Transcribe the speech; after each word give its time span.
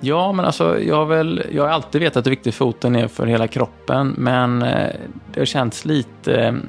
Ja, 0.00 0.32
men 0.32 0.44
alltså 0.44 0.80
jag 0.80 0.96
har, 0.96 1.06
väl, 1.06 1.42
jag 1.52 1.62
har 1.62 1.70
alltid 1.70 2.00
vetat 2.00 2.26
hur 2.26 2.30
viktig 2.30 2.54
foten 2.54 2.96
är 2.96 3.08
för 3.08 3.26
hela 3.26 3.46
kroppen, 3.46 4.14
men 4.18 4.62
eh, 4.62 4.90
det 5.32 5.40
har 5.40 5.44
känts 5.44 5.84
lite 5.84 6.60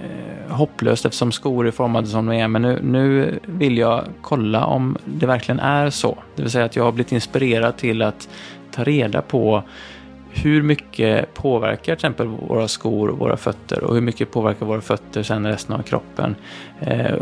eh, 0.00 0.54
hopplöst 0.54 1.04
eftersom 1.04 1.32
skor 1.32 1.66
är 1.66 1.70
formade 1.70 2.06
som 2.06 2.26
de 2.26 2.36
är. 2.36 2.48
Men 2.48 2.62
nu, 2.62 2.78
nu 2.82 3.38
vill 3.42 3.78
jag 3.78 4.04
kolla 4.22 4.64
om 4.64 4.98
det 5.04 5.26
verkligen 5.26 5.60
är 5.60 5.90
så. 5.90 6.18
Det 6.36 6.42
vill 6.42 6.50
säga 6.50 6.64
att 6.64 6.76
jag 6.76 6.84
har 6.84 6.92
blivit 6.92 7.12
inspirerad 7.12 7.76
till 7.76 8.02
att 8.02 8.28
ta 8.72 8.84
reda 8.84 9.22
på 9.22 9.62
hur 10.32 10.62
mycket 10.62 11.34
påverkar 11.34 11.82
till 11.82 11.92
exempel 11.92 12.26
våra 12.26 12.68
skor 12.68 13.08
och 13.08 13.18
våra 13.18 13.36
fötter 13.36 13.84
och 13.84 13.94
hur 13.94 14.00
mycket 14.00 14.30
påverkar 14.30 14.66
våra 14.66 14.80
fötter 14.80 15.22
sen 15.22 15.46
resten 15.46 15.76
av 15.76 15.82
kroppen? 15.82 16.36
Eh, 16.80 17.12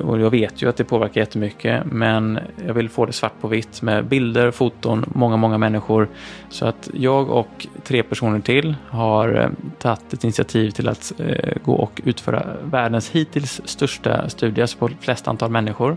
och 0.00 0.20
jag 0.20 0.30
vet 0.30 0.62
ju 0.62 0.68
att 0.68 0.76
det 0.76 0.84
påverkar 0.84 1.20
jättemycket 1.20 1.82
men 1.84 2.38
jag 2.66 2.74
vill 2.74 2.88
få 2.88 3.06
det 3.06 3.12
svart 3.12 3.40
på 3.40 3.48
vitt 3.48 3.82
med 3.82 4.04
bilder, 4.04 4.50
foton, 4.50 5.04
många, 5.14 5.36
många 5.36 5.58
människor. 5.58 6.08
Så 6.48 6.66
att 6.66 6.90
jag 6.94 7.30
och 7.30 7.66
tre 7.84 8.02
personer 8.02 8.40
till 8.40 8.74
har 8.88 9.34
eh, 9.34 9.48
tagit 9.78 10.12
ett 10.12 10.24
initiativ 10.24 10.70
till 10.70 10.88
att 10.88 11.12
eh, 11.18 11.52
gå 11.64 11.74
och 11.74 12.00
utföra 12.04 12.46
världens 12.62 13.10
hittills 13.10 13.60
största 13.64 14.28
studie, 14.28 14.60
alltså 14.60 14.78
på 14.78 14.90
flest 15.00 15.28
antal 15.28 15.50
människor, 15.50 15.96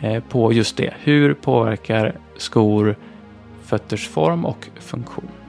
eh, 0.00 0.22
på 0.28 0.52
just 0.52 0.76
det. 0.76 0.94
Hur 0.98 1.34
påverkar 1.34 2.16
skor 2.36 2.96
fötters 3.62 4.08
form 4.08 4.44
och 4.44 4.68
funktion? 4.80 5.43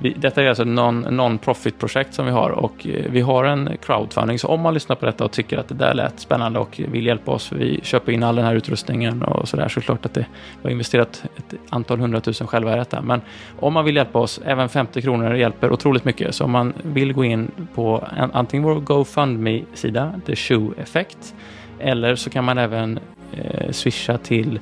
Vi, 0.00 0.14
detta 0.18 0.42
är 0.42 0.48
alltså 0.48 0.62
ett 0.62 0.68
non-profit-projekt 1.12 2.14
som 2.14 2.26
vi 2.26 2.30
har 2.32 2.50
och 2.50 2.86
eh, 2.86 3.04
vi 3.10 3.20
har 3.20 3.44
en 3.44 3.70
crowdfunding. 3.82 4.38
Så 4.38 4.48
om 4.48 4.60
man 4.60 4.74
lyssnar 4.74 4.96
på 4.96 5.06
detta 5.06 5.24
och 5.24 5.32
tycker 5.32 5.58
att 5.58 5.68
det 5.68 5.74
där 5.74 5.94
lät 5.94 6.20
spännande 6.20 6.58
och 6.58 6.80
vill 6.88 7.06
hjälpa 7.06 7.32
oss, 7.32 7.52
vi 7.52 7.80
köper 7.82 8.12
in 8.12 8.22
all 8.22 8.36
den 8.36 8.44
här 8.44 8.54
utrustningen 8.54 9.22
och 9.22 9.48
sådär, 9.48 9.68
så 9.68 9.80
klart 9.80 10.06
att 10.06 10.14
det, 10.14 10.26
vi 10.62 10.62
har 10.62 10.70
investerat 10.70 11.24
ett 11.36 11.54
antal 11.70 12.00
hundratusen 12.00 12.46
själva 12.46 12.74
i 12.74 12.78
detta. 12.78 13.02
Men 13.02 13.20
om 13.58 13.72
man 13.72 13.84
vill 13.84 13.96
hjälpa 13.96 14.18
oss, 14.18 14.40
även 14.44 14.68
50 14.68 15.02
kronor 15.02 15.34
hjälper 15.34 15.72
otroligt 15.72 16.04
mycket. 16.04 16.34
Så 16.34 16.44
om 16.44 16.50
man 16.50 16.72
vill 16.82 17.12
gå 17.12 17.24
in 17.24 17.50
på 17.74 18.04
en, 18.16 18.30
antingen 18.32 18.64
vår 18.64 18.74
GoFundMe-sida, 18.74 20.20
The 20.26 20.36
Shoe 20.36 20.72
Effect, 20.82 21.34
eller 21.78 22.16
så 22.16 22.30
kan 22.30 22.44
man 22.44 22.58
även 22.58 22.98
eh, 23.32 23.70
swisha 23.70 24.18
till 24.18 24.60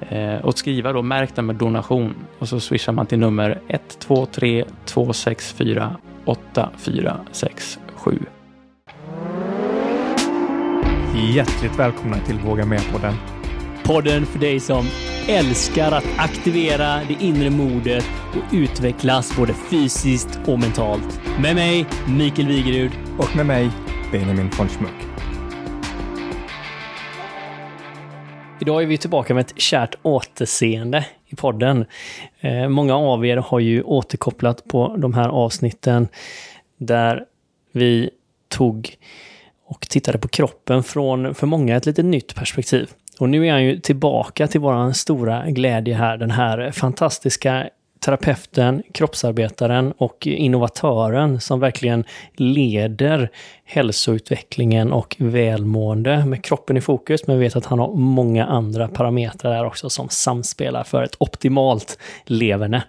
Eh, 0.00 0.36
och 0.44 0.58
skriva 0.58 0.92
då 0.92 1.02
märk 1.02 1.36
med 1.36 1.56
donation 1.56 2.14
och 2.38 2.48
så 2.48 2.60
swishar 2.60 2.92
man 2.92 3.06
till 3.06 3.18
nummer 3.18 3.60
123 3.68 4.64
264 4.84 5.96
8467. 6.24 8.18
Hjärtligt 11.34 11.78
välkomna 11.78 12.16
till 12.16 12.38
Våga 12.38 12.66
Med-podden. 12.66 13.14
Podden 13.84 14.26
för 14.26 14.38
dig 14.38 14.60
som 14.60 14.86
älskar 15.28 15.92
att 15.92 16.04
aktivera 16.18 17.00
det 17.08 17.24
inre 17.24 17.50
modet 17.50 18.04
och 18.30 18.54
utvecklas 18.54 19.36
både 19.36 19.54
fysiskt 19.54 20.40
och 20.46 20.58
mentalt. 20.58 21.20
Med 21.40 21.54
mig, 21.54 21.86
Mikael 22.08 22.48
Wigerud. 22.48 22.92
Och 23.18 23.36
med 23.36 23.46
mig, 23.46 23.70
Benjamin 24.12 24.50
von 24.58 24.68
Schmuck. 24.68 25.13
Idag 28.60 28.82
är 28.82 28.86
vi 28.86 28.98
tillbaka 28.98 29.34
med 29.34 29.40
ett 29.40 29.60
kärt 29.60 29.94
återseende 30.02 31.06
i 31.26 31.36
podden. 31.36 31.84
Eh, 32.40 32.68
många 32.68 32.96
av 32.96 33.26
er 33.26 33.36
har 33.36 33.60
ju 33.60 33.82
återkopplat 33.82 34.68
på 34.68 34.96
de 34.98 35.14
här 35.14 35.28
avsnitten 35.28 36.08
där 36.76 37.24
vi 37.72 38.10
tog 38.48 38.96
och 39.66 39.80
tittade 39.80 40.18
på 40.18 40.28
kroppen 40.28 40.82
från, 40.82 41.34
för 41.34 41.46
många, 41.46 41.76
ett 41.76 41.86
lite 41.86 42.02
nytt 42.02 42.34
perspektiv. 42.34 42.90
Och 43.18 43.28
nu 43.28 43.46
är 43.46 43.52
han 43.52 43.64
ju 43.64 43.80
tillbaka 43.80 44.46
till 44.46 44.60
våran 44.60 44.94
stora 44.94 45.50
glädje 45.50 45.94
här, 45.94 46.16
den 46.16 46.30
här 46.30 46.70
fantastiska 46.70 47.68
terapeuten, 48.04 48.82
kroppsarbetaren 48.92 49.92
och 49.98 50.26
innovatören 50.26 51.40
som 51.40 51.60
verkligen 51.60 52.04
leder 52.36 53.30
hälsoutvecklingen 53.64 54.92
och 54.92 55.16
välmående 55.18 56.24
med 56.26 56.44
kroppen 56.44 56.76
i 56.76 56.80
fokus. 56.80 57.26
Men 57.26 57.38
vi 57.38 57.44
vet 57.44 57.56
att 57.56 57.66
han 57.66 57.78
har 57.78 57.94
många 57.94 58.46
andra 58.46 58.88
parametrar 58.88 59.52
där 59.52 59.64
också 59.64 59.90
som 59.90 60.08
samspelar 60.08 60.84
för 60.84 61.02
ett 61.02 61.16
optimalt 61.18 61.98
leverne. 62.24 62.82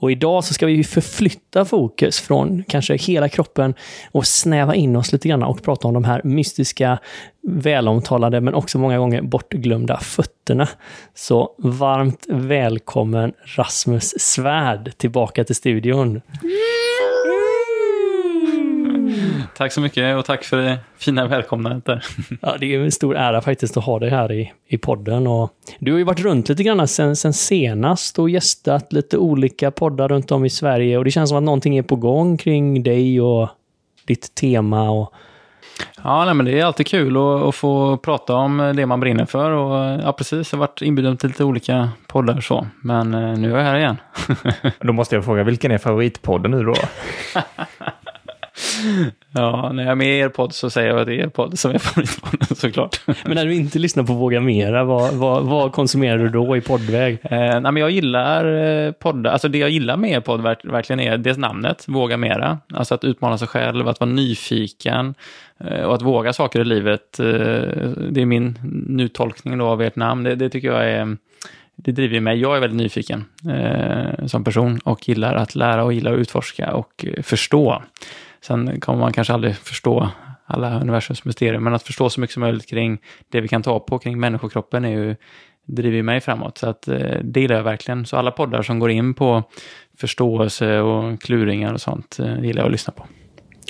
Och 0.00 0.12
idag 0.12 0.44
så 0.44 0.54
ska 0.54 0.66
vi 0.66 0.84
förflytta 0.84 1.64
fokus 1.64 2.20
från 2.20 2.64
kanske 2.68 2.96
hela 2.96 3.28
kroppen 3.28 3.74
och 4.12 4.26
snäva 4.26 4.74
in 4.74 4.96
oss 4.96 5.12
lite 5.12 5.28
grann 5.28 5.42
och 5.42 5.62
prata 5.62 5.88
om 5.88 5.94
de 5.94 6.04
här 6.04 6.20
mystiska, 6.24 6.98
välomtalade 7.42 8.40
men 8.40 8.54
också 8.54 8.78
många 8.78 8.98
gånger 8.98 9.22
bortglömda 9.22 9.98
fötterna. 9.98 10.68
Så 11.14 11.54
varmt 11.58 12.26
välkommen 12.28 13.32
Rasmus 13.56 14.14
Svärd 14.20 14.98
tillbaka 14.98 15.44
till 15.44 15.56
studion. 15.56 16.20
Tack 19.58 19.72
så 19.72 19.80
mycket 19.80 20.16
och 20.16 20.24
tack 20.24 20.44
för 20.44 20.56
det 20.56 20.78
fina 20.98 21.26
välkomnandet 21.26 21.84
där. 21.84 22.04
Ja, 22.42 22.56
det 22.60 22.74
är 22.74 22.80
en 22.80 22.92
stor 22.92 23.16
ära 23.16 23.40
faktiskt 23.40 23.76
att 23.76 23.84
ha 23.84 23.98
dig 23.98 24.10
här 24.10 24.32
i, 24.32 24.52
i 24.66 24.78
podden. 24.78 25.26
Och 25.26 25.52
du 25.78 25.92
har 25.92 25.98
ju 25.98 26.04
varit 26.04 26.20
runt 26.20 26.48
lite 26.48 26.62
grann 26.62 26.88
sen, 26.88 27.16
sen 27.16 27.32
senast 27.32 28.18
och 28.18 28.30
gästat 28.30 28.92
lite 28.92 29.18
olika 29.18 29.70
poddar 29.70 30.08
runt 30.08 30.32
om 30.32 30.44
i 30.44 30.50
Sverige 30.50 30.98
och 30.98 31.04
det 31.04 31.10
känns 31.10 31.28
som 31.30 31.38
att 31.38 31.44
någonting 31.44 31.78
är 31.78 31.82
på 31.82 31.96
gång 31.96 32.36
kring 32.36 32.82
dig 32.82 33.20
och 33.20 33.48
ditt 34.06 34.34
tema. 34.34 34.90
Och... 34.90 35.14
Ja, 36.04 36.24
nej, 36.24 36.34
men 36.34 36.46
det 36.46 36.60
är 36.60 36.64
alltid 36.64 36.86
kul 36.86 37.16
att, 37.16 37.42
att, 37.42 37.54
få 37.54 37.96
prata 37.96 38.34
om 38.34 38.72
det 38.76 38.86
man 38.86 39.00
brinner 39.00 39.26
för. 39.26 39.50
Och, 39.50 40.00
ja, 40.04 40.12
precis, 40.12 40.52
jag 40.52 40.58
har 40.58 40.66
varit 40.66 40.82
inbjuden 40.82 41.16
till 41.16 41.28
lite 41.28 41.44
olika 41.44 41.88
poddar 42.06 42.40
så. 42.40 42.66
Men 42.82 43.14
eh, 43.14 43.38
nu 43.38 43.52
är 43.52 43.56
jag 43.56 43.64
här 43.64 43.78
igen. 43.78 43.96
då 44.80 44.92
måste 44.92 45.14
jag 45.14 45.24
fråga, 45.24 45.44
vilken 45.44 45.70
är 45.70 45.78
favoritpodden 45.78 46.50
nu 46.50 46.62
då? 46.62 46.74
Ja, 49.32 49.72
när 49.72 49.82
jag 49.82 49.90
är 49.90 49.94
med 49.94 50.16
i 50.16 50.18
er 50.18 50.28
podd 50.28 50.54
så 50.54 50.70
säger 50.70 50.88
jag 50.88 51.00
att 51.00 51.06
det 51.06 51.14
är 51.14 51.24
er 51.24 51.28
podd 51.28 51.58
som 51.58 51.70
är 51.70 51.78
favoritpodden 51.78 52.56
såklart. 52.56 53.00
Men 53.06 53.34
när 53.34 53.46
du 53.46 53.54
inte 53.54 53.78
lyssnar 53.78 54.04
på 54.04 54.12
Våga 54.12 54.40
Mera, 54.40 54.84
vad, 54.84 55.14
vad, 55.14 55.44
vad 55.44 55.72
konsumerar 55.72 56.18
du 56.18 56.28
då 56.28 56.56
i 56.56 56.60
poddväg? 56.60 57.18
Eh, 57.22 57.38
nej, 57.38 57.60
men 57.60 57.76
jag 57.76 57.90
gillar 57.90 58.44
eh, 58.86 58.92
poddar, 58.92 59.30
alltså 59.30 59.48
det 59.48 59.58
jag 59.58 59.70
gillar 59.70 59.96
med 59.96 60.10
er 60.10 60.20
podd 60.20 60.42
verkligen 60.42 61.00
är 61.00 61.18
dels 61.18 61.38
namnet, 61.38 61.84
Våga 61.88 62.16
Mera. 62.16 62.58
Alltså 62.74 62.94
att 62.94 63.04
utmana 63.04 63.38
sig 63.38 63.48
själv, 63.48 63.88
att 63.88 64.00
vara 64.00 64.10
nyfiken 64.10 65.14
eh, 65.60 65.82
och 65.82 65.94
att 65.94 66.02
våga 66.02 66.32
saker 66.32 66.60
i 66.60 66.64
livet. 66.64 67.20
Eh, 67.20 67.26
det 68.10 68.20
är 68.20 68.26
min 68.26 68.58
nytolkning 68.88 69.58
då 69.58 69.66
av 69.66 69.82
ert 69.82 69.96
namn. 69.96 70.24
Det, 70.24 70.34
det 70.34 70.50
tycker 70.50 70.68
jag 70.68 70.90
är 70.90 71.16
det 71.82 71.92
driver 71.92 72.20
mig. 72.20 72.40
Jag 72.40 72.56
är 72.56 72.60
väldigt 72.60 72.76
nyfiken 72.76 73.24
eh, 73.50 74.26
som 74.26 74.44
person 74.44 74.78
och 74.84 75.08
gillar 75.08 75.34
att 75.34 75.54
lära 75.54 75.84
och 75.84 75.92
gillar 75.92 76.12
att 76.12 76.18
utforska 76.18 76.74
och 76.74 77.04
eh, 77.04 77.22
förstå. 77.22 77.82
Sen 78.48 78.80
kommer 78.80 78.98
man 78.98 79.12
kanske 79.12 79.32
aldrig 79.32 79.56
förstå 79.56 80.08
alla 80.46 80.80
universums 80.80 81.24
mysterier, 81.24 81.58
men 81.58 81.74
att 81.74 81.82
förstå 81.82 82.10
så 82.10 82.20
mycket 82.20 82.34
som 82.34 82.40
möjligt 82.40 82.66
kring 82.66 82.98
det 83.28 83.40
vi 83.40 83.48
kan 83.48 83.62
ta 83.62 83.80
på 83.80 83.98
kring 83.98 84.20
människokroppen 84.20 84.84
är 84.84 84.90
ju, 84.90 85.16
driver 85.66 86.02
mig 86.02 86.20
framåt. 86.20 86.58
Så 86.58 86.68
att 86.68 86.88
eh, 86.88 87.18
det 87.22 87.40
gillar 87.40 87.56
jag 87.56 87.62
verkligen. 87.62 88.06
Så 88.06 88.16
alla 88.16 88.30
poddar 88.30 88.62
som 88.62 88.78
går 88.78 88.90
in 88.90 89.14
på 89.14 89.42
förståelse 89.98 90.78
och 90.78 91.22
kluringar 91.22 91.72
och 91.72 91.80
sånt 91.80 92.18
eh, 92.18 92.44
gillar 92.44 92.60
jag 92.60 92.66
att 92.66 92.72
lyssna 92.72 92.92
på. 92.92 93.06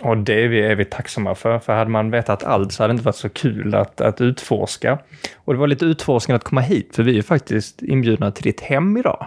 Och 0.02 0.18
det 0.18 0.44
är 0.44 0.48
vi, 0.48 0.60
är 0.60 0.76
vi 0.76 0.84
tacksamma 0.84 1.34
för, 1.34 1.58
för 1.58 1.72
hade 1.72 1.90
man 1.90 2.10
vetat 2.10 2.44
allt 2.44 2.72
så 2.72 2.82
hade 2.82 2.92
det 2.92 2.94
inte 2.94 3.04
varit 3.04 3.16
så 3.16 3.28
kul 3.28 3.74
att, 3.74 4.00
att 4.00 4.20
utforska. 4.20 4.98
Och 5.36 5.52
det 5.54 5.60
var 5.60 5.66
lite 5.66 5.84
utforskande 5.84 6.36
att 6.36 6.44
komma 6.44 6.60
hit, 6.60 6.96
för 6.96 7.02
vi 7.02 7.18
är 7.18 7.22
faktiskt 7.22 7.82
inbjudna 7.82 8.30
till 8.30 8.44
ditt 8.44 8.60
hem 8.60 8.96
idag. 8.96 9.26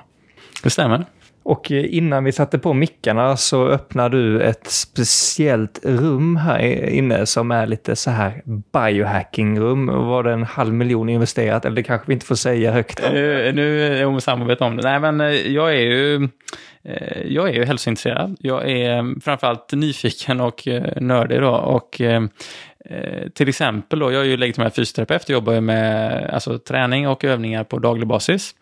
Det 0.63 0.69
stämmer. 0.69 1.05
Och 1.43 1.71
eh, 1.71 1.95
innan 1.95 2.23
vi 2.23 2.31
satte 2.31 2.59
på 2.59 2.73
mickarna 2.73 3.37
så 3.37 3.67
öppnade 3.67 4.17
du 4.17 4.41
ett 4.41 4.67
speciellt 4.67 5.79
rum 5.83 6.35
här 6.35 6.89
inne 6.89 7.25
som 7.25 7.51
är 7.51 7.67
lite 7.67 7.95
så 7.95 8.11
här 8.11 8.41
biohacking-rum. 8.45 9.87
Var 9.87 10.23
det 10.23 10.33
en 10.33 10.43
halv 10.43 10.73
miljon 10.73 11.09
investerat? 11.09 11.65
Eller 11.65 11.75
det 11.75 11.83
kanske 11.83 12.07
vi 12.07 12.13
inte 12.13 12.25
får 12.25 12.35
säga 12.35 12.71
högt? 12.71 13.01
Nu, 13.13 13.51
nu 13.51 13.83
är 14.01 14.11
vi 14.13 14.21
samarbete 14.21 14.63
om 14.63 14.77
det. 14.77 14.83
Nej, 14.83 14.99
men 14.99 15.21
eh, 15.21 15.27
jag 15.27 15.71
är 15.71 15.81
ju 15.81 16.29
eh, 16.83 17.21
jag 17.25 17.49
är 17.49 17.53
ju 17.53 17.65
hälsointresserad. 17.65 18.37
Jag 18.39 18.69
är 18.69 19.21
framförallt 19.21 19.73
nyfiken 19.73 20.41
och 20.41 20.67
nördig 20.95 21.41
då. 21.41 21.49
Och 21.51 22.01
till 23.33 23.49
exempel 23.49 23.99
då, 23.99 24.11
jag 24.11 24.21
är 24.21 24.25
ju 24.25 24.37
legitimerad 24.37 24.75
fysioterapeut 24.75 25.23
och 25.23 25.29
jobbar 25.29 25.61
med 25.61 26.29
alltså, 26.33 26.57
träning 26.59 27.07
och 27.07 27.25
övningar 27.25 27.63
på 27.63 27.79
daglig 27.79 28.07
basis. 28.07 28.55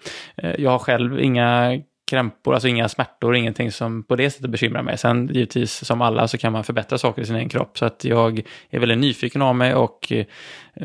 Jag 0.58 0.72
har 0.72 0.80
själv 0.80 1.20
inga 1.20 1.82
krämpor, 2.10 2.54
alltså 2.54 2.68
inga 2.68 2.90
smärtor, 2.90 3.36
ingenting 3.36 3.72
som 3.72 4.04
på 4.04 4.16
det 4.16 4.30
sättet 4.30 4.50
bekymrar 4.50 4.82
mig. 4.82 4.98
Sen 4.98 5.28
givetvis 5.28 5.86
som 5.86 6.02
alla 6.02 6.28
så 6.28 6.38
kan 6.38 6.54
man 6.54 6.64
förbättra 6.64 6.98
saker 6.98 7.22
i 7.22 7.26
sin 7.26 7.36
egen 7.36 7.50
kropp. 7.50 7.78
Så 7.78 7.86
att 7.86 8.04
jag 8.04 8.42
är 8.70 8.80
väldigt 8.80 8.98
nyfiken 8.98 9.42
av 9.42 9.56
mig 9.56 9.76
och 9.76 10.12
eh, 10.12 10.26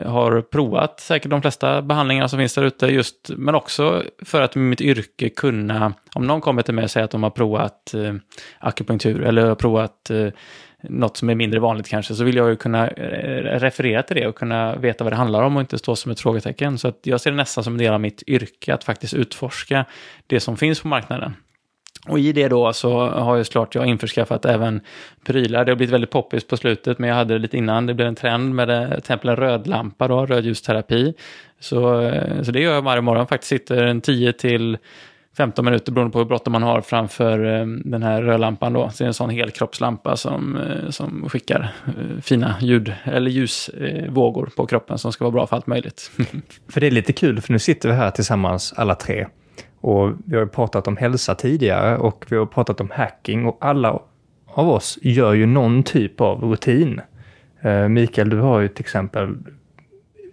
har 0.06 0.40
provat 0.40 1.00
säkert 1.00 1.30
de 1.30 1.42
flesta 1.42 1.82
behandlingarna 1.82 2.28
som 2.28 2.38
finns 2.38 2.54
där 2.54 2.62
ute. 2.62 2.86
Just, 2.86 3.30
men 3.36 3.54
också 3.54 4.02
för 4.22 4.42
att 4.42 4.54
med 4.54 4.64
mitt 4.64 4.80
yrke 4.80 5.28
kunna, 5.28 5.92
om 6.14 6.26
någon 6.26 6.40
kommer 6.40 6.62
till 6.62 6.74
mig 6.74 6.84
och 6.84 6.90
säger 6.90 7.04
att 7.04 7.10
de 7.10 7.22
har 7.22 7.30
provat 7.30 7.94
eh, 7.94 8.14
akupunktur 8.58 9.22
eller 9.22 9.46
har 9.46 9.54
provat 9.54 10.10
eh, 10.10 10.28
något 10.88 11.16
som 11.16 11.30
är 11.30 11.34
mindre 11.34 11.60
vanligt 11.60 11.88
kanske, 11.88 12.14
så 12.14 12.24
vill 12.24 12.36
jag 12.36 12.48
ju 12.48 12.56
kunna 12.56 12.88
eh, 12.88 13.58
referera 13.58 14.02
till 14.02 14.16
det 14.16 14.26
och 14.26 14.34
kunna 14.34 14.76
veta 14.76 15.04
vad 15.04 15.12
det 15.12 15.16
handlar 15.16 15.42
om 15.42 15.56
och 15.56 15.60
inte 15.60 15.78
stå 15.78 15.96
som 15.96 16.12
ett 16.12 16.20
frågetecken. 16.20 16.78
Så 16.78 16.88
att 16.88 16.98
jag 17.02 17.20
ser 17.20 17.30
det 17.30 17.36
nästan 17.36 17.64
som 17.64 17.74
en 17.74 17.78
del 17.78 17.92
av 17.92 18.00
mitt 18.00 18.22
yrke 18.26 18.74
att 18.74 18.84
faktiskt 18.84 19.14
utforska 19.14 19.84
det 20.26 20.40
som 20.40 20.56
finns 20.56 20.80
på 20.80 20.88
marknaden. 20.88 21.34
Och 22.08 22.18
i 22.18 22.32
det 22.32 22.48
då 22.48 22.72
så 22.72 23.08
har 23.08 23.36
ju 23.36 23.44
såklart 23.44 23.74
jag 23.74 23.86
införskaffat 23.86 24.44
även 24.44 24.80
prylar. 25.24 25.64
Det 25.64 25.70
har 25.70 25.76
blivit 25.76 25.92
väldigt 25.92 26.10
poppis 26.10 26.46
på 26.46 26.56
slutet, 26.56 26.98
men 26.98 27.08
jag 27.08 27.16
hade 27.16 27.34
det 27.34 27.38
lite 27.38 27.56
innan. 27.56 27.86
Det 27.86 27.94
blev 27.94 28.08
en 28.08 28.14
trend 28.14 28.54
med 28.54 28.70
eh, 28.70 28.88
till 28.88 28.98
exempel 28.98 29.30
en 29.30 29.36
rödlampa 29.36 30.08
då, 30.08 30.26
rödljusterapi. 30.26 31.14
Så, 31.60 32.00
eh, 32.00 32.42
så 32.42 32.52
det 32.52 32.60
gör 32.60 32.74
jag 32.74 32.82
varje 32.82 33.02
morgon 33.02 33.26
faktiskt. 33.26 33.48
Sitter 33.48 33.84
en 33.84 34.00
10 34.00 34.32
till 34.32 34.78
15 35.36 35.64
minuter 35.64 35.92
beroende 35.92 36.12
på 36.12 36.18
hur 36.18 36.26
bråttom 36.26 36.52
man 36.52 36.62
har 36.62 36.80
framför 36.80 37.60
eh, 37.60 37.66
den 37.66 38.02
här 38.02 38.22
rödlampan 38.22 38.72
då. 38.72 38.90
Så 38.90 38.94
det 38.98 39.04
är 39.04 39.08
en 39.08 39.14
sån 39.14 39.30
helkroppslampa 39.30 40.16
som, 40.16 40.56
eh, 40.56 40.90
som 40.90 41.28
skickar 41.28 41.74
eh, 41.86 42.20
fina 42.22 42.54
ljud 42.60 42.92
eller 43.04 43.30
ljusvågor 43.30 44.46
eh, 44.46 44.56
på 44.56 44.66
kroppen 44.66 44.98
som 44.98 45.12
ska 45.12 45.24
vara 45.24 45.32
bra 45.32 45.46
för 45.46 45.56
allt 45.56 45.66
möjligt. 45.66 46.10
för 46.68 46.80
det 46.80 46.86
är 46.86 46.90
lite 46.90 47.12
kul, 47.12 47.40
för 47.40 47.52
nu 47.52 47.58
sitter 47.58 47.88
vi 47.88 47.94
här 47.94 48.10
tillsammans 48.10 48.74
alla 48.76 48.94
tre. 48.94 49.26
Och 49.80 50.12
vi 50.26 50.36
har 50.36 50.46
pratat 50.46 50.88
om 50.88 50.96
hälsa 50.96 51.34
tidigare 51.34 51.96
och 51.98 52.26
vi 52.28 52.36
har 52.36 52.46
pratat 52.46 52.80
om 52.80 52.90
hacking 52.90 53.46
och 53.46 53.58
alla 53.60 54.00
av 54.46 54.68
oss 54.68 54.98
gör 55.02 55.32
ju 55.32 55.46
någon 55.46 55.82
typ 55.82 56.20
av 56.20 56.44
rutin. 56.44 57.00
Eh, 57.60 57.88
Mikael, 57.88 58.28
du 58.30 58.40
har 58.40 58.60
ju 58.60 58.68
till 58.68 58.82
exempel 58.82 59.36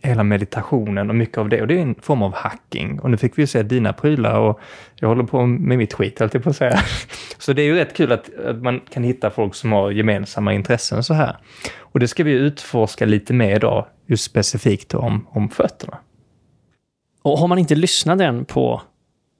hela 0.01 0.23
meditationen 0.23 1.09
och 1.09 1.15
mycket 1.15 1.37
av 1.37 1.49
det. 1.49 1.61
Och 1.61 1.67
det 1.67 1.77
är 1.77 1.81
en 1.81 1.95
form 1.95 2.21
av 2.21 2.33
hacking. 2.33 2.99
Och 2.99 3.11
nu 3.11 3.17
fick 3.17 3.37
vi 3.37 3.41
ju 3.41 3.47
se 3.47 3.63
dina 3.63 3.93
prylar 3.93 4.39
och 4.39 4.59
jag 4.95 5.07
håller 5.07 5.23
på 5.23 5.45
med 5.45 5.77
mitt 5.77 5.93
skit, 5.93 6.19
höll 6.19 6.29
jag 6.33 6.43
på 6.43 6.49
att 6.49 6.55
säga. 6.55 6.79
Så 7.37 7.53
det 7.53 7.61
är 7.61 7.65
ju 7.65 7.75
rätt 7.75 7.95
kul 7.95 8.11
att, 8.11 8.35
att, 8.35 8.61
man 8.61 8.79
kan 8.79 9.03
hitta 9.03 9.29
folk 9.29 9.55
som 9.55 9.71
har 9.71 9.91
gemensamma 9.91 10.53
intressen 10.53 11.03
så 11.03 11.13
här. 11.13 11.37
Och 11.79 11.99
det 11.99 12.07
ska 12.07 12.23
vi 12.23 12.31
utforska 12.31 13.05
lite 13.05 13.33
mer 13.33 13.55
idag, 13.55 13.85
just 14.05 14.23
specifikt 14.23 14.93
om, 14.93 15.27
om 15.29 15.49
fötterna. 15.49 15.97
Och 17.21 17.37
har 17.37 17.47
man 17.47 17.59
inte 17.59 17.75
lyssnat 17.75 18.21
än 18.21 18.45
på 18.45 18.81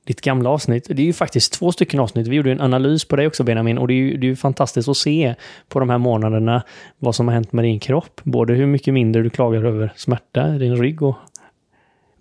ditt 0.06 0.22
gamla 0.22 0.50
avsnitt. 0.50 0.88
Det 0.90 1.02
är 1.02 1.06
ju 1.06 1.14
faktiskt 1.14 1.54
två 1.54 1.72
stycken 1.72 2.00
avsnitt. 2.00 2.28
Vi 2.28 2.36
gjorde 2.36 2.52
en 2.52 2.62
analys 2.62 3.06
på 3.06 3.16
dig 3.16 3.28
också 3.28 3.44
Benjamin 3.44 3.78
och 3.78 3.88
det 3.88 3.94
är 3.94 3.96
ju, 3.96 4.18
det 4.18 4.26
är 4.26 4.30
ju 4.30 4.36
fantastiskt 4.36 4.90
att 4.90 4.98
se 4.98 5.36
på 5.68 5.80
de 5.80 5.90
här 5.90 5.98
månaderna 5.98 6.64
vad 7.00 7.16
som 7.16 7.28
har 7.28 7.36
hänt 7.36 7.54
med 7.54 7.66
din 7.66 7.80
kropp. 7.80 8.22
Både 8.24 8.54
hur 8.54 8.66
mycket 8.66 8.94
mindre 8.94 9.22
du 9.22 9.30
klagar 9.30 9.64
över 9.64 9.94
smärta 9.96 10.56
i 10.56 10.58
din 10.58 10.78
rygg 10.78 11.02
och 11.02 11.16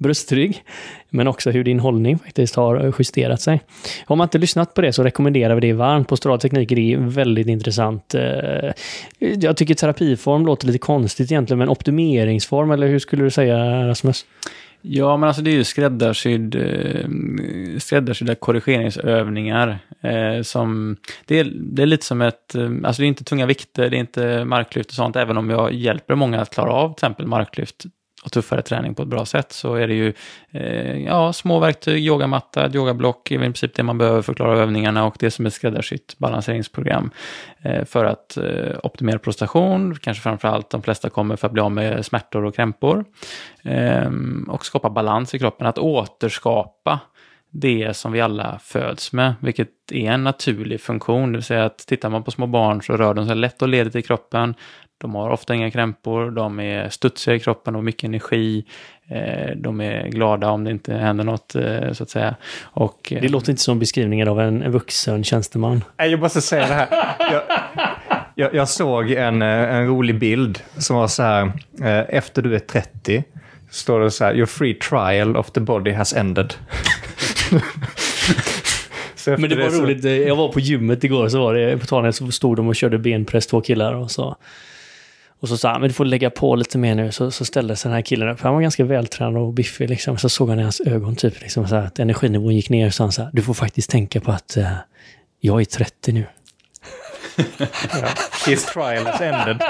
bröstrygg, 0.01 0.65
men 1.11 1.29
också 1.29 1.51
hur 1.51 1.65
din 1.65 1.81
hållning 1.81 2.19
faktiskt 2.19 2.57
har 2.57 2.95
justerat 2.99 3.41
sig. 3.41 3.61
Har 4.07 4.17
man 4.17 4.25
inte 4.25 4.39
lyssnat 4.39 4.75
på 4.75 4.81
det 4.81 4.93
så 4.93 5.05
rekommenderar 5.05 5.55
vi 5.55 5.61
det 5.61 5.73
varmt. 5.73 6.09
Postural 6.09 6.39
teknik 6.39 6.73
är 6.73 6.97
väldigt 6.97 7.47
intressant. 7.47 8.15
Eh, 8.15 8.73
jag 9.19 9.57
tycker 9.57 9.75
terapiform 9.75 10.47
låter 10.47 10.67
lite 10.67 10.79
konstigt 10.79 11.33
egentligen, 11.33 11.59
men 11.59 11.69
optimeringsform, 11.69 12.71
eller 12.71 12.89
hur 12.89 12.99
skulle 12.99 13.25
du 13.25 13.31
säga 13.31 13.89
Rasmus? 13.89 14.27
Ja, 14.83 15.17
men 15.17 15.27
alltså 15.27 15.43
det 15.43 15.51
är 15.51 15.55
ju 15.55 15.65
skräddarsydd, 15.65 16.55
eh, 16.55 17.79
skräddarsydda 17.79 18.35
korrigeringsövningar. 18.35 19.79
Eh, 20.01 20.43
som, 20.43 20.97
det, 21.27 21.39
är, 21.39 21.53
det 21.55 21.83
är 21.83 21.87
lite 21.87 22.07
som 22.07 22.21
ett, 22.21 22.55
eh, 22.55 22.71
alltså 22.85 23.03
det 23.03 23.07
är 23.07 23.09
inte 23.09 23.25
tunga 23.25 23.47
vikter, 23.47 23.91
det 23.91 23.97
är 23.97 24.01
inte 24.01 24.45
marklyft 24.45 24.91
och 24.91 24.97
sånt, 24.97 25.17
även 25.17 25.37
om 25.37 25.51
jag 25.51 25.73
hjälper 25.73 26.15
många 26.15 26.41
att 26.41 26.55
klara 26.55 26.73
av 26.73 26.89
till 26.89 27.05
exempel 27.05 27.27
marklyft 27.27 27.85
och 28.25 28.33
tuffare 28.33 28.63
träning 28.63 28.95
på 28.95 29.03
ett 29.03 29.09
bra 29.09 29.27
sätt 29.27 29.53
så 29.53 29.75
är 29.75 29.89
det 29.89 29.95
ju 29.95 30.13
eh, 30.51 30.99
ja, 30.99 31.33
små 31.33 31.59
verktyg, 31.59 32.05
yogamatta, 32.05 32.71
yogablock, 32.75 33.31
är 33.31 33.35
i 33.35 33.39
princip 33.39 33.75
det 33.75 33.83
man 33.83 33.99
behöver 33.99 34.23
för 34.23 34.33
att 34.33 34.37
klara 34.37 34.59
övningarna 34.59 35.07
och 35.07 35.17
det 35.19 35.31
som 35.31 35.47
är 35.47 35.51
skräddarsytt 35.51 36.19
balanseringsprogram 36.19 37.11
eh, 37.63 37.85
för 37.85 38.05
att 38.05 38.37
eh, 38.37 38.79
optimera 38.83 39.19
prestation, 39.19 39.97
kanske 39.97 40.23
framförallt 40.23 40.71
de 40.71 40.83
flesta 40.83 41.11
kommer 41.11 41.37
för 41.37 41.47
att 41.47 41.53
bli 41.53 41.63
av 41.63 41.73
med 41.73 42.07
smärtor 42.07 42.45
och 42.45 42.55
krämpor 42.55 43.05
ehm, 43.65 44.47
och 44.51 44.67
skapa 44.67 44.91
balans 44.91 45.35
i 45.35 45.39
kroppen, 45.39 45.67
att 45.67 45.79
återskapa 45.79 47.01
det 47.51 47.97
som 47.97 48.13
vi 48.13 48.21
alla 48.21 48.59
föds 48.63 49.13
med, 49.13 49.35
vilket 49.41 49.69
är 49.93 50.11
en 50.11 50.25
naturlig 50.25 50.81
funktion. 50.81 51.33
Det 51.33 51.39
vill 51.39 51.45
säga 51.45 51.65
att 51.65 51.79
tittar 51.79 52.11
man 52.11 52.23
på 52.23 52.31
små 52.31 52.47
barn 52.47 52.83
så 52.83 52.97
rör 52.97 53.15
de 53.15 53.27
sig 53.27 53.37
lätt 53.37 53.63
och 53.63 53.69
ledigt 53.69 53.97
i 53.97 54.03
kroppen. 54.03 54.55
De 55.01 55.15
har 55.15 55.31
ofta 55.31 55.55
inga 55.55 55.71
krämpor, 55.71 56.31
de 56.31 56.61
är 56.61 56.89
studsiga 56.89 57.35
i 57.35 57.41
kroppen 57.41 57.77
och 57.77 57.85
mycket 57.85 58.05
energi. 58.05 58.65
Eh, 59.09 59.57
de 59.57 59.81
är 59.81 60.09
glada 60.09 60.51
om 60.51 60.65
det 60.65 60.71
inte 60.71 60.95
händer 60.95 61.25
något, 61.25 61.55
eh, 61.55 61.93
så 61.93 62.03
att 62.03 62.11
säga. 62.11 62.35
Och, 62.63 63.13
det 63.21 63.29
låter 63.29 63.51
inte 63.51 63.63
som 63.63 63.79
beskrivningen 63.79 64.29
av 64.29 64.41
en 64.41 64.73
vuxen 64.73 65.25
tjänsteman. 65.25 65.85
Jag 65.97 66.21
måste 66.21 66.41
säga 66.41 66.67
det 66.67 66.75
här. 66.75 66.89
Jag, 67.19 67.43
jag, 68.35 68.55
jag 68.55 68.69
såg 68.69 69.11
en, 69.11 69.43
eh, 69.43 69.49
en 69.49 69.87
rolig 69.87 70.19
bild 70.19 70.63
som 70.77 70.97
var 70.97 71.09
så 71.09 71.23
här, 71.23 71.53
efter 72.09 72.43
du 72.43 72.55
är 72.55 72.59
30, 72.59 73.25
står 73.71 74.01
det 74.01 74.11
så 74.11 74.25
här, 74.25 74.35
your 74.35 74.47
free 74.47 74.75
trial 74.75 75.37
of 75.37 75.51
the 75.51 75.61
body 75.61 75.93
has 75.93 76.13
ended. 76.15 76.55
Men 79.27 79.51
det 79.51 79.57
var 79.57 79.81
roligt, 79.83 80.05
jag 80.05 80.37
var 80.37 80.53
på 80.53 80.61
gymmet 80.61 81.05
igår, 81.05 81.29
så 81.29 81.41
var 81.41 81.55
det, 81.55 81.79
på 81.79 81.87
tal 81.87 82.13
så 82.13 82.31
stod 82.31 82.57
de 82.57 82.69
och 82.69 82.77
körde 82.77 82.99
benpress, 82.99 83.47
två 83.47 83.61
killar, 83.61 83.95
och 83.95 84.11
så 84.11 84.37
och 85.41 85.49
så 85.49 85.57
sa 85.57 85.73
han, 85.73 85.81
men 85.81 85.89
du 85.89 85.95
får 85.95 86.05
lägga 86.05 86.31
på 86.31 86.57
lite 86.57 86.79
mer 86.79 86.95
nu. 86.95 87.13
Så, 87.13 87.31
så 87.31 87.45
ställde 87.45 87.77
sig 87.77 87.89
den 87.89 87.95
här 87.95 88.03
killen 88.03 88.29
upp. 88.29 88.41
Han 88.41 88.55
var 88.55 88.61
ganska 88.61 88.85
vältränad 88.85 89.43
och 89.43 89.53
biffig 89.53 89.89
liksom. 89.91 90.19
Så 90.19 90.29
såg 90.29 90.49
han 90.49 90.61
i 90.61 90.63
hans 90.63 90.81
ögon 90.81 91.17
typ 91.17 91.41
liksom 91.41 91.69
så 91.69 91.75
här, 91.75 91.87
att 91.87 91.99
energinivån 91.99 92.55
gick 92.55 92.71
ner. 92.71 92.91
Så 92.91 93.03
han 93.03 93.13
sa, 93.13 93.31
du 93.33 93.43
får 93.43 93.55
faktiskt 93.55 93.91
tänka 93.91 94.21
på 94.21 94.33
att 94.33 94.57
uh, 94.57 94.73
jag 95.41 95.61
är 95.61 95.65
30 95.65 96.13
nu. 96.13 96.27
ja. 97.57 98.09
His 98.47 98.67
trial 98.67 99.07
has 99.07 99.21
ended. 99.21 99.63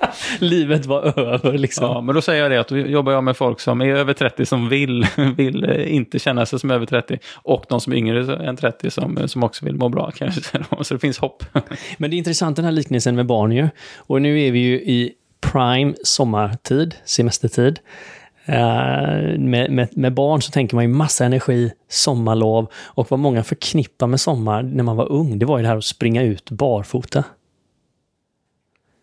Livet 0.40 0.86
var 0.86 1.18
över 1.18 1.58
liksom. 1.58 1.84
Ja, 1.84 2.00
men 2.00 2.14
då 2.14 2.22
säger 2.22 2.42
jag 2.42 2.50
det 2.50 2.60
att 2.60 2.68
då 2.68 2.78
jobbar 2.78 3.12
jag 3.12 3.24
med 3.24 3.36
folk 3.36 3.60
som 3.60 3.80
är 3.80 3.94
över 3.94 4.12
30 4.12 4.46
som 4.46 4.68
vill, 4.68 5.06
vill 5.36 5.64
eh, 5.64 5.94
inte 5.94 6.18
känna 6.18 6.46
sig 6.46 6.60
som 6.60 6.70
över 6.70 6.86
30 6.86 7.18
och 7.34 7.64
de 7.68 7.80
som 7.80 7.92
är 7.92 7.96
yngre 7.96 8.48
än 8.48 8.56
30 8.56 8.90
som, 8.90 9.28
som 9.28 9.42
också 9.42 9.64
vill 9.64 9.74
må 9.74 9.88
bra 9.88 10.10
kanske. 10.10 10.40
Så 10.82 10.94
det 10.94 11.00
finns 11.00 11.18
hopp. 11.18 11.44
Men 11.98 12.10
det 12.10 12.16
är 12.16 12.18
intressant 12.18 12.56
den 12.56 12.64
här 12.64 12.72
liknelsen 12.72 13.16
med 13.16 13.26
barn 13.26 13.52
ju. 13.52 13.68
Och 13.96 14.22
nu 14.22 14.40
är 14.42 14.52
vi 14.52 14.58
ju 14.58 14.74
i 14.74 15.12
prime 15.40 15.94
sommartid, 16.02 16.94
semestertid. 17.04 17.80
Uh, 18.48 19.38
med, 19.38 19.70
med, 19.70 19.88
med, 19.96 20.14
barn 20.14 20.42
så 20.42 20.50
tänker 20.50 20.74
man 20.74 20.84
ju 20.84 20.88
massa 20.88 21.24
energi, 21.24 21.72
sommarlov 21.88 22.70
och 22.84 23.10
vad 23.10 23.20
många 23.20 23.44
förknippar 23.44 24.06
med 24.06 24.20
sommar 24.20 24.62
när 24.62 24.84
man 24.84 24.96
var 24.96 25.12
ung, 25.12 25.38
det 25.38 25.46
var 25.46 25.58
ju 25.58 25.62
det 25.62 25.68
här 25.68 25.76
att 25.76 25.84
springa 25.84 26.22
ut 26.22 26.50
barfota. 26.50 27.24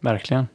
Verkligen. 0.02 0.48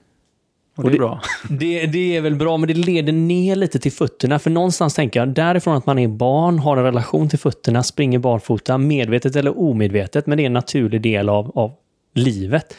Och 0.78 0.90
det 0.90 0.96
är 0.96 0.98
bra. 0.98 1.20
Det, 1.48 1.86
det, 1.86 2.16
är 2.16 2.20
väl 2.20 2.34
bra, 2.34 2.56
men 2.56 2.68
det 2.68 2.74
leder 2.74 3.12
ner 3.12 3.56
lite 3.56 3.78
till 3.78 3.92
fötterna. 3.92 4.38
För 4.38 4.50
någonstans 4.50 4.94
tänker 4.94 5.20
jag, 5.20 5.28
därifrån 5.28 5.76
att 5.76 5.86
man 5.86 5.98
är 5.98 6.08
barn, 6.08 6.58
har 6.58 6.76
en 6.76 6.84
relation 6.84 7.28
till 7.28 7.38
fötterna, 7.38 7.82
springer 7.82 8.18
barfota, 8.18 8.78
medvetet 8.78 9.36
eller 9.36 9.58
omedvetet, 9.58 10.26
men 10.26 10.38
det 10.38 10.44
är 10.44 10.46
en 10.46 10.52
naturlig 10.52 11.02
del 11.02 11.28
av, 11.28 11.58
av 11.58 11.72
livet. 12.14 12.76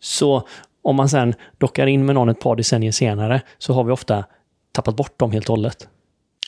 Så 0.00 0.48
om 0.82 0.96
man 0.96 1.08
sen 1.08 1.34
dockar 1.58 1.86
in 1.86 2.06
med 2.06 2.14
någon 2.14 2.28
ett 2.28 2.40
par 2.40 2.56
decennier 2.56 2.92
senare, 2.92 3.40
så 3.58 3.72
har 3.72 3.84
vi 3.84 3.92
ofta 3.92 4.24
tappat 4.72 4.96
bort 4.96 5.18
dem 5.18 5.32
helt 5.32 5.48
och 5.48 5.56
hållet. 5.56 5.88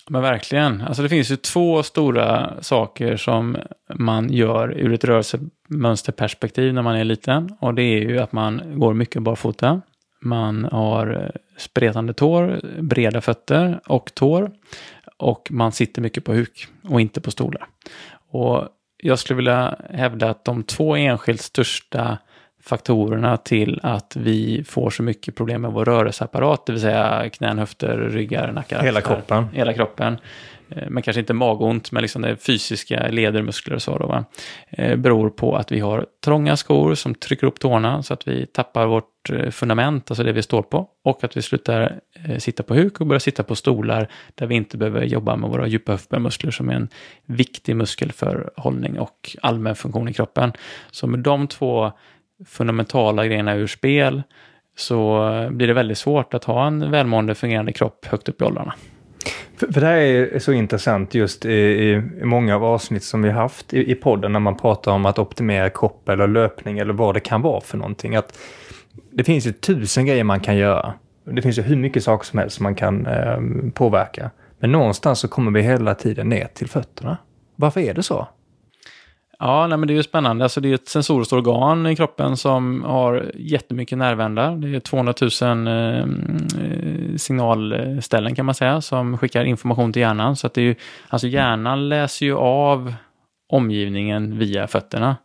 Men 0.09 0.23
verkligen. 0.23 0.81
Alltså 0.81 1.03
det 1.03 1.09
finns 1.09 1.31
ju 1.31 1.37
två 1.37 1.83
stora 1.83 2.53
saker 2.63 3.17
som 3.17 3.57
man 3.95 4.33
gör 4.33 4.73
ur 4.79 4.93
ett 4.93 5.05
rörelsemönsterperspektiv 5.05 6.75
när 6.75 6.83
man 6.83 6.97
är 6.97 7.05
liten. 7.05 7.57
Och 7.61 7.75
det 7.75 7.83
är 7.83 8.01
ju 8.01 8.19
att 8.19 8.33
man 8.33 8.63
går 8.75 8.95
mycket 8.95 9.23
barfota. 9.23 9.81
Man 10.25 10.65
har 10.65 11.23
eh, 11.23 11.41
spretande 11.57 12.13
tår, 12.13 12.61
breda 12.83 13.21
fötter 13.21 13.81
och 13.87 14.15
tår. 14.15 14.51
Och 15.17 15.49
man 15.51 15.73
sitter 15.73 16.03
mycket 16.03 16.25
på 16.25 16.33
huk 16.33 16.67
och 16.89 17.01
inte 17.01 17.21
på 17.21 17.31
stolar. 17.31 17.67
Och 18.31 18.69
jag 18.97 19.19
skulle 19.19 19.37
vilja 19.37 19.77
hävda 19.91 20.31
att 20.31 20.45
de 20.45 20.63
två 20.63 20.97
enskilt 20.97 21.41
största 21.41 22.19
faktorerna 22.63 23.37
till 23.37 23.81
att 23.83 24.17
vi 24.17 24.65
får 24.65 24.91
så 24.91 25.03
mycket 25.03 25.37
problem 25.37 25.63
med 25.63 25.73
vår 25.73 25.85
rörelseapparat, 25.85 26.67
det 26.67 26.73
vill 26.73 26.83
säga 26.83 27.31
knän, 27.31 27.59
höfter, 27.59 27.97
ryggar, 27.97 28.53
nackar. 28.53 28.83
Hela 28.83 29.01
kroppen. 29.01 29.47
Hela 29.53 29.73
kroppen. 29.73 30.19
Eh, 30.69 30.91
men 30.91 31.03
kanske 31.03 31.21
inte 31.21 31.35
magont, 31.35 31.93
men 31.93 32.03
liksom 32.03 32.23
det 32.23 32.37
fysiska 32.37 33.09
leder, 33.09 33.43
muskler 33.43 33.75
och 33.75 33.83
så 33.83 33.99
då, 33.99 34.07
va? 34.07 34.25
Eh, 34.71 34.97
beror 34.97 35.31
på 35.31 35.57
att 35.57 35.73
vi 35.73 35.81
har 35.81 36.07
trånga 36.25 36.57
skor 36.57 36.95
som 36.95 37.15
trycker 37.15 37.47
upp 37.47 37.61
tårna 37.61 38.03
så 38.03 38.15
att 38.15 38.29
vi 38.29 38.47
tappar 38.47 38.87
vårt 38.87 39.31
eh, 39.31 39.51
fundament, 39.51 40.11
alltså 40.11 40.25
det 40.25 40.33
vi 40.33 40.43
står 40.43 40.63
på, 40.63 40.89
och 41.05 41.25
att 41.25 41.37
vi 41.37 41.43
slutar 41.43 42.01
sitta 42.39 42.63
på 42.63 42.75
huk 42.75 43.01
och 43.01 43.07
börjar 43.07 43.21
sitta 43.21 43.43
på 43.43 43.55
stolar 43.55 44.09
där 44.35 44.47
vi 44.47 44.55
inte 44.55 44.77
behöver 44.77 45.03
jobba 45.03 45.37
med 45.37 45.51
våra 45.51 45.67
djupa 45.67 45.93
höftböjmuskler 45.93 46.51
som 46.51 46.69
är 46.69 46.75
en 46.75 46.89
viktig 47.27 47.77
muskel 47.77 48.13
för 48.13 48.51
hållning 48.57 48.99
och 48.99 49.37
allmän 49.43 49.77
funktion 49.77 50.09
i 50.09 50.13
kroppen. 50.13 50.53
Så 50.91 51.07
med 51.07 51.19
de 51.21 51.49
två 51.49 51.93
fundamentala 52.47 53.27
grejerna 53.27 53.55
ur 53.55 53.67
spel 53.67 54.23
så 54.77 55.29
blir 55.51 55.67
det 55.67 55.75
väldigt 55.75 55.99
svårt 55.99 56.35
att 56.35 56.45
ha 56.45 56.67
en 56.67 56.91
välmående 56.91 57.35
fungerande 57.35 57.73
kropp 57.73 58.07
högt 58.07 58.29
upp 58.29 58.41
i 58.41 58.45
åldrarna. 58.45 58.75
För, 59.57 59.73
för 59.73 59.81
det 59.81 59.87
här 59.87 59.97
är 59.97 60.39
så 60.39 60.53
intressant 60.53 61.15
just 61.15 61.45
i, 61.45 61.53
i, 61.53 62.03
många 62.25 62.55
av 62.55 62.65
avsnitt 62.65 63.05
som 63.05 63.23
vi 63.23 63.31
haft 63.31 63.75
i, 63.75 63.91
i 63.91 63.95
podden 63.95 64.33
när 64.33 64.41
man 64.41 64.57
pratar 64.57 64.93
om 64.93 65.07
att 65.07 65.19
optimera 65.19 65.71
kropp 65.71 66.09
eller 66.09 66.29
löpning 66.29 66.79
eller 66.79 66.93
vad 66.93 67.15
det 67.15 67.21
kan 67.21 67.43
vara 67.43 67.61
för 67.61 67.79
någonting. 67.79 68.17
Att 68.17 68.39
det 69.11 69.25
finns 69.25 69.47
ju 69.47 69.53
tusen 69.53 70.07
grejer 70.07 70.25
man 70.25 70.41
kan 70.41 70.57
göra. 70.57 70.95
Det 71.25 71.43
finns 71.43 71.59
ju 71.59 71.63
hur 71.63 71.77
mycket 71.77 72.05
saker 72.05 72.27
som 72.27 72.39
helst 72.39 72.57
som 72.57 72.63
man 72.63 72.75
kan 72.75 73.07
eh, 73.07 73.39
påverka. 73.75 74.31
Men 74.59 74.73
någonstans 74.73 75.19
så 75.19 75.29
kommer 75.29 75.51
vi 75.51 75.63
hela 75.63 75.95
tiden 75.95 76.29
ner 76.29 76.49
till 76.55 76.69
fötterna. 76.69 77.17
Varför 77.57 77.81
är 77.81 77.95
det 77.95 78.03
så? 78.03 78.29
Ja, 79.39 79.67
nej, 79.67 79.79
men 79.79 79.87
det 79.87 79.93
är 79.93 79.97
ju 79.97 80.03
spännande. 80.03 80.45
Alltså, 80.45 80.61
det 80.61 80.71
är 80.71 80.75
ett 80.75 80.89
sensoriskt 80.89 81.33
organ 81.33 81.87
i 81.87 81.97
kroppen 81.97 82.37
som 82.37 82.85
har 82.85 83.31
jättemycket 83.35 83.99
nervändar. 83.99 84.57
Det 84.57 84.77
är 84.77 84.81
200 84.81 85.15
000 85.43 85.67
eh, 85.67 85.99
eh, 85.99 86.07
signalställen 87.17 88.35
kan 88.35 88.47
man 88.47 88.55
säga 88.55 88.81
som 88.81 89.19
skickar 89.19 89.45
information 89.45 89.93
till 89.93 90.03
hjärnan. 90.03 90.37
Så 90.37 90.47
att 90.47 90.55
det 90.55 90.61
är 90.61 90.65
ju, 90.65 90.75
alltså 91.09 91.27
hjärnan 91.27 91.89
läser 91.89 92.27
ju 92.27 92.37
av 92.37 92.95
omgivningen 93.49 94.39
via 94.39 94.67
fötterna. 94.67 95.17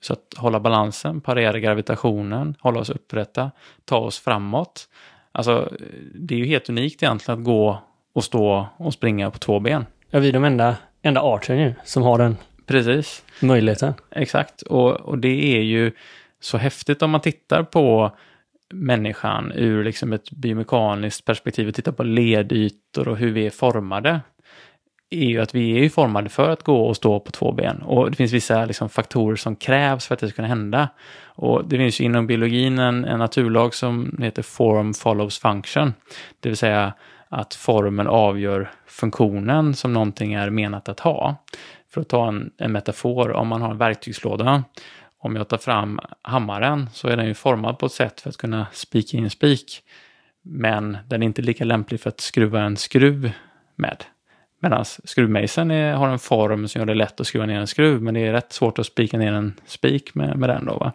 Så 0.00 0.12
att 0.12 0.34
hålla 0.36 0.60
balansen, 0.60 1.20
parera 1.20 1.58
gravitationen, 1.58 2.54
hålla 2.60 2.80
oss 2.80 2.90
upprätta, 2.90 3.50
ta 3.84 3.98
oss 3.98 4.18
framåt. 4.18 4.88
Alltså, 5.32 5.72
det 6.14 6.34
är 6.34 6.38
ju 6.38 6.46
helt 6.46 6.68
unikt 6.68 7.02
egentligen 7.02 7.40
att 7.40 7.44
gå 7.44 7.78
och 8.14 8.24
stå 8.24 8.66
och 8.76 8.94
springa 8.94 9.30
på 9.30 9.38
två 9.38 9.60
ben. 9.60 9.86
Ja, 10.10 10.18
vi 10.18 10.28
är 10.28 10.32
de 10.32 10.44
enda, 10.44 10.76
enda 11.02 11.20
arten 11.20 11.58
ju 11.58 11.74
som 11.84 12.02
har 12.02 12.18
den 12.18 12.36
Precis. 12.68 13.24
möjligheten. 13.40 13.94
Exakt, 14.10 14.62
och, 14.62 14.90
och 14.90 15.18
det 15.18 15.56
är 15.56 15.62
ju 15.62 15.92
så 16.40 16.58
häftigt 16.58 17.02
om 17.02 17.10
man 17.10 17.20
tittar 17.20 17.62
på 17.62 18.16
människan 18.74 19.52
ur 19.54 19.84
liksom 19.84 20.12
ett 20.12 20.30
biomekaniskt 20.30 21.24
perspektiv 21.24 21.68
och 21.68 21.74
tittar 21.74 21.92
på 21.92 22.02
ledytor 22.02 23.08
och 23.08 23.16
hur 23.16 23.32
vi 23.32 23.46
är 23.46 23.50
formade 23.50 24.20
är 25.10 25.26
ju 25.26 25.40
att 25.40 25.54
vi 25.54 25.72
är 25.72 25.82
ju 25.82 25.90
formade 25.90 26.28
för 26.28 26.50
att 26.50 26.62
gå 26.62 26.86
och 26.86 26.96
stå 26.96 27.20
på 27.20 27.30
två 27.30 27.52
ben. 27.52 27.82
Och 27.82 28.10
det 28.10 28.16
finns 28.16 28.32
vissa 28.32 28.64
liksom, 28.64 28.88
faktorer 28.88 29.36
som 29.36 29.56
krävs 29.56 30.06
för 30.06 30.14
att 30.14 30.20
det 30.20 30.28
ska 30.28 30.36
kunna 30.36 30.48
hända. 30.48 30.88
Och 31.24 31.68
det 31.68 31.76
finns 31.76 32.00
ju 32.00 32.04
inom 32.04 32.26
biologin 32.26 32.78
en, 32.78 33.04
en 33.04 33.18
naturlag 33.18 33.74
som 33.74 34.18
heter 34.22 34.42
form 34.42 34.94
follows 34.94 35.38
function. 35.38 35.94
Det 36.40 36.48
vill 36.48 36.56
säga 36.56 36.92
att 37.28 37.54
formen 37.54 38.06
avgör 38.06 38.70
funktionen 38.86 39.74
som 39.74 39.92
någonting 39.92 40.34
är 40.34 40.50
menat 40.50 40.88
att 40.88 41.00
ha. 41.00 41.36
För 41.90 42.00
att 42.00 42.08
ta 42.08 42.28
en, 42.28 42.50
en 42.58 42.72
metafor, 42.72 43.32
om 43.32 43.48
man 43.48 43.62
har 43.62 43.70
en 43.70 43.78
verktygslåda, 43.78 44.64
om 45.18 45.36
jag 45.36 45.48
tar 45.48 45.58
fram 45.58 46.00
hammaren 46.22 46.88
så 46.92 47.08
är 47.08 47.16
den 47.16 47.26
ju 47.26 47.34
formad 47.34 47.78
på 47.78 47.86
ett 47.86 47.92
sätt 47.92 48.20
för 48.20 48.30
att 48.30 48.36
kunna 48.36 48.66
spika 48.72 49.16
in 49.16 49.24
en 49.24 49.30
spik. 49.30 49.82
Men 50.42 50.98
den 51.06 51.22
är 51.22 51.26
inte 51.26 51.42
lika 51.42 51.64
lämplig 51.64 52.00
för 52.00 52.08
att 52.08 52.20
skruva 52.20 52.60
en 52.60 52.76
skruv 52.76 53.32
med. 53.76 54.04
Medan 54.60 54.84
skruvmejseln 54.84 55.70
är, 55.70 55.92
har 55.92 56.08
en 56.08 56.18
form 56.18 56.68
som 56.68 56.78
gör 56.78 56.86
det 56.86 56.94
lätt 56.94 57.20
att 57.20 57.26
skruva 57.26 57.46
ner 57.46 57.60
en 57.60 57.66
skruv, 57.66 58.02
men 58.02 58.14
det 58.14 58.26
är 58.26 58.32
rätt 58.32 58.52
svårt 58.52 58.78
att 58.78 58.86
spika 58.86 59.18
ner 59.18 59.32
en 59.32 59.54
spik 59.66 60.14
med, 60.14 60.36
med 60.36 60.48
den. 60.48 60.64
Då, 60.64 60.78
va? 60.78 60.92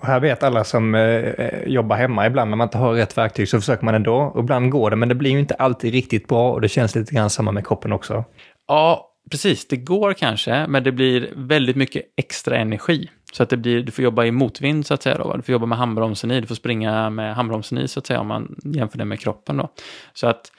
Och 0.00 0.06
här 0.06 0.20
vet 0.20 0.42
alla 0.42 0.64
som 0.64 0.94
eh, 0.94 1.62
jobbar 1.66 1.96
hemma, 1.96 2.26
ibland 2.26 2.50
när 2.50 2.56
man 2.56 2.66
inte 2.66 2.78
har 2.78 2.94
rätt 2.94 3.18
verktyg 3.18 3.48
så 3.48 3.60
försöker 3.60 3.84
man 3.84 3.94
ändå. 3.94 4.16
Och 4.16 4.40
ibland 4.40 4.70
går 4.70 4.90
det, 4.90 4.96
men 4.96 5.08
det 5.08 5.14
blir 5.14 5.30
ju 5.30 5.38
inte 5.38 5.54
alltid 5.54 5.92
riktigt 5.92 6.28
bra 6.28 6.52
och 6.52 6.60
det 6.60 6.68
känns 6.68 6.94
lite 6.94 7.14
grann 7.14 7.30
samma 7.30 7.52
med 7.52 7.66
kroppen 7.66 7.92
också. 7.92 8.24
Ja, 8.68 9.13
precis. 9.30 9.68
Det 9.68 9.76
går 9.76 10.12
kanske, 10.12 10.66
men 10.66 10.84
det 10.84 10.92
blir 10.92 11.32
väldigt 11.36 11.76
mycket 11.76 12.02
extra 12.16 12.56
energi. 12.56 13.10
Så 13.32 13.42
att 13.42 13.50
det 13.50 13.56
blir, 13.56 13.82
du 13.82 13.92
får 13.92 14.04
jobba 14.04 14.24
i 14.24 14.30
motvind 14.30 14.86
så 14.86 14.94
att 14.94 15.02
säga. 15.02 15.18
Då. 15.18 15.36
Du 15.36 15.42
får 15.42 15.52
jobba 15.52 15.66
med 15.66 15.78
handbromsen 15.78 16.30
i, 16.30 16.40
du 16.40 16.46
får 16.46 16.54
springa 16.54 17.10
med 17.10 17.34
handbromsen 17.34 17.78
i 17.78 17.88
så 17.88 17.98
att 17.98 18.06
säga 18.06 18.20
om 18.20 18.26
man 18.26 18.56
jämför 18.64 18.98
det 18.98 19.04
med 19.04 19.20
kroppen. 19.20 19.56
Då. 19.56 19.68
Så 20.12 20.26
att 20.26 20.52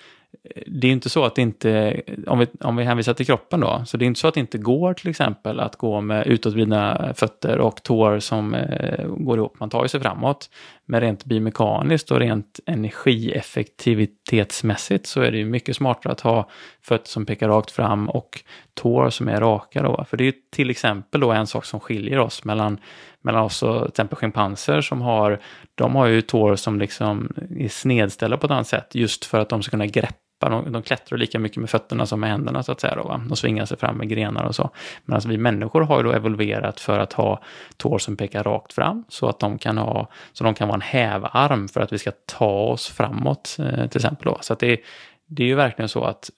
eh, 0.43 0.63
det 0.67 0.87
är 0.87 0.91
inte 0.91 1.09
så 1.09 1.25
att 1.25 1.35
det 1.35 1.41
inte, 1.41 2.01
om 2.27 2.39
vi, 2.39 2.47
om 2.59 2.75
vi 2.75 2.83
hänvisar 2.83 3.13
till 3.13 3.25
kroppen 3.25 3.59
då, 3.59 3.83
så 3.85 3.97
det 3.97 4.05
är 4.05 4.07
inte 4.07 4.19
så 4.19 4.27
att 4.27 4.33
det 4.33 4.39
inte 4.39 4.57
går 4.57 4.93
till 4.93 5.09
exempel 5.09 5.59
att 5.59 5.75
gå 5.75 6.01
med 6.01 6.27
utåtvridna 6.27 7.13
fötter 7.15 7.57
och 7.59 7.83
tår 7.83 8.19
som 8.19 8.53
eh, 8.53 9.07
går 9.07 9.37
ihop. 9.37 9.59
Man 9.59 9.69
tar 9.69 9.83
ju 9.83 9.87
sig 9.87 9.99
framåt. 9.99 10.49
Men 10.85 11.01
rent 11.01 11.25
biomekaniskt 11.25 12.11
och 12.11 12.19
rent 12.19 12.59
energieffektivitetsmässigt 12.65 15.07
så 15.07 15.21
är 15.21 15.31
det 15.31 15.37
ju 15.37 15.45
mycket 15.45 15.75
smartare 15.75 16.13
att 16.13 16.21
ha 16.21 16.49
fötter 16.81 17.09
som 17.09 17.25
pekar 17.25 17.49
rakt 17.49 17.71
fram 17.71 18.09
och 18.09 18.43
tår 18.73 19.09
som 19.09 19.27
är 19.27 19.39
raka 19.39 19.83
då. 19.83 20.05
För 20.09 20.17
det 20.17 20.27
är 20.27 20.33
till 20.51 20.69
exempel 20.69 21.21
då 21.21 21.31
en 21.31 21.47
sak 21.47 21.65
som 21.65 21.79
skiljer 21.79 22.19
oss 22.19 22.43
mellan, 22.43 22.77
mellan 23.21 23.43
oss 23.43 23.63
och 23.63 23.79
till 23.79 23.87
exempel 23.87 24.17
schimpanser 24.17 24.81
som 24.81 25.01
har, 25.01 25.39
de 25.75 25.95
har 25.95 26.05
ju 26.05 26.21
tår 26.21 26.55
som 26.55 26.79
liksom 26.79 27.33
är 27.59 27.69
snedställda 27.69 28.37
på 28.37 28.45
ett 28.45 28.51
annat 28.51 28.67
sätt 28.67 28.95
just 28.95 29.25
för 29.25 29.39
att 29.39 29.49
de 29.49 29.63
ska 29.63 29.71
kunna 29.71 29.85
greppa 29.85 30.15
de, 30.49 30.71
de 30.71 30.81
klättrar 30.81 31.17
lika 31.17 31.39
mycket 31.39 31.57
med 31.57 31.69
fötterna 31.69 32.05
som 32.05 32.19
med 32.19 32.29
händerna 32.29 32.63
så 32.63 32.71
att 32.71 32.79
säga. 32.79 32.95
Då, 32.95 33.03
va? 33.03 33.21
De 33.29 33.35
svingar 33.35 33.65
sig 33.65 33.77
fram 33.77 33.97
med 33.97 34.09
grenar 34.09 34.43
och 34.43 34.55
så. 34.55 34.69
Men 35.05 35.13
alltså 35.13 35.29
vi 35.29 35.37
människor 35.37 35.81
har 35.81 35.97
ju 35.97 36.03
då 36.03 36.11
evolverat 36.11 36.79
för 36.79 36.99
att 36.99 37.13
ha 37.13 37.41
tår 37.77 37.97
som 37.97 38.17
pekar 38.17 38.43
rakt 38.43 38.73
fram 38.73 39.03
så 39.09 39.29
att 39.29 39.39
de 39.39 39.57
kan 39.57 39.77
ha, 39.77 40.09
så 40.33 40.43
de 40.43 40.53
kan 40.53 40.67
vara 40.67 40.75
en 40.75 40.81
hävarm 40.81 41.67
för 41.67 41.81
att 41.81 41.93
vi 41.93 41.97
ska 41.97 42.11
ta 42.25 42.51
oss 42.51 42.87
framåt 42.87 43.57
eh, 43.59 43.87
till 43.87 43.97
exempel. 43.97 44.25
Då. 44.25 44.37
Så 44.41 44.53
att 44.53 44.59
det, 44.59 44.79
det 45.27 45.43
är 45.43 45.47
ju 45.47 45.55
verkligen 45.55 45.89
så 45.89 46.03
att 46.03 46.29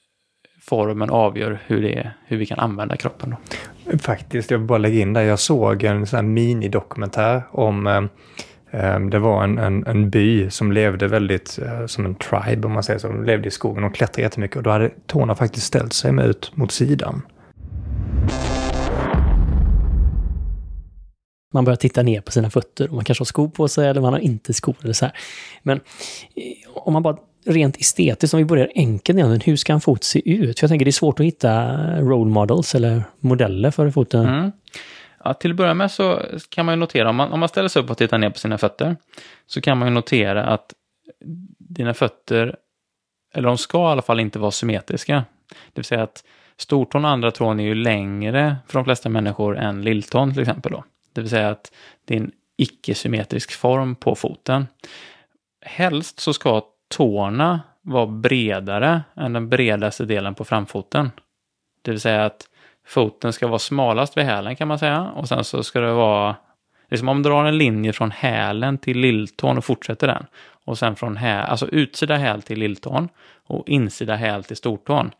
formen 0.61 1.09
avgör 1.09 1.59
hur, 1.65 1.81
det 1.81 1.97
är, 1.97 2.17
hur 2.25 2.37
vi 2.37 2.45
kan 2.45 2.59
använda 2.59 2.97
kroppen. 2.97 3.29
Då. 3.29 3.97
Faktiskt, 3.97 4.51
jag 4.51 4.57
vill 4.57 4.67
bara 4.67 4.77
lägga 4.77 5.01
in 5.01 5.13
där, 5.13 5.21
jag 5.21 5.39
såg 5.39 5.83
en 5.83 6.07
sån 6.07 6.17
här 6.17 6.23
minidokumentär 6.23 7.43
om 7.51 7.87
eh, 7.87 8.01
det 9.11 9.19
var 9.19 9.43
en, 9.43 9.57
en, 9.57 9.87
en, 9.87 10.09
by 10.09 10.49
som 10.49 10.71
levde 10.71 11.07
väldigt 11.07 11.59
eh, 11.59 11.85
som 11.85 12.05
en 12.05 12.15
tribe 12.15 12.67
om 12.67 12.73
man 12.73 12.83
säger 12.83 12.99
så. 12.99 13.07
De 13.07 13.23
levde 13.23 13.47
i 13.47 13.51
skogen 13.51 13.83
och 13.83 13.95
klättrade 13.95 14.21
jättemycket 14.21 14.57
och 14.57 14.63
då 14.63 14.69
hade 14.69 14.89
tårna 15.05 15.35
faktiskt 15.35 15.65
ställt 15.65 15.93
sig 15.93 16.11
med 16.11 16.25
ut 16.25 16.51
mot 16.55 16.71
sidan. 16.71 17.21
Man 21.53 21.65
börjar 21.65 21.77
titta 21.77 22.03
ner 22.03 22.21
på 22.21 22.31
sina 22.31 22.49
fötter. 22.49 22.87
Man 22.87 23.03
kanske 23.03 23.21
har 23.21 23.25
skor 23.25 23.49
på 23.49 23.67
sig 23.67 23.87
eller 23.87 24.01
man 24.01 24.13
har 24.13 24.19
inte 24.19 24.53
skor. 24.53 24.75
Eller 24.83 24.93
så 24.93 25.05
här. 25.05 25.15
Men 25.63 25.79
om 26.75 26.93
man 26.93 27.03
bara 27.03 27.17
rent 27.45 27.77
estetiskt, 27.77 28.33
om 28.33 28.37
vi 28.37 28.45
börjar 28.45 28.71
enkelt 28.75 29.17
egentligen, 29.17 29.41
hur 29.41 29.55
ska 29.55 29.73
en 29.73 29.81
fot 29.81 30.03
se 30.03 30.29
ut? 30.31 30.59
För 30.59 30.63
jag 30.63 30.69
tänker 30.69 30.85
det 30.85 30.89
är 30.89 30.91
svårt 30.91 31.19
att 31.19 31.25
hitta 31.25 31.75
role 31.99 32.31
models 32.31 32.75
eller 32.75 33.03
modeller 33.19 33.71
för 33.71 33.91
foten. 33.91 34.25
Mm. 34.25 34.51
Ja, 35.27 35.33
till 35.33 35.51
att 35.51 35.57
börja 35.57 35.73
med 35.73 35.91
så 35.91 36.21
kan 36.49 36.65
man 36.65 36.73
ju 36.73 36.79
notera, 36.79 37.09
om 37.09 37.15
man, 37.15 37.31
om 37.31 37.39
man 37.39 37.49
ställer 37.49 37.69
sig 37.69 37.81
upp 37.81 37.89
och 37.89 37.97
tittar 37.97 38.17
ner 38.17 38.29
på 38.29 38.39
sina 38.39 38.57
fötter, 38.57 38.95
så 39.47 39.61
kan 39.61 39.77
man 39.77 39.87
ju 39.87 39.93
notera 39.93 40.45
att 40.45 40.73
dina 41.57 41.93
fötter, 41.93 42.55
eller 43.33 43.47
de 43.47 43.57
ska 43.57 43.77
i 43.77 43.91
alla 43.91 44.01
fall 44.01 44.19
inte 44.19 44.39
vara 44.39 44.51
symmetriska. 44.51 45.25
Det 45.49 45.75
vill 45.75 45.85
säga 45.85 46.03
att 46.03 46.23
stortån 46.57 47.05
och 47.05 47.11
andra 47.11 47.31
tån 47.31 47.59
är 47.59 47.63
ju 47.63 47.75
längre 47.75 48.55
för 48.67 48.73
de 48.73 48.85
flesta 48.85 49.09
människor 49.09 49.57
än 49.57 49.81
lilltån 49.81 50.33
till 50.33 50.41
exempel. 50.41 50.71
Då. 50.71 50.83
Det 51.13 51.21
vill 51.21 51.29
säga 51.29 51.49
att 51.49 51.71
det 52.05 52.13
är 52.13 52.17
en 52.19 52.31
icke-symmetrisk 52.57 53.51
form 53.51 53.95
på 53.95 54.15
foten. 54.15 54.67
Helst 55.61 56.19
så 56.19 56.33
ska 56.33 56.61
tårna 56.87 57.61
vara 57.81 58.07
bredare 58.07 59.01
än 59.15 59.33
den 59.33 59.49
bredaste 59.49 60.05
delen 60.05 60.35
på 60.35 60.45
framfoten. 60.45 61.11
Det 61.81 61.91
vill 61.91 61.99
säga 61.99 62.25
att 62.25 62.49
foten 62.87 63.33
ska 63.33 63.47
vara 63.47 63.59
smalast 63.59 64.17
vid 64.17 64.25
hälen 64.25 64.55
kan 64.55 64.67
man 64.67 64.79
säga. 64.79 65.01
Och 65.01 65.27
sen 65.27 65.43
så 65.43 65.63
ska 65.63 65.79
det 65.79 65.93
vara, 65.93 66.35
liksom 66.89 67.09
om 67.09 67.17
man 67.17 67.23
drar 67.23 67.45
en 67.45 67.57
linje 67.57 67.93
från 67.93 68.11
hälen 68.11 68.77
till 68.77 68.99
lilltån 68.99 69.57
och 69.57 69.65
fortsätter 69.65 70.07
den. 70.07 70.25
Och 70.65 70.77
sen 70.77 70.95
från 70.95 71.17
häl, 71.17 71.45
alltså 71.45 71.67
utsida 71.67 72.15
häl 72.15 72.41
till 72.41 72.59
lilltån 72.59 73.09
och 73.47 73.69
insida 73.69 74.15
häl 74.15 74.43
till 74.43 74.57
stortån. 74.57 75.11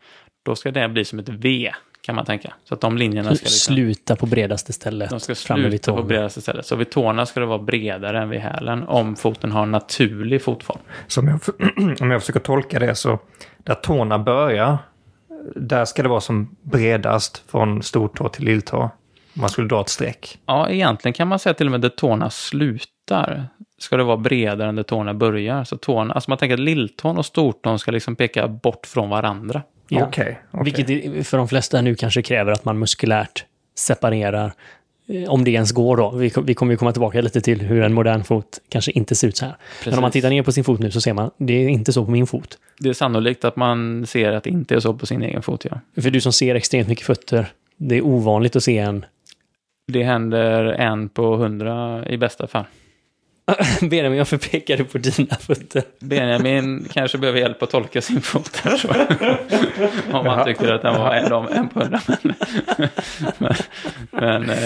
Då 0.44 0.54
ska 0.56 0.70
det 0.70 0.88
bli 0.88 1.04
som 1.04 1.18
ett 1.18 1.28
V 1.28 1.72
kan 2.00 2.14
man 2.14 2.24
tänka. 2.24 2.52
Så 2.64 2.74
att 2.74 2.80
de 2.80 2.96
linjerna 2.98 3.34
ska 3.34 3.44
liksom, 3.44 3.74
sluta 3.74 4.16
på 4.16 4.26
bredaste 4.26 4.72
stället. 4.72 5.10
De 5.10 5.20
ska 5.20 5.34
sluta 5.34 5.92
på 5.92 6.02
bredaste 6.02 6.40
stället. 6.40 6.66
Så 6.66 6.76
vid 6.76 6.90
tårna 6.90 7.26
ska 7.26 7.40
det 7.40 7.46
vara 7.46 7.58
bredare 7.58 8.22
än 8.22 8.28
vid 8.28 8.40
hälen 8.40 8.84
om 8.88 9.16
foten 9.16 9.52
har 9.52 9.62
en 9.62 9.70
naturlig 9.70 10.42
fotform. 10.42 10.78
Så 11.06 11.20
om 11.20 11.28
jag, 11.28 11.40
om 12.00 12.10
jag 12.10 12.20
försöker 12.20 12.40
tolka 12.40 12.78
det 12.78 12.94
så, 12.94 13.18
där 13.58 13.74
tårna 13.74 14.18
börjar, 14.18 14.78
där 15.56 15.84
ska 15.84 16.02
det 16.02 16.08
vara 16.08 16.20
som 16.20 16.56
bredast 16.62 17.42
från 17.50 17.82
stortå 17.82 18.28
till 18.28 18.44
lilltå. 18.44 18.90
Man 19.34 19.48
skulle 19.48 19.68
dra 19.68 19.80
ett 19.80 19.88
streck. 19.88 20.38
Ja, 20.46 20.70
egentligen 20.70 21.12
kan 21.12 21.28
man 21.28 21.38
säga 21.38 21.54
till 21.54 21.66
och 21.66 21.70
med 21.70 21.80
där 21.80 21.88
tårna 21.88 22.30
slutar 22.30 23.48
ska 23.78 23.96
det 23.96 24.04
vara 24.04 24.16
bredare 24.16 24.68
än 24.68 24.76
där 24.76 24.82
tårna 24.82 25.14
börjar. 25.14 25.64
Så 25.64 25.76
tårna, 25.76 26.14
alltså 26.14 26.30
man 26.30 26.38
tänker 26.38 26.54
att 26.54 26.60
lilltån 26.60 27.18
och 27.18 27.26
stortån 27.26 27.78
ska 27.78 27.90
liksom 27.90 28.16
peka 28.16 28.48
bort 28.48 28.86
från 28.86 29.10
varandra. 29.10 29.62
Ja. 29.88 30.06
Okay, 30.06 30.34
okay. 30.52 30.64
Vilket 30.64 31.26
för 31.26 31.38
de 31.38 31.48
flesta 31.48 31.82
nu 31.82 31.94
kanske 31.94 32.22
kräver 32.22 32.52
att 32.52 32.64
man 32.64 32.78
muskulärt 32.78 33.44
separerar 33.74 34.52
om 35.28 35.44
det 35.44 35.50
ens 35.50 35.72
går 35.72 35.96
då. 35.96 36.10
Vi, 36.10 36.32
vi 36.44 36.54
kommer 36.54 36.72
ju 36.72 36.76
komma 36.76 36.92
tillbaka 36.92 37.20
lite 37.20 37.40
till 37.40 37.60
hur 37.60 37.82
en 37.82 37.94
modern 37.94 38.24
fot 38.24 38.60
kanske 38.68 38.92
inte 38.92 39.14
ser 39.14 39.28
ut 39.28 39.36
så 39.36 39.44
här. 39.44 39.54
Precis. 39.78 39.86
Men 39.86 39.98
om 39.98 40.02
man 40.02 40.10
tittar 40.10 40.30
ner 40.30 40.42
på 40.42 40.52
sin 40.52 40.64
fot 40.64 40.80
nu 40.80 40.90
så 40.90 41.00
ser 41.00 41.12
man, 41.12 41.30
det 41.36 41.52
är 41.52 41.68
inte 41.68 41.92
så 41.92 42.04
på 42.04 42.10
min 42.10 42.26
fot. 42.26 42.58
Det 42.78 42.88
är 42.88 42.92
sannolikt 42.92 43.44
att 43.44 43.56
man 43.56 44.06
ser 44.06 44.32
att 44.32 44.44
det 44.44 44.50
inte 44.50 44.74
är 44.74 44.80
så 44.80 44.94
på 44.94 45.06
sin 45.06 45.22
egen 45.22 45.42
fot, 45.42 45.64
ja. 45.70 46.02
För 46.02 46.10
du 46.10 46.20
som 46.20 46.32
ser 46.32 46.54
extremt 46.54 46.88
mycket 46.88 47.06
fötter, 47.06 47.46
det 47.76 47.96
är 47.96 48.02
ovanligt 48.02 48.56
att 48.56 48.64
se 48.64 48.78
en... 48.78 49.04
Det 49.92 50.02
händer 50.02 50.64
en 50.64 51.08
på 51.08 51.36
hundra 51.36 52.08
i 52.08 52.16
bästa 52.16 52.46
fall. 52.46 52.64
Benjamin, 53.80 54.18
jag 54.18 54.28
förpekade 54.28 54.84
på 54.84 54.98
dina 54.98 55.34
fötter. 55.34 55.82
Benjamin 55.98 56.88
kanske 56.92 57.18
behöver 57.18 57.40
hjälp 57.40 57.62
att 57.62 57.70
tolka 57.70 58.00
sin 58.00 58.20
fot. 58.20 58.62
Om 60.12 60.24
man 60.24 60.44
tycker 60.44 60.72
att 60.72 60.82
den 60.82 60.94
var 60.94 61.14
en, 61.14 61.32
en 61.32 61.68
på 61.68 61.80
hundra. 61.80 62.00
Men, 62.06 62.34
men, 63.38 63.54
men, 64.10 64.50
eh, 64.50 64.56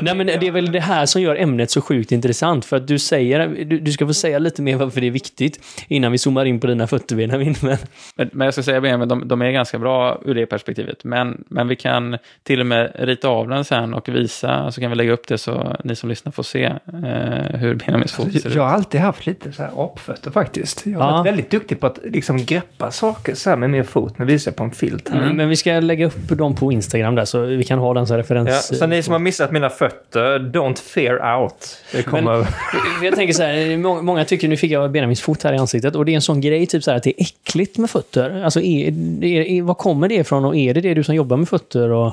Nej, 0.00 0.14
men 0.14 0.26
det 0.26 0.46
är 0.46 0.50
väl 0.50 0.72
det 0.72 0.80
här 0.80 1.06
som 1.06 1.22
gör 1.22 1.36
ämnet 1.36 1.70
så 1.70 1.80
sjukt 1.80 2.12
intressant. 2.12 2.64
För 2.64 2.76
att 2.76 2.88
du 2.88 2.98
säger, 2.98 3.48
du, 3.48 3.80
du 3.80 3.92
ska 3.92 4.06
få 4.06 4.14
säga 4.14 4.38
lite 4.38 4.62
mer 4.62 4.76
varför 4.76 5.00
det 5.00 5.06
är 5.06 5.10
viktigt 5.10 5.60
innan 5.88 6.12
vi 6.12 6.18
zoomar 6.18 6.44
in 6.44 6.60
på 6.60 6.66
dina 6.66 6.86
fötter, 6.86 7.16
Benjamin. 7.16 7.54
Men... 7.60 7.76
Men, 8.16 8.30
men 8.32 8.44
jag 8.44 8.54
ska 8.54 8.62
säga 8.62 8.80
Benjamin, 8.80 9.08
de, 9.08 9.28
de 9.28 9.42
är 9.42 9.50
ganska 9.50 9.78
bra 9.78 10.20
ur 10.24 10.34
det 10.34 10.46
perspektivet. 10.46 11.04
Men, 11.04 11.44
men 11.48 11.68
vi 11.68 11.76
kan 11.76 12.18
till 12.42 12.60
och 12.60 12.66
med 12.66 12.92
rita 12.94 13.28
av 13.28 13.48
den 13.48 13.64
sen 13.64 13.94
och 13.94 14.08
visa, 14.08 14.72
så 14.72 14.80
kan 14.80 14.90
vi 14.90 14.96
lägga 14.96 15.12
upp 15.12 15.28
det 15.28 15.38
så 15.38 15.76
ni 15.84 15.96
som 15.96 16.08
lyssnar 16.08 16.32
får 16.32 16.42
se 16.42 16.64
eh, 16.64 17.58
hur 17.58 17.74
Benjamins 17.74 17.95
ut. 18.02 18.54
Jag 18.54 18.62
har 18.62 18.70
alltid 18.70 19.00
haft 19.00 19.26
lite 19.26 19.52
så 19.52 19.62
här 19.62 19.70
apfötter 19.84 20.30
faktiskt. 20.30 20.86
Jag 20.86 20.98
har 20.98 21.06
Ja. 21.06 21.12
varit 21.16 21.26
väldigt 21.26 21.50
duktig 21.50 21.80
på 21.80 21.86
att 21.86 21.98
liksom 22.04 22.36
greppa 22.44 22.90
saker 22.90 23.34
så 23.34 23.50
här 23.50 23.56
med 23.56 23.70
min 23.70 23.84
fot. 23.84 24.18
Nu 24.18 24.24
visar 24.24 24.50
jag 24.50 24.56
på 24.56 24.64
en 24.64 24.70
filt 24.70 25.08
här. 25.08 25.32
Men 25.32 25.48
vi 25.48 25.56
ska 25.56 25.72
lägga 25.80 26.06
upp 26.06 26.28
dem 26.28 26.54
på 26.54 26.72
Instagram 26.72 27.14
där, 27.14 27.24
så 27.24 27.40
vi 27.40 27.64
kan 27.64 27.78
ha 27.78 27.94
den 27.94 28.06
som 28.06 28.16
referens. 28.16 28.68
Ja, 28.72 28.78
så 28.78 28.86
ni 28.86 29.02
som 29.02 29.12
har 29.12 29.18
missat 29.18 29.52
mina 29.52 29.70
fötter, 29.70 30.38
don't 30.38 30.78
fear 30.80 31.42
out. 31.42 31.76
Det 31.92 32.02
kommer... 32.02 32.42
För 32.42 33.04
Jag 33.04 33.14
tänker 33.14 33.34
så 33.34 33.42
här, 33.42 33.76
må- 33.76 34.02
många 34.02 34.24
tycker, 34.24 34.48
nu 34.48 34.56
fick 34.56 34.70
jag 34.70 34.90
Benjamins 34.90 35.20
fot 35.20 35.42
här 35.42 35.52
i 35.52 35.56
ansiktet, 35.56 35.94
och 35.96 36.04
det 36.04 36.12
är 36.12 36.16
en 36.16 36.22
sån 36.22 36.40
grej, 36.40 36.66
typ 36.66 36.82
så 36.84 36.90
här 36.90 36.96
att 36.96 37.02
det 37.02 37.20
är 37.20 37.24
äckligt 37.24 37.78
med 37.78 37.90
fötter. 37.90 38.42
Alltså, 38.44 38.60
är, 38.60 38.88
är, 39.24 39.40
är, 39.40 39.62
var 39.62 39.74
kommer 39.74 40.08
det 40.08 40.14
ifrån 40.14 40.44
och 40.44 40.56
är 40.56 40.74
det 40.74 40.80
det 40.80 40.94
du 40.94 41.04
som 41.04 41.14
jobbar 41.14 41.36
med 41.36 41.48
fötter? 41.48 41.90
Och, 41.90 42.12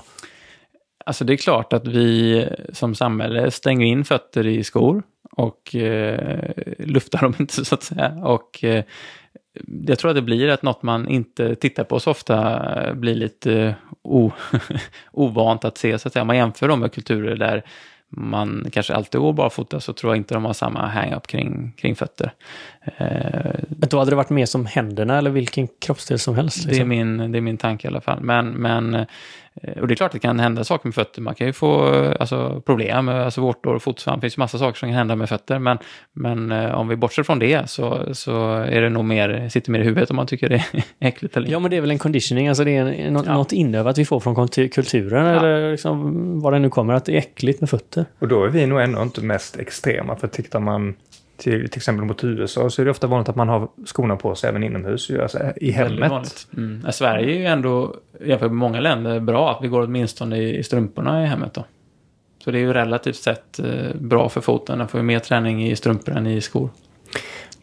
Alltså 1.06 1.26
det 1.26 1.34
är 1.34 1.38
klart 1.38 1.74
att 1.74 1.88
vi 1.88 2.46
som 2.74 2.96
samhälle 2.96 3.52
stänger 3.52 3.86
in 3.86 4.06
fötter 4.06 4.48
i 4.48 4.64
skor 4.64 5.04
och 5.36 5.76
eh, 5.76 6.52
luftar 6.78 7.22
dem 7.22 7.36
inte 7.40 7.66
så 7.66 7.76
att 7.76 7.84
säga. 7.84 8.10
Och 8.24 8.64
eh, 8.64 8.84
jag 9.88 10.00
tror 10.00 10.12
att 10.12 10.16
det 10.16 10.22
blir 10.22 10.50
att 10.50 10.64
något 10.64 10.84
man 10.84 11.08
inte 11.08 11.56
tittar 11.56 11.84
på 11.84 12.00
så 12.00 12.12
ofta 12.12 12.66
eh, 12.88 12.94
blir 12.94 13.16
lite 13.16 13.76
o, 14.02 14.32
ovant 15.12 15.66
att 15.66 15.78
se 15.78 16.00
så 16.00 16.08
att 16.08 16.14
säga. 16.14 16.22
Om 16.22 16.28
man 16.28 16.38
jämför 16.38 16.68
dem 16.68 16.80
med 16.80 16.94
kulturer 16.94 17.36
där 17.36 17.64
man 18.16 18.68
kanske 18.72 18.94
alltid 18.94 19.22
går 19.22 19.34
barfota 19.34 19.80
så 19.80 19.94
tror 19.94 20.12
jag 20.12 20.18
inte 20.18 20.34
de 20.34 20.46
har 20.46 20.54
samma 20.54 20.88
hang-up 20.88 21.28
kring, 21.28 21.74
kring 21.78 21.96
fötter. 21.96 22.34
Eh, 22.98 23.60
då 23.70 24.00
hade 24.00 24.12
det 24.12 24.16
varit 24.16 24.30
mer 24.30 24.46
som 24.46 24.66
händerna 24.66 25.18
eller 25.18 25.32
vilken 25.32 25.68
kroppsdel 25.68 26.20
som 26.20 26.36
helst. 26.36 26.64
Det 26.64 26.70
är, 26.70 26.74
Liksom. 26.74 26.90
min, 26.90 27.32
det 27.32 27.40
är 27.40 27.42
min 27.42 27.58
tanke 27.58 27.88
i 27.88 27.90
alla 27.90 28.02
fall. 28.02 28.22
Men, 28.22 28.50
men, 28.50 28.96
eh, 28.96 29.06
och 29.82 29.88
det 29.88 29.94
är 29.94 29.96
klart 29.96 30.08
att 30.10 30.12
det 30.12 30.20
kan 30.20 30.40
hända 30.40 30.64
saker 30.64 30.88
med 30.88 30.96
fötter. 30.96 31.22
Man 31.22 31.36
kan 31.36 31.48
ju 31.48 31.54
få 31.54 31.94
eh, 31.96 32.14
alltså, 32.20 32.62
problem, 32.66 33.10
eh, 33.10 33.26
alltså 33.26 33.42
vårtor 33.42 33.76
och 33.76 33.84
fotsvamp. 33.84 34.18
Det 34.22 34.26
finns 34.26 34.38
ju 34.38 34.40
massa 34.40 34.58
saker 34.58 34.80
som 34.80 34.90
kan 34.90 34.96
hända 34.98 35.16
med 35.16 35.30
fötter. 35.30 35.60
Men, 35.60 35.78
men 36.14 36.52
eh, 36.52 36.72
om 36.76 36.88
vi 36.88 36.96
bortser 36.96 37.24
från 37.24 37.40
det 37.40 37.70
så, 37.70 38.14
så 38.16 38.52
är 38.54 38.82
det 38.82 38.90
nog 38.90 39.06
mer, 39.06 39.50
sitter 39.50 39.72
mer 39.72 39.80
i 39.80 39.84
huvudet 39.84 40.10
om 40.10 40.16
man 40.16 40.28
tycker 40.28 40.50
det 40.50 40.56
är 40.56 40.84
äckligt 41.08 41.38
eller 41.38 41.50
Ja, 41.52 41.60
men 41.60 41.72
det 41.72 41.78
är 41.78 41.82
väl 41.82 41.92
en 41.92 42.00
conditioning, 42.00 42.48
alltså 42.48 42.64
det 42.64 42.78
är 42.78 43.12
något, 43.12 43.26
Ja. 43.26 43.34
något 43.34 43.52
inövat 43.52 43.98
vi 43.98 44.06
får 44.06 44.20
från 44.20 44.36
kultu- 44.36 44.70
kulturen 44.70 45.26
Ja. 45.26 45.32
eller 45.40 45.72
liksom, 45.72 46.42
vad 46.42 46.54
det 46.54 46.60
nu 46.60 46.70
kommer, 46.70 46.94
att 46.94 47.06
det 47.06 47.14
är 47.14 47.18
äckligt 47.18 47.62
med 47.62 47.70
fötter. 47.70 48.06
Och 48.20 48.28
då 48.28 48.44
är 48.44 48.50
vi 48.50 48.66
nog 48.66 48.82
ändå 48.82 49.02
inte 49.02 49.22
mest 49.24 49.60
extrema. 49.60 50.16
För 50.16 50.28
tittar 50.28 50.60
man 50.60 50.96
till, 51.38 51.70
till 51.70 51.80
exempel 51.80 52.06
mot 52.06 52.24
USA 52.24 52.70
så 52.70 52.82
är 52.82 52.86
det 52.86 52.92
ofta 52.92 53.08
vanligt 53.08 53.30
att 53.30 53.36
man 53.36 53.50
har 53.50 53.68
skorna 53.86 54.16
på 54.16 54.36
sig 54.36 54.50
även 54.50 54.64
inomhus. 54.64 55.12
Alltså 55.22 55.40
i 55.56 55.72
hemmet. 55.72 56.48
Mm. 56.58 56.82
Ja, 56.86 56.92
Sverige 56.92 57.36
är 57.36 57.40
ju 57.40 57.46
ändå, 57.46 57.96
jämfört 58.22 58.52
med 58.52 58.58
många 58.58 58.80
länder, 58.80 59.20
bra 59.20 59.52
att 59.52 59.64
vi 59.64 59.68
går 59.68 59.84
åtminstone 59.84 60.38
i, 60.38 60.58
i 60.58 60.64
strumporna 60.64 61.24
i 61.24 61.26
hemmet 61.26 61.54
då. 61.54 61.66
Så 62.44 62.52
det 62.52 62.58
är 62.58 62.62
ju 62.62 62.74
relativt 62.74 63.16
sett 63.16 63.60
eh, 63.60 63.96
bra 63.96 64.30
för 64.30 64.42
foten. 64.42 64.78
Den 64.80 64.88
får 64.88 65.00
ju 65.00 65.04
mer 65.04 65.20
träning 65.20 65.68
i 65.68 65.76
strumpor 65.76 66.18
än 66.18 66.28
i 66.28 66.42
skor. 66.42 66.70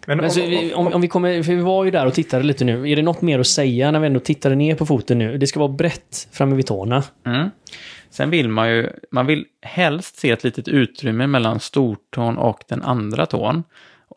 Men, 0.07 0.19
Men 0.19 0.31
så, 0.31 0.41
vi- 0.41 0.75
om, 0.75 0.87
om 0.87 1.01
vi 1.01 1.09
kommer, 1.09 1.43
för 1.43 1.55
vi 1.55 1.63
var 1.63 1.85
ju 1.85 1.91
där 1.91 2.07
och 2.07 2.15
tittade 2.15 2.43
lite 2.45 2.65
nu. 2.65 2.91
Är 2.91 2.97
det 2.97 3.03
något 3.03 3.23
mer 3.23 3.39
att 3.39 3.47
säga 3.47 3.91
när 3.91 4.01
vi 4.01 4.07
ändå 4.07 4.21
tittade 4.21 4.55
ner 4.55 4.75
på 4.75 4.87
foten 4.87 5.19
nu? 5.19 5.39
Det 5.39 5.47
ska 5.47 5.61
vara 5.61 5.73
brett 5.73 6.29
framme 6.33 6.57
vid 6.57 6.67
tårna. 6.67 7.03
Mm. 7.27 7.51
Sen 8.11 8.31
vill 8.31 8.49
man 8.49 8.71
ju, 8.71 8.91
man 9.11 9.27
vill 9.27 9.45
helst 9.63 10.17
se 10.17 10.31
ett 10.31 10.45
litet 10.45 10.69
utrymme 10.69 11.27
mellan 11.27 11.61
stortån 11.61 12.39
och 12.39 12.61
den 12.69 12.83
andra 12.83 13.27
tån. 13.27 13.63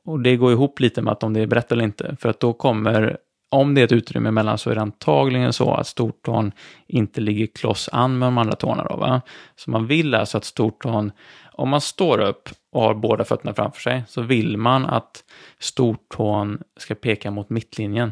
Och 0.06 0.20
det 0.20 0.36
går 0.36 0.52
ihop 0.52 0.80
lite 0.80 1.02
med 1.02 1.12
att 1.12 1.24
om 1.24 1.34
det 1.34 1.40
är 1.42 1.48
brett 1.48 1.72
eller 1.72 1.84
inte. 1.84 2.16
För 2.20 2.30
att 2.30 2.40
då 2.40 2.54
kommer, 2.54 3.18
om 3.52 3.76
det 3.76 3.82
är 3.82 3.86
ett 3.86 3.92
utrymme 3.92 4.32
mellan 4.32 4.58
så 4.58 4.70
är 4.70 4.76
det 4.76 4.82
antagligen 4.82 5.54
så 5.54 5.74
att 5.74 5.88
stortån 5.88 6.52
inte 6.88 7.22
ligger 7.22 7.48
kloss 7.48 7.90
an 7.92 8.18
med 8.20 8.28
de 8.28 8.38
andra 8.38 8.56
tårna 8.56 8.84
då 8.84 8.96
va. 8.96 9.22
Så 9.56 9.72
man 9.72 9.88
vill 9.88 10.16
alltså 10.16 10.38
att 10.38 10.46
stortån, 10.46 11.12
om 11.54 11.70
man 11.70 11.82
står 11.82 12.20
upp 12.20 12.50
och 12.72 12.82
har 12.82 12.94
båda 12.94 13.24
fötterna 13.24 13.54
framför 13.54 13.82
sig, 13.82 14.04
så 14.08 14.22
vill 14.22 14.58
man 14.58 14.86
att 14.86 15.24
stortån 15.60 16.64
ska 16.78 16.96
peka 16.96 17.32
mot 17.32 17.50
mittlinjen. 17.50 18.12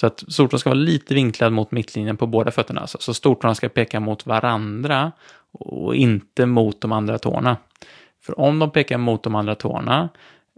Så 0.00 0.06
att 0.06 0.24
stortån 0.32 0.60
ska 0.60 0.70
vara 0.70 0.80
lite 0.80 1.14
vinklad 1.14 1.52
mot 1.52 1.70
mittlinjen 1.70 2.16
på 2.16 2.26
båda 2.26 2.50
fötterna. 2.50 2.80
Alltså. 2.80 2.98
Så 3.00 3.14
stortårna 3.14 3.54
ska 3.54 3.68
peka 3.68 4.00
mot 4.00 4.26
varandra 4.26 5.12
och 5.52 5.94
inte 5.94 6.46
mot 6.46 6.80
de 6.80 6.92
andra 6.92 7.18
tårna. 7.18 7.56
För 8.22 8.40
om 8.40 8.58
de 8.58 8.70
pekar 8.70 8.98
mot 8.98 9.22
de 9.22 9.34
andra 9.34 9.54
tårna, 9.54 10.08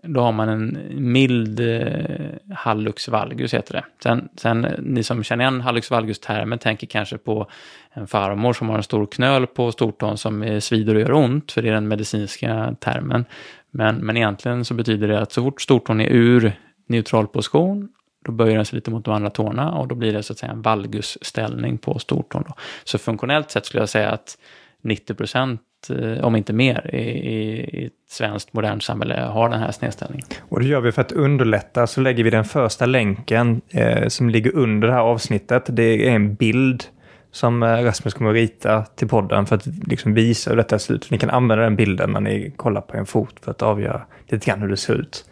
då 0.03 0.21
har 0.21 0.33
man 0.33 0.49
en 0.49 0.79
mild 1.13 1.61
eh, 1.61 2.55
hallux 2.55 3.09
valgus, 3.09 3.55
heter 3.55 3.75
det. 3.75 3.85
Sen, 4.03 4.29
sen 4.37 4.65
eh, 4.65 4.73
ni 4.79 5.03
som 5.03 5.23
känner 5.23 5.45
igen 5.45 5.61
hallux 5.61 5.91
valgus-termen 5.91 6.59
tänker 6.59 6.87
kanske 6.87 7.19
på 7.19 7.47
en 7.91 8.07
farmor 8.07 8.53
som 8.53 8.69
har 8.69 8.77
en 8.77 8.83
stor 8.83 9.07
knöl 9.07 9.47
på 9.47 9.73
stortån 9.73 10.19
som 10.19 10.43
eh, 10.43 10.61
svider 10.61 10.95
och 10.95 11.01
gör 11.01 11.13
ont, 11.13 11.53
för 11.53 11.63
det 11.63 11.69
är 11.69 11.73
den 11.73 11.89
medicinska 11.89 12.77
termen. 12.81 13.25
Men, 13.71 13.97
men 13.97 14.17
egentligen 14.17 14.65
så 14.65 14.75
betyder 14.75 15.09
det 15.09 15.21
att 15.21 15.33
så 15.33 15.43
fort 15.43 15.63
stortån 15.63 16.01
är 16.01 16.09
ur 16.11 16.53
neutral 16.87 17.27
position 17.27 17.89
då 18.25 18.33
böjer 18.33 18.57
den 18.57 18.65
sig 18.65 18.77
lite 18.77 18.91
mot 18.91 19.05
de 19.05 19.15
andra 19.15 19.31
tårna 19.31 19.73
och 19.73 19.89
då 19.89 19.95
blir 19.95 20.13
det 20.13 20.23
så 20.23 20.33
att 20.33 20.39
säga 20.39 20.53
en 20.53 20.63
valgusställning 20.63 21.79
på 21.79 21.99
stortån. 21.99 22.45
Då. 22.49 22.55
Så 22.85 22.99
funktionellt 22.99 23.51
sett 23.51 23.67
skulle 23.67 23.83
jag 23.83 23.89
säga 23.89 24.11
att 24.11 24.39
90 24.83 25.15
procent, 25.15 25.61
om 26.23 26.37
inte 26.37 26.53
mer, 26.53 26.91
i, 26.95 26.99
i, 26.99 27.61
i 27.83 27.87
ett 27.87 27.93
svenskt 28.09 28.53
modernt 28.53 28.83
samhälle 28.83 29.21
har 29.21 29.49
den 29.49 29.61
här 29.61 29.73
snedställningen. 29.73 30.27
Och 30.41 30.61
det 30.61 30.67
gör 30.67 30.81
vi 30.81 30.93
för 30.93 31.03
att 31.03 31.12
underlätta 31.12 31.87
så 31.87 32.01
lägger 32.01 32.25
vi 32.25 32.31
den 32.31 32.45
första 32.45 32.87
länken 32.87 33.61
eh, 33.69 34.09
som 34.09 34.31
ligger 34.31 34.57
under 34.57 34.88
det 34.88 34.95
här 34.95 35.01
avsnittet. 35.01 35.64
Det 35.69 36.09
är 36.09 36.11
en 36.11 36.35
bild 36.35 36.85
som 37.33 37.62
eh, 37.62 37.67
Rasmus 37.67 38.14
kommer 38.14 38.31
att 38.31 38.37
rita 38.37 38.85
till 38.85 39.09
podden 39.09 39.47
för 39.47 39.57
att 39.57 39.67
liksom 39.67 40.14
visa 40.14 40.51
hur 40.51 40.57
detta 40.57 40.79
ser 40.79 40.95
ut. 40.95 41.11
Ni 41.11 41.19
kan 41.19 41.31
använda 41.31 41.64
den 41.64 41.77
bilden 41.77 42.11
när 42.11 42.21
ni 42.21 42.53
kollar 42.57 42.81
på 42.81 42.97
en 42.97 43.07
fot 43.07 43.35
för 43.45 43.51
att 43.51 43.62
avgöra 43.62 44.03
lite 44.29 44.47
grann 44.47 44.61
hur 44.61 44.69
det 44.69 44.77
ser 44.77 44.95
ut. 44.95 45.25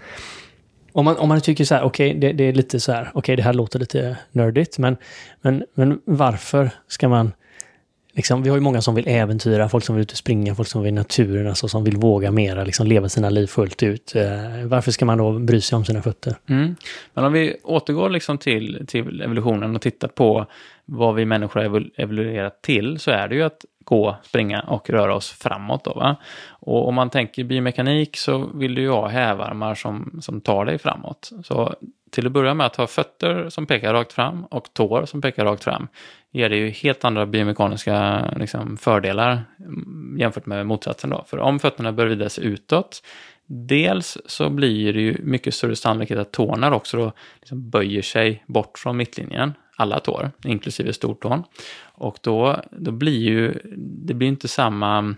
Om 0.93 1.05
man, 1.05 1.17
om 1.17 1.29
man 1.29 1.41
tycker 1.41 1.65
så 1.65 1.75
här, 1.75 1.83
okej, 1.83 2.15
det, 2.15 2.33
det 2.33 2.45
är 2.45 2.53
lite 2.53 2.81
så 2.81 2.93
här, 2.93 3.11
okej, 3.15 3.37
det 3.37 3.43
här 3.43 3.53
låter 3.53 3.79
lite 3.79 4.17
nördigt, 4.33 4.79
men, 4.79 4.97
men, 5.43 5.65
men 5.75 6.01
varför 6.05 6.71
ska 6.89 7.09
man... 7.09 7.33
Liksom, 8.17 8.43
vi 8.43 8.49
har 8.49 8.57
ju 8.57 8.61
många 8.61 8.83
som 8.83 8.95
vill 8.95 9.09
äventyra, 9.09 9.69
folk 9.69 9.85
som 9.85 9.95
vill 9.95 10.03
ut 10.03 10.13
och 10.13 10.19
springa, 10.19 10.55
folk 10.55 10.69
som 10.69 10.83
vill 10.83 10.95
naturen, 10.95 11.49
alltså 11.49 11.69
som 11.69 11.85
vill 11.85 11.97
våga 11.97 12.31
mera, 12.31 12.65
liksom 12.65 12.87
leva 12.87 13.09
sina 13.09 13.31
liv 13.31 13.47
fullt 13.47 13.83
ut. 13.83 14.17
Eh, 14.17 14.25
varför 14.65 14.91
ska 14.91 15.05
man 15.05 15.19
då 15.19 15.39
bry 15.39 15.61
sig 15.61 15.77
om 15.77 15.85
sina 15.85 16.03
fötter? 16.03 16.37
Mm. 16.49 16.77
Men 17.15 17.25
om 17.25 17.33
vi 17.33 17.57
återgår 17.63 18.11
liksom 18.11 18.39
till, 18.39 18.85
till 18.89 19.21
evolutionen 19.21 19.77
och 19.77 19.83
tittar 19.83 20.09
på 20.09 20.47
vad 20.85 21.15
vi 21.15 21.25
människor 21.25 21.61
har 21.61 21.69
evol- 21.69 21.91
evoluerat 21.97 22.63
till 22.63 22.99
så 22.99 23.11
är 23.11 23.29
det 23.29 23.35
ju 23.35 23.43
att 23.43 23.65
gå, 23.85 24.17
springa 24.23 24.61
och 24.61 24.91
röra 24.91 25.15
oss 25.15 25.31
framåt. 25.31 25.85
Då, 25.85 25.93
va? 25.93 26.17
Och 26.67 26.89
om 26.89 26.95
man 26.95 27.11
tänker 27.11 27.45
biomekanik 27.45 28.17
så 28.17 28.51
vill 28.55 28.75
du 28.75 28.83
ju 28.83 28.91
ha 28.91 29.09
hävarmar 29.09 29.75
som, 29.75 30.19
som 30.23 30.41
tar 30.41 30.65
dig 30.65 30.79
framåt. 30.79 31.31
Så 31.45 31.75
till 32.11 32.27
att 32.27 32.33
börja 32.33 32.55
med 32.55 32.67
att 32.67 32.77
ha 32.77 32.87
fötter 32.87 33.49
som 33.49 33.67
pekar 33.67 33.93
rakt 33.93 34.13
fram 34.13 34.45
och 34.45 34.73
tår 34.73 35.07
som 35.07 35.21
pekar 35.21 35.45
rakt 35.45 35.65
fram 35.65 35.89
ger 36.31 36.49
det 36.49 36.57
ju 36.57 36.71
helt 36.71 37.05
andra 37.05 37.27
biomekaniska 37.27 38.25
liksom, 38.37 38.77
fördelar 38.77 39.45
mm, 39.59 40.17
jämfört 40.21 40.47
med 40.47 40.67
motsatsen. 40.67 41.11
Då. 41.11 41.25
För 41.27 41.39
om 41.39 41.59
fötterna 41.59 41.93
bör 41.93 42.07
vrida 42.07 42.29
sig 42.29 42.45
utåt 42.45 43.03
Dels 43.49 44.19
så 44.27 44.51
blir 44.51 44.93
det 44.93 45.01
ju 45.01 45.17
mycket 45.23 45.55
större 45.55 45.77
sannolikhet 45.77 46.19
att 46.19 46.33
tårna 46.33 46.75
också 46.75 46.97
då 46.97 47.13
liksom 47.41 47.71
böjer 47.71 48.03
sig 48.03 48.45
bort 48.47 48.79
från 48.79 48.97
mittlinjen, 48.97 49.55
alla 49.77 50.01
tår, 50.01 50.31
inklusive 50.45 50.93
stortån. 50.93 51.43
Och 51.83 52.19
då, 52.23 52.61
då 52.71 52.91
blir 52.91 53.19
ju, 53.19 53.55
det 53.79 54.15
blir 54.15 54.29
inte 54.29 54.49
samma, 54.49 55.15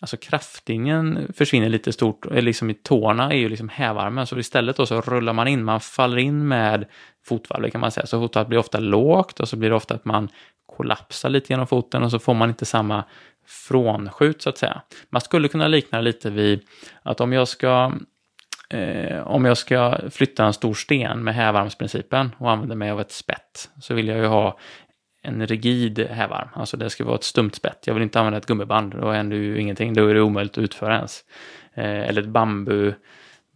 alltså 0.00 0.16
kraftingen 0.16 1.32
försvinner 1.36 1.68
lite 1.68 1.92
stort, 1.92 2.26
eh, 2.26 2.42
liksom 2.42 2.70
i 2.70 2.74
tårna 2.74 3.32
är 3.32 3.36
ju 3.36 3.48
liksom 3.48 3.68
hävarmen, 3.68 4.26
så 4.26 4.38
istället 4.38 4.76
då 4.76 4.86
så 4.86 5.00
rullar 5.00 5.32
man 5.32 5.48
in, 5.48 5.64
man 5.64 5.80
faller 5.80 6.18
in 6.18 6.48
med 6.48 6.86
fotvalvet 7.24 7.72
kan 7.72 7.80
man 7.80 7.90
säga, 7.90 8.06
så 8.06 8.20
fotvalvet 8.20 8.48
blir 8.48 8.58
ofta 8.58 8.78
lågt 8.78 9.40
och 9.40 9.48
så 9.48 9.56
blir 9.56 9.70
det 9.70 9.76
ofta 9.76 9.94
att 9.94 10.04
man 10.04 10.28
kollapsar 10.76 11.28
lite 11.28 11.52
genom 11.52 11.66
foten 11.66 12.02
och 12.02 12.10
så 12.10 12.18
får 12.18 12.34
man 12.34 12.48
inte 12.48 12.64
samma 12.64 13.04
frånskjut 13.46 14.42
så 14.42 14.48
att 14.48 14.58
säga. 14.58 14.82
Man 15.10 15.20
skulle 15.20 15.48
kunna 15.48 15.68
likna 15.68 15.98
det 15.98 16.04
lite 16.04 16.30
vid 16.30 16.60
att 17.02 17.20
om 17.20 17.32
jag 17.32 17.48
ska 17.48 17.92
eh, 18.70 19.26
om 19.26 19.44
jag 19.44 19.58
ska 19.58 19.98
flytta 20.10 20.44
en 20.44 20.52
stor 20.52 20.74
sten 20.74 21.24
med 21.24 21.34
hävarmsprincipen 21.34 22.34
och 22.38 22.50
använda 22.50 22.74
mig 22.74 22.90
av 22.90 23.00
ett 23.00 23.12
spett 23.12 23.70
så 23.80 23.94
vill 23.94 24.08
jag 24.08 24.18
ju 24.18 24.26
ha 24.26 24.58
en 25.22 25.46
rigid 25.46 25.98
hävarm, 26.10 26.48
alltså 26.54 26.76
det 26.76 26.90
ska 26.90 27.04
vara 27.04 27.14
ett 27.14 27.24
stumt 27.24 27.50
spett. 27.52 27.78
Jag 27.86 27.94
vill 27.94 28.02
inte 28.02 28.18
använda 28.18 28.38
ett 28.38 28.46
gummiband, 28.46 28.94
då 29.00 29.10
händer 29.10 29.36
ju 29.36 29.60
ingenting, 29.60 29.94
då 29.94 30.06
är 30.06 30.14
det 30.14 30.20
omöjligt 30.22 30.52
att 30.52 30.64
utföra 30.64 30.96
ens. 30.96 31.24
Eh, 31.74 31.84
eller 31.84 32.22
ett 32.22 32.28
bambu, 32.28 32.92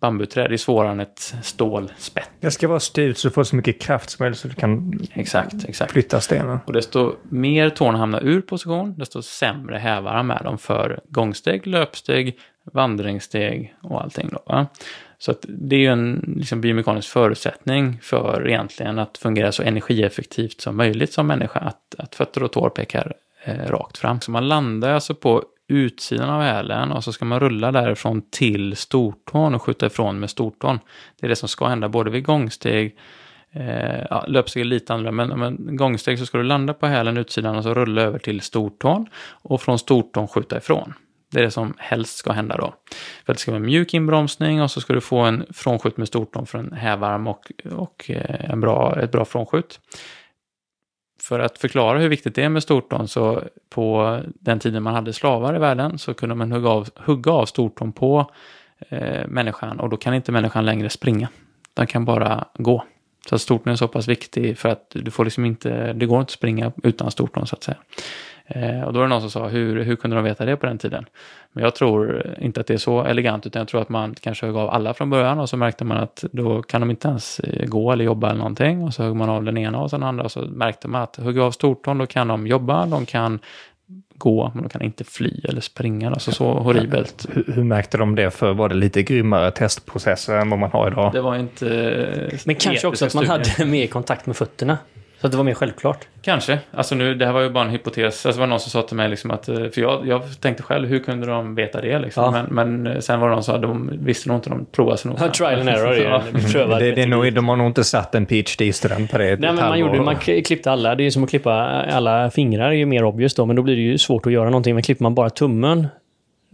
bambuträd 0.00 0.52
är 0.52 0.56
svårare 0.56 0.92
än 0.92 1.00
ett 1.00 1.34
stålspett. 1.42 2.30
Det 2.40 2.50
ska 2.50 2.68
vara 2.68 2.80
styrt 2.80 3.16
så 3.16 3.28
du 3.28 3.34
får 3.34 3.44
så 3.44 3.56
mycket 3.56 3.80
kraft 3.80 4.10
som 4.10 4.24
möjligt 4.24 4.38
så 4.38 4.48
du 4.48 4.54
kan 4.54 5.00
Exakt, 5.12 5.54
exakt. 5.68 5.92
flytta 5.92 6.20
stenen. 6.20 6.58
Och 6.66 6.72
desto 6.72 7.14
mer 7.28 7.70
tårna 7.70 7.98
hamnar 7.98 8.24
ur 8.24 8.40
position, 8.40 8.94
desto 8.98 9.22
sämre 9.22 9.78
hävar 9.78 10.12
han 10.12 10.26
med 10.26 10.40
dem 10.44 10.58
för 10.58 11.00
gångsteg, 11.08 11.66
löpsteg, 11.66 12.38
vandringssteg 12.72 13.74
och 13.82 14.02
allting. 14.02 14.28
Då, 14.32 14.42
va? 14.46 14.66
Så 15.22 15.30
att 15.30 15.44
det 15.48 15.76
är 15.76 15.80
ju 15.80 15.86
en 15.86 16.34
liksom, 16.36 16.60
biomekanisk 16.60 17.08
förutsättning 17.08 17.98
för 18.02 18.48
egentligen 18.48 18.98
att 18.98 19.18
fungera 19.18 19.52
så 19.52 19.62
energieffektivt 19.62 20.60
som 20.60 20.76
möjligt 20.76 21.12
som 21.12 21.26
människa, 21.26 21.60
att, 21.60 21.94
att 21.98 22.14
fötter 22.14 22.42
och 22.42 22.52
tår 22.52 22.70
pekar 22.70 23.12
eh, 23.44 23.66
rakt 23.66 23.98
fram. 23.98 24.20
Så 24.20 24.30
man 24.30 24.48
landar 24.48 24.92
alltså 24.92 25.14
på 25.14 25.42
utsidan 25.68 26.30
av 26.30 26.42
hälen 26.42 26.92
och 26.92 27.04
så 27.04 27.12
ska 27.12 27.24
man 27.24 27.40
rulla 27.40 27.72
därifrån 27.72 28.22
till 28.30 28.76
stortån 28.76 29.54
och 29.54 29.62
skjuta 29.62 29.86
ifrån 29.86 30.20
med 30.20 30.30
stortån. 30.30 30.78
Det 31.20 31.26
är 31.26 31.28
det 31.28 31.36
som 31.36 31.48
ska 31.48 31.66
hända 31.66 31.88
både 31.88 32.10
vid 32.10 32.24
gångsteg, 32.24 32.96
eh, 33.52 34.02
ja, 34.10 34.24
löpsteg 34.28 34.60
är 34.60 34.64
lite 34.64 34.94
annorlunda, 34.94 35.26
men, 35.26 35.54
men 35.54 35.76
gångsteg 35.76 36.18
så 36.18 36.26
ska 36.26 36.38
du 36.38 36.44
landa 36.44 36.74
på 36.74 36.86
hälen 36.86 37.16
utsidan 37.16 37.56
och 37.56 37.62
så 37.62 37.74
rulla 37.74 38.02
över 38.02 38.18
till 38.18 38.40
stortån 38.40 39.06
och 39.28 39.62
från 39.62 39.78
stortån 39.78 40.28
skjuta 40.28 40.56
ifrån. 40.56 40.94
Det 41.32 41.38
är 41.38 41.42
det 41.42 41.50
som 41.50 41.74
helst 41.78 42.16
ska 42.16 42.32
hända 42.32 42.56
då. 42.56 42.74
För 43.24 43.32
att 43.32 43.36
det 43.36 43.40
ska 43.40 43.50
vara 43.50 43.60
en 43.60 43.66
mjuk 43.66 43.94
inbromsning 43.94 44.62
och 44.62 44.70
så 44.70 44.80
ska 44.80 44.92
du 44.92 45.00
få 45.00 45.18
en 45.18 45.46
frånskjut 45.50 45.96
med 45.96 46.08
stortån 46.08 46.46
för 46.46 46.58
en 46.58 46.72
hävarm 46.72 47.26
och, 47.26 47.52
och 47.72 48.10
eh, 48.10 48.50
en 48.50 48.60
bra, 48.60 49.00
ett 49.00 49.12
bra 49.12 49.24
frånskjut. 49.24 49.80
För 51.20 51.40
att 51.40 51.58
förklara 51.58 51.98
hur 51.98 52.08
viktigt 52.08 52.34
det 52.34 52.42
är 52.42 52.48
med 52.48 52.62
stortån 52.62 53.08
så 53.08 53.42
på 53.70 54.20
den 54.24 54.58
tiden 54.58 54.82
man 54.82 54.94
hade 54.94 55.12
slavar 55.12 55.56
i 55.56 55.58
världen 55.58 55.98
så 55.98 56.14
kunde 56.14 56.34
man 56.34 56.52
hugga 56.52 56.68
av, 56.68 56.88
hugga 56.96 57.32
av 57.32 57.46
stortån 57.46 57.92
på 57.92 58.30
eh, 58.88 59.28
människan 59.28 59.80
och 59.80 59.88
då 59.88 59.96
kan 59.96 60.14
inte 60.14 60.32
människan 60.32 60.66
längre 60.66 60.90
springa. 60.90 61.28
Den 61.74 61.86
kan 61.86 62.04
bara 62.04 62.44
gå. 62.54 62.84
Så 63.28 63.34
att 63.34 63.40
stortån 63.40 63.72
är 63.72 63.76
så 63.76 63.88
pass 63.88 64.08
viktig 64.08 64.58
för 64.58 64.68
att 64.68 64.90
du 64.90 65.10
får 65.10 65.24
liksom 65.24 65.44
inte, 65.44 65.92
det 65.92 66.06
går 66.06 66.20
inte 66.20 66.30
att 66.30 66.30
springa 66.30 66.72
utan 66.82 67.10
stortån 67.10 67.46
så 67.46 67.56
att 67.56 67.62
säga. 67.62 67.78
Eh, 68.54 68.82
och 68.82 68.92
då 68.92 68.98
är 68.98 69.02
det 69.02 69.08
någon 69.08 69.20
som 69.20 69.30
sa, 69.30 69.48
hur, 69.48 69.82
hur 69.82 69.96
kunde 69.96 70.16
de 70.16 70.24
veta 70.24 70.44
det 70.44 70.56
på 70.56 70.66
den 70.66 70.78
tiden? 70.78 71.06
Men 71.52 71.64
jag 71.64 71.74
tror 71.74 72.26
inte 72.38 72.60
att 72.60 72.66
det 72.66 72.74
är 72.74 72.78
så 72.78 73.04
elegant, 73.04 73.46
utan 73.46 73.60
jag 73.60 73.68
tror 73.68 73.82
att 73.82 73.88
man 73.88 74.14
kanske 74.20 74.46
högg 74.46 74.56
av 74.56 74.70
alla 74.70 74.94
från 74.94 75.10
början 75.10 75.38
och 75.38 75.48
så 75.48 75.56
märkte 75.56 75.84
man 75.84 75.96
att 75.96 76.24
då 76.32 76.62
kan 76.62 76.80
de 76.80 76.90
inte 76.90 77.08
ens 77.08 77.40
eh, 77.40 77.66
gå 77.66 77.92
eller 77.92 78.04
jobba 78.04 78.28
eller 78.28 78.38
någonting. 78.38 78.82
Och 78.82 78.94
så 78.94 79.02
högg 79.02 79.16
man 79.16 79.28
av 79.28 79.44
den 79.44 79.58
ena 79.58 79.80
och 79.80 79.90
sen 79.90 80.00
den 80.00 80.08
andra 80.08 80.24
och 80.24 80.32
så 80.32 80.40
märkte 80.40 80.88
man 80.88 81.02
att 81.02 81.16
hugga 81.16 81.42
av 81.42 81.50
stortån, 81.50 81.98
då 81.98 82.06
kan 82.06 82.28
de 82.28 82.46
jobba, 82.46 82.86
de 82.86 83.06
kan 83.06 83.38
gå, 84.14 84.50
men 84.54 84.62
de 84.62 84.68
kan 84.68 84.82
inte 84.82 85.04
fly 85.04 85.40
eller 85.44 85.60
springa. 85.60 86.10
Alltså 86.10 86.32
så 86.32 86.54
horribelt. 86.54 87.26
Hur, 87.30 87.52
hur 87.54 87.64
märkte 87.64 87.98
de 87.98 88.14
det 88.14 88.30
för? 88.30 88.52
Var 88.52 88.68
det 88.68 88.74
lite 88.74 89.02
grymmare 89.02 89.50
testprocesser 89.50 90.34
än 90.34 90.50
vad 90.50 90.58
man 90.58 90.70
har 90.70 90.88
idag? 90.88 91.12
Det 91.12 91.20
var 91.20 91.36
inte... 91.36 92.30
Men 92.44 92.54
kanske 92.54 92.86
också 92.86 93.06
att 93.06 93.14
man 93.14 93.24
studier. 93.24 93.54
hade 93.58 93.70
mer 93.70 93.86
kontakt 93.86 94.26
med 94.26 94.36
fötterna. 94.36 94.78
Så 95.22 95.26
att 95.26 95.32
det 95.32 95.36
var 95.36 95.44
mer 95.44 95.54
självklart. 95.54 96.06
Kanske. 96.22 96.58
Alltså 96.70 96.94
nu, 96.94 97.14
det 97.14 97.26
här 97.26 97.32
var 97.32 97.40
ju 97.40 97.50
bara 97.50 97.64
en 97.64 97.70
hypotes. 97.70 98.04
Alltså 98.04 98.30
det 98.30 98.40
var 98.40 98.46
någon 98.46 98.60
som 98.60 98.70
sa 98.70 98.82
till 98.82 98.96
mig 98.96 99.08
liksom 99.08 99.30
att, 99.30 99.48
eh, 99.48 99.54
för 99.54 99.80
jag, 99.80 100.06
jag 100.06 100.40
tänkte 100.40 100.62
själv, 100.62 100.88
hur 100.88 100.98
kunde 100.98 101.26
de 101.26 101.54
veta 101.54 101.80
det 101.80 101.98
liksom? 101.98 102.34
Ja. 102.34 102.44
Men, 102.50 102.84
men 102.84 103.02
sen 103.02 103.20
var 103.20 103.28
det 103.28 103.34
någon 103.34 103.44
som 103.44 103.54
sa, 103.54 103.60
de 103.60 103.90
visste 104.02 104.28
nog 104.28 104.38
inte, 104.38 104.50
de 104.50 104.66
provade 104.72 104.98
sig 104.98 105.10
nog. 105.10 105.20
Ja, 105.20 105.28
trial 105.28 105.60
and 105.60 105.68
error 105.68 105.94
Ja. 105.94 106.22
prövad 106.52 106.80
Det, 106.80 106.92
det 106.92 107.02
är 107.02 107.06
nog, 107.06 107.32
de 107.32 107.48
har 107.48 107.56
nog 107.56 107.66
inte 107.66 107.84
satt 107.84 108.14
en 108.14 108.26
PhD-student 108.26 109.10
på 109.10 109.18
det 109.18 109.24
Nej, 109.24 109.52
men 109.52 109.56
man, 109.56 109.78
gjorde, 109.78 110.00
man 110.00 110.16
klippte 110.16 110.70
alla. 110.70 110.94
Det 110.94 111.02
är 111.02 111.04
ju 111.04 111.10
som 111.10 111.24
att 111.24 111.30
klippa 111.30 111.52
alla 111.92 112.30
fingrar. 112.30 112.68
är 112.68 112.72
ju 112.72 112.86
mer 112.86 113.04
obvious 113.04 113.34
då, 113.34 113.46
men 113.46 113.56
då 113.56 113.62
blir 113.62 113.76
det 113.76 113.82
ju 113.82 113.98
svårt 113.98 114.26
att 114.26 114.32
göra 114.32 114.44
någonting. 114.44 114.74
Men 114.74 114.82
klipper 114.82 115.02
man 115.02 115.14
bara 115.14 115.30
tummen, 115.30 115.86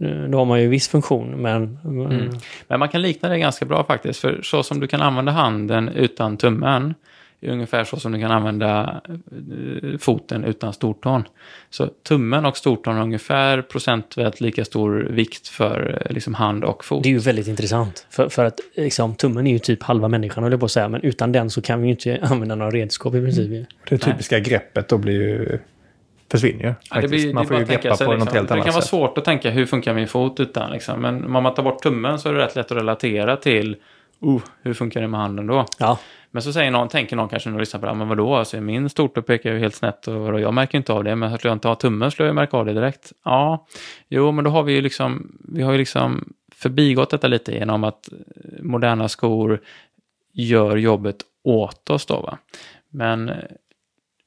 eh, 0.01 0.09
då 0.09 0.37
har 0.37 0.45
man 0.45 0.61
ju 0.61 0.67
viss 0.67 0.87
funktion. 0.87 1.29
Men 1.29 1.79
mm. 1.85 2.29
Men 2.67 2.79
man 2.79 2.89
kan 2.89 3.01
likna 3.01 3.29
det 3.29 3.39
ganska 3.39 3.65
bra 3.65 3.83
faktiskt. 3.83 4.19
För 4.19 4.41
så 4.43 4.63
som 4.63 4.79
du 4.79 4.87
kan 4.87 5.01
använda 5.01 5.31
handen 5.31 5.89
utan 5.89 6.37
tummen 6.37 6.93
ungefär 7.47 7.83
så 7.83 7.97
som 7.97 8.11
du 8.11 8.19
kan 8.19 8.31
använda 8.31 9.01
eh, 9.09 9.97
foten 9.99 10.43
utan 10.43 10.73
stortån. 10.73 11.23
Så 11.69 11.87
tummen 11.87 12.45
och 12.45 12.57
stortån 12.57 12.95
har 12.95 13.03
ungefär 13.03 13.61
procentuellt 13.61 14.41
lika 14.41 14.65
stor 14.65 15.07
vikt 15.09 15.47
för 15.47 16.01
eh, 16.05 16.13
liksom 16.13 16.33
hand 16.33 16.63
och 16.63 16.85
fot. 16.85 17.03
det 17.03 17.09
är 17.09 17.13
ju 17.13 17.19
väldigt 17.19 17.47
intressant. 17.47 18.07
För, 18.09 18.29
för 18.29 18.45
att 18.45 18.59
liksom, 18.75 19.15
tummen 19.15 19.47
är 19.47 19.51
ju 19.51 19.59
typ 19.59 19.83
halva 19.83 20.07
människan, 20.07 20.43
höll 20.43 20.53
jag 20.53 20.59
på 20.59 20.65
att 20.65 20.71
säga. 20.71 20.89
Men 20.89 21.01
utan 21.01 21.31
den 21.31 21.49
så 21.49 21.61
kan 21.61 21.81
vi 21.81 21.87
ju 21.87 21.91
inte 21.91 22.19
använda 22.31 22.55
några 22.55 22.71
redskap 22.71 23.15
i 23.15 23.21
princip. 23.21 23.67
Det 23.89 23.97
typiska 23.97 24.39
greppet 24.39 24.89
då 24.89 24.97
blir 24.97 25.21
ju... 25.21 25.59
Försvinner 26.31 26.63
ju. 26.63 26.73
Ja, 26.91 27.01
det 27.01 27.07
blir, 27.07 27.33
man 27.33 27.43
det 27.43 27.47
får 27.47 27.57
ju 27.57 27.65
greppa 27.65 27.95
sig, 27.95 28.05
på 28.05 28.11
något 28.13 28.21
liksom, 28.21 28.35
helt 28.37 28.47
Det 28.47 28.53
annat 28.53 28.65
kan 28.65 28.73
vara 28.73 28.81
sätt. 28.81 28.89
svårt 28.89 29.17
att 29.17 29.25
tänka 29.25 29.49
hur 29.49 29.65
funkar 29.65 29.93
min 29.93 30.07
fot 30.07 30.39
utan. 30.39 30.71
Liksom. 30.71 31.01
Men 31.01 31.35
om 31.35 31.43
man 31.43 31.53
tar 31.53 31.63
bort 31.63 31.83
tummen 31.83 32.19
så 32.19 32.29
är 32.29 32.33
det 32.33 32.39
rätt 32.39 32.55
lätt 32.55 32.71
att 32.71 32.77
relatera 32.77 33.37
till 33.37 33.75
uh, 34.25 34.41
hur 34.61 34.73
funkar 34.73 35.01
det 35.01 35.07
med 35.07 35.19
handen 35.19 35.47
då? 35.47 35.65
Ja, 35.79 35.99
men 36.31 36.41
så 36.41 36.53
säger 36.53 36.71
någon, 36.71 36.87
tänker 36.87 37.15
någon 37.15 37.29
kanske 37.29 37.49
när 37.49 37.59
lyssnar 37.59 37.79
på 37.79 37.85
det, 37.85 37.91
här, 37.91 37.97
men 37.97 38.07
vadå, 38.07 38.35
alltså, 38.35 38.61
min 38.61 38.89
stortå 38.89 39.21
pekar 39.21 39.53
ju 39.53 39.59
helt 39.59 39.75
snett 39.75 40.07
och 40.07 40.15
vadå, 40.15 40.39
jag 40.39 40.53
märker 40.53 40.77
inte 40.77 40.93
av 40.93 41.03
det, 41.03 41.15
men 41.15 41.37
skulle 41.37 41.49
jag 41.49 41.55
inte 41.55 41.67
ha 41.67 41.75
tummen 41.75 42.11
skulle 42.11 42.27
jag 42.27 42.35
märka 42.35 42.57
av 42.57 42.65
det 42.65 42.73
direkt. 42.73 43.11
Ja, 43.25 43.67
jo, 44.07 44.31
men 44.31 44.43
då 44.43 44.51
har 44.51 44.63
vi 44.63 44.73
ju 44.73 44.81
liksom, 44.81 45.37
vi 45.39 45.61
har 45.61 45.71
ju 45.71 45.77
liksom 45.77 46.33
förbigått 46.55 47.09
detta 47.09 47.27
lite 47.27 47.51
genom 47.51 47.83
att 47.83 48.11
eh, 48.11 48.63
moderna 48.63 49.09
skor 49.09 49.61
gör 50.33 50.77
jobbet 50.77 51.17
åt 51.43 51.89
oss 51.89 52.05
då, 52.05 52.21
va. 52.21 52.37
Men, 52.89 53.29
eh, 53.29 53.35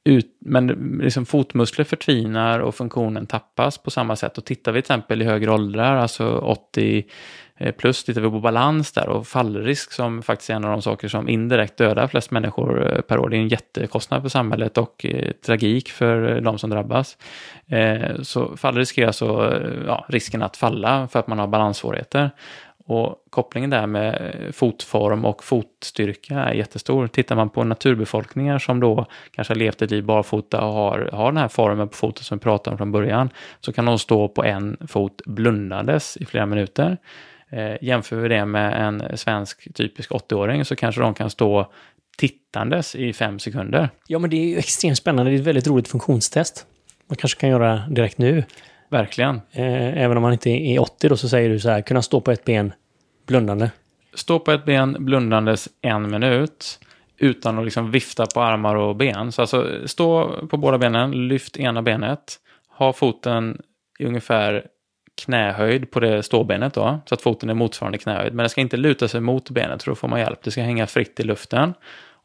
ut, 0.05 0.37
men 0.39 0.67
liksom 1.03 1.25
fotmuskler 1.25 1.85
förtvinar 1.85 2.59
och 2.59 2.75
funktionen 2.75 3.25
tappas 3.25 3.77
på 3.77 3.91
samma 3.91 4.15
sätt. 4.15 4.37
Och 4.37 4.45
tittar 4.45 4.71
vi 4.71 4.81
till 4.81 4.93
exempel 4.93 5.21
i 5.21 5.25
högre 5.25 5.51
åldrar, 5.51 5.95
alltså 5.95 6.37
80 6.37 7.03
Eh, 7.57 7.71
plus, 7.71 8.03
tittar 8.03 8.21
vi 8.21 8.29
på 8.29 8.39
balans 8.39 8.91
där 8.91 9.09
och 9.09 9.27
fallrisk 9.27 9.91
som 9.91 10.21
faktiskt 10.21 10.49
är 10.49 10.53
en 10.53 10.65
av 10.65 10.71
de 10.71 10.81
saker 10.81 11.07
som 11.07 11.29
indirekt 11.29 11.77
dödar 11.77 12.07
flest 12.07 12.31
människor 12.31 12.93
eh, 12.93 13.01
per 13.01 13.19
år. 13.19 13.29
Det 13.29 13.37
är 13.37 13.41
en 13.41 13.47
jättekostnad 13.47 14.21
för 14.21 14.29
samhället 14.29 14.77
och 14.77 15.05
eh, 15.05 15.31
tragik 15.45 15.89
för 15.89 16.41
de 16.41 16.57
som 16.57 16.69
drabbas. 16.69 17.17
Så 18.21 18.57
fallrisk 18.57 18.97
är 18.97 19.07
alltså 19.07 19.59
ja, 19.87 20.05
risken 20.09 20.41
att 20.41 20.57
falla 20.57 21.07
för 21.07 21.19
att 21.19 21.27
man 21.27 21.39
har 21.39 21.47
balanssvårigheter. 21.47 22.31
Och 22.85 23.25
kopplingen 23.29 23.69
där 23.69 23.87
med 23.87 24.33
fotform 24.51 25.25
och 25.25 25.43
fotstyrka 25.43 26.39
är 26.39 26.53
jättestor. 26.53 27.07
Tittar 27.07 27.35
man 27.35 27.49
på 27.49 27.63
naturbefolkningar 27.63 28.59
som 28.59 28.79
då 28.79 29.05
kanske 29.31 29.53
har 29.53 29.59
levt 29.59 29.81
ett 29.81 29.91
liv 29.91 30.03
barfota 30.03 30.61
och 30.61 30.73
har, 30.73 31.09
har 31.13 31.31
den 31.31 31.37
här 31.37 31.47
formen 31.47 31.87
på 31.87 31.95
foten 31.95 32.23
som 32.23 32.37
vi 32.37 32.43
pratade 32.43 32.73
om 32.73 32.77
från 32.77 32.91
början, 32.91 33.29
så 33.59 33.73
kan 33.73 33.85
de 33.85 33.99
stå 33.99 34.27
på 34.27 34.43
en 34.43 34.77
fot 34.87 35.21
blundandes 35.25 36.17
i 36.17 36.25
flera 36.25 36.45
minuter. 36.45 36.97
Eh, 37.53 37.77
jämför 37.81 38.15
vi 38.15 38.29
det 38.29 38.45
med 38.45 38.87
en 38.87 39.17
svensk 39.17 39.73
typisk 39.73 40.11
80-åring 40.11 40.65
så 40.65 40.75
kanske 40.75 41.01
de 41.01 41.13
kan 41.13 41.29
stå 41.29 41.71
tittandes 42.17 42.95
i 42.95 43.13
fem 43.13 43.39
sekunder. 43.39 43.89
ja 44.07 44.19
men 44.19 44.29
det 44.29 44.35
är 44.35 44.47
ju 44.47 44.57
extremt 44.57 44.97
spännande. 44.97 45.31
Det 45.31 45.37
är 45.37 45.39
ett 45.39 45.47
väldigt 45.47 45.67
roligt 45.67 45.87
funktionstest. 45.87 46.65
Man 47.09 47.15
kanske 47.15 47.39
kan 47.39 47.49
göra 47.49 47.83
direkt 47.89 48.17
nu. 48.17 48.43
Verkligen. 48.89 49.35
Eh, 49.51 50.03
även 50.03 50.17
om 50.17 50.23
man 50.23 50.33
inte 50.33 50.49
är 50.49 50.79
80 50.79 51.09
då 51.09 51.17
så 51.17 51.29
säger 51.29 51.49
du 51.49 51.59
så 51.59 51.69
här, 51.69 51.81
kunna 51.81 52.01
stå 52.01 52.21
på 52.21 52.31
ett 52.31 52.45
ben 52.45 52.73
blundande. 53.27 53.69
Stå 54.13 54.39
på 54.39 54.51
ett 54.51 54.65
ben 54.65 54.95
blundandes 54.99 55.69
en 55.81 56.11
minut 56.11 56.79
utan 57.17 57.59
att 57.59 57.65
liksom 57.65 57.91
vifta 57.91 58.25
på 58.33 58.41
armar 58.41 58.75
och 58.75 58.95
ben. 58.95 59.31
Så 59.31 59.41
alltså 59.41 59.87
stå 59.87 60.29
på 60.47 60.57
båda 60.57 60.77
benen, 60.77 61.27
lyft 61.27 61.57
ena 61.57 61.81
benet, 61.81 62.39
ha 62.77 62.93
foten 62.93 63.61
i 63.99 64.05
ungefär 64.05 64.65
knähöjd 65.21 65.91
på 65.91 65.99
det 65.99 66.23
ståbenet 66.23 66.73
då, 66.73 66.99
så 67.05 67.15
att 67.15 67.21
foten 67.21 67.49
är 67.49 67.53
motsvarande 67.53 67.97
knähöjd. 67.97 68.33
Men 68.33 68.43
det 68.43 68.49
ska 68.49 68.61
inte 68.61 68.77
luta 68.77 69.07
sig 69.07 69.21
mot 69.21 69.49
benet 69.49 69.83
för 69.83 69.91
då 69.91 69.95
får 69.95 70.07
man 70.07 70.19
hjälp. 70.19 70.43
Det 70.43 70.51
ska 70.51 70.61
hänga 70.61 70.87
fritt 70.87 71.19
i 71.19 71.23
luften 71.23 71.73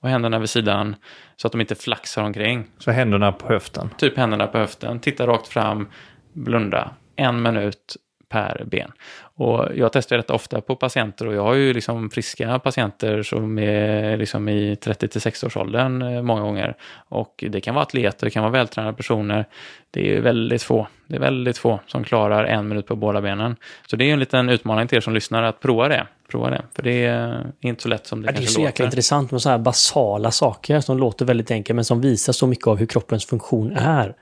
och 0.01 0.09
händerna 0.09 0.39
vid 0.39 0.51
sidan 0.51 0.97
så 1.37 1.47
att 1.47 1.53
de 1.53 1.61
inte 1.61 1.75
flaxar 1.75 2.23
omkring. 2.23 2.67
Så 2.79 2.91
händerna 2.91 3.33
på 3.33 3.49
höften. 3.49 3.91
Typ 3.99 4.17
händerna 4.17 4.47
på 4.47 4.59
höften, 4.59 5.01
titta 5.01 5.27
rakt 5.27 5.49
fram, 5.49 5.89
blunda. 6.33 6.91
En 7.17 7.43
minut 7.43 7.97
per 8.29 8.65
ben. 8.67 8.93
Och 9.21 9.69
jag 9.75 9.93
testar 9.93 10.17
detta 10.17 10.35
ofta 10.35 10.61
på 10.61 10.77
patienter 10.77 11.27
och 11.27 11.35
jag 11.35 11.43
har 11.43 11.55
ju 11.55 11.73
liksom 11.73 12.11
friska 12.11 12.59
patienter 12.59 13.23
som 13.23 13.59
är 13.59 14.17
liksom 14.17 14.49
i 14.49 14.75
30-60-årsåldern 14.75 16.03
eh, 16.03 16.23
många 16.23 16.41
gånger. 16.43 16.75
Och 17.09 17.45
det 17.49 17.61
kan 17.61 17.75
vara 17.75 17.83
atleter, 17.83 18.27
det 18.27 18.31
kan 18.31 18.43
vara 18.43 18.53
vältränade 18.53 18.97
personer. 18.97 19.45
Det 19.91 20.17
är 20.17 20.21
väldigt 20.21 20.63
få, 20.63 20.87
det 21.07 21.17
är 21.17 21.21
väldigt 21.21 21.59
få 21.59 21.81
som 21.87 22.05
klarar 22.05 22.45
en 22.45 22.69
minut 22.69 22.87
på 22.87 22.97
båda 22.97 23.21
benen. 23.21 23.57
Så 23.87 23.97
det 23.97 24.05
är 24.05 24.13
en 24.13 24.21
liten 24.21 24.49
utmaning 24.49 24.89
till 24.89 24.97
er 24.97 25.01
som 25.01 25.15
lyssnar 25.15 25.43
att 25.43 25.61
prova 25.61 25.89
det. 25.89 26.07
Prova 26.31 26.51
det, 26.51 26.63
för 26.75 26.83
det 26.83 27.05
är 27.05 27.53
inte 27.61 27.83
så 27.83 27.89
lätt 27.89 28.07
som 28.07 28.23
det 28.23 28.27
Ja, 28.27 28.33
det 28.33 28.35
är 28.35 28.37
kanske 28.37 28.55
så 28.55 28.61
jäkla 28.61 28.69
låter. 28.71 28.85
intressant 28.85 29.31
med 29.31 29.43
så 29.43 29.49
här 29.51 29.59
basala 29.59 30.31
saker 30.31 30.81
som 30.81 30.99
låter 30.99 31.25
väldigt 31.25 31.51
enkelt 31.51 31.75
men 31.75 31.85
som 31.85 32.01
visar 32.01 32.33
så 32.33 32.47
mycket 32.47 32.67
av 32.67 32.77
hur 32.77 32.87
kroppens 32.87 33.27
funktion 33.27 33.73
är. 33.77 34.15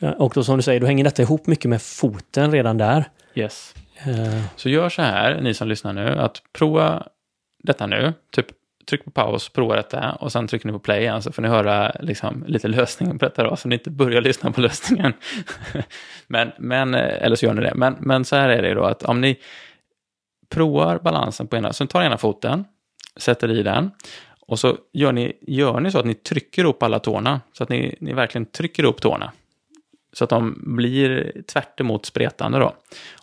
Och 0.00 0.32
då 0.34 0.44
som 0.44 0.56
du 0.56 0.62
säger, 0.62 0.80
då 0.80 0.86
hänger 0.86 1.04
detta 1.04 1.22
ihop 1.22 1.46
mycket 1.46 1.68
med 1.70 1.82
foten 1.82 2.50
redan 2.52 2.78
där. 2.78 3.04
Yes. 3.34 3.74
Eh, 4.06 4.42
Så 4.56 4.68
gör 4.68 4.88
så 4.88 5.02
här, 5.02 5.40
ni 5.40 5.54
som 5.54 5.68
lyssnar 5.68 5.92
nu, 5.92 6.08
att 6.08 6.42
prova 6.52 7.06
detta 7.62 7.86
nu. 7.86 8.12
Typ 8.32 8.46
tryck 8.88 9.04
på 9.04 9.10
paus, 9.10 9.48
prova 9.48 9.76
detta 9.76 10.12
och 10.12 10.32
sen 10.32 10.46
trycker 10.46 10.66
ni 10.66 10.72
på 10.72 10.78
play 10.78 11.00
igen 11.00 11.22
så 11.22 11.32
får 11.32 11.42
ni 11.42 11.48
höra 11.48 11.92
liksom, 12.00 12.44
lite 12.46 12.68
lösningen 12.68 13.18
på 13.18 13.24
detta 13.24 13.42
då, 13.42 13.56
så 13.56 13.68
ni 13.68 13.74
inte 13.74 13.90
börjar 13.90 14.20
lyssna 14.20 14.52
på 14.52 14.60
lösningen. 14.60 15.12
men, 16.26 16.52
men, 16.58 16.94
eh, 16.94 17.22
eller 17.24 17.36
så 17.36 17.46
gör 17.46 17.54
ni 17.54 17.62
det. 17.62 17.72
Men, 17.74 17.96
men 18.00 18.24
så 18.24 18.36
här 18.36 18.48
är 18.48 18.62
det 18.62 18.74
då 18.74 18.84
att 18.84 19.02
om 19.02 19.20
ni 19.20 19.38
provar 20.48 20.98
balansen 20.98 21.46
på 21.46 21.56
ena, 21.56 21.72
så 21.72 21.86
tar 21.86 22.02
ena 22.02 22.18
foten, 22.18 22.64
sätter 23.16 23.50
i 23.50 23.62
den 23.62 23.90
och 24.46 24.58
så 24.58 24.76
gör 24.92 25.12
ni, 25.12 25.32
gör 25.40 25.80
ni 25.80 25.90
så 25.90 25.98
att 25.98 26.06
ni 26.06 26.14
trycker 26.14 26.64
upp 26.64 26.82
alla 26.82 26.98
tårna, 26.98 27.40
så 27.52 27.62
att 27.62 27.68
ni, 27.68 27.96
ni 28.00 28.12
verkligen 28.12 28.46
trycker 28.46 28.84
upp 28.84 29.00
tårna. 29.00 29.32
Så 30.14 30.24
att 30.24 30.30
de 30.30 30.62
blir 30.76 31.32
tvärt 31.46 31.80
emot 31.80 32.06
spretande 32.06 32.58
då. 32.58 32.74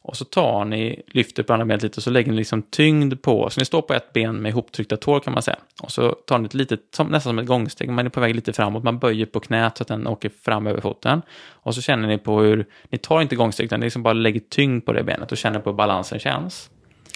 Och 0.02 0.18
så 0.18 0.26
tar 0.26 0.66
ni, 0.66 1.02
lyfter 1.08 1.44
på 1.44 1.54
andra 1.54 1.66
benet 1.66 1.84
lite 1.84 1.98
och 1.98 2.04
så 2.04 2.10
lägger 2.10 2.32
ni 2.32 2.38
liksom 2.38 2.62
tyngd 2.62 3.22
på, 3.22 3.50
så 3.50 3.60
ni 3.60 3.66
står 3.66 3.82
på 3.82 3.94
ett 3.94 4.14
ben 4.14 4.36
med 4.36 4.50
ihoptryckta 4.50 4.98
tår 4.98 5.20
kan 5.20 5.34
man 5.34 5.44
säga. 5.44 5.58
Och 5.82 5.92
så 5.92 6.12
tar 6.12 6.38
ni 6.38 6.46
ett 6.46 6.54
litet, 6.54 6.80
nästan 7.00 7.22
som 7.22 7.40
ett 7.40 7.46
gångsteg, 7.46 7.90
man 7.90 8.06
är 8.06 8.10
på 8.10 8.20
väg 8.20 8.36
lite 8.36 8.54
framåt, 8.54 8.84
man 8.84 9.00
böjer 9.00 9.26
på 9.26 9.40
knät 9.40 9.78
så 9.78 9.84
att 9.84 9.88
den 9.88 10.08
åker 10.08 10.30
fram 10.30 10.68
över 10.68 10.82
foten. 10.82 11.22
Och 11.50 11.76
så 11.76 11.82
känner 11.82 12.08
ni 12.08 12.18
på 12.18 12.40
hur, 12.40 12.66
ni 12.90 12.98
tar 12.98 13.22
inte 13.22 13.36
gångsteg 13.36 13.66
utan 13.66 13.80
ni 13.80 13.86
liksom 13.86 14.04
bara 14.04 14.14
lägger 14.14 14.42
tyngd 14.50 14.86
på 14.86 14.94
det 14.94 15.04
benet 15.04 15.32
och 15.32 15.38
känner 15.38 15.60
på 15.60 15.70
hur 15.70 15.78
balansen 15.78 16.20
känns. 16.20 16.70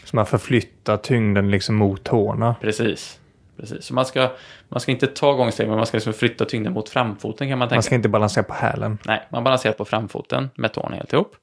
Så 0.03 0.15
man 0.15 0.25
förflyttar 0.25 0.97
tyngden 0.97 1.51
liksom 1.51 1.75
mot 1.75 2.03
tårna. 2.03 2.55
Precis. 2.61 3.19
Precis. 3.69 3.85
Så 3.85 3.93
man 3.93 4.05
ska, 4.05 4.31
man 4.69 4.79
ska 4.79 4.91
inte 4.91 5.07
ta 5.07 5.33
gångsteg, 5.33 5.67
men 5.67 5.77
man 5.77 5.85
ska 5.85 5.97
liksom 5.97 6.13
flytta 6.13 6.45
tyngden 6.45 6.73
mot 6.73 6.89
framfoten 6.89 7.49
kan 7.49 7.59
man 7.59 7.67
tänka. 7.67 7.75
Man 7.75 7.83
ska 7.83 7.95
inte 7.95 8.09
balansera 8.09 8.43
på 8.43 8.53
hälen. 8.53 8.97
Nej, 9.05 9.27
man 9.29 9.43
balanserar 9.43 9.73
på 9.73 9.85
framfoten 9.85 10.49
med 10.55 10.73
tårna 10.73 10.95
helt 10.95 11.13
ihop. 11.13 11.35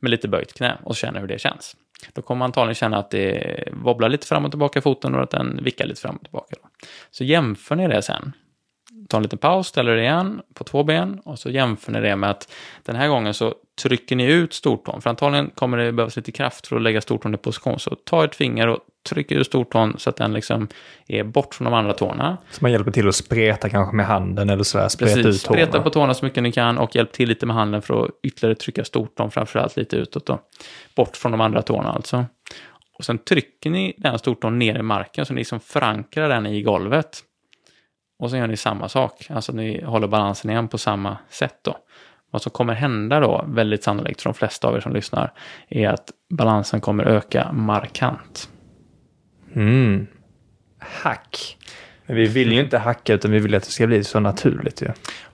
Med 0.00 0.10
lite 0.10 0.28
böjt 0.28 0.52
knä 0.52 0.78
och 0.84 0.96
känner 0.96 1.20
hur 1.20 1.26
det 1.26 1.38
känns. 1.38 1.76
Då 2.12 2.22
kommer 2.22 2.38
man 2.38 2.46
antagligen 2.46 2.74
känna 2.74 2.96
att 2.96 3.10
det 3.10 3.68
wobblar 3.72 4.08
lite 4.08 4.26
fram 4.26 4.44
och 4.44 4.50
tillbaka 4.50 4.78
i 4.78 4.82
foten 4.82 5.14
och 5.14 5.22
att 5.22 5.30
den 5.30 5.60
vickar 5.64 5.86
lite 5.86 6.00
fram 6.00 6.16
och 6.16 6.22
tillbaka. 6.22 6.56
Då. 6.62 6.68
Så 7.10 7.24
jämför 7.24 7.76
ni 7.76 7.88
det 7.88 8.02
sen. 8.02 8.32
Ta 9.14 9.18
en 9.18 9.22
liten 9.22 9.38
paus, 9.38 9.66
ställer 9.66 9.96
det 9.96 10.02
igen 10.02 10.42
på 10.54 10.64
två 10.64 10.84
ben 10.84 11.20
och 11.24 11.38
så 11.38 11.50
jämför 11.50 11.92
ni 11.92 12.00
det 12.00 12.16
med 12.16 12.30
att 12.30 12.52
den 12.82 12.96
här 12.96 13.08
gången 13.08 13.34
så 13.34 13.54
trycker 13.82 14.16
ni 14.16 14.32
ut 14.32 14.54
stortån. 14.54 15.00
För 15.02 15.10
antagligen 15.10 15.50
kommer 15.50 15.78
det 15.78 15.92
behövas 15.92 16.16
lite 16.16 16.32
kraft 16.32 16.66
för 16.66 16.76
att 16.76 16.82
lägga 16.82 17.00
stortån 17.00 17.34
i 17.34 17.36
position. 17.36 17.78
Så 17.78 17.96
ta 18.04 18.24
ett 18.24 18.34
finger 18.34 18.68
och 18.68 18.78
tryck 19.08 19.32
ut 19.32 19.46
stortån 19.46 19.94
så 19.98 20.10
att 20.10 20.16
den 20.16 20.32
liksom 20.32 20.68
är 21.06 21.24
bort 21.24 21.54
från 21.54 21.64
de 21.64 21.74
andra 21.74 21.92
tårna. 21.92 22.36
Så 22.50 22.58
man 22.60 22.72
hjälper 22.72 22.90
till 22.90 23.08
att 23.08 23.14
spreta 23.14 23.68
kanske 23.68 23.96
med 23.96 24.06
handen 24.06 24.50
eller 24.50 24.62
sådär, 24.62 24.88
spreta 24.88 25.14
Precis, 25.14 25.36
ut 25.36 25.48
tårna. 25.48 25.60
spreta 25.60 25.80
på 25.80 25.90
tårna 25.90 26.14
så 26.14 26.24
mycket 26.24 26.42
ni 26.42 26.52
kan 26.52 26.78
och 26.78 26.96
hjälp 26.96 27.12
till 27.12 27.28
lite 27.28 27.46
med 27.46 27.56
handen 27.56 27.82
för 27.82 28.04
att 28.04 28.10
ytterligare 28.22 28.54
trycka 28.54 28.84
stortån, 28.84 29.30
framförallt 29.30 29.76
lite 29.76 29.96
utåt 29.96 30.26
då. 30.26 30.40
Bort 30.96 31.16
från 31.16 31.32
de 31.32 31.40
andra 31.40 31.62
tårna 31.62 31.92
alltså. 31.92 32.24
Och 32.98 33.04
sen 33.04 33.18
trycker 33.18 33.70
ni 33.70 33.94
den 33.98 34.18
stortån 34.18 34.58
ner 34.58 34.78
i 34.78 34.82
marken 34.82 35.26
så 35.26 35.32
ni 35.32 35.40
liksom 35.40 35.60
förankrar 35.60 36.28
den 36.28 36.46
i 36.46 36.62
golvet. 36.62 37.22
Och 38.24 38.30
så 38.30 38.36
gör 38.36 38.46
ni 38.46 38.56
samma 38.56 38.88
sak, 38.88 39.26
alltså 39.30 39.52
ni 39.52 39.84
håller 39.84 40.08
balansen 40.08 40.50
igen 40.50 40.68
på 40.68 40.78
samma 40.78 41.18
sätt 41.28 41.58
då. 41.62 41.76
Vad 42.30 42.42
som 42.42 42.52
kommer 42.52 42.74
hända 42.74 43.20
då, 43.20 43.44
väldigt 43.48 43.84
sannolikt 43.84 44.22
för 44.22 44.30
de 44.30 44.34
flesta 44.34 44.68
av 44.68 44.76
er 44.76 44.80
som 44.80 44.92
lyssnar, 44.92 45.32
är 45.68 45.88
att 45.88 46.10
balansen 46.30 46.80
kommer 46.80 47.04
öka 47.04 47.52
markant. 47.52 48.48
Mm. 49.54 50.06
Hack. 50.78 51.56
Men 52.06 52.16
vi 52.16 52.26
vill 52.26 52.52
ju 52.52 52.60
inte 52.60 52.78
hacka 52.78 53.14
utan 53.14 53.30
vi 53.30 53.38
vill 53.38 53.54
att 53.54 53.62
det 53.62 53.70
ska 53.70 53.86
bli 53.86 54.04
så 54.04 54.20
naturligt 54.20 54.82
ju. 54.82 54.88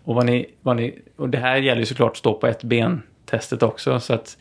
Och, 0.05 0.15
vad 0.15 0.27
ni, 0.27 0.47
vad 0.63 0.77
ni, 0.77 0.99
och 1.17 1.29
det 1.29 1.39
här 1.39 1.57
gäller 1.57 1.81
ju 1.81 1.87
såklart 1.87 2.17
stå 2.17 2.35
på 2.35 2.47
ett 2.47 2.63
ben-testet 2.63 3.63
också. 3.63 4.01
Så 4.01 4.15
att 4.15 4.37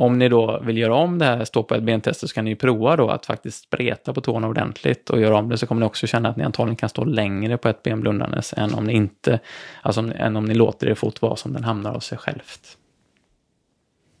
om 0.00 0.18
ni 0.18 0.28
då 0.28 0.60
vill 0.62 0.78
göra 0.78 0.94
om 0.94 1.18
det 1.18 1.24
här 1.24 1.44
stå 1.44 1.62
på 1.62 1.74
ett 1.74 1.82
ben-testet 1.82 2.28
så 2.28 2.34
kan 2.34 2.44
ni 2.44 2.50
ju 2.50 2.56
prova 2.56 2.96
då 2.96 3.08
att 3.08 3.26
faktiskt 3.26 3.64
spreta 3.64 4.12
på 4.12 4.20
tårna 4.20 4.48
ordentligt 4.48 5.10
och 5.10 5.20
göra 5.20 5.36
om 5.36 5.48
det 5.48 5.58
så 5.58 5.66
kommer 5.66 5.80
ni 5.80 5.86
också 5.86 6.06
känna 6.06 6.28
att 6.28 6.36
ni 6.36 6.44
antagligen 6.44 6.76
kan 6.76 6.88
stå 6.88 7.04
längre 7.04 7.58
på 7.58 7.68
ett 7.68 7.82
ben 7.82 8.00
blundandes 8.00 8.54
än 8.56 8.74
om 8.74 8.84
ni 8.84 8.92
inte, 8.92 9.40
alltså 9.82 10.00
än 10.00 10.36
om 10.36 10.44
ni 10.44 10.54
låter 10.54 10.88
er 10.88 10.94
fot 10.94 11.22
vara 11.22 11.36
som 11.36 11.52
den 11.52 11.64
hamnar 11.64 11.94
av 11.94 12.00
sig 12.00 12.18
självt. 12.18 12.76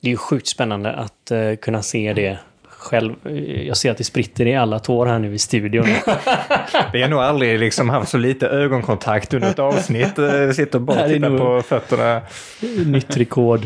Det 0.00 0.08
är 0.08 0.10
ju 0.10 0.16
sjukt 0.16 0.46
spännande 0.46 0.92
att 0.92 1.32
uh, 1.32 1.56
kunna 1.56 1.82
se 1.82 2.12
det 2.12 2.38
själv. 2.62 3.14
Jag 3.66 3.76
ser 3.76 3.90
att 3.90 3.98
det 3.98 4.04
spritter 4.04 4.46
i 4.46 4.56
alla 4.56 4.78
tår 4.78 5.06
här 5.06 5.18
nu 5.18 5.34
i 5.34 5.38
studion. 5.38 5.86
Vi 6.92 7.02
har 7.02 7.08
nog 7.08 7.20
aldrig 7.20 7.60
liksom 7.60 7.90
haft 7.90 8.10
så 8.10 8.18
lite 8.18 8.48
ögonkontakt 8.48 9.34
under 9.34 9.50
ett 9.50 9.58
avsnitt. 9.58 10.18
Vi 10.18 10.54
sitter 10.54 10.78
och 10.78 10.82
bara 10.82 11.04
och 11.04 11.08
tittar 11.08 11.38
på 11.38 11.62
fötterna. 11.62 12.22
Nytt 12.86 13.16
rekord. 13.16 13.60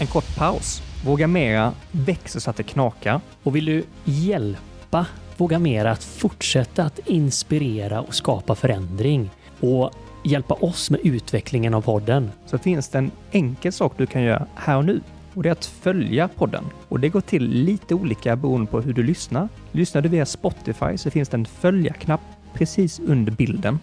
En 0.00 0.06
kort 0.06 0.36
paus. 0.36 0.82
Våga 1.06 1.26
Mera 1.26 1.72
växer 1.90 2.40
så 2.40 2.50
att 2.50 2.56
det 2.56 2.62
knakar. 2.62 3.20
Och 3.42 3.56
vill 3.56 3.64
du 3.64 3.84
hjälpa 4.04 5.06
Våga 5.36 5.58
Mera 5.58 5.90
att 5.90 6.04
fortsätta 6.04 6.84
att 6.84 6.98
inspirera 6.98 8.00
och 8.00 8.14
skapa 8.14 8.54
förändring 8.54 9.30
och 9.60 9.90
hjälpa 10.24 10.54
oss 10.54 10.90
med 10.90 11.00
utvecklingen 11.04 11.74
av 11.74 11.80
podden. 11.80 12.30
Så 12.46 12.58
finns 12.58 12.88
det 12.88 12.98
en 12.98 13.10
enkel 13.32 13.72
sak 13.72 13.92
du 13.96 14.06
kan 14.06 14.22
göra 14.22 14.46
här 14.54 14.76
och 14.76 14.84
nu 14.84 15.00
och 15.34 15.42
det 15.42 15.48
är 15.48 15.52
att 15.52 15.64
följa 15.64 16.28
podden. 16.28 16.64
Och 16.88 17.00
det 17.00 17.08
går 17.08 17.20
till 17.20 17.48
lite 17.48 17.94
olika 17.94 18.36
beroende 18.36 18.66
på 18.66 18.80
hur 18.80 18.92
du 18.92 19.02
lyssnar. 19.02 19.48
Lyssnar 19.72 20.02
du 20.02 20.08
via 20.08 20.26
Spotify 20.26 20.96
så 20.96 21.10
finns 21.10 21.28
det 21.28 21.36
en 21.36 21.46
följa-knapp 21.46 22.22
precis 22.54 23.00
under 23.00 23.32
bilden. 23.32 23.78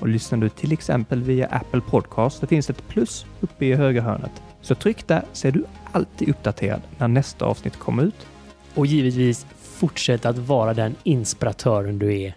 Och 0.00 0.08
lyssnar 0.08 0.38
du 0.38 0.48
till 0.48 0.72
exempel 0.72 1.22
via 1.22 1.46
Apple 1.46 1.80
Podcast 1.80 2.38
så 2.38 2.46
finns 2.46 2.66
det 2.66 2.72
ett 2.72 2.88
plus 2.88 3.26
uppe 3.40 3.66
i 3.66 3.74
högra 3.74 4.02
hörnet. 4.02 4.42
Så 4.60 4.74
tryck 4.74 5.06
där 5.06 5.22
så 5.32 5.48
är 5.48 5.52
du 5.52 5.64
alltid 5.94 6.28
uppdaterad 6.28 6.80
när 6.98 7.08
nästa 7.08 7.44
avsnitt 7.44 7.76
kommer 7.76 8.02
ut. 8.02 8.26
Och 8.74 8.86
givetvis 8.86 9.46
fortsätt 9.60 10.26
att 10.26 10.38
vara 10.38 10.74
den 10.74 10.94
inspiratören 11.02 11.98
du 11.98 12.20
är. 12.20 12.34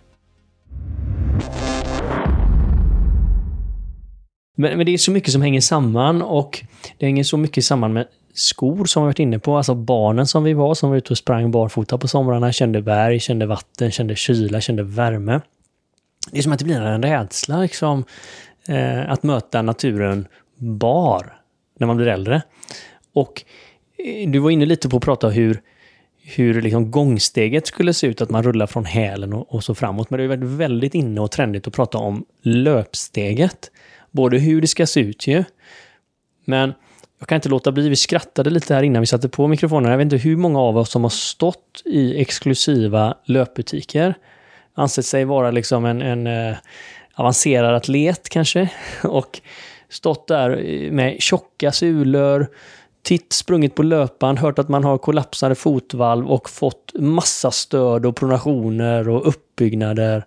Men, 4.58 4.78
men, 4.78 4.86
det 4.86 4.93
är 4.93 4.98
så 4.98 5.12
mycket 5.12 5.32
som 5.32 5.41
hänger 5.41 5.62
samman 5.62 6.22
och 6.22 6.63
det 6.98 7.06
hänger 7.06 7.24
så 7.24 7.38
mycket 7.38 7.65
samman 7.65 7.93
med 7.93 8.08
skor 8.34 8.86
som 8.86 9.04
vi 9.04 9.06
varit 9.06 9.20
inne 9.20 9.39
på. 9.39 9.58
Alltså 9.58 9.76
barnen 9.76 10.28
som 10.28 10.43
vi 10.43 10.54
var, 10.54 10.74
som 10.74 10.89
var 10.89 10.98
ute 10.98 11.13
och 11.13 11.17
sprang 11.17 11.52
barfota 11.52 11.98
på 11.98 12.08
somrarna, 12.08 12.52
kände 12.52 12.82
berg, 12.82 13.20
kände 13.20 13.46
vatten, 13.46 13.91
kände 13.91 14.15
kyla, 14.15 14.62
kände 14.62 14.84
värme. 14.84 15.41
Det 16.32 16.38
är 16.38 16.41
som 16.41 16.52
att 16.52 16.60
det 16.60 16.65
blir 16.65 16.82
en 16.82 17.04
rädsla 17.04 17.62
liksom, 17.62 18.04
eh, 18.67 19.12
att 19.12 19.24
möta 19.24 19.62
naturen 19.62 20.28
bar 20.58 21.34
när 21.80 21.88
man 21.88 21.98
blir 21.98 22.08
äldre. 22.08 22.41
Och 23.17 23.43
eh, 23.97 24.30
du 24.30 24.39
var 24.39 24.49
inne 24.49 24.65
lite 24.65 24.89
på 24.89 24.97
att 24.97 25.03
prata 25.03 25.30
hur, 25.30 25.62
hur 26.23 26.62
liksom 26.62 26.91
gångsteget 26.91 27.67
skulle 27.67 27.93
se 27.93 28.08
ut, 28.08 28.21
att 28.21 28.30
man 28.30 28.43
rullar 28.43 28.67
från 28.67 28.86
hälen 28.86 29.34
och, 29.34 29.53
och 29.56 29.63
så 29.63 29.75
framåt. 29.75 30.10
Men 30.10 30.17
det 30.17 30.23
har 30.23 30.38
varit 30.38 30.49
väldigt 30.49 30.95
inne 30.95 31.21
och 31.21 31.32
trendigt 31.32 31.67
att 31.67 31.73
prata 31.73 31.97
om 31.97 32.25
löpsteget. 32.41 33.71
Både 34.12 34.38
hur 34.38 34.62
det 34.62 34.67
ska 34.67 34.88
se 34.88 34.99
ut 34.99 35.27
ju, 35.27 35.43
men 36.45 36.73
jag 37.19 37.27
kan 37.27 37.36
inte 37.36 37.49
låta 37.49 37.71
bli, 37.71 37.89
vi 37.89 37.95
skrattade 37.95 38.49
lite 38.49 38.75
här 38.75 38.84
innan 38.84 39.01
vi 39.01 39.06
satte 39.06 39.30
på 39.30 39.47
mikrofonen. 39.47 39.91
Jag 39.91 39.97
vet 39.97 40.06
inte 40.06 40.17
hur 40.17 40.38
många 40.38 40.60
av 40.60 40.77
oss 40.77 40.89
som 40.89 41.03
har 41.03 41.10
stått 41.10 41.82
i 41.86 42.21
exklusiva 42.21 43.17
löpbutiker. 43.25 44.13
Ansett 44.73 45.06
sig 45.06 45.25
vara 45.25 45.51
liksom 45.51 45.86
en, 45.86 46.01
en 46.01 46.27
eh, 46.27 46.58
avancerad 47.15 47.75
atlet 47.75 48.30
kanske. 48.30 48.69
Och 49.03 49.41
stått 49.89 50.27
där 50.27 50.62
med 50.91 51.21
tjocka 51.21 51.71
sulor, 51.71 52.47
titt, 53.08 53.34
sprungit 53.34 53.76
på 53.76 53.84
löpan, 53.84 54.38
hört 54.38 54.60
att 54.60 54.70
man 54.70 54.84
har 54.84 54.98
kollapsade 54.98 55.56
fotvalv 55.56 56.28
och 56.28 56.50
fått 56.50 56.93
massa 57.00 57.52
stöd 57.52 58.06
och 58.06 58.15
pronationer 58.15 59.10
och 59.10 59.28
uppbyggnader. 59.28 60.26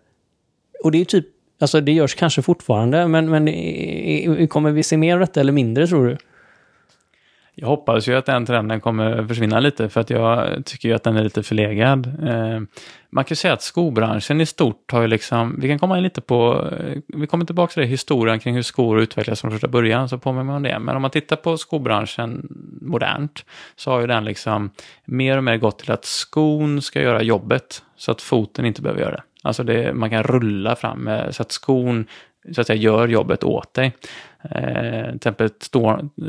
Och 0.84 0.92
det 0.92 1.00
är 1.00 1.04
typ, 1.04 1.26
alltså 1.60 1.80
det 1.80 1.92
görs 1.92 2.14
kanske 2.14 2.42
fortfarande, 2.42 3.08
men, 3.08 3.30
men 3.30 4.48
kommer 4.48 4.70
vi 4.70 4.82
se 4.82 4.96
mer 4.96 5.14
av 5.14 5.20
detta 5.20 5.40
eller 5.40 5.52
mindre 5.52 5.86
tror 5.86 6.06
du? 6.06 6.16
Jag 7.60 7.66
hoppas 7.66 8.08
ju 8.08 8.14
att 8.14 8.26
den 8.26 8.46
trenden 8.46 8.80
kommer 8.80 9.26
försvinna 9.26 9.60
lite 9.60 9.88
för 9.88 10.00
att 10.00 10.10
jag 10.10 10.64
tycker 10.66 10.88
ju 10.88 10.94
att 10.94 11.02
den 11.02 11.16
är 11.16 11.24
lite 11.24 11.42
förlegad. 11.42 12.06
Eh, 12.06 12.60
man 13.10 13.24
kan 13.24 13.28
ju 13.28 13.36
säga 13.36 13.54
att 13.54 13.62
skobranschen 13.62 14.40
i 14.40 14.46
stort 14.46 14.92
har 14.92 15.00
ju 15.00 15.06
liksom, 15.06 15.56
vi 15.60 15.68
kan 15.68 15.78
komma 15.78 15.96
in 15.96 16.02
lite 16.02 16.20
på, 16.20 16.68
eh, 16.72 16.98
vi 17.06 17.26
kommer 17.26 17.44
tillbaka 17.44 17.72
till 17.72 17.80
det, 17.82 17.86
historien 17.86 18.40
kring 18.40 18.54
hur 18.54 18.62
skor 18.62 19.00
utvecklas 19.00 19.40
från 19.40 19.50
första 19.50 19.68
början, 19.68 20.08
så 20.08 20.18
påminner 20.18 20.44
man 20.44 20.56
om 20.56 20.62
det. 20.62 20.78
Men 20.78 20.96
om 20.96 21.02
man 21.02 21.10
tittar 21.10 21.36
på 21.36 21.56
skobranschen 21.56 22.48
modernt, 22.80 23.44
så 23.76 23.90
har 23.90 24.00
ju 24.00 24.06
den 24.06 24.24
liksom 24.24 24.70
mer 25.04 25.36
och 25.36 25.44
mer 25.44 25.56
gått 25.56 25.78
till 25.78 25.92
att 25.92 26.04
skon 26.04 26.82
ska 26.82 27.02
göra 27.02 27.22
jobbet, 27.22 27.82
så 27.96 28.10
att 28.10 28.22
foten 28.22 28.64
inte 28.64 28.82
behöver 28.82 29.00
göra 29.00 29.12
det. 29.12 29.22
Alltså 29.42 29.62
det, 29.62 29.94
man 29.94 30.10
kan 30.10 30.22
rulla 30.22 30.76
fram 30.76 30.98
med, 30.98 31.34
så 31.34 31.42
att 31.42 31.52
skon 31.52 32.06
så 32.52 32.60
att 32.60 32.66
säga 32.66 32.76
gör 32.76 33.08
jobbet 33.08 33.44
åt 33.44 33.74
dig. 33.74 33.92
Eh, 34.42 35.06
till 35.06 35.16
exempel 35.16 35.50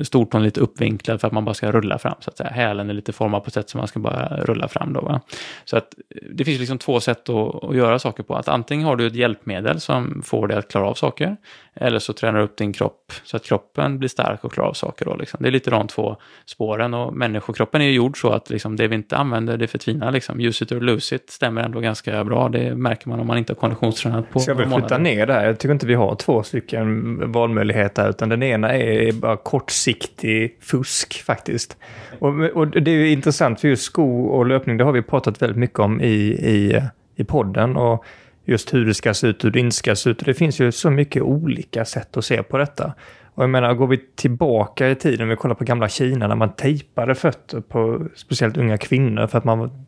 stortån 0.03 0.43
lite 0.43 0.59
uppvinklad 0.59 1.21
för 1.21 1.27
att 1.27 1.33
man 1.33 1.45
bara 1.45 1.53
ska 1.53 1.71
rulla 1.71 1.97
fram. 1.97 2.15
Så 2.19 2.29
att 2.29 2.37
säga. 2.37 2.49
Hälen 2.49 2.89
är 2.89 2.93
lite 2.93 3.13
formad 3.13 3.43
på 3.43 3.47
ett 3.47 3.53
sätt 3.53 3.69
som 3.69 3.77
man 3.77 3.87
ska 3.87 3.99
bara 3.99 4.37
rulla 4.37 4.67
fram. 4.67 4.93
Då, 4.93 5.01
va? 5.01 5.21
Så 5.65 5.77
att 5.77 5.93
det 6.31 6.45
finns 6.45 6.59
liksom 6.59 6.77
två 6.77 6.99
sätt 6.99 7.29
att, 7.29 7.63
att, 7.63 7.75
göra 7.75 7.99
saker 7.99 8.23
på. 8.23 8.35
Att 8.35 8.47
antingen 8.47 8.87
har 8.87 8.95
du 8.95 9.07
ett 9.07 9.15
hjälpmedel 9.15 9.79
som 9.79 10.21
får 10.25 10.47
dig 10.47 10.57
att 10.57 10.67
klara 10.67 10.87
av 10.87 10.93
saker. 10.93 11.37
Eller 11.73 11.99
så 11.99 12.13
tränar 12.13 12.39
du 12.39 12.45
upp 12.45 12.57
din 12.57 12.73
kropp 12.73 13.13
så 13.23 13.37
att 13.37 13.43
kroppen 13.43 13.99
blir 13.99 14.09
stark 14.09 14.43
och 14.43 14.53
klarar 14.53 14.69
av 14.69 14.73
saker. 14.73 15.05
Då, 15.05 15.15
liksom. 15.15 15.37
Det 15.41 15.49
är 15.49 15.51
lite 15.51 15.69
de 15.69 15.87
två 15.87 16.15
spåren. 16.45 16.93
Och 16.93 17.13
människokroppen 17.13 17.81
är 17.81 17.85
ju 17.85 17.91
gjord 17.91 18.21
så 18.21 18.29
att 18.29 18.49
liksom, 18.49 18.75
det 18.75 18.87
vi 18.87 18.95
inte 18.95 19.17
använder 19.17 19.57
det 19.57 19.67
förtvinar. 19.67 20.11
Liksom. 20.11 20.39
Use 20.39 20.63
it 20.63 20.71
or 20.71 20.79
lose 20.79 21.15
it 21.15 21.29
stämmer 21.29 21.61
ändå 21.63 21.79
ganska 21.79 22.23
bra. 22.23 22.49
Det 22.49 22.75
märker 22.75 23.09
man 23.09 23.19
om 23.19 23.27
man 23.27 23.37
inte 23.37 23.53
har 23.53 23.57
konditionstränat 23.57 24.29
på 24.29 24.39
Ska 24.39 24.53
vi 24.53 24.65
flytta 24.65 24.97
ner 24.97 25.25
det 25.25 25.33
här? 25.33 25.45
Jag 25.45 25.59
tycker 25.59 25.73
inte 25.73 25.87
vi 25.87 25.95
har 25.95 26.15
två 26.15 26.43
stycken 26.43 27.31
valmöjligheter 27.31 28.00
här, 28.01 28.09
utan 28.09 28.29
den 28.29 28.43
ena 28.43 28.73
är 28.73 29.11
bara 29.11 29.37
kortsiktig 29.37 30.57
fusk 30.61 31.23
faktiskt. 31.23 31.77
Och, 32.19 32.39
och 32.39 32.67
det 32.67 32.91
är 32.91 32.95
ju 32.95 33.09
intressant 33.09 33.61
för 33.61 33.67
just 33.67 33.83
sko 33.83 34.25
och 34.25 34.45
löpning, 34.45 34.77
det 34.77 34.83
har 34.83 34.91
vi 34.91 35.01
pratat 35.01 35.41
väldigt 35.41 35.57
mycket 35.57 35.79
om 35.79 36.01
i, 36.01 36.15
i, 36.31 36.81
i 37.15 37.23
podden. 37.23 37.77
Och 37.77 38.05
just 38.45 38.73
hur 38.73 38.85
det 38.85 38.93
ska 38.93 39.13
se 39.13 39.27
ut, 39.27 39.45
hur 39.45 39.51
det 39.51 39.59
inte 39.59 39.75
ska 39.75 39.95
se 39.95 40.09
ut. 40.09 40.25
Det 40.25 40.33
finns 40.33 40.59
ju 40.59 40.71
så 40.71 40.89
mycket 40.89 41.23
olika 41.23 41.85
sätt 41.85 42.17
att 42.17 42.25
se 42.25 42.43
på 42.43 42.57
detta. 42.57 42.93
Och 43.33 43.43
jag 43.43 43.49
menar, 43.49 43.73
går 43.73 43.87
vi 43.87 43.97
tillbaka 44.15 44.89
i 44.89 44.95
tiden, 44.95 45.29
vi 45.29 45.35
kollar 45.35 45.55
på 45.55 45.63
gamla 45.63 45.89
Kina, 45.89 46.27
när 46.27 46.35
man 46.35 46.55
tejpade 46.55 47.15
fötter 47.15 47.61
på 47.61 48.07
speciellt 48.15 48.57
unga 48.57 48.77
kvinnor 48.77 49.27
för 49.27 49.37
att 49.37 49.43
man 49.43 49.85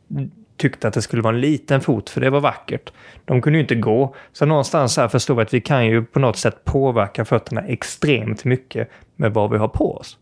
tyckte 0.63 0.87
att 0.87 0.93
det 0.93 1.01
skulle 1.01 1.21
vara 1.21 1.35
en 1.35 1.41
liten 1.41 1.81
fot, 1.81 2.09
för 2.09 2.21
det 2.21 2.29
var 2.29 2.39
vackert. 2.39 2.91
De 3.25 3.41
kunde 3.41 3.59
ju 3.59 3.61
inte 3.61 3.75
gå. 3.75 4.15
Så 4.33 4.45
någonstans 4.45 4.97
här 4.97 5.07
förstår 5.07 5.35
vi 5.35 5.41
att 5.41 5.53
vi 5.53 5.61
kan 5.61 5.85
ju 5.85 6.03
på 6.05 6.19
något 6.19 6.37
sätt 6.37 6.65
påverka 6.65 7.25
fötterna 7.25 7.61
extremt 7.61 8.45
mycket 8.45 8.89
med 9.15 9.33
vad 9.33 9.51
vi 9.51 9.57
har 9.57 9.67
på 9.67 9.97
oss. 9.97 10.17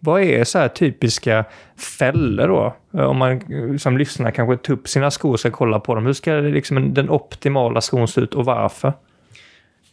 Vad 0.00 0.22
är 0.22 0.44
så 0.44 0.58
här 0.58 0.68
typiska 0.68 1.44
fällor 1.98 2.48
då? 2.48 2.76
Eh, 2.94 3.04
om 3.04 3.16
man 3.16 3.30
eh, 3.30 3.76
som 3.76 3.98
lyssnar 3.98 4.30
kanske 4.30 4.56
tar 4.56 4.74
upp 4.74 4.88
sina 4.88 5.10
skor 5.10 5.32
och 5.32 5.40
ska 5.40 5.50
kolla 5.50 5.80
på 5.80 5.94
dem. 5.94 6.06
Hur 6.06 6.12
ska 6.12 6.32
liksom 6.32 6.94
den 6.94 7.10
optimala 7.10 7.80
skon 7.80 8.08
se 8.08 8.20
ut 8.20 8.34
och 8.34 8.44
varför? 8.44 8.92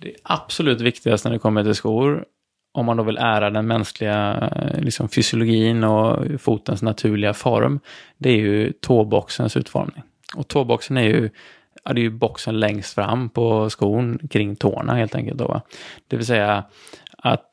Det 0.02 0.14
absolut 0.24 0.82
viktigaste 0.82 1.30
när 1.30 1.34
det 1.34 1.40
kommer 1.40 1.64
till 1.64 1.76
skor, 1.76 2.26
om 2.76 2.86
man 2.86 2.98
då 2.98 3.04
vill 3.04 3.18
ära 3.18 3.50
den 3.50 3.68
mänskliga 3.68 4.50
eh, 4.56 4.80
liksom, 4.82 5.10
fysiologin 5.10 5.84
och 5.84 6.42
fotens 6.42 6.82
naturliga 6.82 7.34
form, 7.34 7.80
det 8.18 8.30
är 8.30 8.38
ju 8.38 8.72
tåboxens 8.72 9.58
utformning. 9.58 10.04
Och 10.36 10.48
tåboxen 10.48 10.98
är 10.98 11.04
ju, 11.04 11.30
ja, 11.84 11.94
det 11.94 12.02
är 12.02 12.04
ju 12.04 12.10
boxen 12.10 12.60
längst 12.60 12.94
fram 12.94 13.30
på 13.30 13.70
skon 13.70 14.20
kring 14.30 14.56
tårna 14.56 14.94
helt 14.94 15.16
enkelt. 15.16 15.38
Då, 15.38 15.62
Det 16.08 16.18
vill 16.18 16.26
säga 16.26 16.64
att 17.18 17.50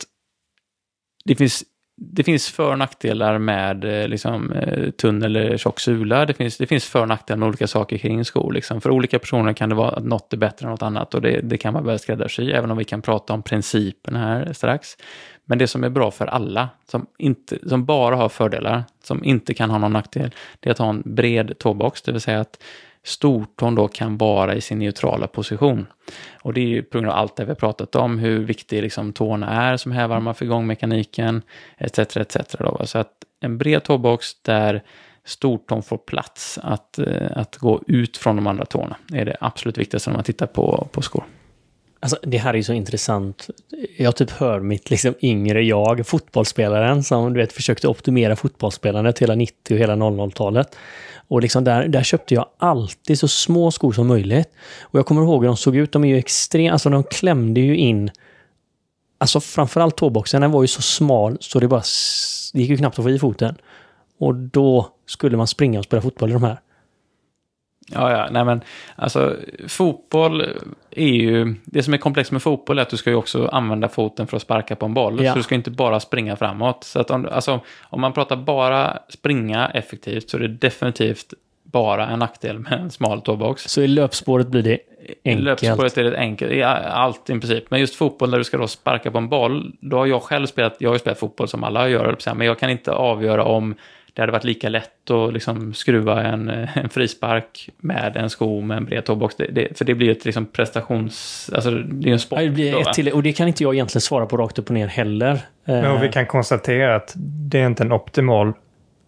det 1.25 1.35
finns 1.35 1.65
det 2.05 2.23
finns 2.23 2.49
för 2.49 2.71
och 2.71 2.79
nackdelar 2.79 3.39
med 3.39 3.85
eh, 3.85 4.09
liksom, 4.09 4.53
eh, 4.53 4.91
tunn 4.91 5.23
eller 5.23 5.57
tjock 5.57 5.81
sula. 5.81 6.27
Det 6.27 6.35
finns, 6.35 6.57
det 6.57 6.67
finns 6.67 6.85
för 6.85 7.01
och 7.01 7.09
nackdelar 7.09 7.39
med 7.39 7.49
olika 7.49 7.67
saker 7.67 7.99
kring 7.99 8.25
skor. 8.25 8.53
Liksom. 8.53 8.81
För 8.81 8.91
olika 8.91 9.19
personer 9.19 9.53
kan 9.53 9.69
det 9.69 9.75
vara 9.75 9.91
att 9.91 10.05
något 10.05 10.33
är 10.33 10.37
bättre 10.37 10.67
än 10.67 10.71
något 10.71 10.83
annat 10.83 11.15
och 11.15 11.23
det, 11.23 11.41
det 11.41 11.59
kan 11.59 11.73
man 11.73 11.85
börja 11.85 11.99
skräddarsy, 11.99 12.51
även 12.51 12.71
om 12.71 12.79
vi 12.79 12.85
kan 12.85 13.03
prata 13.03 13.33
om 13.33 13.43
principen 13.43 14.17
här 14.17 14.53
strax. 14.53 14.97
Men 15.45 15.59
det 15.59 15.67
som 15.67 15.85
är 15.85 15.89
bra 15.89 16.11
för 16.11 16.27
alla, 16.27 16.69
som, 16.91 17.07
inte, 17.19 17.69
som 17.69 17.85
bara 17.85 18.17
har 18.17 18.29
fördelar, 18.29 18.85
som 19.05 19.25
inte 19.25 19.55
kan 19.55 19.71
ha 19.71 19.79
någon 19.79 19.93
nackdel, 19.93 20.31
det 20.61 20.69
är 20.69 20.73
att 20.73 20.79
ha 20.79 20.91
en 20.91 21.03
bred 21.05 21.59
tåbox, 21.59 22.03
det 22.03 22.13
vill 22.13 22.21
säga 22.21 22.41
att 22.41 22.63
stortån 23.05 23.75
då 23.75 23.89
kan 23.89 24.17
vara 24.17 24.55
i 24.55 24.61
sin 24.61 24.79
neutrala 24.79 25.27
position. 25.27 25.87
Och 26.43 26.55
det 26.55 26.61
är 26.61 26.67
ju 26.67 26.83
på 26.83 26.99
grund 26.99 27.11
av 27.11 27.19
allt 27.19 27.37
det 27.37 27.45
vi 27.45 27.51
har 27.51 27.55
pratat 27.55 27.95
om, 27.97 28.19
hur 28.19 28.39
viktig 28.39 28.83
liksom 28.83 29.13
tårna 29.13 29.51
är 29.51 29.77
som 29.77 29.93
hävarmar 29.93 30.33
för 30.33 30.47
gångmekaniken 30.47 31.43
etc. 31.79 31.99
etc. 31.99 32.37
Då. 32.59 32.81
Så 32.85 32.99
att 32.99 33.13
en 33.41 33.59
bred 33.59 33.85
tåbox 33.85 34.43
där 34.43 34.83
stortån 35.25 35.83
får 35.83 35.99
plats 35.99 36.59
att, 36.63 36.99
eh, 36.99 37.31
att 37.37 37.57
gå 37.57 37.83
ut 37.87 38.17
från 38.17 38.37
de 38.37 38.47
andra 38.47 38.65
tårna 38.65 38.97
är 39.13 39.25
det 39.25 39.37
absolut 39.41 39.79
viktigaste 39.79 40.11
när 40.11 40.17
man 40.17 40.25
tittar 40.25 40.47
på, 40.47 40.89
på 40.93 41.03
skor. 41.03 41.25
Alltså, 42.03 42.19
det 42.23 42.39
här 42.39 42.51
är 42.51 42.57
ju 42.57 42.63
så 42.63 42.73
intressant. 42.73 43.51
Jag 43.97 44.17
typ 44.17 44.31
hör 44.31 44.61
mitt 44.61 44.91
liksom 44.91 45.15
yngre 45.23 45.63
jag, 45.63 46.07
fotbollsspelaren, 46.07 47.03
som 47.03 47.33
du 47.33 47.41
vet 47.41 47.53
försökte 47.53 47.89
optimera 47.89 48.37
fotbollsspelandet 48.37 49.19
hela 49.19 49.35
90 49.35 49.75
och 49.75 49.81
hela 49.81 49.95
00-talet. 49.95 50.77
Och 51.29 51.43
liksom 51.43 51.65
där, 51.65 51.89
där 51.89 52.03
köpte 52.03 52.35
jag 52.35 52.47
alltid 52.59 53.19
så 53.19 53.29
små 53.29 53.71
skor 53.71 53.93
som 53.93 54.07
möjligt. 54.07 54.49
Och 54.81 54.99
jag 54.99 55.07
kommer 55.07 55.23
ihåg 55.23 55.43
hur 55.43 55.47
de 55.47 55.57
såg 55.57 55.77
ut. 55.77 55.93
De 55.93 56.05
är 56.05 56.09
ju 56.09 56.19
extremt, 56.19 56.73
alltså 56.73 56.91
de 56.91 57.05
klämde 57.05 57.61
ju 57.61 57.77
in 57.77 58.11
Alltså 59.23 59.41
framförallt 59.41 59.97
tåboxen, 59.97 60.41
den 60.41 60.51
var 60.51 60.63
ju 60.63 60.69
så 60.69 60.83
smal 60.83 61.37
så 61.41 61.61
det 61.61 61.69
bara 61.69 61.83
det 62.53 62.61
gick 62.61 62.71
ju 62.71 62.77
knappt 62.77 62.99
att 62.99 63.05
få 63.05 63.11
i 63.11 63.19
foten. 63.19 63.55
Och 64.19 64.35
då 64.35 64.89
skulle 65.07 65.37
man 65.37 65.47
springa 65.47 65.79
och 65.79 65.85
spela 65.85 66.03
fotboll 66.03 66.31
i 66.31 66.33
de 66.33 66.43
här. 66.43 66.61
Ja, 67.87 68.11
ja, 68.11 68.29
nej 68.31 68.45
men 68.45 68.61
alltså 68.97 69.37
fotboll 69.69 70.41
är 70.91 71.07
ju, 71.07 71.55
det 71.65 71.83
som 71.83 71.95
är 71.95 71.99
komplext 71.99 72.33
med 72.33 72.43
fotboll 72.43 72.79
är 72.79 72.83
att 72.83 72.91
du 72.91 72.97
ska 72.97 73.11
ju 73.11 73.17
också 73.17 73.47
använda 73.47 73.89
foten 73.89 74.27
för 74.27 74.37
att 74.37 74.43
sparka 74.43 74.77
på 74.77 74.87
en 74.87 74.95
boll. 74.95 75.25
Ja. 75.25 75.33
Så 75.33 75.39
du 75.39 75.43
ska 75.43 75.55
inte 75.55 75.71
bara 75.71 76.01
springa 76.01 76.37
framåt. 76.37 76.85
Så 76.85 77.01
att 77.01 77.11
om, 77.11 77.29
alltså, 77.33 77.61
om 77.83 78.01
man 78.01 78.13
pratar 78.13 78.37
bara 78.37 78.99
springa 79.09 79.69
effektivt 79.69 80.31
så 80.31 80.37
är 80.37 80.41
det 80.41 80.49
definitivt 80.49 81.35
bara 81.63 82.07
en 82.09 82.19
nackdel 82.19 82.59
med 82.59 82.73
en 82.73 82.91
smal 82.91 83.21
tåbox. 83.21 83.63
Så 83.63 83.83
i 83.83 83.89
löpspåret 83.89 84.49
blir 84.49 84.63
det 84.63 84.79
enkelt? 85.25 85.41
I 85.41 85.45
löpspåret 85.45 85.99
är 85.99 86.05
det 86.05 86.19
enkelt, 86.19 86.65
allt 86.87 87.31
i 87.31 87.33
princip. 87.33 87.71
Men 87.71 87.81
just 87.81 87.95
fotboll 87.95 88.31
där 88.31 88.39
du 88.39 88.45
ska 88.45 88.59
då 88.59 88.69
sparka 88.69 89.11
på 89.11 89.19
en 89.19 89.29
boll, 89.29 89.73
då 89.81 89.99
har 89.99 90.07
jag 90.07 90.23
själv 90.23 90.47
spelat, 90.47 90.77
jag 90.79 90.89
har 90.89 90.95
ju 90.95 90.99
spelat 90.99 91.19
fotboll 91.19 91.49
som 91.49 91.65
alla 91.65 91.89
gör, 91.89 92.35
men 92.35 92.47
jag 92.47 92.59
kan 92.59 92.71
inte 92.71 92.93
avgöra 92.93 93.45
om 93.45 93.75
det 94.15 94.23
hade 94.23 94.33
varit 94.33 94.45
lika 94.45 94.69
lätt 94.69 95.11
att 95.11 95.33
liksom 95.33 95.75
skruva 95.75 96.23
en, 96.23 96.49
en 96.49 96.89
frispark 96.89 97.69
med 97.77 98.17
en 98.17 98.31
sko 98.31 98.61
med 98.61 98.77
en 98.77 98.85
bred 98.85 99.05
tåbox. 99.05 99.37
Det, 99.37 99.47
det, 99.47 99.79
för 99.79 99.85
det 99.85 99.95
blir 99.95 100.11
ett 100.11 100.25
liksom 100.25 100.47
prestations... 100.47 101.51
Alltså 101.55 101.71
det 101.71 102.09
är 102.09 102.13
en 102.13 102.19
sport. 102.19 102.39
det 102.39 102.51
blir 102.51 102.81
ett 102.81 102.93
till, 102.95 103.13
och 103.13 103.23
det 103.23 103.33
kan 103.33 103.49
inte 103.49 103.63
jag 103.63 103.75
egentligen 103.75 104.01
svara 104.01 104.27
på 104.27 104.37
rakt 104.37 104.59
upp 104.59 104.69
och 104.69 104.75
ner 104.75 104.87
heller. 104.87 105.41
Men 105.65 106.01
vi 106.01 106.09
kan 106.09 106.27
konstatera 106.27 106.97
att 106.97 107.13
det 107.17 107.61
är 107.61 107.67
inte 107.67 107.83
en 107.83 107.93
optimal 107.93 108.53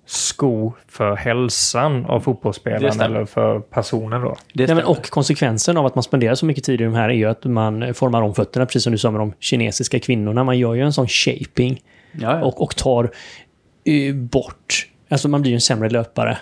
sko 0.07 0.73
för 0.89 1.17
hälsan 1.17 2.07
av 2.07 2.21
fotbollsspelaren 2.21 3.01
eller 3.01 3.25
för 3.25 3.61
personen 3.61 4.23
då. 4.23 4.37
Nej, 4.53 4.75
men 4.75 4.85
och 4.85 5.11
konsekvensen 5.11 5.77
av 5.77 5.87
att 5.87 5.95
man 5.95 6.03
spenderar 6.03 6.35
så 6.35 6.47
mycket 6.47 6.65
tid 6.65 6.81
i 6.81 6.85
de 6.85 6.95
här 6.95 7.09
är 7.09 7.15
ju 7.15 7.25
att 7.25 7.45
man 7.45 7.95
formar 7.95 8.23
om 8.23 8.35
fötterna, 8.35 8.67
precis 8.67 8.83
som 8.83 8.93
du 8.93 8.99
sa 8.99 9.11
med 9.11 9.21
de 9.21 9.33
kinesiska 9.41 9.99
kvinnorna. 9.99 10.45
Man 10.45 10.59
gör 10.59 10.75
ju 10.75 10.81
en 10.81 10.93
sån 10.93 11.09
shaping 11.09 11.81
ja, 12.13 12.39
ja. 12.39 12.45
Och, 12.45 12.63
och 12.63 12.77
tar 12.77 13.11
uh, 13.89 14.15
bort 14.15 14.87
Alltså 15.09 15.29
man 15.29 15.43
blir 15.43 15.51
ju 15.51 15.55
en 15.55 15.61
sämre 15.61 15.91
löpare. 15.91 16.39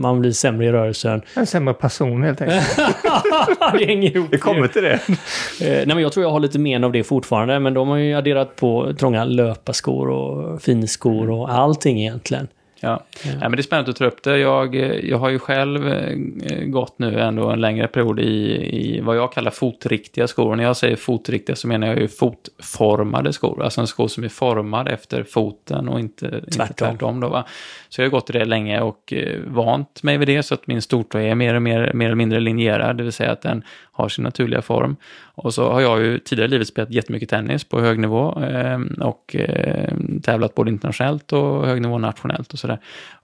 Man 0.00 0.20
blir 0.20 0.32
sämre 0.32 0.66
i 0.66 0.72
rörelsen. 0.72 1.22
En 1.36 1.46
sämre 1.46 1.74
person 1.74 2.22
helt 2.22 2.40
enkelt. 2.40 2.76
det 3.78 3.86
hänger 3.86 4.16
ihop. 4.16 4.28
Vi 4.32 4.38
kommer 4.38 4.68
till 4.68 4.82
det. 4.82 4.92
Eh, 4.92 5.16
nej, 5.60 5.86
men 5.86 5.98
jag 5.98 6.12
tror 6.12 6.24
jag 6.24 6.30
har 6.30 6.40
lite 6.40 6.58
men 6.58 6.84
av 6.84 6.92
det 6.92 7.04
fortfarande. 7.04 7.60
Men 7.60 7.74
de 7.74 7.88
har 7.88 7.96
ju 7.96 8.14
adderat 8.14 8.56
på 8.56 8.92
trånga 8.98 9.24
löparskor 9.24 10.08
och 10.08 10.62
finskor 10.62 11.30
och 11.30 11.50
allting 11.52 12.00
egentligen. 12.00 12.48
Ja. 12.80 13.04
ja. 13.24 13.30
men 13.40 13.52
det 13.52 13.60
är 13.60 13.62
spännande 13.62 13.90
att 13.90 13.96
ta 13.96 14.04
upp 14.04 14.22
det. 14.22 14.38
Jag, 14.38 14.74
jag 15.04 15.18
har 15.18 15.28
ju 15.28 15.38
själv 15.38 15.88
eh, 15.88 16.16
gått 16.64 16.98
nu 16.98 17.20
ändå 17.20 17.50
en 17.50 17.60
längre 17.60 17.88
period 17.88 18.20
i, 18.20 18.68
i 18.72 19.00
vad 19.00 19.16
jag 19.16 19.32
kallar 19.32 19.50
fotriktiga 19.50 20.26
skor. 20.26 20.56
När 20.56 20.64
jag 20.64 20.76
säger 20.76 20.96
fotriktiga 20.96 21.56
så 21.56 21.68
menar 21.68 21.86
jag 21.86 21.98
ju 21.98 22.08
fotformade 22.08 23.32
skor. 23.32 23.62
Alltså 23.62 23.80
en 23.80 23.86
sko 23.86 24.08
som 24.08 24.24
är 24.24 24.28
formad 24.28 24.88
efter 24.88 25.22
foten 25.22 25.88
och 25.88 26.00
inte 26.00 26.30
tvärtom. 26.30 26.62
Inte 26.62 26.74
tvärtom 26.74 27.20
då, 27.20 27.28
va? 27.28 27.44
Så 27.88 28.00
jag 28.00 28.06
har 28.06 28.10
gått 28.10 28.30
i 28.30 28.32
det 28.32 28.44
länge 28.44 28.80
och 28.80 29.12
eh, 29.12 29.40
vant 29.46 30.02
mig 30.02 30.18
vid 30.18 30.28
det 30.28 30.42
så 30.42 30.54
att 30.54 30.66
min 30.66 30.82
stortå 30.82 31.18
är 31.18 31.34
mer 31.34 31.54
och 31.54 31.62
mer, 31.62 31.92
mer 31.94 32.06
eller 32.06 32.16
mindre 32.16 32.40
linjerad, 32.40 32.96
det 32.96 33.02
vill 33.02 33.12
säga 33.12 33.32
att 33.32 33.42
den 33.42 33.62
har 33.92 34.08
sin 34.08 34.24
naturliga 34.24 34.62
form. 34.62 34.96
Och 35.36 35.54
så 35.54 35.72
har 35.72 35.80
jag 35.80 36.00
ju 36.00 36.18
tidigare 36.18 36.48
i 36.48 36.50
livet 36.50 36.68
spelat 36.68 36.90
jättemycket 36.90 37.28
tennis 37.28 37.64
på 37.64 37.80
hög 37.80 37.98
nivå 37.98 38.42
eh, 38.42 38.80
och 39.00 39.36
eh, 39.36 39.94
tävlat 40.22 40.54
både 40.54 40.70
internationellt 40.70 41.32
och 41.32 41.66
hög 41.66 41.82
nivå 41.82 41.98
nationellt 41.98 42.52
och 42.52 42.58
sådär. 42.58 42.78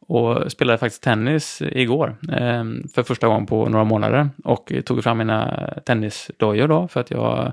Och 0.07 0.53
spelade 0.53 0.79
faktiskt 0.79 1.03
tennis 1.03 1.63
igår 1.63 2.17
eh, 2.33 2.65
för 2.95 3.03
första 3.03 3.27
gången 3.27 3.47
på 3.47 3.69
några 3.69 3.85
månader 3.85 4.29
och 4.45 4.73
tog 4.85 5.05
fram 5.05 5.19
mina 5.19 5.71
tennisdojor 5.87 6.69
då 6.69 6.89
för 6.89 7.01
att 7.01 7.11
jag 7.11 7.53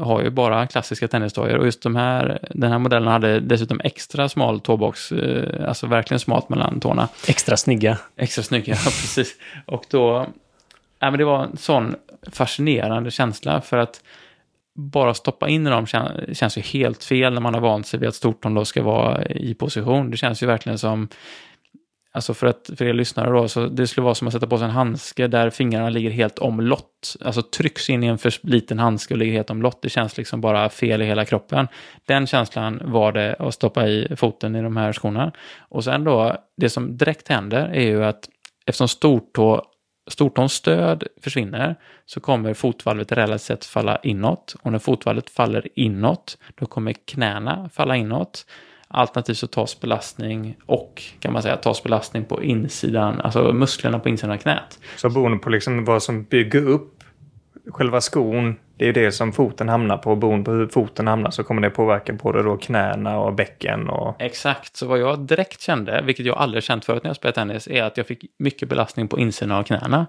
har 0.00 0.22
ju 0.22 0.30
bara 0.30 0.66
klassiska 0.66 1.08
tennisdojor 1.08 1.56
och 1.56 1.64
just 1.64 1.82
de 1.82 1.96
här, 1.96 2.38
den 2.50 2.72
här 2.72 2.78
modellen 2.78 3.08
hade 3.08 3.40
dessutom 3.40 3.80
extra 3.84 4.28
smal 4.28 4.60
tåbox, 4.60 5.12
alltså 5.66 5.86
verkligen 5.86 6.20
smalt 6.20 6.48
mellan 6.48 6.80
tårna. 6.80 7.08
Extra 7.28 7.56
snygga. 7.56 7.98
Extra 8.16 8.42
snygga, 8.42 8.74
precis. 8.84 9.34
Och 9.66 9.84
då, 9.90 10.26
ja 10.98 11.10
men 11.10 11.18
det 11.18 11.24
var 11.24 11.44
en 11.44 11.56
sån 11.56 11.94
fascinerande 12.32 13.10
känsla 13.10 13.60
för 13.60 13.76
att 13.76 14.02
bara 14.76 15.14
stoppa 15.14 15.48
in 15.48 15.66
i 15.66 15.70
dem 15.70 15.86
känns 16.32 16.58
ju 16.58 16.62
helt 16.62 17.04
fel 17.04 17.34
när 17.34 17.40
man 17.40 17.54
har 17.54 17.60
vant 17.60 17.86
sig 17.86 18.00
vid 18.00 18.08
att 18.08 18.14
stortån 18.14 18.54
då 18.54 18.64
ska 18.64 18.82
vara 18.82 19.24
i 19.24 19.54
position. 19.54 20.10
Det 20.10 20.16
känns 20.16 20.42
ju 20.42 20.46
verkligen 20.46 20.78
som 20.78 21.08
Alltså 22.16 22.34
för, 22.34 22.46
att, 22.46 22.70
för 22.78 22.84
er 22.84 22.92
lyssnare 22.92 23.30
då, 23.30 23.48
så 23.48 23.66
det 23.66 23.86
skulle 23.86 24.04
vara 24.04 24.14
som 24.14 24.28
att 24.28 24.34
sätta 24.34 24.46
på 24.46 24.58
sig 24.58 24.64
en 24.64 24.70
handske 24.70 25.26
där 25.26 25.50
fingrarna 25.50 25.88
ligger 25.88 26.10
helt 26.10 26.38
omlott. 26.38 27.16
Alltså 27.24 27.42
trycks 27.42 27.90
in 27.90 28.04
i 28.04 28.06
en 28.06 28.18
för 28.18 28.32
liten 28.42 28.78
handske 28.78 29.14
och 29.14 29.18
ligger 29.18 29.32
helt 29.32 29.50
omlott. 29.50 29.82
Det 29.82 29.88
känns 29.88 30.16
liksom 30.16 30.40
bara 30.40 30.68
fel 30.68 31.02
i 31.02 31.04
hela 31.04 31.24
kroppen. 31.24 31.68
Den 32.06 32.26
känslan 32.26 32.80
var 32.84 33.12
det 33.12 33.36
att 33.38 33.54
stoppa 33.54 33.86
i 33.86 34.16
foten 34.16 34.56
i 34.56 34.62
de 34.62 34.76
här 34.76 34.92
skorna. 34.92 35.32
Och 35.58 35.84
sen 35.84 36.04
då, 36.04 36.36
det 36.56 36.70
som 36.70 36.96
direkt 36.96 37.28
händer 37.28 37.68
är 37.74 37.86
ju 37.86 38.04
att 38.04 38.28
eftersom 38.66 38.88
stortå 38.88 39.64
stortåns 40.06 40.52
stöd 40.52 41.04
försvinner 41.20 41.76
så 42.06 42.20
kommer 42.20 42.54
fotvalvet 42.54 43.12
relativt 43.12 43.40
sett 43.40 43.64
falla 43.64 43.98
inåt. 44.02 44.56
Och 44.62 44.72
när 44.72 44.78
fotvalvet 44.78 45.30
faller 45.30 45.68
inåt, 45.74 46.38
då 46.54 46.66
kommer 46.66 46.92
knäna 46.92 47.70
falla 47.72 47.96
inåt. 47.96 48.46
Alternativt 48.88 49.38
så 49.38 49.46
tas 49.46 49.80
belastning 49.80 50.56
och 50.66 51.02
kan 51.20 51.32
man 51.32 51.42
säga 51.42 51.56
tas 51.56 51.82
belastning 51.82 52.24
på 52.24 52.42
insidan, 52.42 53.20
alltså 53.20 53.52
musklerna 53.52 53.98
på 53.98 54.08
insidan 54.08 54.34
av 54.34 54.38
knät. 54.38 54.78
Så 54.96 55.10
beroende 55.10 55.38
på 55.38 55.50
liksom 55.50 55.84
vad 55.84 56.02
som 56.02 56.24
bygger 56.24 56.68
upp 56.68 57.04
själva 57.70 58.00
skon 58.00 58.56
det 58.76 58.84
är 58.84 58.86
ju 58.86 58.92
det 58.92 59.12
som 59.12 59.32
foten 59.32 59.68
hamnar 59.68 59.96
på. 59.96 60.16
Beroende 60.16 60.44
på 60.44 60.50
hur 60.50 60.66
foten 60.66 61.06
hamnar 61.06 61.30
så 61.30 61.44
kommer 61.44 61.62
det 61.62 61.70
påverka 61.70 62.12
både 62.12 62.42
då 62.42 62.56
knäna 62.56 63.18
och 63.18 63.34
bäcken. 63.34 63.88
Och... 63.88 64.22
Exakt, 64.22 64.76
så 64.76 64.86
vad 64.86 64.98
jag 64.98 65.18
direkt 65.18 65.60
kände, 65.60 66.02
vilket 66.04 66.26
jag 66.26 66.36
aldrig 66.38 66.64
känt 66.64 66.84
förut 66.84 67.02
när 67.02 67.10
jag 67.10 67.16
spelat 67.16 67.34
tennis, 67.34 67.68
är 67.68 67.82
att 67.82 67.96
jag 67.96 68.06
fick 68.06 68.24
mycket 68.38 68.68
belastning 68.68 69.08
på 69.08 69.18
insidan 69.18 69.58
av 69.58 69.62
knäna. 69.62 70.06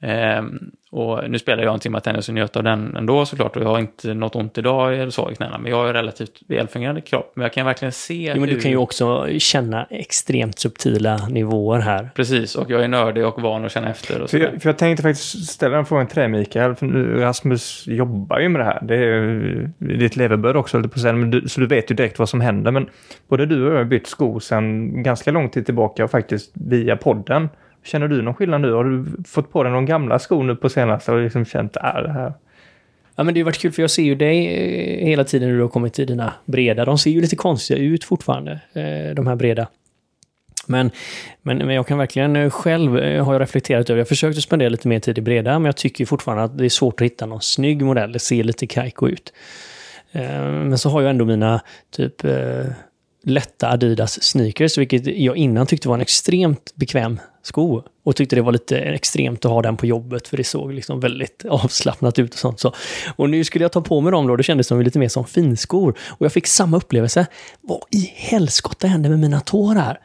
Ehm, 0.00 0.70
och 0.90 1.30
nu 1.30 1.38
spelar 1.38 1.62
jag 1.62 1.74
en 1.74 1.80
timme 1.80 2.00
tennis 2.00 2.28
och 2.28 2.34
njöt 2.34 2.56
av 2.56 2.62
den 2.62 2.96
ändå 2.96 3.26
såklart 3.26 3.56
och 3.56 3.62
jag 3.62 3.68
har 3.68 3.78
inte 3.78 4.14
något 4.14 4.36
ont 4.36 4.58
idag 4.58 4.94
eller 4.94 5.10
så 5.10 5.30
i 5.30 5.34
knäna. 5.34 5.58
Men 5.58 5.70
jag 5.70 5.78
har 5.78 5.92
relativt 5.92 6.40
välfungerande 6.48 7.00
kropp. 7.00 7.32
Men 7.34 7.42
jag 7.42 7.52
kan 7.52 7.66
verkligen 7.66 7.92
se 7.92 8.14
jo, 8.14 8.40
men 8.40 8.48
hur... 8.48 8.56
Du 8.56 8.62
kan 8.62 8.70
ju 8.70 8.76
också 8.76 9.26
känna 9.38 9.86
extremt 9.90 10.58
subtila 10.58 11.28
nivåer 11.28 11.78
här. 11.78 12.10
Precis, 12.14 12.54
och 12.54 12.70
jag 12.70 12.84
är 12.84 12.88
nördig 12.88 13.26
och 13.26 13.42
van 13.42 13.64
att 13.64 13.72
känna 13.72 13.90
efter. 13.90 14.22
Och 14.22 14.30
för, 14.30 14.38
jag, 14.38 14.62
för 14.62 14.68
jag 14.68 14.78
tänkte 14.78 15.02
faktiskt 15.02 15.50
ställa 15.50 15.78
en 15.78 15.86
fråga 15.86 16.06
till 16.06 16.18
dig 16.18 16.28
Mikael. 16.28 16.74
För 16.74 16.86
nu, 16.86 17.20
Rasmus 17.20 17.86
jobbar 17.98 18.38
ju 18.38 18.48
med 18.48 18.60
det 18.60 18.64
här. 18.64 18.80
Det 18.82 18.96
är 18.96 19.70
ditt 19.78 20.16
levebröd 20.16 20.56
också, 20.56 20.82
på 20.82 21.12
men 21.12 21.30
du, 21.30 21.48
så 21.48 21.60
du 21.60 21.66
vet 21.66 21.90
ju 21.90 21.94
direkt 21.94 22.18
vad 22.18 22.28
som 22.28 22.40
händer. 22.40 22.70
Men 22.70 22.86
både 23.28 23.46
du 23.46 23.66
och 23.66 23.72
jag 23.72 23.78
har 23.78 23.84
bytt 23.84 24.06
skor 24.06 24.40
sedan 24.40 25.02
ganska 25.02 25.30
lång 25.30 25.48
tid 25.48 25.66
tillbaka 25.66 26.04
och 26.04 26.10
faktiskt 26.10 26.50
via 26.54 26.96
podden. 26.96 27.48
Känner 27.84 28.08
du 28.08 28.22
någon 28.22 28.34
skillnad 28.34 28.60
nu? 28.60 28.72
Har 28.72 28.84
du 28.84 29.06
fått 29.26 29.52
på 29.52 29.62
dig 29.62 29.72
någon 29.72 29.86
gamla 29.86 30.18
skor 30.18 30.42
nu 30.42 30.56
på 30.56 30.68
senaste 30.68 31.12
och 31.12 31.20
liksom 31.20 31.44
känt 31.44 31.76
att 31.76 31.96
äh, 31.96 32.02
det 32.02 32.12
här? 32.12 32.32
Ja, 33.16 33.24
men 33.24 33.34
det 33.34 33.40
har 33.40 33.44
varit 33.44 33.58
kul 33.58 33.72
för 33.72 33.82
jag 33.82 33.90
ser 33.90 34.02
ju 34.02 34.14
dig 34.14 34.46
eh, 34.46 35.06
hela 35.06 35.24
tiden 35.24 35.48
när 35.48 35.56
du 35.56 35.62
har 35.62 35.68
kommit 35.68 35.98
i 35.98 36.04
dina 36.04 36.32
breda. 36.44 36.84
De 36.84 36.98
ser 36.98 37.10
ju 37.10 37.20
lite 37.20 37.36
konstiga 37.36 37.80
ut 37.80 38.04
fortfarande, 38.04 38.60
eh, 38.72 39.14
de 39.14 39.26
här 39.26 39.36
breda. 39.36 39.66
Men, 40.68 40.90
men, 41.42 41.58
men 41.58 41.74
jag 41.74 41.86
kan 41.86 41.98
verkligen 41.98 42.36
eh, 42.36 42.50
själv, 42.50 42.98
eh, 42.98 43.24
har 43.24 43.32
jag 43.32 43.42
reflekterat 43.42 43.90
över, 43.90 43.98
jag 43.98 44.08
försökte 44.08 44.40
spendera 44.40 44.68
lite 44.68 44.88
mer 44.88 45.00
tid 45.00 45.18
i 45.18 45.20
breda, 45.20 45.58
men 45.58 45.66
jag 45.66 45.76
tycker 45.76 46.06
fortfarande 46.06 46.44
att 46.44 46.58
det 46.58 46.64
är 46.64 46.68
svårt 46.68 47.00
att 47.00 47.04
hitta 47.04 47.26
någon 47.26 47.40
snygg 47.40 47.82
modell. 47.82 48.12
Det 48.12 48.18
ser 48.18 48.44
lite 48.44 48.66
kajko 48.66 49.08
ut. 49.08 49.32
Eh, 50.12 50.22
men 50.42 50.78
så 50.78 50.88
har 50.88 51.00
jag 51.02 51.10
ändå 51.10 51.24
mina 51.24 51.60
typ 51.96 52.22
lätta 53.24 53.70
Adidas 53.70 54.22
sneakers, 54.22 54.78
vilket 54.78 55.06
jag 55.06 55.36
innan 55.36 55.66
tyckte 55.66 55.88
var 55.88 55.94
en 55.94 56.00
extremt 56.00 56.72
bekväm 56.74 57.20
sko. 57.42 57.82
Och 58.04 58.16
tyckte 58.16 58.36
det 58.36 58.42
var 58.42 58.52
lite 58.52 58.78
extremt 58.78 59.44
att 59.44 59.50
ha 59.50 59.62
den 59.62 59.76
på 59.76 59.86
jobbet, 59.86 60.28
för 60.28 60.36
det 60.36 60.44
såg 60.44 60.72
liksom 60.72 61.00
väldigt 61.00 61.44
avslappnat 61.48 62.18
ut 62.18 62.32
och 62.32 62.38
sånt. 62.38 62.60
Så. 62.60 62.74
Och 63.16 63.30
nu 63.30 63.44
skulle 63.44 63.64
jag 63.64 63.72
ta 63.72 63.80
på 63.80 64.00
mig 64.00 64.12
dem 64.12 64.26
då, 64.26 64.36
det 64.36 64.42
kändes 64.42 64.66
som 64.66 64.80
lite 64.80 64.98
mer 64.98 65.08
som 65.08 65.24
finskor. 65.24 65.94
Och 66.08 66.24
jag 66.24 66.32
fick 66.32 66.46
samma 66.46 66.76
upplevelse. 66.76 67.26
Vad 67.60 67.80
i 67.90 68.12
helskotta 68.14 68.86
hände 68.86 69.08
med 69.08 69.18
mina 69.18 69.40
tår 69.40 69.74
här? 69.74 69.98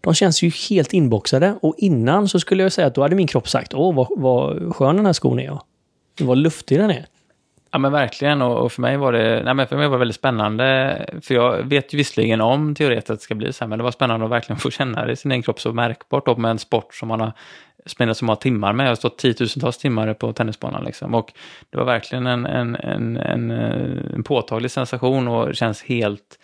De 0.00 0.14
känns 0.14 0.42
ju 0.42 0.50
helt 0.70 0.92
inboxade. 0.92 1.58
Och 1.62 1.74
innan 1.78 2.28
så 2.28 2.40
skulle 2.40 2.62
jag 2.62 2.72
säga 2.72 2.86
att 2.86 2.94
då 2.94 3.02
hade 3.02 3.16
min 3.16 3.26
kropp 3.26 3.48
sagt, 3.48 3.74
åh 3.74 3.94
vad, 3.94 4.08
vad 4.16 4.76
skön 4.76 4.96
den 4.96 5.06
här 5.06 5.12
skon 5.12 5.40
är. 5.40 5.58
Vad 6.20 6.38
luftig 6.38 6.78
den 6.78 6.90
är. 6.90 7.06
Ja 7.70 7.78
men 7.78 7.92
verkligen 7.92 8.42
och, 8.42 8.72
för 8.72 8.82
mig 8.82 8.96
var 8.96 9.12
det, 9.12 9.42
nej 9.44 9.54
men 9.54 9.66
för 9.66 9.76
mig 9.76 9.88
var 9.88 9.94
det 9.94 9.98
väldigt 9.98 10.16
spännande. 10.16 11.06
För 11.22 11.34
jag 11.34 11.62
vet 11.62 11.94
ju 11.94 11.96
visserligen 11.96 12.40
om 12.40 12.74
teoretiskt 12.74 13.10
att 13.10 13.18
det 13.18 13.22
ska 13.22 13.34
bli 13.34 13.52
så 13.52 13.64
här, 13.64 13.68
men 13.68 13.78
det 13.78 13.84
var 13.84 13.90
spännande 13.90 14.26
att 14.26 14.32
verkligen 14.32 14.58
få 14.60 14.70
känna 14.70 15.04
det 15.04 15.12
i 15.12 15.16
sin 15.16 15.30
egen 15.30 15.42
kropp 15.42 15.60
så 15.60 15.72
märkbart 15.72 16.26
då 16.26 16.36
med 16.36 16.50
en 16.50 16.58
sport 16.58 16.94
som 16.94 17.08
man 17.08 17.20
har 17.20 17.32
spenderat 17.86 18.16
så 18.16 18.24
många 18.24 18.36
timmar 18.36 18.72
med. 18.72 18.84
Jag 18.84 18.90
har 18.90 18.96
stått 18.96 19.18
tiotusentals 19.18 19.78
timmar 19.78 20.14
på 20.14 20.32
tennisbanan 20.32 20.84
liksom. 20.84 21.14
Och 21.14 21.32
det 21.70 21.78
var 21.78 21.84
verkligen 21.84 22.26
en, 22.26 22.46
en, 22.46 22.76
en, 22.76 23.16
en, 23.16 23.50
eh, 23.50 24.14
en 24.14 24.22
påtaglig 24.22 24.70
sensation 24.70 25.28
och 25.28 25.48
det 25.48 25.54
känns 25.54 25.82
helt 25.82 26.38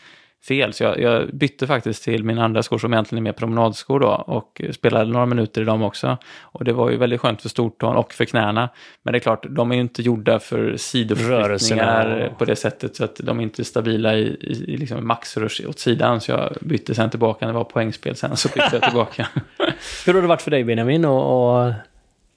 fel. 0.49 0.73
Så 0.73 0.85
jag, 0.85 1.01
jag, 1.01 1.29
bytte 1.35 1.67
faktiskt 1.67 2.05
till 2.05 2.25
mina 2.25 2.45
andra 2.45 2.63
skor 2.63 2.79
som 2.79 2.93
egentligen 2.93 3.23
är 3.23 3.25
mer 3.25 3.33
promenadskor 3.33 4.01
då 4.01 4.09
och 4.09 4.61
spelade 4.73 5.13
några 5.13 5.27
minuter 5.27 5.63
i 5.63 5.65
dem 5.65 5.83
också. 5.83 6.17
Och 6.41 6.65
det 6.65 6.73
var 6.73 6.91
ju 6.91 6.97
väldigt 6.97 7.21
skönt 7.21 7.43
för 7.43 7.49
stortån 7.49 7.97
och 7.97 8.13
för 8.13 8.25
knäna. 8.25 8.69
Men 9.03 9.13
det 9.13 9.19
är 9.19 9.21
klart, 9.21 9.47
de 9.49 9.71
är 9.71 9.75
ju 9.75 9.81
inte 9.81 10.03
gjorda 10.03 10.39
för 10.39 10.77
sidoförflyttningar 10.77 12.33
på 12.39 12.45
det 12.45 12.57
sättet 12.57 12.97
så 12.97 13.05
att 13.05 13.17
de 13.17 13.39
är 13.39 13.43
inte 13.43 13.65
stabila 13.65 14.15
i, 14.15 14.23
i, 14.23 14.75
i 14.75 14.77
liksom 14.77 15.07
maxrush 15.07 15.69
åt 15.69 15.79
sidan. 15.79 16.21
Så 16.21 16.31
jag 16.31 16.57
bytte 16.61 16.95
sen 16.95 17.11
tillbaka 17.11 17.47
när 17.47 17.53
det 17.53 17.59
var 17.59 17.65
poängspel 17.65 18.17
sen 18.17 18.37
så 18.37 18.49
bytte 18.49 18.69
jag 18.73 18.83
tillbaka. 18.83 19.29
Hur 20.07 20.15
har 20.15 20.23
det 20.23 20.29
varit 20.29 20.43
för 20.43 20.51
dig 20.51 20.65
Benjamin 20.65 21.05
och, 21.05 21.65
och 21.65 21.73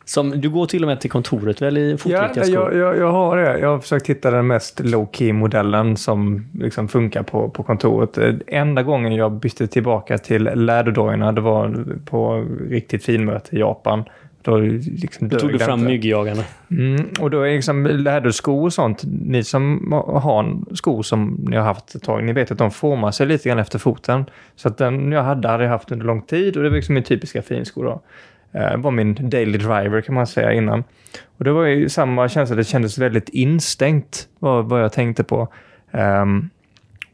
som, 0.09 0.41
du 0.41 0.49
går 0.49 0.65
till 0.65 0.83
och 0.83 0.87
med 0.87 1.01
till 1.01 1.11
kontoret 1.11 1.61
väl 1.61 1.77
i 1.77 1.97
fotriktiga 1.97 2.45
ja, 2.45 2.51
jag, 2.53 2.75
jag, 2.75 2.97
jag, 2.97 3.11
har 3.11 3.37
det. 3.37 3.59
Jag 3.59 3.69
har 3.69 3.79
försökt 3.79 4.09
hitta 4.09 4.31
den 4.31 4.47
mest 4.47 4.79
low-key 4.79 5.33
modellen 5.33 5.97
som 5.97 6.45
liksom 6.53 6.87
funkar 6.87 7.23
på, 7.23 7.49
på 7.49 7.63
kontoret. 7.63 8.17
Enda 8.47 8.83
gången 8.83 9.15
jag 9.15 9.31
bytte 9.31 9.67
tillbaka 9.67 10.17
till 10.17 10.43
läderdojorna, 10.43 11.31
det 11.31 11.41
var 11.41 11.85
på 12.05 12.45
riktigt 12.69 13.03
finmöte 13.03 13.55
i 13.55 13.59
Japan. 13.59 14.03
Då, 14.41 14.57
liksom 14.57 15.29
då 15.29 15.39
tog 15.39 15.51
du 15.51 15.59
fram 15.59 15.83
myggjagarna. 15.83 16.43
Mm, 16.71 17.09
och 17.19 17.31
då 17.31 17.41
är 17.41 17.55
liksom 17.55 17.85
läderskor 17.85 18.65
och 18.65 18.73
sånt, 18.73 19.03
ni 19.05 19.43
som 19.43 19.91
har 20.07 20.75
skor 20.75 21.03
som 21.03 21.45
ni 21.49 21.57
har 21.57 21.63
haft 21.63 21.95
ett 21.95 22.03
tag, 22.03 22.23
ni 22.23 22.33
vet 22.33 22.51
att 22.51 22.57
de 22.57 22.71
formar 22.71 23.11
sig 23.11 23.27
lite 23.27 23.49
grann 23.49 23.59
efter 23.59 23.79
foten. 23.79 24.25
Så 24.55 24.67
att 24.67 24.77
den 24.77 25.11
jag 25.11 25.23
hade, 25.23 25.47
hade 25.47 25.63
jag 25.63 25.71
haft 25.71 25.91
under 25.91 26.05
lång 26.05 26.21
tid 26.21 26.57
och 26.57 26.63
det 26.63 26.69
var 26.69 26.75
liksom 26.75 26.93
min 26.95 27.03
typiska 27.03 27.41
finskor 27.41 27.83
då 27.83 28.01
Eh, 28.51 28.77
var 28.77 28.91
min 28.91 29.29
daily 29.29 29.57
driver 29.57 30.01
kan 30.01 30.15
man 30.15 30.27
säga 30.27 30.53
innan. 30.53 30.83
Och 31.37 31.43
det 31.43 31.51
var 31.51 31.65
ju 31.65 31.89
samma 31.89 32.29
känsla, 32.29 32.55
det 32.55 32.63
kändes 32.63 32.97
väldigt 32.97 33.29
instängt 33.29 34.27
vad, 34.39 34.65
vad 34.65 34.83
jag 34.83 34.93
tänkte 34.93 35.23
på. 35.23 35.47
Um, 35.91 36.49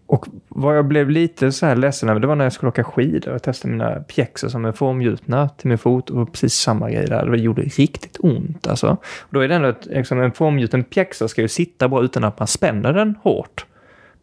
och 0.06 0.28
vad 0.48 0.78
jag 0.78 0.86
blev 0.86 1.10
lite 1.10 1.52
så 1.52 1.66
här 1.66 1.76
ledsen 1.76 2.10
över, 2.10 2.20
det 2.20 2.28
var 2.28 2.36
när 2.36 2.46
jag 2.46 2.54
skulle 2.54 2.70
åka 2.70 2.84
skidor 2.84 3.34
och 3.34 3.44
testa 3.44 3.68
mina 3.68 3.96
pjäxor 3.96 4.48
som 4.48 4.66
är 4.66 4.72
formgjutna 4.72 5.50
till 5.50 5.68
min 5.68 5.78
fot 5.78 6.10
och 6.10 6.32
precis 6.32 6.54
samma 6.54 6.90
grej 6.90 7.06
där. 7.06 7.26
Det 7.26 7.38
gjorde 7.38 7.62
riktigt 7.62 8.18
ont 8.20 8.68
alltså. 8.68 8.98
Och 9.20 9.30
då 9.30 9.40
är 9.40 9.48
det 9.48 9.56
ändå 9.56 9.68
att 9.68 9.86
liksom, 9.86 10.22
en 10.22 10.32
formgjuten 10.32 10.84
pjäxa 10.84 11.28
ska 11.28 11.42
ju 11.42 11.48
sitta 11.48 11.88
bra 11.88 12.04
utan 12.04 12.24
att 12.24 12.40
man 12.40 12.48
spänner 12.48 12.94
den 12.94 13.16
hårt. 13.24 13.66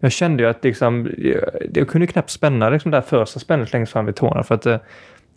Jag 0.01 0.13
kände 0.13 0.43
ju 0.43 0.49
att 0.49 0.65
liksom, 0.65 1.11
jag, 1.19 1.43
jag 1.75 1.89
kunde 1.89 2.07
knappt 2.07 2.31
spänna 2.31 2.71
liksom, 2.71 2.91
det 2.91 2.97
där 2.97 3.03
första 3.03 3.41
spännet 3.41 3.73
längst 3.73 3.93
fram 3.93 4.07
vid 4.07 4.17
tårna 4.17 4.43
för 4.43 4.55
att 4.55 4.67
eh, 4.67 4.79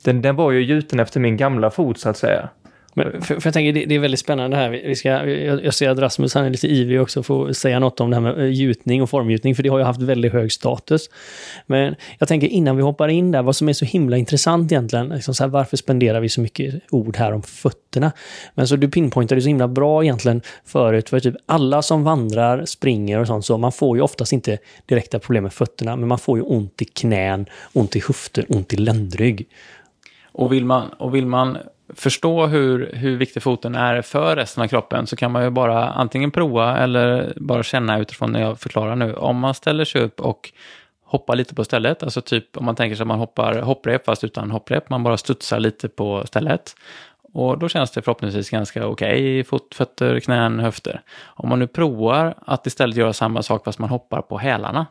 den, 0.04 0.22
den 0.22 0.36
var 0.36 0.51
ju 0.51 0.64
gjuten 0.64 0.99
efter 0.99 1.20
min 1.20 1.38
gamla 1.38 1.72
fot 1.72 1.99
så 1.99 2.10
att 2.10 2.18
säga. 2.18 2.49
Men, 2.95 3.22
för, 3.22 3.39
för 3.39 3.47
jag 3.47 3.54
tänker, 3.54 3.74
det, 3.74 3.86
det, 3.86 3.95
är 3.95 3.99
väldigt 3.99 4.20
spännande 4.20 4.58
här. 4.58 4.70
Vi 4.70 4.95
ska, 4.95 5.10
jag, 5.10 5.66
jag 5.66 5.74
ser 5.74 5.89
att 5.89 5.99
Rasmus 5.99 6.34
han 6.34 6.45
är 6.45 6.49
lite 6.49 6.68
ivrig 6.68 7.01
också 7.01 7.24
för 7.24 7.49
att 7.49 7.58
säga 7.58 7.80
något 7.80 7.99
om 7.99 8.10
det 8.10 8.16
här 8.16 8.22
med 8.22 8.39
eh, 8.39 8.45
gjutning 8.45 9.01
och 9.01 9.10
formgjutning, 9.10 9.56
för 9.56 9.64
det 9.64 9.70
har 9.70 9.78
ju 9.78 9.84
haft 9.84 10.01
väldigt 10.01 10.34
hög 10.34 10.51
status. 10.51 11.10
Men 11.66 11.95
jag 12.20 12.28
tänker 12.28 12.47
innan 12.47 12.78
vi 12.78 12.84
hoppar 12.84 13.08
in 13.08 13.32
där, 13.32 13.41
vad 13.41 13.56
som 13.56 13.70
är 13.70 13.74
så 13.74 13.86
himla 13.86 14.18
intressant 14.18 14.72
egentligen, 14.72 15.10
liksom 15.10 15.34
så 15.34 15.43
här, 15.43 15.49
varför 15.49 15.78
spenderar 15.78 16.20
vi 16.20 16.30
så 16.30 16.41
mycket 16.41 16.76
ord 16.91 17.18
här 17.18 17.32
om 17.32 17.41
fötterna? 17.41 18.12
Men 18.56 18.68
så 18.68 18.76
du 18.76 18.89
pinpointade 18.89 19.41
så 19.41 19.47
himla 19.47 19.68
bra 19.68 20.04
egentligen 20.04 20.41
förut, 20.66 21.10
för 21.10 21.20
typ 21.20 21.36
alla 21.45 21.82
som 21.82 22.04
vandrar, 22.04 22.66
springer 22.66 23.20
och 23.20 23.28
sånt, 23.28 23.45
så 23.45 23.58
man 23.58 23.72
får 23.72 23.97
ju 23.97 24.04
oftast 24.04 24.34
inte 24.34 24.58
direkta 24.86 25.20
problem 25.20 25.43
med 25.43 25.54
fötterna, 25.54 25.95
men 25.95 26.08
man 26.08 26.20
får 26.20 26.38
ju 26.38 26.43
ont 26.43 26.82
i 26.82 26.86
knän, 26.86 27.45
ont 27.74 27.95
i 27.95 27.99
höfter, 28.08 28.45
ont 28.49 28.74
i 28.74 28.78
ländrygg. 28.78 29.47
Och 30.34 30.53
vill 30.53 30.65
man, 30.65 30.89
och 30.89 31.15
vill 31.15 31.25
man 31.25 31.57
förstå 31.95 32.45
hur, 32.45 32.91
hur 32.93 33.17
viktig 33.17 33.43
foten 33.43 33.75
är 33.75 34.01
för 34.01 34.36
resten 34.36 34.63
av 34.63 34.67
kroppen 34.67 35.07
så 35.07 35.15
kan 35.15 35.31
man 35.31 35.43
ju 35.43 35.49
bara 35.49 35.89
antingen 35.89 36.31
prova 36.31 36.77
eller 36.77 37.34
bara 37.36 37.63
känna 37.63 37.99
utifrån 37.99 38.31
när 38.31 38.41
jag 38.41 38.59
förklarar 38.59 38.95
nu. 38.95 39.13
Om 39.13 39.39
man 39.39 39.53
ställer 39.53 39.86
sig 39.86 40.01
upp 40.01 40.19
och 40.19 40.51
hoppar 41.05 41.36
lite 41.36 41.55
på 41.55 41.63
stället, 41.63 42.03
alltså 42.03 42.21
typ 42.21 42.57
om 42.57 42.65
man 42.65 42.75
tänker 42.75 42.95
sig 42.95 43.03
att 43.03 43.07
man 43.07 43.19
hoppar 43.19 43.61
hopprep 43.61 44.05
fast 44.05 44.23
utan 44.23 44.51
hopprep, 44.51 44.89
man 44.89 45.03
bara 45.03 45.17
studsar 45.17 45.59
lite 45.59 45.89
på 45.89 46.23
stället. 46.27 46.75
Och 47.34 47.59
då 47.59 47.69
känns 47.69 47.91
det 47.91 48.01
förhoppningsvis 48.01 48.49
ganska 48.49 48.88
okej 48.88 49.13
okay 49.13 49.39
i 49.39 49.43
fot, 49.43 49.75
fötter, 49.75 50.19
knän, 50.19 50.59
höfter. 50.59 51.01
Om 51.25 51.49
man 51.49 51.59
nu 51.59 51.67
provar 51.67 52.36
att 52.45 52.67
istället 52.67 52.97
göra 52.97 53.13
samma 53.13 53.43
sak 53.43 53.63
fast 53.63 53.79
man 53.79 53.89
hoppar 53.89 54.21
på 54.21 54.38
hälarna, 54.38 54.86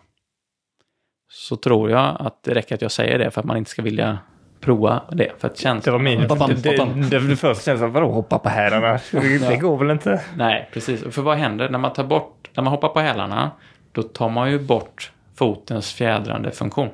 så 1.28 1.56
tror 1.56 1.90
jag 1.90 2.16
att 2.20 2.42
det 2.42 2.54
räcker 2.54 2.74
att 2.74 2.82
jag 2.82 2.92
säger 2.92 3.18
det 3.18 3.30
för 3.30 3.40
att 3.40 3.46
man 3.46 3.56
inte 3.56 3.70
ska 3.70 3.82
vilja 3.82 4.18
prova 4.62 5.02
det. 5.12 5.32
För 5.38 5.48
att 5.48 5.58
känns... 5.58 5.84
Det 5.84 5.90
var 5.90 5.98
min... 5.98 6.28
Bam, 6.28 6.38
bam, 6.38 6.50
bam, 6.78 7.02
det, 7.10 7.18
det, 7.18 7.28
det 7.28 7.36
första 7.36 7.64
känslan, 7.64 7.92
vadå 7.92 8.12
hoppa 8.12 8.38
på 8.38 8.48
hälarna? 8.48 8.98
Det 9.48 9.56
går 9.56 9.78
väl 9.78 9.90
inte? 9.90 10.20
Nej, 10.36 10.68
precis. 10.72 11.14
För 11.14 11.22
vad 11.22 11.36
händer 11.36 11.68
när 11.68 11.78
man 11.78 11.92
tar 11.92 12.04
bort, 12.04 12.50
när 12.54 12.62
man 12.62 12.70
hoppar 12.70 12.88
på 12.88 13.00
hälarna? 13.00 13.50
Då 13.92 14.02
tar 14.02 14.28
man 14.28 14.50
ju 14.50 14.58
bort 14.58 15.12
fotens 15.34 15.92
fjädrande 15.92 16.50
funktion. 16.50 16.88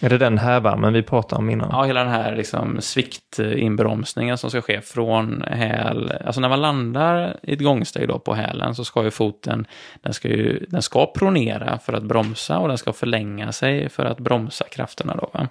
Är 0.00 0.08
det 0.08 0.18
den 0.18 0.38
hävarmen 0.38 0.92
vi 0.92 1.02
pratade 1.02 1.38
om 1.38 1.50
innan? 1.50 1.68
Ja, 1.72 1.84
hela 1.84 2.04
den 2.04 2.12
här 2.12 2.36
liksom 2.36 2.80
sviktinbromsningen 2.80 4.38
som 4.38 4.50
ska 4.50 4.60
ske 4.60 4.80
från 4.80 5.42
häl. 5.42 6.12
Alltså 6.24 6.40
när 6.40 6.48
man 6.48 6.60
landar 6.60 7.36
i 7.42 7.52
ett 7.52 7.60
gångsteg 7.60 8.08
då 8.08 8.18
på 8.18 8.34
hälen 8.34 8.74
så 8.74 8.84
ska 8.84 9.04
ju 9.04 9.10
foten, 9.10 9.66
den 10.02 10.14
ska 10.14 10.28
ju, 10.28 10.66
den 10.68 10.82
ska 10.82 11.06
pronera 11.06 11.78
för 11.78 11.92
att 11.92 12.02
bromsa 12.02 12.58
och 12.58 12.68
den 12.68 12.78
ska 12.78 12.92
förlänga 12.92 13.52
sig 13.52 13.88
för 13.88 14.04
att 14.04 14.18
bromsa 14.18 14.64
krafterna 14.64 15.16
då. 15.16 15.30
Va? 15.32 15.48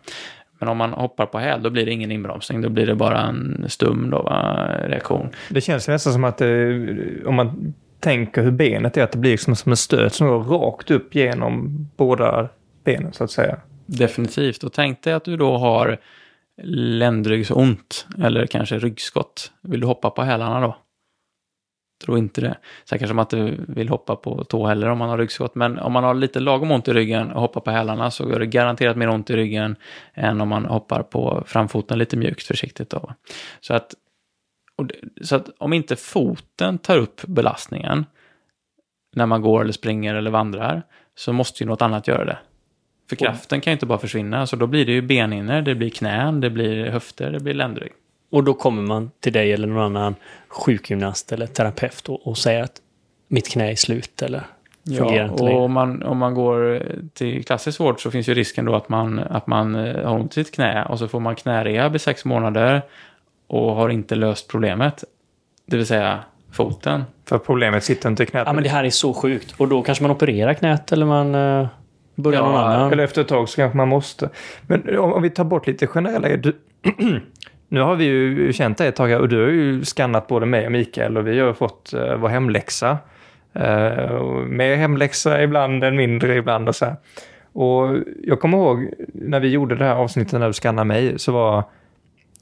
Men 0.60 0.70
om 0.70 0.78
man 0.78 0.94
hoppar 0.94 1.26
på 1.26 1.40
häl 1.40 1.64
då 1.64 1.70
blir 1.70 1.86
det 1.86 1.92
ingen 1.92 2.12
inbromsning, 2.12 2.62
då 2.62 2.70
blir 2.70 2.86
det 2.86 2.96
bara 2.96 3.22
en 3.22 3.66
stum 3.68 4.10
då, 4.10 4.20
reaktion. 4.84 5.30
Det 5.50 5.62
känns 5.62 5.88
nästan 5.88 6.14
som 6.14 6.24
att 6.24 6.42
eh, 6.42 6.48
om 7.26 7.36
man 7.36 7.74
tänker 8.00 8.44
hur 8.44 8.52
benet 8.52 8.98
är, 8.98 9.04
att 9.04 9.12
det 9.12 9.18
blir 9.18 9.32
liksom 9.32 9.56
som 9.56 9.72
en 9.72 9.78
stöt 9.78 10.14
som 10.14 10.28
går 10.28 10.44
rakt 10.44 10.92
upp 10.92 11.16
genom 11.16 11.88
båda 11.98 12.50
benen 12.84 13.14
så 13.14 13.24
att 13.24 13.32
säga. 13.32 13.58
Definitivt, 13.86 14.64
och 14.64 14.74
tänk 14.74 15.04
dig 15.04 15.14
att 15.14 15.24
du 15.24 15.38
då 15.38 15.58
har 15.58 15.98
ländryggsont 16.64 18.08
eller 18.24 18.46
kanske 18.46 18.80
ryggskott. 18.80 19.52
Vill 19.62 19.80
du 19.80 19.88
hoppa 19.88 20.10
på 20.10 20.22
hälarna 20.22 20.62
då? 20.62 20.78
Tror 22.06 22.18
inte 22.18 22.42
det. 22.42 22.58
Sen 22.86 23.00
kanske 23.00 23.14
man 23.14 23.24
inte 23.24 23.64
vill 23.68 23.90
hoppa 23.90 24.16
på 24.16 24.44
tå 24.44 24.68
heller 24.68 24.90
om 24.90 24.98
man 24.98 25.10
har 25.10 25.18
ryggskott, 25.18 25.56
men 25.56 25.80
om 25.80 25.94
man 25.94 26.04
har 26.04 26.14
lite 26.14 26.40
lagom 26.40 26.72
ont 26.72 26.88
i 26.88 26.94
ryggen 26.94 27.32
och 27.32 27.42
hoppar 27.42 27.62
på 27.62 27.72
hälarna 27.72 28.12
så 28.12 28.30
gör 28.30 28.40
det 28.40 28.46
garanterat 28.46 28.98
mer 28.98 29.10
ont 29.10 29.30
i 29.30 29.36
ryggen 29.36 29.76
än 30.14 30.42
om 30.42 30.50
man 30.50 30.66
hoppar 30.66 31.04
på 31.04 31.44
framfoten 31.48 32.00
lite 32.00 32.18
mjukt 32.18 32.48
försiktigt. 32.48 32.90
Då. 32.90 33.14
Så, 33.60 33.74
att, 33.74 33.94
det, 34.84 35.26
så 35.26 35.36
att 35.36 35.50
om 35.58 35.74
inte 35.74 35.96
foten 35.96 36.78
tar 36.78 36.98
upp 36.98 37.22
belastningen 37.28 38.06
när 39.16 39.26
man 39.26 39.42
går 39.42 39.62
eller 39.62 39.74
springer 39.74 40.16
eller 40.16 40.32
vandrar 40.32 40.84
så 41.16 41.34
måste 41.34 41.64
ju 41.64 41.70
något 41.70 41.82
annat 41.82 42.08
göra 42.08 42.26
det. 42.26 42.38
För 43.10 43.16
kraften 43.16 43.62
kan 43.62 43.72
ju 43.72 43.74
inte 43.74 43.86
bara 43.86 44.00
försvinna, 44.00 44.48
så 44.48 44.56
då 44.56 44.68
blir 44.68 44.86
det 44.86 44.92
ju 44.92 45.02
benhinnor, 45.02 45.62
det 45.62 45.76
blir 45.76 45.90
knän, 45.90 46.42
det 46.42 46.50
blir 46.50 46.86
höfter, 46.86 47.32
det 47.32 47.40
blir 47.40 47.54
ländrygg. 47.54 47.92
Och 48.30 48.44
då 48.44 48.54
kommer 48.54 48.82
man 48.82 49.12
till 49.20 49.34
dig 49.34 49.54
eller 49.54 49.68
någon 49.68 49.98
annan 49.98 50.16
sjukgymnast 50.48 51.32
eller 51.32 51.48
terapeut 51.48 52.10
och, 52.10 52.28
och 52.28 52.38
säger 52.38 52.64
att 52.64 52.82
mitt 53.28 53.50
knä 53.50 53.72
är 53.72 53.76
slut 53.76 54.22
eller 54.22 54.44
fungerar 54.88 55.16
ja, 55.16 55.24
inte 55.24 55.44
och 55.44 55.50
längre. 55.50 55.62
om 55.62 55.72
man, 55.72 56.04
om 56.04 56.18
man 56.18 56.34
går 56.34 56.84
till 57.14 57.46
klassisk 57.46 57.80
vård 57.80 58.02
så 58.02 58.12
finns 58.12 58.30
ju 58.30 58.34
risken 58.34 58.66
då 58.66 58.76
att 58.76 58.90
man, 58.90 59.20
att 59.20 59.48
man 59.48 59.76
eh, 59.76 60.06
har 60.06 60.16
ont 60.16 60.38
i 60.38 60.44
sitt 60.44 60.56
knä 60.56 60.86
och 60.86 61.00
så 61.00 61.08
får 61.08 61.20
man 61.20 61.36
knärehab 61.36 61.96
i 61.96 62.00
sex 62.00 62.26
månader 62.26 62.82
och 63.48 63.76
har 63.76 63.90
inte 63.90 64.16
löst 64.16 64.48
problemet. 64.48 65.04
Det 65.66 65.78
vill 65.78 65.86
säga 65.86 66.20
foten. 66.52 67.04
För 67.26 67.38
problemet 67.38 67.84
sitter 67.84 68.10
inte 68.10 68.24
i 68.24 68.26
knät. 68.26 68.44
Ja, 68.46 68.54
men 68.54 68.64
det 68.64 68.70
här 68.70 68.84
är 68.84 68.90
så 68.90 69.14
sjukt. 69.14 69.56
Och 69.58 69.68
då 69.68 69.82
kanske 69.82 70.04
man 70.04 70.12
opererar 70.12 70.54
knät 70.54 70.92
eller 70.92 71.06
man 71.06 71.36
uh, 71.36 71.68
börjar 72.16 72.40
Ja, 72.40 72.46
någon 72.46 72.60
annan. 72.60 72.92
Eller 72.92 73.04
efter 73.04 73.22
ett 73.22 73.28
tag 73.28 73.50
så 73.50 73.56
kanske 73.56 73.78
man 73.78 73.88
måste. 73.88 74.30
Men 74.68 75.00
om, 75.00 75.14
om 75.14 75.22
vi 75.22 75.30
tar 75.30 75.44
bort 75.44 75.68
lite 75.68 75.88
generella... 75.88 76.38
Du, 76.38 76.54
nu 77.70 77.82
har 77.82 77.96
vi 77.96 78.06
ju 78.06 78.54
känt 78.54 78.78
dig 78.78 78.88
ett 78.88 78.96
tag 78.96 79.22
och 79.22 79.30
du 79.30 79.44
har 79.44 79.50
ju 79.50 79.86
skannat 79.86 80.28
både 80.28 80.46
mig 80.46 80.66
och 80.66 80.72
Mikael 80.72 81.18
och 81.18 81.28
vi 81.28 81.40
har 81.40 81.54
fått 81.54 81.94
uh, 81.96 82.16
vår 82.16 82.30
hemläxa. 82.30 82.98
Uh, 83.56 84.22
mer 84.46 84.76
hemläxa 84.76 85.44
ibland 85.44 85.84
än 85.84 85.96
mindre 85.96 86.36
ibland 86.36 86.70
och 86.70 86.76
så 86.76 86.86
här. 86.86 86.96
Och 87.54 87.98
jag 88.24 88.40
kommer 88.40 88.58
ihåg 88.58 88.94
när 89.14 89.40
vi 89.40 89.48
gjorde 89.48 89.76
det 89.76 89.86
här 89.86 89.96
avsnittet 89.96 90.40
när 90.40 90.48
du 90.48 90.54
skannade 90.54 90.86
mig 90.86 91.20
så 91.20 91.32
var 91.32 91.64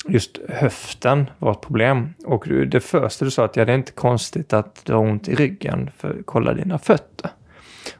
just 0.08 0.40
höften 0.50 1.30
var 1.40 1.52
ett 1.52 1.62
problem. 1.62 2.14
Och 2.26 2.48
det 2.48 2.80
första 2.80 3.26
du 3.26 3.32
sa 3.32 3.46
att 3.46 3.56
ja, 3.56 3.66
det 3.66 3.72
är 3.72 3.78
inte 3.78 3.92
konstigt 3.92 4.54
att 4.54 4.82
du 4.86 4.94
har 4.94 5.00
ont 5.00 5.28
i 5.28 5.36
ryggen 5.36 5.90
för 5.98 6.16
kolla 6.26 6.54
dina 6.54 6.78
fötter. 6.78 7.32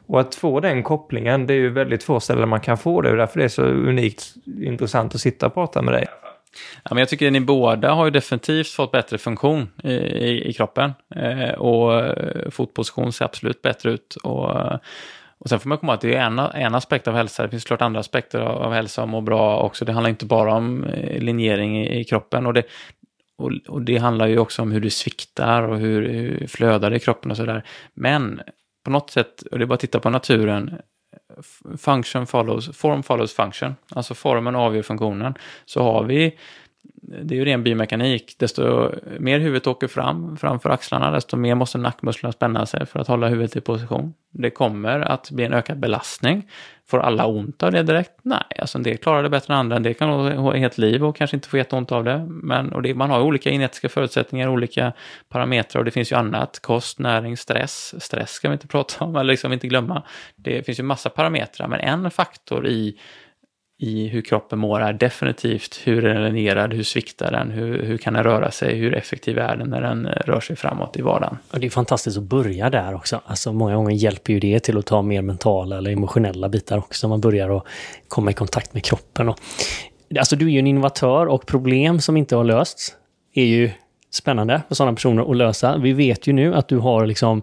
Och 0.06 0.20
att 0.20 0.34
få 0.34 0.60
den 0.60 0.82
kopplingen, 0.82 1.46
det 1.46 1.54
är 1.54 1.58
ju 1.58 1.70
väldigt 1.70 2.02
få 2.02 2.20
ställen 2.20 2.48
man 2.48 2.60
kan 2.60 2.78
få 2.78 3.00
det. 3.00 3.10
Och 3.10 3.16
därför 3.16 3.38
det 3.38 3.44
är 3.44 3.48
så 3.48 3.62
unikt 3.62 4.34
intressant 4.60 5.14
att 5.14 5.20
sitta 5.20 5.46
och 5.46 5.54
prata 5.54 5.82
med 5.82 5.94
dig. 5.94 6.06
Ja, 6.84 6.90
men 6.90 6.98
jag 6.98 7.08
tycker 7.08 7.26
att 7.26 7.32
ni 7.32 7.40
båda 7.40 7.92
har 7.92 8.04
ju 8.04 8.10
definitivt 8.10 8.68
fått 8.68 8.92
bättre 8.92 9.18
funktion 9.18 9.68
i, 9.84 9.92
i, 9.92 10.48
i 10.48 10.52
kroppen. 10.52 10.92
Eh, 11.16 11.50
och 11.50 11.94
eh, 11.94 12.50
fotposition 12.50 13.12
ser 13.12 13.24
absolut 13.24 13.62
bättre 13.62 13.90
ut. 13.90 14.16
Och, 14.22 14.60
eh, 14.60 14.78
och 15.38 15.48
sen 15.48 15.60
får 15.60 15.68
man 15.68 15.78
komma 15.78 15.92
ihåg 15.92 15.96
att 15.96 16.00
det 16.00 16.14
är 16.14 16.22
en, 16.22 16.38
en 16.38 16.74
aspekt 16.74 17.08
av 17.08 17.14
hälsa. 17.14 17.42
Det 17.42 17.48
finns 17.48 17.64
klart 17.64 17.82
andra 17.82 18.00
aspekter 18.00 18.40
av, 18.40 18.62
av 18.62 18.72
hälsa 18.72 19.02
och 19.02 19.08
må 19.08 19.20
bra 19.20 19.60
också. 19.60 19.84
Det 19.84 19.92
handlar 19.92 20.10
inte 20.10 20.26
bara 20.26 20.54
om 20.54 20.84
eh, 20.84 21.22
linjering 21.22 21.78
i, 21.78 22.00
i 22.00 22.04
kroppen. 22.04 22.46
Och 22.46 22.54
det, 22.54 22.62
och, 23.38 23.52
och 23.68 23.82
det 23.82 23.96
handlar 23.96 24.26
ju 24.26 24.38
också 24.38 24.62
om 24.62 24.72
hur 24.72 24.80
du 24.80 24.90
sviktar 24.90 25.62
och 25.62 25.78
hur, 25.78 26.08
hur 26.08 26.46
flödar 26.46 26.90
det 26.90 26.96
i 26.96 27.00
kroppen 27.00 27.30
och 27.30 27.36
sådär. 27.36 27.62
Men 27.94 28.40
på 28.84 28.90
något 28.90 29.10
sätt, 29.10 29.42
och 29.42 29.58
det 29.58 29.64
är 29.64 29.66
bara 29.66 29.74
att 29.74 29.80
titta 29.80 30.00
på 30.00 30.10
naturen, 30.10 30.78
function 31.78 32.26
follows, 32.26 32.76
form 32.76 33.02
follows 33.02 33.32
function. 33.32 33.76
Alltså 33.90 34.14
formen 34.14 34.54
avgör 34.54 34.82
funktionen. 34.82 35.34
Så 35.64 35.82
har 35.82 36.04
vi, 36.04 36.38
det 37.22 37.34
är 37.34 37.38
ju 37.38 37.44
ren 37.44 37.62
biomekanik, 37.62 38.36
desto 38.38 38.90
mer 39.18 39.38
huvudet 39.38 39.66
åker 39.66 39.88
fram 39.88 40.36
framför 40.36 40.70
axlarna, 40.70 41.10
desto 41.10 41.36
mer 41.36 41.54
måste 41.54 41.78
nackmusklerna 41.78 42.32
spänna 42.32 42.66
sig 42.66 42.86
för 42.86 43.00
att 43.00 43.08
hålla 43.08 43.28
huvudet 43.28 43.56
i 43.56 43.60
position. 43.60 44.14
Det 44.30 44.50
kommer 44.50 45.00
att 45.00 45.30
bli 45.30 45.44
en 45.44 45.52
ökad 45.52 45.78
belastning. 45.78 46.48
Får 46.88 46.98
alla 46.98 47.26
ont 47.26 47.62
av 47.62 47.72
det 47.72 47.82
direkt? 47.82 48.12
Nej, 48.22 48.44
alltså 48.58 48.78
en 48.78 48.82
del 48.82 48.96
klarar 48.96 49.22
det 49.22 49.28
bättre 49.28 49.54
än 49.54 49.60
andra. 49.60 49.76
En 49.76 49.82
del 49.82 49.94
kan 49.94 50.08
ha 50.36 50.54
ett 50.54 50.60
helt 50.60 50.78
liv 50.78 51.04
och 51.04 51.16
kanske 51.16 51.36
inte 51.36 51.48
få 51.48 51.56
jätteont 51.56 51.92
av 51.92 52.04
det. 52.04 52.26
Men 52.28 52.72
och 52.72 52.82
det, 52.82 52.94
man 52.94 53.10
har 53.10 53.18
ju 53.18 53.24
olika 53.24 53.50
genetiska 53.50 53.88
förutsättningar, 53.88 54.48
olika 54.48 54.92
parametrar 55.28 55.80
och 55.80 55.84
det 55.84 55.90
finns 55.90 56.12
ju 56.12 56.16
annat. 56.16 56.58
Kost, 56.62 56.98
näring, 56.98 57.36
stress. 57.36 57.94
Stress 58.04 58.30
ska 58.30 58.48
vi 58.48 58.52
inte 58.52 58.66
prata 58.68 59.04
om, 59.04 59.16
eller 59.16 59.32
liksom 59.32 59.52
inte 59.52 59.68
glömma. 59.68 60.02
Det 60.36 60.66
finns 60.66 60.78
ju 60.78 60.82
massa 60.82 61.10
parametrar, 61.10 61.68
men 61.68 61.80
en 61.80 62.10
faktor 62.10 62.66
i 62.66 62.98
i 63.78 64.08
hur 64.08 64.22
kroppen 64.22 64.58
mår 64.58 64.80
är 64.80 64.92
definitivt 64.92 65.80
hur 65.84 66.04
är 66.04 66.14
den 66.14 66.24
linjerad, 66.24 66.72
hur 66.72 66.82
sviktar 66.82 67.30
den, 67.30 67.50
hur, 67.50 67.82
hur 67.82 67.98
kan 67.98 68.14
den 68.14 68.24
röra 68.24 68.50
sig, 68.50 68.76
hur 68.76 68.94
effektiv 68.94 69.38
är 69.38 69.56
den 69.56 69.70
när 69.70 69.80
den 69.80 70.06
eh, 70.06 70.12
rör 70.12 70.40
sig 70.40 70.56
framåt 70.56 70.96
i 70.96 71.02
vardagen. 71.02 71.38
Och 71.50 71.60
det 71.60 71.66
är 71.66 71.70
fantastiskt 71.70 72.18
att 72.18 72.22
börja 72.22 72.70
där 72.70 72.94
också. 72.94 73.20
Alltså 73.26 73.52
många 73.52 73.76
gånger 73.76 73.90
hjälper 73.90 74.32
ju 74.32 74.40
det 74.40 74.60
till 74.60 74.78
att 74.78 74.86
ta 74.86 75.02
mer 75.02 75.22
mentala 75.22 75.78
eller 75.78 75.90
emotionella 75.90 76.48
bitar 76.48 76.78
också. 76.78 77.08
Man 77.08 77.20
börjar 77.20 77.56
att 77.56 77.66
komma 78.08 78.30
i 78.30 78.34
kontakt 78.34 78.74
med 78.74 78.84
kroppen. 78.84 79.28
Och, 79.28 79.38
alltså 80.18 80.36
du 80.36 80.46
är 80.46 80.50
ju 80.50 80.58
en 80.58 80.66
innovatör 80.66 81.26
och 81.26 81.46
problem 81.46 82.00
som 82.00 82.16
inte 82.16 82.36
har 82.36 82.44
lösts 82.44 82.94
är 83.34 83.44
ju 83.44 83.70
spännande 84.10 84.62
för 84.68 84.74
sådana 84.74 84.94
personer 84.94 85.30
att 85.30 85.36
lösa. 85.36 85.76
Vi 85.76 85.92
vet 85.92 86.26
ju 86.26 86.32
nu 86.32 86.54
att 86.54 86.68
du 86.68 86.78
har 86.78 87.06
liksom 87.06 87.42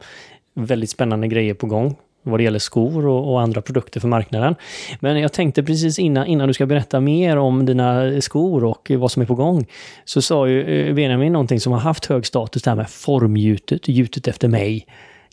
väldigt 0.56 0.90
spännande 0.90 1.28
grejer 1.28 1.54
på 1.54 1.68
gång 1.68 1.96
vad 2.24 2.39
det 2.39 2.43
gäller 2.43 2.59
skor 2.59 3.07
och, 3.07 3.32
och 3.32 3.41
andra 3.41 3.61
produkter 3.61 3.99
för 3.99 4.07
marknaden. 4.07 4.55
Men 4.99 5.19
jag 5.19 5.34
tänkte 5.34 5.63
precis 5.63 5.99
innan, 5.99 6.28
innan 6.28 6.47
du 6.47 6.53
ska 6.53 6.65
berätta 6.65 6.99
mer 6.99 7.38
om 7.38 7.65
dina 7.65 8.21
skor 8.21 8.63
och 8.63 8.91
vad 8.97 9.11
som 9.11 9.21
är 9.21 9.26
på 9.26 9.36
gång, 9.36 9.65
så 10.05 10.21
sa 10.21 10.47
ju 10.47 10.88
eh, 10.88 10.93
Benjamin 10.95 11.34
någonting 11.34 11.59
som 11.59 11.74
har 11.74 11.80
haft 11.80 12.05
hög 12.05 12.26
status, 12.26 12.63
det 12.63 12.69
här 12.71 12.76
med 12.76 12.89
formgjutet, 12.89 13.88
gjutet 13.88 14.28
efter 14.28 14.47
mig. 14.47 14.86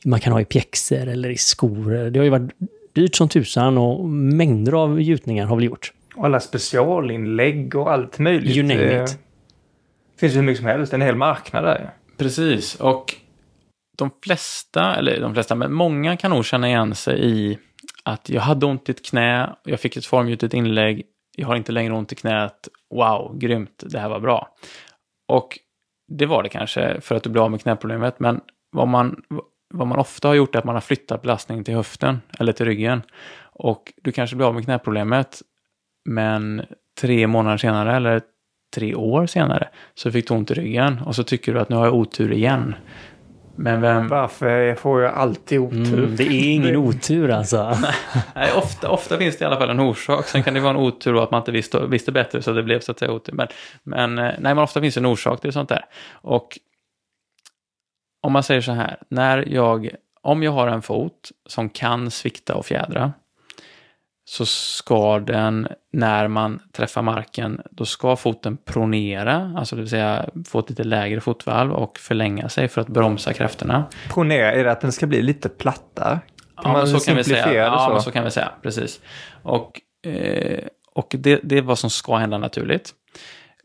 Man 0.05 0.20
kan 0.20 0.32
ha 0.32 0.41
i 0.41 0.45
pjäxor 0.45 1.09
eller 1.09 1.30
i 1.30 1.36
skor. 1.36 2.11
Det 2.11 2.18
har 2.18 2.24
ju 2.24 2.30
varit 2.30 2.51
dyrt 2.93 3.14
som 3.16 3.28
tusan 3.28 3.78
och 3.78 4.09
mängder 4.09 4.72
av 4.72 5.01
gjutningar 5.01 5.47
har 5.47 5.57
väl 5.57 5.64
gjort. 5.64 5.93
Och 6.16 6.24
alla 6.24 6.41
specialinlägg 6.41 7.74
och 7.74 7.93
allt 7.93 8.18
möjligt. 8.18 8.57
You 8.57 8.66
name 8.66 8.80
Eh, 8.82 9.05
it. 9.05 9.18
finns 10.20 10.36
hur 10.36 10.43
mycket 10.43 10.59
som 10.59 10.66
helst, 10.66 10.93
en 10.93 11.03
hel 11.03 11.16
marknad 11.16 11.64
där. 11.64 11.91
Precis, 12.16 12.74
och 12.74 13.14
de 14.01 14.11
flesta, 14.25 14.95
eller 14.95 15.21
de 15.21 15.35
flesta, 15.35 15.55
men 15.55 15.73
många 15.73 16.17
kan 16.17 16.31
nog 16.31 16.45
känna 16.45 16.69
igen 16.69 16.95
sig 16.95 17.25
i 17.25 17.59
att 18.05 18.29
jag 18.29 18.41
hade 18.41 18.67
ont 18.67 18.89
i 18.89 18.93
ett 18.93 19.05
knä, 19.05 19.57
jag 19.65 19.81
fick 19.81 19.97
ett 19.97 20.07
formgjutet 20.07 20.55
inlägg, 20.55 21.03
jag 21.37 21.47
har 21.47 21.57
inte 21.57 21.73
längre 21.73 21.95
ont 21.95 22.13
i 22.13 22.15
knät, 22.15 22.69
wow, 22.95 23.39
grymt, 23.39 23.85
det 23.87 23.99
här 23.99 24.09
var 24.09 24.21
bra. 24.21 24.49
Och 25.29 25.59
det 26.09 26.27
var 26.27 26.43
det 26.43 26.49
kanske 26.49 27.01
för 27.01 27.15
att 27.15 27.23
du 27.23 27.31
blev 27.31 27.45
av 27.45 27.51
med 27.51 27.63
knäproblemet, 27.63 28.21
men 28.21 28.41
vad 28.73 28.89
man, 28.89 29.23
vad 29.75 29.87
man 29.87 29.99
ofta 29.99 30.29
har 30.29 30.35
gjort 30.35 30.55
är 30.55 30.59
att 30.59 30.65
man 30.65 30.75
har 30.75 30.81
flyttat 30.81 31.23
belastningen 31.23 31.65
till 31.65 31.75
höften 31.75 32.21
eller 32.39 32.53
till 32.53 32.67
ryggen. 32.67 33.03
Och 33.53 33.93
du 34.03 34.13
kanske 34.13 34.37
blir 34.37 34.47
av 34.47 34.55
med 34.55 34.65
knäproblemet, 34.65 35.43
men 36.09 36.63
tre 37.01 37.27
månader 37.27 37.57
senare 37.57 37.97
eller 37.97 38.23
tre 38.75 38.95
år 38.95 39.27
senare 39.27 39.69
så 39.95 40.13
fick 40.13 40.29
du 40.29 40.35
ont 40.35 40.51
i 40.51 40.55
ryggen 40.55 41.01
och 41.07 41.17
så 41.17 41.25
tycker 41.25 41.55
du 41.55 41.61
att 41.61 41.69
nu 41.69 41.77
har 41.77 41.85
jag 41.85 41.95
otur 41.95 42.33
igen. 42.33 42.75
Men 43.63 43.81
vem... 43.81 44.09
Varför 44.09 44.75
får 44.75 45.03
jag 45.03 45.15
alltid 45.15 45.59
otur? 45.59 45.99
Mm, 45.99 46.17
det 46.17 46.25
är 46.25 46.53
ingen 46.53 46.77
otur 46.87 47.31
alltså. 47.31 47.77
Nej, 48.35 48.53
ofta, 48.57 48.91
ofta 48.91 49.19
finns 49.19 49.39
det 49.39 49.43
i 49.43 49.47
alla 49.47 49.59
fall 49.59 49.71
en 49.71 49.81
orsak. 49.81 50.27
Sen 50.27 50.43
kan 50.43 50.55
det 50.55 50.61
vara 50.61 50.71
en 50.71 50.77
otur 50.77 51.15
och 51.15 51.23
att 51.23 51.31
man 51.31 51.41
inte 51.41 51.53
visste, 51.53 51.87
visste 51.87 52.13
bättre 52.13 52.43
så 52.43 52.53
det 52.53 52.63
blev 52.63 52.81
så 52.81 52.93
att 52.93 52.99
säga 52.99 53.13
otur. 53.13 53.33
Men, 53.33 53.49
men, 53.83 54.19
eh, 54.19 54.25
nej, 54.25 54.55
men 54.55 54.59
ofta 54.59 54.81
finns 54.81 54.95
det 54.95 55.01
en 55.01 55.07
orsak 55.07 55.41
till 55.41 55.53
sånt 55.53 55.69
där. 55.69 55.85
Och 56.13 56.59
om 58.23 58.33
man 58.33 58.43
säger 58.43 58.61
så 58.61 58.73
här, 58.73 58.97
när 59.09 59.49
jag, 59.49 59.91
om 60.23 60.43
jag 60.43 60.53
har 60.53 60.69
en 60.69 60.83
fot 60.83 61.31
som 61.47 61.69
kan 61.69 62.11
svikta 62.11 62.55
och 62.55 62.67
fjädra 62.67 63.13
så 64.31 64.47
ska 64.47 65.18
den, 65.18 65.68
när 65.93 66.28
man 66.28 66.62
träffar 66.72 67.03
marken, 67.03 67.61
då 67.70 67.85
ska 67.85 68.16
foten 68.16 68.57
pronera, 68.57 69.55
alltså 69.57 69.76
det 69.76 69.83
vill 69.83 69.91
säga 69.91 70.28
få 70.49 70.59
ett 70.59 70.70
lite 70.70 70.85
lägre 70.85 71.20
fotvalv 71.20 71.72
och 71.72 71.99
förlänga 71.99 72.49
sig 72.49 72.68
för 72.68 72.81
att 72.81 72.89
bromsa 72.89 73.33
krafterna. 73.33 73.85
Ponera 74.11 74.53
är 74.53 74.64
det 74.64 74.72
att 74.72 74.81
den 74.81 74.93
ska 74.93 75.07
bli 75.07 75.22
lite 75.22 75.49
plattare. 75.49 76.18
Ja, 76.57 76.72
men 76.72 76.89
så 76.89 77.01
kan 77.01 77.16
vi 77.16 77.24
säga. 77.24 77.64
Ja, 77.64 77.85
så? 77.87 77.93
men 77.93 78.03
så 78.03 78.11
kan 78.11 78.24
vi 78.24 78.31
säga. 78.31 78.53
Precis. 78.62 79.01
Och, 79.43 79.81
eh, 80.07 80.64
och 80.95 81.14
det, 81.18 81.41
det 81.43 81.59
är 81.59 81.62
vad 81.62 81.78
som 81.78 81.91
ska 81.91 82.16
hända 82.16 82.39
naturligt. 82.39 82.91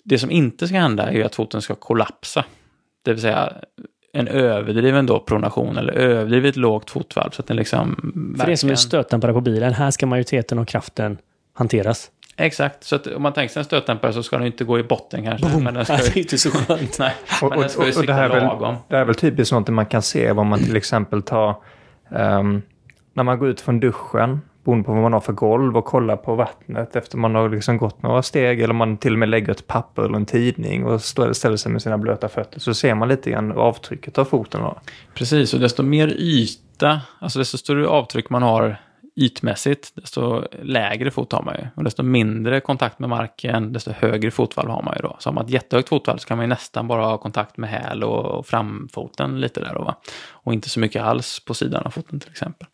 Det 0.04 0.20
som 0.20 0.32
inte 0.32 0.68
ska 0.68 0.78
hända 0.78 1.12
är 1.12 1.26
att 1.26 1.36
foten 1.36 1.62
ska 1.62 1.76
kollapsa. 1.76 2.46
Det 3.04 3.12
vill 3.12 3.22
säga 3.22 3.54
en 4.16 4.28
överdriven 4.28 5.06
då 5.06 5.20
pronation 5.20 5.78
eller 5.78 5.94
överdrivet 5.94 6.56
lågt 6.56 6.92
fotvalv. 6.92 7.32
Så 7.32 7.42
att 7.42 7.48
den 7.48 7.58
liksom... 7.58 7.96
För 8.40 8.48
det 8.48 8.58
som 8.58 8.70
är 8.70 8.76
stötdämpare 8.76 9.34
på 9.34 9.42
bilen, 9.42 9.74
här 9.74 9.92
ska 9.92 10.06
majoriteten 10.06 10.60
av 10.60 10.66
kraften 10.66 11.18
hanteras. 11.54 12.12
Exakt, 12.38 12.84
så 12.84 12.96
att 12.96 13.08
om 13.08 13.22
man 13.22 13.34
tänker 13.34 13.54
sig 13.54 13.60
en 13.60 13.66
stötdämpare 13.66 14.14
så 14.14 14.24
ska 14.24 14.38
den 14.38 14.48
inte 14.48 14.64
gå 14.64 14.80
i 14.80 14.84
botten 14.84 15.24
kanske. 15.24 15.58
Men 15.58 15.74
den 15.74 15.86
ska 15.86 15.96
det 15.96 16.08
är 16.08 16.16
ju... 16.16 16.22
inte 16.22 16.38
så 16.38 16.52
skönt. 16.52 17.00
Nej, 17.00 17.14
Och, 17.42 17.50
men 17.50 17.60
den 17.60 17.70
ska 17.70 17.86
ju 17.86 17.92
och, 17.92 17.98
och 17.98 18.06
det, 18.06 18.14
här 18.14 18.30
är 18.30 18.40
väl, 18.40 18.76
det 18.88 18.96
här 18.96 19.02
är 19.02 19.06
väl 19.06 19.16
typiskt 19.16 19.50
sånt 19.50 19.68
man 19.68 19.86
kan 19.86 20.02
se 20.02 20.32
om 20.32 20.48
man 20.48 20.60
till 20.60 20.76
exempel 20.76 21.22
tar... 21.22 21.56
ehm, 22.12 22.62
när 23.14 23.24
man 23.24 23.40
går 23.40 23.48
ut 23.48 23.62
från 23.62 23.80
duschen 23.80 24.42
beroende 24.66 24.86
på 24.86 24.94
vad 24.94 25.02
man 25.02 25.14
har 25.14 25.20
för 25.20 25.34
golv 25.34 25.78
och 25.78 25.86
kolla 25.86 26.18
på 26.18 26.36
vattnet 26.36 26.96
efter 26.96 27.18
man 27.18 27.36
har 27.36 27.50
liksom 27.50 27.78
gått 27.78 28.04
några 28.04 28.22
steg 28.24 28.62
eller 28.62 28.74
man 28.74 28.98
till 28.98 29.14
och 29.14 29.20
med 29.20 29.30
lägger 29.30 29.52
ett 29.52 29.68
papper 29.68 30.02
eller 30.02 30.16
en 30.16 30.26
tidning 30.26 30.86
och 30.86 31.02
ställer 31.02 31.56
sig 31.56 31.72
med 31.72 31.82
sina 31.82 31.98
blöta 31.98 32.30
fötter 32.30 32.60
så 32.60 32.74
ser 32.74 32.96
man 32.96 33.08
lite 33.08 33.32
grann 33.32 33.52
avtrycket 33.52 34.18
av 34.18 34.26
foten. 34.26 34.62
Precis, 35.14 35.54
och 35.54 35.60
desto 35.60 35.84
mer 35.84 36.08
yta, 36.18 37.02
alltså 37.20 37.40
desto 37.40 37.58
större 37.58 37.88
avtryck 37.88 38.30
man 38.30 38.44
har 38.44 38.78
ytmässigt, 39.16 39.96
desto 39.96 40.44
lägre 40.62 41.12
fot 41.12 41.32
har 41.32 41.44
man 41.44 41.56
ju. 41.56 41.68
Och 41.76 41.84
desto 41.84 42.04
mindre 42.04 42.60
kontakt 42.60 43.00
med 43.00 43.10
marken, 43.10 43.74
desto 43.74 43.92
högre 43.92 44.32
fotvalv 44.32 44.70
har 44.70 44.82
man 44.82 44.96
ju 44.98 45.02
då. 45.02 45.16
Så 45.20 45.30
har 45.30 45.34
man 45.34 45.46
ett 45.46 45.52
jättehögt 45.52 45.90
fotvalv 45.90 46.18
så 46.18 46.28
kan 46.28 46.38
man 46.38 46.44
ju 46.44 46.50
nästan 46.50 46.88
bara 46.88 47.06
ha 47.06 47.18
kontakt 47.18 47.58
med 47.58 47.70
häl 47.70 48.04
och 48.04 48.48
framfoten 48.48 49.42
lite 49.42 49.60
där 49.60 49.74
då, 49.74 49.84
va? 49.84 49.96
Och 50.30 50.54
inte 50.54 50.70
så 50.70 50.80
mycket 50.80 51.04
alls 51.04 51.46
på 51.46 51.54
sidan 51.54 51.84
av 51.86 51.90
foten 51.90 52.20
till 52.20 52.32
exempel. 52.32 52.68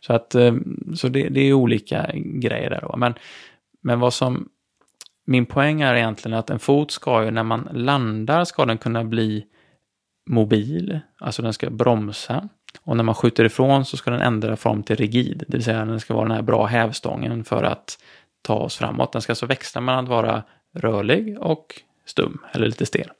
Så, 0.00 0.12
att, 0.12 0.34
eh, 0.34 0.54
så 0.94 1.08
det, 1.08 1.28
det 1.28 1.40
är 1.40 1.52
olika 1.52 2.10
grejer 2.14 2.70
där 2.70 2.80
då. 2.80 2.96
Men, 2.96 3.14
men 3.82 4.00
vad 4.00 4.14
som... 4.14 4.48
Min 5.26 5.46
poäng 5.46 5.80
är 5.80 5.94
egentligen 5.94 6.38
att 6.38 6.50
en 6.50 6.58
fot 6.58 6.90
ska 6.90 7.24
ju, 7.24 7.30
när 7.30 7.42
man 7.42 7.68
landar, 7.72 8.44
ska 8.44 8.64
den 8.64 8.78
kunna 8.78 9.04
bli 9.04 9.44
mobil, 10.30 11.00
alltså 11.18 11.42
den 11.42 11.52
ska 11.52 11.70
bromsa. 11.70 12.48
Och 12.84 12.96
när 12.96 13.04
man 13.04 13.14
skjuter 13.14 13.44
ifrån 13.44 13.84
så 13.84 13.96
ska 13.96 14.10
den 14.10 14.22
ändra 14.22 14.56
form 14.56 14.82
till 14.82 14.96
rigid, 14.96 15.44
det 15.48 15.56
vill 15.56 15.64
säga 15.64 15.84
den 15.84 16.00
ska 16.00 16.14
vara 16.14 16.24
den 16.24 16.36
här 16.36 16.42
bra 16.42 16.66
hävstången 16.66 17.44
för 17.44 17.62
att 17.62 17.98
ta 18.42 18.54
oss 18.54 18.76
framåt. 18.76 19.12
Den 19.12 19.22
ska 19.22 19.32
alltså 19.32 19.46
växla 19.46 19.80
mellan 19.80 20.04
att 20.04 20.10
vara 20.10 20.42
rörlig 20.74 21.38
och 21.40 21.82
stum, 22.06 22.38
eller 22.52 22.66
lite 22.66 22.86
stel. 22.86 23.10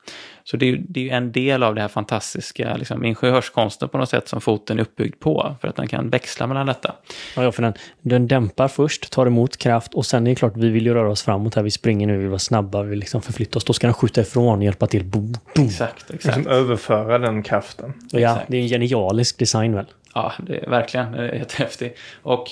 Så 0.49 0.57
det 0.57 0.65
är 0.65 0.67
ju 0.67 0.77
det 0.77 0.99
är 0.99 1.03
ju 1.03 1.09
en 1.09 1.31
del 1.31 1.63
av 1.63 1.75
det 1.75 1.81
här 1.81 1.87
fantastiska 1.87 2.75
liksom, 2.77 3.05
ingenjörskonsten 3.05 3.89
på 3.89 3.97
något 3.97 4.09
sätt 4.09 4.27
som 4.27 4.41
foten 4.41 4.77
är 4.79 4.81
uppbyggd 4.81 5.19
på, 5.19 5.55
för 5.61 5.67
att 5.67 5.75
den 5.75 5.87
kan 5.87 6.09
växla 6.09 6.47
mellan 6.47 6.65
detta. 6.65 6.95
Ja, 7.35 7.43
ja, 7.43 7.51
för 7.51 7.61
den, 7.61 7.73
den 8.01 8.27
dämpar 8.27 8.67
först, 8.67 9.11
tar 9.11 9.25
emot 9.25 9.57
kraft 9.57 9.93
och 9.93 10.05
sen 10.05 10.27
är 10.27 10.31
det 10.31 10.35
klart, 10.35 10.53
vi 10.57 10.69
vill 10.69 10.85
ju 10.85 10.93
röra 10.93 11.09
oss 11.11 11.23
framåt 11.23 11.55
här. 11.55 11.63
Vi 11.63 11.71
springer 11.71 12.07
nu, 12.07 12.13
vi 12.13 12.19
vill 12.19 12.29
vara 12.29 12.39
snabba, 12.39 12.83
vi 12.83 12.89
vill 12.89 12.99
liksom 12.99 13.21
förflytta 13.21 13.57
oss. 13.57 13.63
Då 13.63 13.73
ska 13.73 13.87
den 13.87 13.93
skjuta 13.93 14.21
ifrån, 14.21 14.61
hjälpa 14.61 14.87
till. 14.87 15.05
Boom, 15.05 15.33
boom. 15.55 15.65
Exakt, 15.65 16.11
exakt. 16.11 16.37
Liksom 16.37 16.51
överföra 16.51 17.17
den 17.17 17.43
kraften. 17.43 17.93
Och 18.13 18.19
ja, 18.19 18.31
Exakt. 18.31 18.51
det 18.51 18.57
är 18.57 18.61
en 18.61 18.67
genialisk 18.67 19.39
design 19.39 19.75
väl? 19.75 19.85
Ja, 20.13 20.33
det 20.47 20.57
är 20.57 20.69
verkligen 20.69 21.11
det 21.11 21.29
är 21.29 21.33
jättehäftigt. 21.33 21.99
Och 22.21 22.47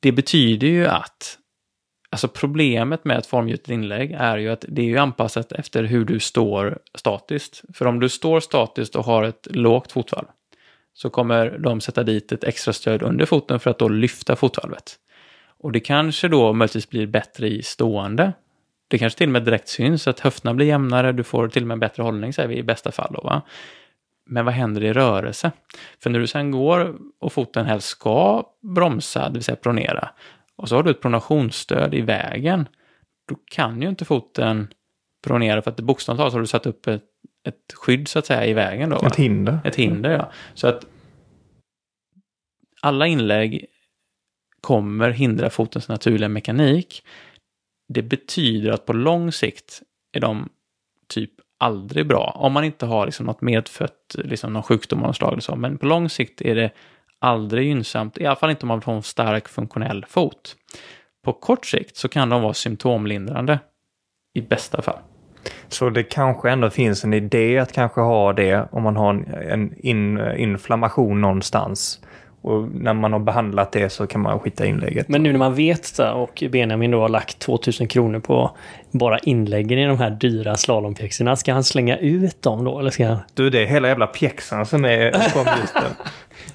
det 0.00 0.12
betyder 0.12 0.66
ju 0.66 0.86
att 0.86 1.38
Alltså 2.12 2.28
problemet 2.28 3.04
med 3.04 3.18
ett 3.18 3.26
formgjutet 3.26 3.68
inlägg 3.68 4.12
är 4.12 4.38
ju 4.38 4.48
att 4.48 4.64
det 4.68 4.82
är 4.82 4.86
ju 4.86 4.98
anpassat 4.98 5.52
efter 5.52 5.84
hur 5.84 6.04
du 6.04 6.20
står 6.20 6.78
statiskt. 6.94 7.62
För 7.74 7.86
om 7.86 8.00
du 8.00 8.08
står 8.08 8.40
statiskt 8.40 8.96
och 8.96 9.04
har 9.04 9.22
ett 9.22 9.48
lågt 9.50 9.92
fotvalv 9.92 10.26
så 10.94 11.10
kommer 11.10 11.58
de 11.58 11.80
sätta 11.80 12.02
dit 12.02 12.32
ett 12.32 12.44
extra 12.44 12.72
stöd 12.72 13.02
under 13.02 13.26
foten 13.26 13.60
för 13.60 13.70
att 13.70 13.78
då 13.78 13.88
lyfta 13.88 14.36
fotvalvet. 14.36 14.96
Och 15.58 15.72
det 15.72 15.80
kanske 15.80 16.28
då 16.28 16.52
möjligtvis 16.52 16.88
blir 16.88 17.06
bättre 17.06 17.48
i 17.48 17.62
stående. 17.62 18.32
Det 18.88 18.98
kanske 18.98 19.18
till 19.18 19.28
och 19.28 19.32
med 19.32 19.44
direkt 19.44 19.68
syns 19.68 20.08
att 20.08 20.20
höfterna 20.20 20.54
blir 20.54 20.66
jämnare, 20.66 21.12
du 21.12 21.24
får 21.24 21.48
till 21.48 21.62
och 21.62 21.68
med 21.68 21.74
en 21.74 21.80
bättre 21.80 22.02
hållning 22.02 22.32
säger 22.32 22.48
vi 22.48 22.56
i 22.56 22.62
bästa 22.62 22.92
fall. 22.92 23.12
Då, 23.14 23.20
va? 23.20 23.42
Men 24.26 24.44
vad 24.44 24.54
händer 24.54 24.84
i 24.84 24.92
rörelse? 24.92 25.52
För 26.02 26.10
när 26.10 26.18
du 26.18 26.26
sen 26.26 26.50
går 26.50 26.96
och 27.20 27.32
foten 27.32 27.66
helst 27.66 27.88
ska 27.88 28.44
bromsa, 28.62 29.28
det 29.28 29.34
vill 29.34 29.44
säga 29.44 29.56
pronera, 29.56 30.10
och 30.60 30.68
så 30.68 30.76
har 30.76 30.82
du 30.82 30.90
ett 30.90 31.00
pronationsstöd 31.00 31.94
i 31.94 32.00
vägen, 32.00 32.68
då 33.28 33.36
kan 33.44 33.82
ju 33.82 33.88
inte 33.88 34.04
foten 34.04 34.68
pronera 35.24 35.62
för 35.62 35.70
att 35.70 35.80
bokstavligt 35.80 36.20
talat 36.20 36.32
har 36.32 36.40
du 36.40 36.46
satt 36.46 36.66
upp 36.66 36.86
ett, 36.86 37.04
ett 37.48 37.72
skydd 37.74 38.08
så 38.08 38.18
att 38.18 38.26
säga 38.26 38.46
i 38.46 38.52
vägen. 38.52 38.90
Då, 38.90 38.98
va? 38.98 39.06
Ett 39.06 39.16
hinder. 39.16 39.58
Ett 39.64 39.76
hinder, 39.76 40.10
ja. 40.10 40.32
Så 40.54 40.66
att 40.66 40.86
alla 42.80 43.06
inlägg 43.06 43.66
kommer 44.60 45.10
hindra 45.10 45.50
fotens 45.50 45.88
naturliga 45.88 46.28
mekanik. 46.28 47.06
Det 47.88 48.02
betyder 48.02 48.70
att 48.70 48.86
på 48.86 48.92
lång 48.92 49.32
sikt 49.32 49.82
är 50.12 50.20
de 50.20 50.48
typ 51.08 51.30
aldrig 51.58 52.06
bra. 52.06 52.32
Om 52.36 52.52
man 52.52 52.64
inte 52.64 52.86
har 52.86 53.06
liksom 53.06 53.26
något 53.26 53.40
medfött, 53.40 54.16
liksom 54.18 54.52
någon 54.52 54.62
sjukdom 54.62 55.02
av 55.02 55.06
något 55.06 55.44
slag. 55.44 55.58
Men 55.58 55.78
på 55.78 55.86
lång 55.86 56.08
sikt 56.08 56.42
är 56.42 56.54
det 56.54 56.70
aldrig 57.20 57.66
gynnsamt, 57.66 58.18
i 58.18 58.26
alla 58.26 58.36
fall 58.36 58.50
inte 58.50 58.62
om 58.62 58.68
man 58.68 58.78
vill 58.78 58.86
ha 58.86 58.94
en 58.94 59.02
stark 59.02 59.48
funktionell 59.48 60.04
fot. 60.08 60.56
På 61.24 61.32
kort 61.32 61.66
sikt 61.66 61.96
så 61.96 62.08
kan 62.08 62.28
de 62.28 62.42
vara 62.42 62.54
symptomlindrande. 62.54 63.58
I 64.34 64.42
bästa 64.42 64.82
fall. 64.82 64.98
Så 65.68 65.90
det 65.90 66.02
kanske 66.02 66.50
ändå 66.50 66.70
finns 66.70 67.04
en 67.04 67.14
idé 67.14 67.58
att 67.58 67.72
kanske 67.72 68.00
ha 68.00 68.32
det 68.32 68.68
om 68.72 68.82
man 68.82 68.96
har 68.96 69.10
en, 69.14 69.34
en 69.34 69.74
in, 69.78 70.20
inflammation 70.36 71.20
någonstans. 71.20 72.00
Och 72.42 72.68
när 72.74 72.94
man 72.94 73.12
har 73.12 73.20
behandlat 73.20 73.72
det 73.72 73.90
så 73.90 74.06
kan 74.06 74.20
man 74.20 74.40
skita 74.40 74.66
inlägget. 74.66 75.08
Men 75.08 75.22
nu 75.22 75.32
när 75.32 75.38
man 75.38 75.54
vet 75.54 75.96
det 75.96 76.10
och 76.10 76.42
Benjamin 76.50 76.90
då 76.90 77.00
har 77.00 77.08
lagt 77.08 77.38
2000 77.38 77.88
kronor 77.88 78.20
på 78.20 78.56
bara 78.90 79.18
inläggen 79.18 79.78
i 79.78 79.86
de 79.86 79.98
här 79.98 80.10
dyra 80.10 80.56
slalompjäxorna, 80.56 81.36
ska 81.36 81.52
han 81.52 81.64
slänga 81.64 81.96
ut 81.96 82.42
dem 82.42 82.64
då? 82.64 82.78
Eller 82.78 82.90
ska 82.90 83.06
han... 83.06 83.18
Du, 83.34 83.50
det 83.50 83.62
är 83.62 83.66
hela 83.66 83.88
jävla 83.88 84.06
pjäxan 84.06 84.66
som 84.66 84.84
är 84.84 85.12
formgjutet. 85.12 85.96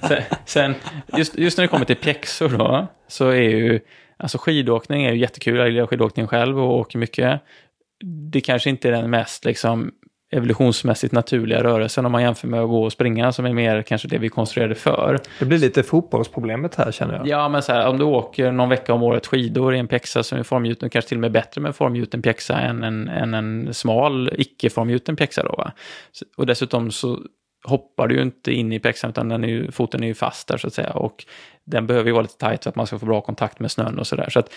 Sen, 0.00 0.22
sen 0.44 0.74
just, 1.16 1.38
just 1.38 1.58
när 1.58 1.62
det 1.62 1.68
kommer 1.68 1.84
till 1.84 1.96
pjäxor 1.96 2.48
då, 2.48 2.86
så 3.08 3.28
är 3.28 3.40
ju, 3.40 3.80
alltså 4.16 4.38
skidåkning 4.38 5.04
är 5.04 5.12
ju 5.12 5.18
jättekul, 5.18 5.56
jag 5.56 5.68
gillar 5.68 5.86
skidåkning 5.86 6.26
själv 6.26 6.58
och 6.58 6.78
åker 6.78 6.98
mycket. 6.98 7.40
Det 8.32 8.40
kanske 8.40 8.70
inte 8.70 8.88
är 8.88 8.92
den 8.92 9.10
mest 9.10 9.44
liksom 9.44 9.92
evolutionsmässigt 10.30 11.12
naturliga 11.12 11.62
rörelsen 11.62 12.06
om 12.06 12.12
man 12.12 12.22
jämför 12.22 12.48
med 12.48 12.60
att 12.60 12.68
gå 12.68 12.84
och 12.84 12.92
springa 12.92 13.32
som 13.32 13.46
är 13.46 13.52
mer 13.52 13.82
kanske 13.82 14.08
det 14.08 14.18
vi 14.18 14.28
konstruerade 14.28 14.74
för. 14.74 15.20
Det 15.38 15.44
blir 15.44 15.58
lite 15.58 15.82
fotbollsproblemet 15.82 16.74
här 16.74 16.92
känner 16.92 17.14
jag. 17.14 17.28
Ja, 17.28 17.48
men 17.48 17.62
så 17.62 17.72
här, 17.72 17.88
om 17.88 17.98
du 17.98 18.04
åker 18.04 18.52
någon 18.52 18.68
vecka 18.68 18.94
om 18.94 19.02
året 19.02 19.26
skidor 19.26 19.74
i 19.74 19.78
en 19.78 19.88
pjäxa 19.88 20.22
som 20.22 20.38
är 20.38 20.42
formgjuten, 20.42 20.90
kanske 20.90 21.08
till 21.08 21.18
och 21.18 21.20
med 21.20 21.32
bättre 21.32 21.60
med 21.60 21.68
en 21.68 21.74
formgjuten 21.74 22.22
pjäxa 22.22 22.58
än 22.58 22.84
en, 22.84 23.08
än 23.08 23.34
en 23.34 23.74
smal, 23.74 24.30
icke-formgjuten 24.36 25.16
pjäxa 25.16 25.42
då 25.42 25.54
va. 25.58 25.72
Och 26.36 26.46
dessutom 26.46 26.90
så 26.90 27.18
hoppar 27.64 28.08
du 28.08 28.14
ju 28.14 28.22
inte 28.22 28.52
in 28.52 28.72
i 28.72 28.80
pjäxan 28.80 29.10
utan 29.10 29.28
den 29.28 29.44
är 29.44 29.48
ju, 29.48 29.70
foten 29.70 30.02
är 30.02 30.06
ju 30.06 30.14
fast 30.14 30.48
där 30.48 30.56
så 30.56 30.66
att 30.66 30.74
säga 30.74 30.90
och 30.90 31.24
den 31.64 31.86
behöver 31.86 32.06
ju 32.06 32.12
vara 32.12 32.22
lite 32.22 32.38
tajt 32.38 32.62
för 32.62 32.70
att 32.70 32.76
man 32.76 32.86
ska 32.86 32.98
få 32.98 33.06
bra 33.06 33.20
kontakt 33.20 33.60
med 33.60 33.70
snön 33.70 33.98
och 33.98 34.06
sådär. 34.06 34.30
Så 34.30 34.38
att 34.38 34.52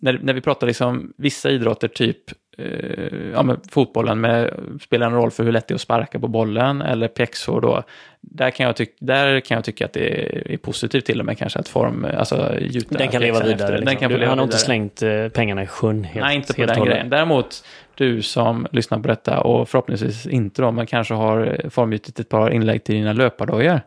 när, 0.00 0.18
när 0.22 0.34
vi 0.34 0.40
pratar 0.40 0.66
liksom 0.66 1.12
vissa 1.16 1.50
idrotter, 1.50 1.88
typ 1.88 2.18
eh, 2.58 3.30
ja, 3.34 3.42
men 3.42 3.60
fotbollen, 3.70 4.20
med, 4.20 4.50
spelar 4.82 5.06
en 5.06 5.12
roll 5.14 5.30
för 5.30 5.44
hur 5.44 5.52
lätt 5.52 5.68
det 5.68 5.72
är 5.72 5.74
att 5.74 5.80
sparka 5.80 6.18
på 6.18 6.28
bollen, 6.28 6.82
eller 6.82 7.08
pjäxor 7.08 7.60
då, 7.60 7.82
där 8.20 8.50
kan, 8.50 8.66
jag 8.66 8.76
tyck, 8.76 8.96
där 9.00 9.40
kan 9.40 9.54
jag 9.54 9.64
tycka 9.64 9.84
att 9.84 9.92
det 9.92 10.08
är 10.52 10.56
positivt 10.56 11.04
till 11.04 11.20
och 11.20 11.26
med 11.26 11.38
kanske 11.38 11.58
att 11.58 11.68
form, 11.68 12.06
alltså 12.18 12.54
gjuta 12.60 12.98
Den 12.98 13.08
kan 13.08 13.22
leva 13.22 13.38
vidare. 13.38 13.52
efter. 13.54 13.72
Den 13.72 13.80
Liksom. 13.80 13.96
kan 13.96 14.10
få 14.10 14.14
Du, 14.14 14.20
leva 14.20 14.30
han 14.30 14.38
har 14.38 14.44
inte 14.44 14.56
vidare. 14.56 14.64
slängt 14.66 15.02
eh, 15.02 15.28
pengarna 15.28 15.62
i 15.62 15.66
sjön 15.66 16.04
helt 16.04 16.26
Nej, 16.26 16.36
inte 16.36 16.54
på 16.54 16.66
den 16.66 16.76
hållet. 16.78 16.92
grejen. 16.94 17.10
Däremot, 17.10 17.64
du 17.94 18.22
som 18.22 18.66
lyssnar 18.72 18.98
på 18.98 19.08
detta 19.08 19.40
och 19.40 19.68
förhoppningsvis 19.68 20.26
inte 20.26 20.62
då, 20.62 20.70
men 20.72 20.86
kanske 20.86 21.14
har 21.14 21.60
formgjutit 21.70 22.20
ett 22.20 22.28
par 22.28 22.50
inlägg 22.50 22.84
till 22.84 22.94
dina 22.94 23.12
löpardojor. 23.12 23.80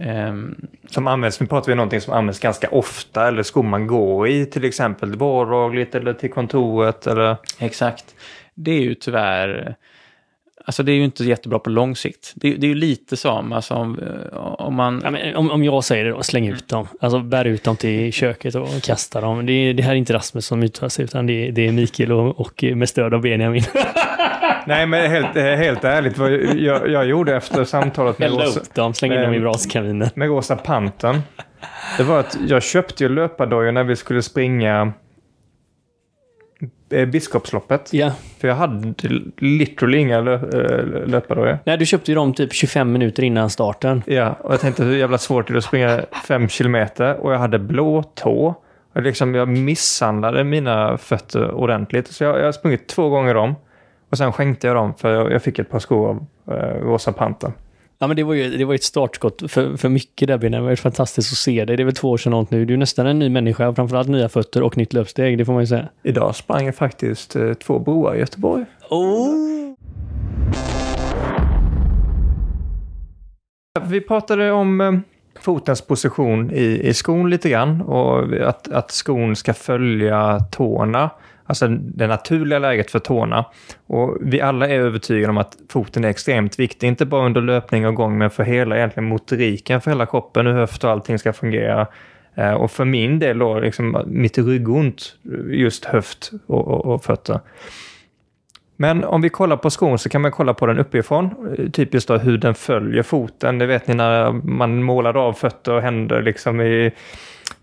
Ehm, 0.00 0.54
Som 0.90 1.06
används, 1.06 1.40
nu 1.40 1.46
pratar 1.46 1.66
vi 1.66 1.72
om 1.72 1.76
någonting 1.76 2.00
som 2.00 2.12
används 2.14 2.40
ganska 2.40 2.68
ofta 2.70 3.28
eller 3.28 3.42
skor 3.42 3.62
man 3.62 3.86
går 3.86 4.28
i 4.28 4.46
till 4.46 4.64
exempel 4.64 5.16
vardagligt 5.16 5.94
eller 5.94 6.12
till 6.12 6.30
kontoret 6.30 7.06
eller... 7.06 7.36
Exakt. 7.58 8.04
Det 8.54 8.70
är 8.70 8.80
ju 8.80 8.94
tyvärr... 8.94 9.74
Alltså 10.64 10.82
det 10.82 10.92
är 10.92 10.96
ju 10.96 11.04
inte 11.04 11.24
jättebra 11.24 11.58
på 11.58 11.70
lång 11.70 11.96
sikt. 11.96 12.32
Det, 12.34 12.54
det 12.54 12.66
är 12.66 12.68
ju 12.68 12.74
lite 12.74 13.16
som, 13.16 13.52
alltså 13.52 13.74
om, 13.74 14.00
om 14.58 14.74
man... 14.74 15.00
Ja, 15.04 15.10
men 15.10 15.36
om, 15.36 15.50
om 15.50 15.64
jag 15.64 15.84
säger 15.84 16.04
det 16.04 16.10
då, 16.10 16.22
släng 16.22 16.48
ut 16.48 16.68
dem. 16.68 16.86
Alltså 17.00 17.18
bär 17.20 17.44
ut 17.44 17.64
dem 17.64 17.76
till 17.76 18.12
köket 18.12 18.54
och 18.54 18.68
kasta 18.82 19.20
dem. 19.20 19.46
Det, 19.46 19.52
är- 19.52 19.74
det 19.74 19.82
här 19.82 19.92
är 19.92 19.96
inte 19.96 20.14
Rasmus 20.14 20.46
som 20.46 20.62
uttalar 20.62 20.88
sig, 20.88 21.04
utan 21.04 21.26
det, 21.26 21.48
är- 21.48 21.52
det 21.52 21.66
är 21.68 21.72
Mikael 21.72 22.12
och, 22.12 22.40
och 22.40 22.64
med 22.74 22.88
stöd 22.88 23.14
av 23.14 23.20
Benjamin. 23.20 23.62
Nej 24.66 24.86
men 24.86 25.10
helt, 25.10 25.36
eh, 25.36 25.44
helt 25.44 25.84
ärligt, 25.84 26.18
vad 26.18 26.32
jag, 26.32 26.88
jag 26.90 27.06
gjorde 27.06 27.36
efter 27.36 27.64
samtalet 27.64 28.18
med 28.18 28.26
Elda 28.28 28.44
Rosa, 28.44 28.60
upp 28.60 28.74
dem, 28.74 28.94
släng 28.94 29.12
in 29.12 29.20
dem 29.20 29.32
i 29.34 29.36
Eh, 29.36 29.42
braskaminen. 29.42 30.08
med 30.14 30.28
Rosa 30.28 30.56
Panten. 30.56 31.20
Det 31.96 32.02
var 32.02 32.20
att 32.20 32.38
jag 32.48 32.62
köpte 32.62 33.04
ju 33.04 33.08
löpardojor 33.08 33.72
när 33.72 33.84
vi 33.84 33.96
skulle 33.96 34.22
springa 34.22 34.92
eh, 36.92 37.06
Biskopsloppet. 37.06 37.88
Ja. 37.92 38.12
För 38.40 38.48
jag 38.48 38.54
hade 38.54 38.94
literally 39.38 39.98
inga 39.98 40.20
lö, 40.20 40.36
löpardojor. 41.06 41.58
Nej, 41.64 41.76
du 41.78 41.86
köpte 41.86 42.10
ju 42.10 42.14
dem 42.14 42.34
typ 42.34 42.52
25 42.52 42.92
minuter 42.92 43.22
innan 43.22 43.50
starten. 43.50 44.02
Ja, 44.06 44.36
och 44.40 44.52
jag 44.52 44.60
tänkte 44.60 44.84
hur 44.84 44.96
jävla 44.96 45.18
svårt 45.18 45.46
det 45.48 45.54
är 45.54 45.56
att 45.58 45.64
springa 45.64 46.00
fem 46.28 46.48
kilometer 46.48 47.16
och 47.16 47.32
jag 47.32 47.38
hade 47.38 47.58
blå 47.58 48.02
tå. 48.02 48.54
Och 48.94 49.02
liksom, 49.02 49.34
jag 49.34 49.48
misshandlade 49.48 50.44
mina 50.44 50.98
fötter 50.98 51.50
ordentligt. 51.50 52.08
Så 52.08 52.24
jag, 52.24 52.38
jag 52.38 52.44
har 52.44 52.52
sprungit 52.52 52.88
två 52.88 53.08
gånger 53.08 53.34
dem. 53.34 53.54
Och 54.10 54.18
sen 54.18 54.32
skänkte 54.32 54.66
jag 54.66 54.76
dem 54.76 54.94
för 54.94 55.30
jag, 55.30 55.42
fick 55.42 55.58
ett 55.58 55.70
par 55.70 55.78
skor 55.78 56.08
av 56.08 56.26
eh, 56.46 56.80
Rosa 56.80 57.12
Panten. 57.12 57.52
Ja, 57.98 58.06
men 58.06 58.16
det 58.16 58.22
var 58.22 58.34
ju 58.34 58.56
det 58.56 58.64
var 58.64 58.74
ett 58.74 58.82
startskott 58.82 59.42
för, 59.50 59.76
för 59.76 59.88
mycket 59.88 60.28
där, 60.28 60.38
Benjamin. 60.38 60.66
Det 60.66 60.70
var 60.70 60.76
fantastiskt 60.76 61.32
att 61.32 61.38
se 61.38 61.64
dig. 61.64 61.76
Det 61.76 61.82
är 61.82 61.84
väl 61.84 61.94
två 61.94 62.10
år 62.10 62.16
sedan 62.16 62.30
något 62.30 62.50
nu. 62.50 62.64
Du 62.64 62.74
är 62.74 62.78
nästan 62.78 63.06
en 63.06 63.18
ny 63.18 63.28
människa, 63.28 63.74
framförallt 63.74 64.08
nya 64.08 64.28
fötter 64.28 64.62
och 64.62 64.76
nytt 64.76 64.92
löpsteg, 64.92 65.38
det 65.38 65.44
får 65.44 65.52
man 65.52 65.62
ju 65.62 65.66
säga. 65.66 65.88
Idag 66.02 66.36
sprang 66.36 66.66
jag 66.66 66.74
faktiskt 66.74 67.36
eh, 67.36 67.54
två 67.54 67.78
broar 67.78 68.14
i 68.14 68.18
Göteborg. 68.18 68.64
Oh! 68.90 69.74
Vi 73.86 74.00
pratade 74.00 74.52
om 74.52 74.80
eh, 74.80 74.92
fotens 75.40 75.80
position 75.80 76.50
i, 76.50 76.80
i 76.88 76.94
skon 76.94 77.30
lite 77.30 77.48
grann 77.48 77.82
och 77.82 78.32
att, 78.48 78.68
att 78.68 78.90
skon 78.90 79.36
ska 79.36 79.54
följa 79.54 80.40
tårna. 80.50 81.10
Alltså 81.48 81.68
det 81.68 82.06
naturliga 82.06 82.58
läget 82.58 82.90
för 82.90 82.98
tårna. 82.98 83.44
Och 83.86 84.16
vi 84.20 84.40
alla 84.40 84.68
är 84.68 84.80
övertygade 84.80 85.30
om 85.30 85.38
att 85.38 85.56
foten 85.68 86.04
är 86.04 86.08
extremt 86.08 86.58
viktig, 86.58 86.88
inte 86.88 87.06
bara 87.06 87.26
under 87.26 87.40
löpning 87.40 87.86
och 87.86 87.94
gång, 87.94 88.18
men 88.18 88.30
för 88.30 88.42
hela 88.42 88.76
egentligen 88.76 89.08
motoriken 89.08 89.80
för 89.80 89.90
hela 89.90 90.06
kroppen, 90.06 90.46
hur 90.46 90.52
höft 90.52 90.84
och 90.84 90.90
allting 90.90 91.18
ska 91.18 91.32
fungera. 91.32 91.86
Eh, 92.34 92.52
och 92.52 92.70
för 92.70 92.84
min 92.84 93.18
del 93.18 93.38
då, 93.38 93.60
liksom 93.60 94.02
mitt 94.06 94.38
ryggont, 94.38 95.16
just 95.50 95.84
höft 95.84 96.30
och, 96.46 96.68
och, 96.68 96.94
och 96.94 97.04
fötter. 97.04 97.40
Men 98.76 99.04
om 99.04 99.22
vi 99.22 99.28
kollar 99.28 99.56
på 99.56 99.70
skon 99.70 99.98
så 99.98 100.08
kan 100.08 100.20
man 100.20 100.30
kolla 100.30 100.54
på 100.54 100.66
den 100.66 100.78
uppifrån. 100.78 101.54
Eh, 101.58 101.70
typiskt 101.70 102.08
då 102.08 102.16
hur 102.16 102.38
den 102.38 102.54
följer 102.54 103.02
foten. 103.02 103.58
Det 103.58 103.66
vet 103.66 103.86
ni 103.86 103.94
när 103.94 104.32
man 104.32 104.82
målade 104.82 105.18
av 105.18 105.32
fötter 105.32 105.72
och 105.72 105.82
händer 105.82 106.22
liksom 106.22 106.60
i, 106.60 106.92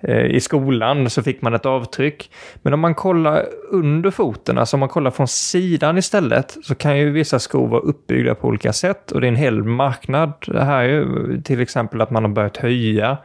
Eh, 0.01 0.25
i 0.25 0.39
skolan 0.39 1.09
så 1.09 1.23
fick 1.23 1.41
man 1.41 1.53
ett 1.53 1.65
avtryck. 1.65 2.31
Men 2.61 2.73
om 2.73 2.79
man 2.79 2.95
kollar 2.95 3.45
under 3.69 4.11
foten, 4.11 4.57
alltså 4.57 4.75
om 4.75 4.79
man 4.79 4.89
kollar 4.89 5.11
från 5.11 5.27
sidan 5.27 5.97
istället, 5.97 6.57
så 6.63 6.75
kan 6.75 6.97
ju 6.97 7.11
vissa 7.11 7.39
skor 7.39 7.67
vara 7.67 7.81
uppbyggda 7.81 8.35
på 8.35 8.47
olika 8.47 8.73
sätt 8.73 9.11
och 9.11 9.21
det 9.21 9.27
är 9.27 9.29
en 9.29 9.35
hel 9.35 9.63
marknad. 9.63 10.33
Det 10.47 10.63
här 10.63 10.83
är 10.83 10.89
ju 10.89 11.41
till 11.41 11.61
exempel 11.61 12.01
att 12.01 12.11
man 12.11 12.23
har 12.23 12.31
börjat 12.31 12.57
höja 12.57 13.17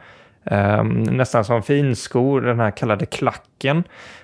Um, 0.43 1.03
nästan 1.03 1.45
som 1.45 1.63
finskor, 1.63 2.41
den 2.41 2.59
här 2.59 2.71
kallade 2.71 3.05
klacken. 3.05 3.83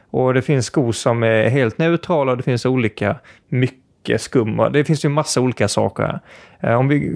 Och 0.10 0.34
det 0.34 0.42
finns 0.42 0.66
skor 0.66 0.92
som 0.92 1.24
är 1.24 1.50
helt 1.50 1.78
neutrala 1.78 2.32
och 2.32 2.38
det 2.38 2.44
finns 2.44 2.66
olika 2.66 3.16
mycket 3.48 3.87
skum. 4.18 4.70
Det 4.74 4.86
finns 4.86 5.06
ju 5.06 5.10
massa 5.10 5.42
olika 5.42 5.68
saker 5.68 6.20
här. 6.60 6.76
Om 6.76 6.88
vi 6.88 7.14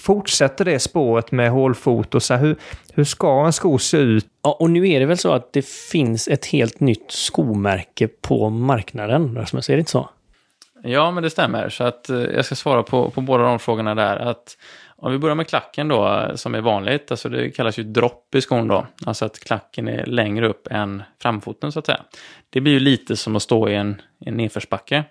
fortsätter 0.00 0.64
det 0.64 0.78
spåret 0.78 1.32
med 1.32 1.50
hålfot 1.50 2.14
och 2.14 2.22
så 2.22 2.34
här, 2.34 2.40
hur, 2.40 2.56
hur 2.92 3.04
ska 3.04 3.46
en 3.46 3.52
sko 3.52 3.78
se 3.78 3.96
ut? 3.96 4.26
Ja, 4.42 4.56
och 4.60 4.70
nu 4.70 4.88
är 4.88 5.00
det 5.00 5.06
väl 5.06 5.18
så 5.18 5.32
att 5.32 5.52
det 5.52 5.66
finns 5.66 6.28
ett 6.28 6.46
helt 6.46 6.80
nytt 6.80 7.10
skomärke 7.10 8.08
på 8.08 8.50
marknaden, 8.50 9.36
Rasmus, 9.36 9.70
är 9.70 9.74
det 9.74 9.78
inte 9.78 9.90
så? 9.90 10.08
Ja, 10.86 11.10
men 11.10 11.22
det 11.22 11.30
stämmer. 11.30 11.68
Så 11.68 11.84
att 11.84 12.10
eh, 12.10 12.16
jag 12.16 12.44
ska 12.44 12.54
svara 12.54 12.82
på, 12.82 13.10
på 13.10 13.20
båda 13.20 13.44
de 13.44 13.58
frågorna 13.58 13.94
där. 13.94 14.16
Att 14.16 14.56
om 14.96 15.12
vi 15.12 15.18
börjar 15.18 15.34
med 15.34 15.48
klacken 15.48 15.88
då, 15.88 16.30
som 16.34 16.54
är 16.54 16.60
vanligt, 16.60 17.10
alltså 17.10 17.28
det 17.28 17.50
kallas 17.50 17.78
ju 17.78 17.82
dropp 17.82 18.34
i 18.34 18.40
skon 18.40 18.68
då. 18.68 18.86
Alltså 19.06 19.24
att 19.24 19.38
klacken 19.38 19.88
är 19.88 20.06
längre 20.06 20.48
upp 20.48 20.68
än 20.70 21.02
framfoten 21.22 21.72
så 21.72 21.78
att 21.78 21.86
säga. 21.86 22.00
Det 22.50 22.60
blir 22.60 22.72
ju 22.72 22.80
lite 22.80 23.16
som 23.16 23.36
att 23.36 23.42
stå 23.42 23.68
i 23.68 23.74
en, 23.74 24.02
en 24.20 24.34
nedförsbacke. 24.34 25.04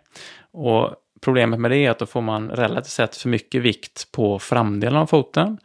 Och 0.51 0.93
problemet 1.21 1.59
med 1.59 1.71
det 1.71 1.77
är 1.77 1.91
att 1.91 1.99
då 1.99 2.05
får 2.05 2.21
man 2.21 2.49
relativt 2.49 2.91
sett 2.91 3.15
för 3.15 3.29
mycket 3.29 3.61
vikt 3.61 4.11
på 4.11 4.39
framdelen 4.39 4.97
av 4.99 5.05
foten 5.05 5.57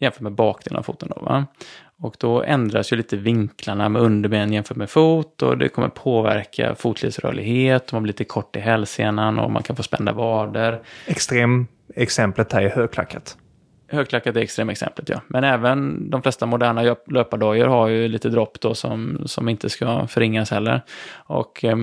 jämfört 0.00 0.20
med 0.20 0.32
bakdelen 0.32 0.78
av 0.78 0.82
foten. 0.82 1.08
Då, 1.16 1.20
va? 1.22 1.46
Och 2.02 2.16
då 2.18 2.42
ändras 2.42 2.92
ju 2.92 2.96
lite 2.96 3.16
vinklarna 3.16 3.88
med 3.88 4.02
underben 4.02 4.52
jämfört 4.52 4.76
med 4.76 4.90
fot 4.90 5.42
och 5.42 5.58
det 5.58 5.68
kommer 5.68 5.88
påverka 5.88 6.74
fotledsrörlighet, 6.74 7.92
man 7.92 8.02
blir 8.02 8.12
lite 8.12 8.24
kort 8.24 8.56
i 8.56 8.60
hälsenan 8.60 9.38
och 9.38 9.50
man 9.50 9.62
kan 9.62 9.76
få 9.76 9.82
spända 9.82 10.12
vader. 10.12 10.82
Extrem 11.06 11.66
exemplet 11.94 12.52
här 12.52 12.62
är 12.62 12.68
högklackat. 12.68 13.36
Högklackat 13.88 14.36
är 14.36 14.40
extremexemplet, 14.40 15.08
ja. 15.08 15.20
Men 15.28 15.44
även 15.44 16.10
de 16.10 16.22
flesta 16.22 16.46
moderna 16.46 16.96
löpardojor 17.06 17.66
har 17.66 17.88
ju 17.88 18.08
lite 18.08 18.28
dropp 18.28 18.60
då 18.60 18.74
som, 18.74 19.22
som 19.26 19.48
inte 19.48 19.70
ska 19.70 20.06
förringas 20.06 20.50
heller. 20.50 20.84
Och 21.14 21.64
eh, 21.64 21.76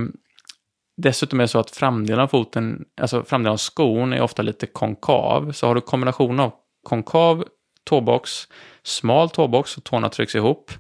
dessutom 0.97 1.39
är 1.39 1.43
det 1.43 1.47
så 1.47 1.59
att 1.59 1.72
framdelen 1.72 2.20
av 2.24 2.28
foten, 2.28 2.86
alltså 3.01 3.24
framdelen 3.24 3.53
av 3.53 3.57
skon 3.57 4.14
är 4.14 4.22
ofta 4.22 4.41
lite 4.41 4.66
konkav. 4.66 5.51
Så 5.51 5.68
har 5.68 5.76
du 5.76 5.82
kombination 5.82 6.39
av 6.39 6.53
konkav 6.84 7.45
tåbox, 7.84 8.47
smal 8.84 9.29
tåbox 9.29 9.77
och 9.77 9.84
tårna 9.84 10.09
trycks 10.09 10.36
ihop 10.36 10.71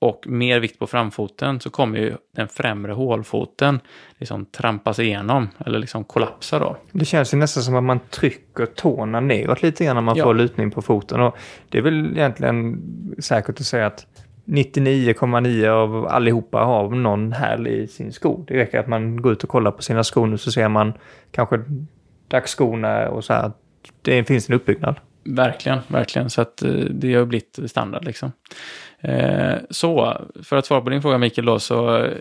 och 0.00 0.24
mer 0.26 0.60
vikt 0.60 0.78
på 0.78 0.86
framfoten 0.86 1.60
så 1.60 1.70
kommer 1.70 1.98
ju 1.98 2.16
den 2.36 2.48
främre 2.48 2.92
hålfoten 2.92 3.80
liksom 4.18 4.46
trampas 4.46 4.98
igenom 4.98 5.48
eller 5.66 5.78
liksom 5.78 6.04
kollapsa 6.04 6.58
då. 6.58 6.76
Det 6.92 7.04
känns 7.04 7.34
ju 7.34 7.38
nästan 7.38 7.62
som 7.62 7.76
att 7.76 7.84
man 7.84 8.00
trycker 8.10 8.66
tårna 8.66 9.20
neråt 9.20 9.62
lite 9.62 9.84
grann 9.84 9.96
när 9.96 10.02
man 10.02 10.16
ja. 10.16 10.24
får 10.24 10.34
lutning 10.34 10.70
på 10.70 10.82
foten 10.82 11.20
och 11.20 11.36
det 11.68 11.78
är 11.78 11.82
väl 11.82 12.16
egentligen 12.16 12.82
säkert 13.18 13.60
att 13.60 13.66
säga 13.66 13.86
att 13.86 14.06
99,9 14.44 15.68
av 15.68 16.06
allihopa 16.06 16.58
har 16.58 16.90
någon 16.90 17.32
häl 17.32 17.66
i 17.66 17.88
sin 17.88 18.12
sko. 18.12 18.44
Det 18.46 18.54
räcker 18.54 18.78
att 18.78 18.88
man 18.88 19.22
går 19.22 19.32
ut 19.32 19.44
och 19.44 19.50
kollar 19.50 19.70
på 19.70 19.82
sina 19.82 20.04
skor 20.04 20.26
nu 20.26 20.38
så 20.38 20.52
ser 20.52 20.68
man 20.68 20.92
kanske 21.30 21.60
dagsskorna 22.28 23.08
och 23.08 23.24
så 23.24 23.32
här. 23.32 23.52
Det 24.02 24.24
finns 24.24 24.48
en 24.48 24.54
uppbyggnad. 24.54 24.96
Verkligen, 25.30 25.78
verkligen. 25.88 26.30
Så 26.30 26.40
att 26.40 26.62
eh, 26.62 26.70
det 26.70 27.14
har 27.14 27.24
blivit 27.24 27.58
standard 27.66 28.04
liksom. 28.04 28.32
Eh, 29.00 29.54
så, 29.70 30.20
för 30.42 30.56
att 30.56 30.66
svara 30.66 30.80
på 30.80 30.90
din 30.90 31.02
fråga 31.02 31.18
Mikael 31.18 31.46
då, 31.46 31.58
så 31.58 31.96
eh, 31.96 32.12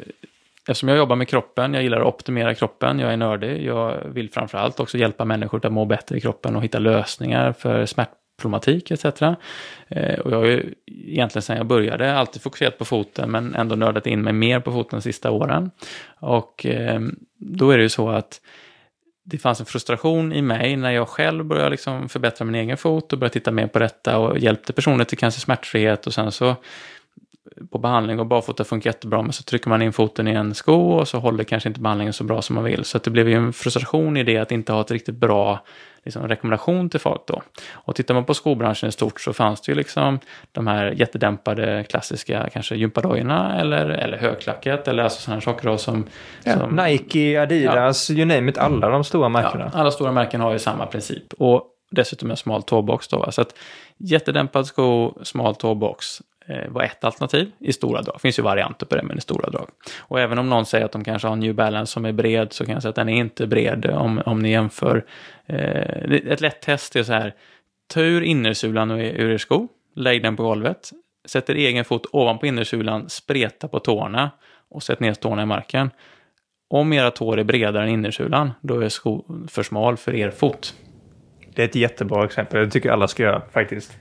eftersom 0.62 0.90
jag 0.90 0.98
jobbar 0.98 1.16
med 1.16 1.28
kroppen, 1.28 1.74
jag 1.74 1.84
gillar 1.84 2.02
att 2.02 2.08
optimera 2.08 2.54
kroppen, 2.54 3.00
jag 3.00 3.14
är 3.14 3.18
nördig, 3.18 3.66
jag 3.66 3.98
vill 4.06 4.32
framförallt 4.32 4.80
också 4.80 4.98
hjälpa 4.98 5.26
människor 5.26 5.66
att 5.66 5.72
må 5.72 5.86
bättre 5.86 6.18
i 6.18 6.22
kroppen 6.22 6.56
och 6.56 6.64
hitta 6.64 6.80
lösningar 6.80 7.54
för 7.54 7.86
smärtproblematik 7.86 8.92
etc. 8.92 9.06
Och 10.24 10.32
jag 10.32 10.38
har 10.38 10.46
ju 10.46 10.74
egentligen 10.88 11.42
sedan 11.42 11.58
jag 11.58 11.66
började 11.66 12.14
alltid 12.14 12.42
fokuserat 12.42 12.78
på 12.78 12.86
foten 12.86 13.32
men 13.32 13.56
ändå 13.56 13.76
nördat 13.76 14.08
in 14.08 14.22
mig 14.22 14.34
mer 14.34 14.60
på 14.60 14.72
foten 14.72 15.00
de 15.00 15.02
sista 15.02 15.32
åren. 15.32 15.72
Och 16.20 16.66
då 17.38 17.72
är 17.72 17.78
det 17.78 17.84
ju 17.84 17.90
så 17.90 18.10
att 18.10 18.42
det 19.30 19.38
fanns 19.38 19.60
en 19.60 19.66
frustration 19.66 20.34
i 20.34 20.42
mig 20.42 20.76
när 20.76 20.92
jag 20.92 21.08
själv 21.08 21.46
började 21.46 21.70
liksom 21.70 22.10
förbättra 22.10 22.46
min 22.46 22.56
egen 22.56 22.78
fot 22.78 23.14
och 23.14 23.20
började 23.20 23.34
titta 23.34 23.52
mer 23.52 23.68
på 23.68 23.80
detta 23.80 24.18
och 24.18 24.38
hjälpte 24.38 24.74
personer 24.74 25.04
till 25.04 25.18
kanske 25.18 25.42
smärtfrihet 25.42 26.08
och 26.08 26.14
sen 26.14 26.32
så 26.32 26.56
på 27.72 27.78
behandling 27.78 28.20
och 28.20 28.26
barfota 28.26 28.64
funkar 28.64 28.90
jättebra 28.90 29.22
men 29.22 29.34
så 29.34 29.44
trycker 29.44 29.70
man 29.70 29.82
in 29.82 29.94
foten 29.94 30.28
i 30.28 30.32
en 30.32 30.54
sko 30.54 30.92
och 30.92 31.08
så 31.08 31.20
håller 31.20 31.44
kanske 31.44 31.70
inte 31.70 31.80
behandlingen 31.80 32.14
så 32.14 32.24
bra 32.24 32.42
som 32.42 32.56
man 32.56 32.64
vill. 32.64 32.86
Så 32.86 32.98
det 32.98 33.10
blev 33.10 33.30
ju 33.30 33.36
en 33.36 33.54
frustration 33.54 34.18
i 34.18 34.24
det 34.24 34.38
att 34.38 34.52
inte 34.52 34.74
ha 34.74 34.82
ett 34.82 34.92
riktigt 34.92 35.16
bra 35.16 35.64
liksom, 36.08 36.28
rekommendation 36.28 36.90
till 36.90 37.00
folk 37.00 37.22
då. 37.28 37.42
Och 37.72 37.96
tittar 37.96 38.14
man 38.14 38.26
på 38.26 38.34
skobranschen 38.34 38.90
i 38.90 38.92
stort 38.92 39.22
så 39.22 39.34
fanns 39.34 39.62
det 39.62 39.72
ju 39.72 39.76
liksom 39.76 40.20
de 40.52 40.68
här 40.68 40.92
jättedämpade 40.92 41.84
klassiska 41.90 42.50
kanske 42.54 42.76
gympadojorna 42.76 43.60
eller, 43.60 43.86
eller 43.90 44.18
högklackat 44.18 44.88
eller 44.88 45.04
alltså 45.04 45.22
sådana 45.22 45.42
saker 45.42 45.68
då 45.68 45.78
som, 45.78 46.06
ja, 46.44 46.60
som 46.60 46.76
Nike, 46.76 47.42
Adidas, 47.42 48.10
ja. 48.10 48.16
you 48.16 48.26
name 48.26 48.52
it, 48.52 48.58
alla 48.58 48.90
de 48.90 49.04
stora 49.04 49.30
märkena. 49.30 49.72
Ja, 49.74 49.80
alla 49.80 49.92
stora 49.92 50.12
märken 50.12 50.42
har 50.42 50.52
ju 50.54 50.60
samma 50.60 50.86
princip. 50.86 51.34
Och 51.38 51.64
dessutom 51.92 52.32
en 52.32 52.38
smal 52.38 52.64
tåbox 52.64 53.08
då. 53.08 53.32
Så 53.32 53.42
att 53.42 53.56
jättedämpad 53.98 54.68
sko, 54.68 55.14
smal 55.24 55.56
tåbox 55.56 56.22
Eh, 56.50 56.70
var 56.70 56.84
ett 56.84 57.04
alternativ 57.04 57.52
i 57.60 57.74
stora 57.74 58.02
drag. 58.02 58.16
Det 58.16 58.20
finns 58.20 58.40
ju 58.40 58.44
varianter 58.44 58.86
på 58.86 58.96
det, 58.96 59.04
men 59.04 59.18
i 59.18 59.22
stora 59.22 59.50
drag. 59.50 59.70
Och 60.00 60.20
även 60.20 60.38
om 60.38 60.50
någon 60.50 60.66
säger 60.66 60.86
att 60.86 60.92
de 60.92 61.04
kanske 61.04 61.28
har 61.28 61.34
en 61.34 61.40
New 61.40 61.56
Balance 61.56 61.94
som 61.94 62.06
är 62.06 62.12
bred 62.12 62.54
så 62.54 62.66
kan 62.66 62.74
jag 62.74 62.82
säga 62.82 62.90
att 62.90 62.96
den 62.96 63.10
är 63.10 63.18
inte 63.18 63.48
bred 63.48 63.86
eh, 63.86 63.98
om, 63.98 64.22
om 64.26 64.40
ni 64.40 64.52
jämför. 64.52 65.06
Eh, 65.46 66.32
ett 66.32 66.42
lätt 66.42 66.62
test 66.62 66.96
är 66.96 67.04
så 67.04 67.14
här, 67.14 67.34
ta 67.88 68.02
ur 68.02 68.22
innersulan 68.22 68.92
ur 68.92 69.32
er 69.32 69.38
sko, 69.38 69.68
lägg 69.96 70.24
den 70.24 70.36
på 70.36 70.44
golvet, 70.44 70.92
sätt 71.26 71.50
er 71.50 71.56
egen 71.56 71.86
fot 71.86 72.06
ovanpå 72.12 72.46
innersulan, 72.46 73.10
spreta 73.10 73.68
på 73.68 73.80
tårna 73.80 74.32
och 74.70 74.84
sätt 74.84 75.00
ner 75.00 75.14
tårna 75.14 75.44
i 75.44 75.46
marken. 75.46 75.90
Om 76.70 76.94
era 76.94 77.12
tår 77.12 77.40
är 77.40 77.44
bredare 77.44 77.84
än 77.84 77.90
innersulan, 77.90 78.52
då 78.62 78.80
är 78.80 78.90
skon 78.90 79.48
för 79.52 79.64
smal 79.64 79.98
för 79.98 80.16
er 80.16 80.32
fot. 80.32 80.74
Det 81.56 81.62
är 81.62 81.66
ett 81.66 81.76
jättebra 81.76 82.26
exempel. 82.26 82.66
Det 82.66 82.72
tycker 82.72 82.90
jag 82.90 82.94
alla 82.94 83.08
ska 83.08 83.24
göra 83.24 83.42
faktiskt. 83.52 83.98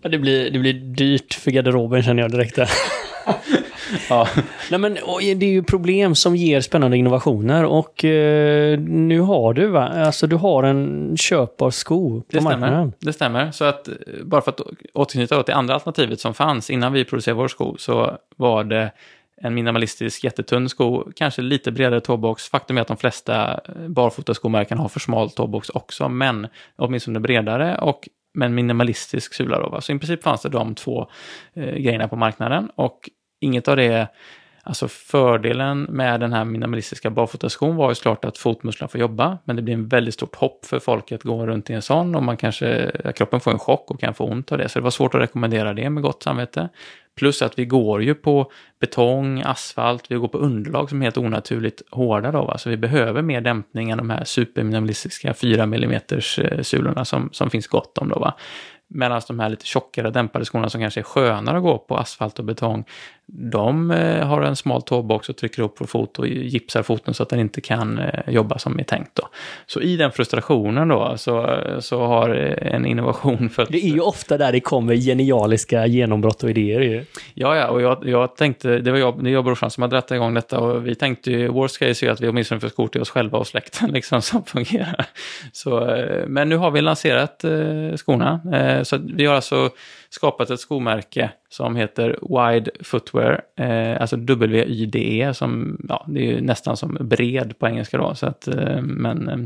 Det, 0.00 0.18
blir, 0.18 0.50
det 0.50 0.58
blir 0.58 0.72
dyrt 0.72 1.34
för 1.34 1.50
garderoben 1.50 2.02
känner 2.02 2.22
jag 2.22 2.30
direkt. 2.30 2.58
ja. 4.08 4.28
Nej, 4.70 4.80
men, 4.80 4.94
det 5.20 5.46
är 5.46 5.50
ju 5.50 5.62
problem 5.62 6.14
som 6.14 6.36
ger 6.36 6.60
spännande 6.60 6.96
innovationer 6.96 7.64
och 7.64 8.04
eh, 8.04 8.78
nu 8.80 9.20
har 9.20 9.54
du 9.54 9.66
va? 9.66 9.88
Alltså 9.88 10.26
du 10.26 10.36
har 10.36 10.62
en 10.62 11.16
köpbar 11.16 11.70
sko 11.70 12.20
på 12.20 12.26
det 12.28 12.40
marknaden. 12.40 12.72
Stämmer. 12.72 12.92
Det 12.98 13.12
stämmer. 13.12 13.50
Så 13.50 13.64
att 13.64 13.88
bara 14.22 14.40
för 14.40 14.50
att 14.50 14.60
återknyta 14.94 15.42
till 15.42 15.54
andra 15.54 15.74
alternativet 15.74 16.20
som 16.20 16.34
fanns 16.34 16.70
innan 16.70 16.92
vi 16.92 17.04
producerade 17.04 17.38
vår 17.38 17.48
sko 17.48 17.76
så 17.78 18.18
var 18.36 18.64
det 18.64 18.92
en 19.42 19.54
minimalistisk 19.54 20.24
jättetunn 20.24 20.68
sko, 20.68 21.04
kanske 21.16 21.42
lite 21.42 21.72
bredare 21.72 22.00
tåbox. 22.00 22.48
Faktum 22.48 22.78
är 22.78 22.80
att 22.80 22.88
de 22.88 22.96
flesta 22.96 23.60
barfotaskomärken 23.88 24.78
har 24.78 24.88
för 24.88 25.00
smal 25.00 25.30
tåbox 25.30 25.70
också, 25.70 26.08
men 26.08 26.46
åtminstone 26.76 27.20
bredare 27.20 27.78
och 27.78 28.08
men 28.36 28.54
minimalistisk 28.54 29.34
sula. 29.34 29.58
Då, 29.58 29.68
va? 29.68 29.80
Så 29.80 29.92
i 29.92 29.98
princip 29.98 30.22
fanns 30.22 30.42
det 30.42 30.48
de 30.48 30.74
två 30.74 31.10
eh, 31.54 31.74
grejerna 31.74 32.08
på 32.08 32.16
marknaden 32.16 32.70
och 32.74 33.10
inget 33.40 33.68
av 33.68 33.76
det 33.76 34.08
Alltså 34.68 34.88
fördelen 34.88 35.82
med 35.82 36.20
den 36.20 36.32
här 36.32 36.44
minimalistiska 36.44 37.10
barfotaskon 37.10 37.76
var 37.76 37.88
ju 37.88 37.94
såklart 37.94 38.24
att 38.24 38.38
fotmusklerna 38.38 38.88
får 38.88 39.00
jobba, 39.00 39.38
men 39.44 39.56
det 39.56 39.62
blir 39.62 39.74
en 39.74 39.88
väldigt 39.88 40.14
stort 40.14 40.34
hopp 40.34 40.66
för 40.66 40.78
folk 40.78 41.12
att 41.12 41.22
gå 41.22 41.46
runt 41.46 41.70
i 41.70 41.72
en 41.72 41.82
sån 41.82 42.14
och 42.14 42.22
man 42.22 42.36
kanske, 42.36 42.90
kroppen 43.16 43.40
får 43.40 43.50
en 43.50 43.58
chock 43.58 43.90
och 43.90 44.00
kan 44.00 44.14
få 44.14 44.24
ont 44.24 44.52
av 44.52 44.58
det. 44.58 44.68
Så 44.68 44.78
det 44.78 44.82
var 44.82 44.90
svårt 44.90 45.14
att 45.14 45.20
rekommendera 45.20 45.74
det 45.74 45.90
med 45.90 46.02
gott 46.02 46.22
samvete. 46.22 46.68
Plus 47.16 47.42
att 47.42 47.58
vi 47.58 47.64
går 47.64 48.02
ju 48.02 48.14
på 48.14 48.50
betong, 48.80 49.42
asfalt, 49.42 50.10
vi 50.10 50.16
går 50.16 50.28
på 50.28 50.38
underlag 50.38 50.88
som 50.88 51.02
är 51.02 51.06
helt 51.06 51.18
onaturligt 51.18 51.82
hårda 51.90 52.32
då. 52.32 52.44
Va? 52.44 52.58
Så 52.58 52.70
vi 52.70 52.76
behöver 52.76 53.22
mer 53.22 53.40
dämpning 53.40 53.90
än 53.90 53.98
de 53.98 54.10
här 54.10 54.24
superminimalistiska 54.24 55.34
4 55.34 55.62
mm 55.62 55.92
eh, 55.92 56.62
sulorna 56.62 57.04
som, 57.04 57.28
som 57.32 57.50
finns 57.50 57.66
gott 57.66 57.98
om 57.98 58.08
då. 58.08 58.18
Va? 58.18 58.34
Medan 58.88 59.22
de 59.28 59.40
här 59.40 59.48
lite 59.48 59.66
tjockare 59.66 60.10
dämpade 60.10 60.44
skorna 60.44 60.70
som 60.70 60.80
kanske 60.80 61.00
är 61.00 61.04
skönare 61.04 61.56
att 61.56 61.62
gå 61.62 61.78
på 61.78 61.96
asfalt 61.96 62.38
och 62.38 62.44
betong, 62.44 62.84
de 63.28 63.90
eh, 63.90 64.26
har 64.26 64.42
en 64.42 64.56
smal 64.56 64.82
tåbox 64.82 65.28
och 65.28 65.36
trycker 65.36 65.62
upp 65.62 65.76
på 65.76 65.86
fot 65.86 66.18
och 66.18 66.28
gipsar 66.28 66.82
foten 66.82 67.14
så 67.14 67.22
att 67.22 67.28
den 67.28 67.40
inte 67.40 67.60
kan 67.60 67.98
eh, 67.98 68.20
jobba 68.28 68.58
som 68.58 68.78
är 68.78 68.84
tänkt. 68.84 69.14
Då. 69.14 69.28
Så 69.66 69.80
i 69.80 69.96
den 69.96 70.12
frustrationen 70.12 70.88
då 70.88 71.14
så, 71.16 71.60
så 71.80 72.06
har 72.06 72.30
en 72.30 72.86
innovation 72.86 73.48
fötts. 73.54 73.70
Det 73.70 73.84
är 73.84 73.90
ju 73.90 74.00
ofta 74.00 74.38
där 74.38 74.52
det 74.52 74.60
kommer 74.60 74.94
genialiska 74.94 75.86
genombrott 75.86 76.42
och 76.42 76.50
idéer 76.50 76.80
ju. 76.80 77.04
Ja, 77.34 77.56
ja, 77.56 77.68
och 77.68 77.82
jag, 77.82 78.08
jag 78.08 78.36
tänkte, 78.36 78.78
det 78.78 78.90
var 78.90 78.98
jag, 78.98 79.24
det 79.24 79.30
är 79.30 79.32
jag 79.32 79.38
och 79.38 79.44
brorsan 79.44 79.70
som 79.70 79.82
hade 79.82 79.96
dragit 79.96 80.10
igång 80.10 80.34
detta 80.34 80.58
och 80.60 80.86
vi 80.86 80.94
tänkte 80.94 81.30
ju, 81.30 81.48
worst 81.48 81.78
case 81.78 82.06
är 82.06 82.10
att 82.10 82.20
vi 82.20 82.28
åtminstone 82.28 82.60
får 82.60 82.68
skor 82.68 82.88
till 82.88 83.00
oss 83.00 83.10
själva 83.10 83.38
och 83.38 83.46
släkten 83.46 83.90
liksom 83.92 84.22
som 84.22 84.44
fungerar. 84.44 85.06
Så, 85.52 85.94
eh, 85.94 86.26
men 86.26 86.48
nu 86.48 86.56
har 86.56 86.70
vi 86.70 86.80
lanserat 86.80 87.44
eh, 87.44 87.96
skorna, 87.96 88.40
eh, 88.54 88.82
så 88.82 88.98
vi 89.14 89.26
har 89.26 89.34
alltså 89.34 89.70
skapat 90.10 90.50
ett 90.50 90.60
skomärke 90.60 91.30
som 91.48 91.76
heter 91.76 92.18
Wide 92.22 92.70
Footwear, 92.80 93.40
eh, 93.56 94.00
alltså 94.00 94.16
W-Y-D-E, 94.16 95.34
som, 95.34 95.80
ja, 95.88 96.04
det 96.08 96.20
är 96.20 96.24
ju 96.24 96.40
nästan 96.40 96.76
som 96.76 96.98
bred 97.00 97.58
på 97.58 97.66
engelska 97.66 97.98
då. 97.98 98.14
Så 98.14 98.26
att, 98.26 98.48
eh, 98.48 98.82
men, 98.82 99.28
eh, 99.28 99.38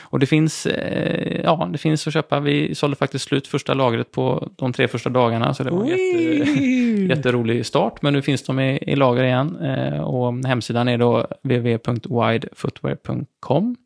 och 0.00 0.18
det 0.18 0.26
finns, 0.26 0.66
eh, 0.66 1.40
ja, 1.44 1.68
det 1.72 1.78
finns 1.78 2.06
att 2.06 2.12
köpa. 2.12 2.40
Vi 2.40 2.74
sålde 2.74 2.96
faktiskt 2.96 3.24
slut 3.24 3.46
första 3.46 3.74
lagret 3.74 4.12
på 4.12 4.48
de 4.56 4.72
tre 4.72 4.88
första 4.88 5.10
dagarna, 5.10 5.54
så 5.54 5.64
det 5.64 5.70
var 5.70 5.82
en 5.82 5.88
jätte, 5.88 6.00
jätterolig 7.14 7.66
start. 7.66 8.02
Men 8.02 8.12
nu 8.12 8.22
finns 8.22 8.42
de 8.42 8.60
i, 8.60 8.78
i 8.86 8.96
lager 8.96 9.24
igen 9.24 9.56
eh, 9.56 10.00
och 10.00 10.46
hemsidan 10.46 10.88
är 10.88 10.98
då 10.98 11.26
www.widefootwear.com. 11.42 13.76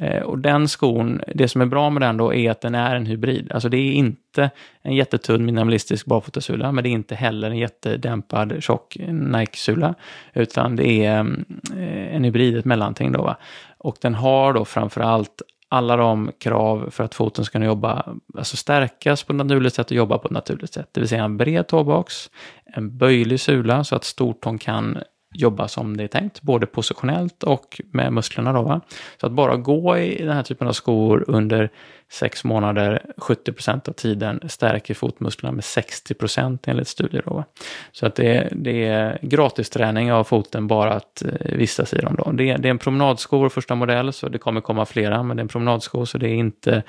Eh, 0.00 0.22
och 0.22 0.38
den 0.38 0.68
skon, 0.68 1.20
det 1.34 1.48
som 1.48 1.60
är 1.60 1.66
bra 1.66 1.90
med 1.90 2.02
den 2.02 2.16
då 2.16 2.34
är 2.34 2.50
att 2.50 2.60
den 2.60 2.74
är 2.74 2.96
en 2.96 3.06
hybrid. 3.06 3.52
Alltså 3.52 3.68
det 3.68 3.76
är 3.76 3.92
inte 3.92 4.50
en 4.82 4.94
jättetunn 4.94 5.44
minimalistisk 5.44 6.06
barfotasula, 6.06 6.72
men 6.72 6.84
det 6.84 6.90
är 6.90 6.92
inte 6.92 7.14
heller 7.14 7.50
en 7.50 7.58
jättedämpad 7.58 8.62
tjock 8.62 8.96
Nike-sula, 9.08 9.94
utan 10.32 10.76
det 10.76 11.04
är 11.04 11.20
mm, 11.20 11.44
eh, 11.76 12.16
en 12.16 12.24
hybrid, 12.24 12.56
ett 12.56 12.64
mellanting 12.64 13.12
då. 13.12 13.22
Va? 13.22 13.36
Och 13.78 13.96
den 14.00 14.14
har 14.14 14.52
då 14.52 14.64
framför 14.64 15.00
allt 15.00 15.42
alla 15.68 15.96
de 15.96 16.30
krav 16.38 16.88
för 16.90 17.04
att 17.04 17.14
foten 17.14 17.44
ska 17.44 17.52
kunna 17.52 17.66
jobba, 17.66 18.14
alltså 18.36 18.56
stärkas 18.56 19.22
på 19.22 19.32
ett 19.32 19.36
naturligt 19.36 19.74
sätt 19.74 19.90
och 19.90 19.96
jobba 19.96 20.18
på 20.18 20.28
ett 20.28 20.32
naturligt 20.32 20.72
sätt. 20.72 20.88
Det 20.92 21.00
vill 21.00 21.08
säga 21.08 21.24
en 21.24 21.36
bred 21.36 21.66
tåbox, 21.66 22.30
en 22.64 22.98
böjlig 22.98 23.40
sula 23.40 23.84
så 23.84 23.96
att 23.96 24.04
stortån 24.04 24.58
kan 24.58 24.98
jobba 25.34 25.68
som 25.68 25.96
det 25.96 26.04
är 26.04 26.08
tänkt, 26.08 26.42
både 26.42 26.66
positionellt 26.66 27.42
och 27.42 27.80
med 27.92 28.12
musklerna. 28.12 28.52
Då, 28.52 28.62
va? 28.62 28.80
Så 29.20 29.26
att 29.26 29.32
bara 29.32 29.56
gå 29.56 29.98
i 29.98 30.24
den 30.24 30.36
här 30.36 30.42
typen 30.42 30.68
av 30.68 30.72
skor 30.72 31.24
under 31.28 31.70
sex 32.10 32.44
månader, 32.44 33.02
70 33.16 33.52
procent 33.52 33.88
av 33.88 33.92
tiden, 33.92 34.40
stärker 34.46 34.94
fotmusklerna 34.94 35.52
med 35.52 35.64
60 35.64 36.14
procent 36.14 36.68
enligt 36.68 36.88
studier. 36.88 37.22
Då? 37.26 37.44
Så 37.92 38.06
att 38.06 38.14
det 38.14 38.36
är, 38.36 38.48
det 38.52 38.84
är 38.84 39.18
gratis 39.22 39.70
träning 39.70 40.12
av 40.12 40.24
foten 40.24 40.66
bara 40.66 40.92
att 40.92 41.22
eh, 41.22 41.56
vistas 41.56 41.94
i 41.94 41.98
dem. 41.98 42.14
Då. 42.18 42.32
Det, 42.32 42.50
är, 42.50 42.58
det 42.58 42.68
är 42.68 42.70
en 42.70 42.78
promenadsko, 42.78 43.48
första 43.48 43.74
modell, 43.74 44.12
så 44.12 44.28
det 44.28 44.38
kommer 44.38 44.60
komma 44.60 44.86
flera, 44.86 45.22
men 45.22 45.36
det 45.36 45.40
är 45.40 45.44
en 45.44 45.48
promenadsko, 45.48 46.06
så 46.06 46.18
det 46.18 46.28
är 46.28 46.34
inte 46.34 46.82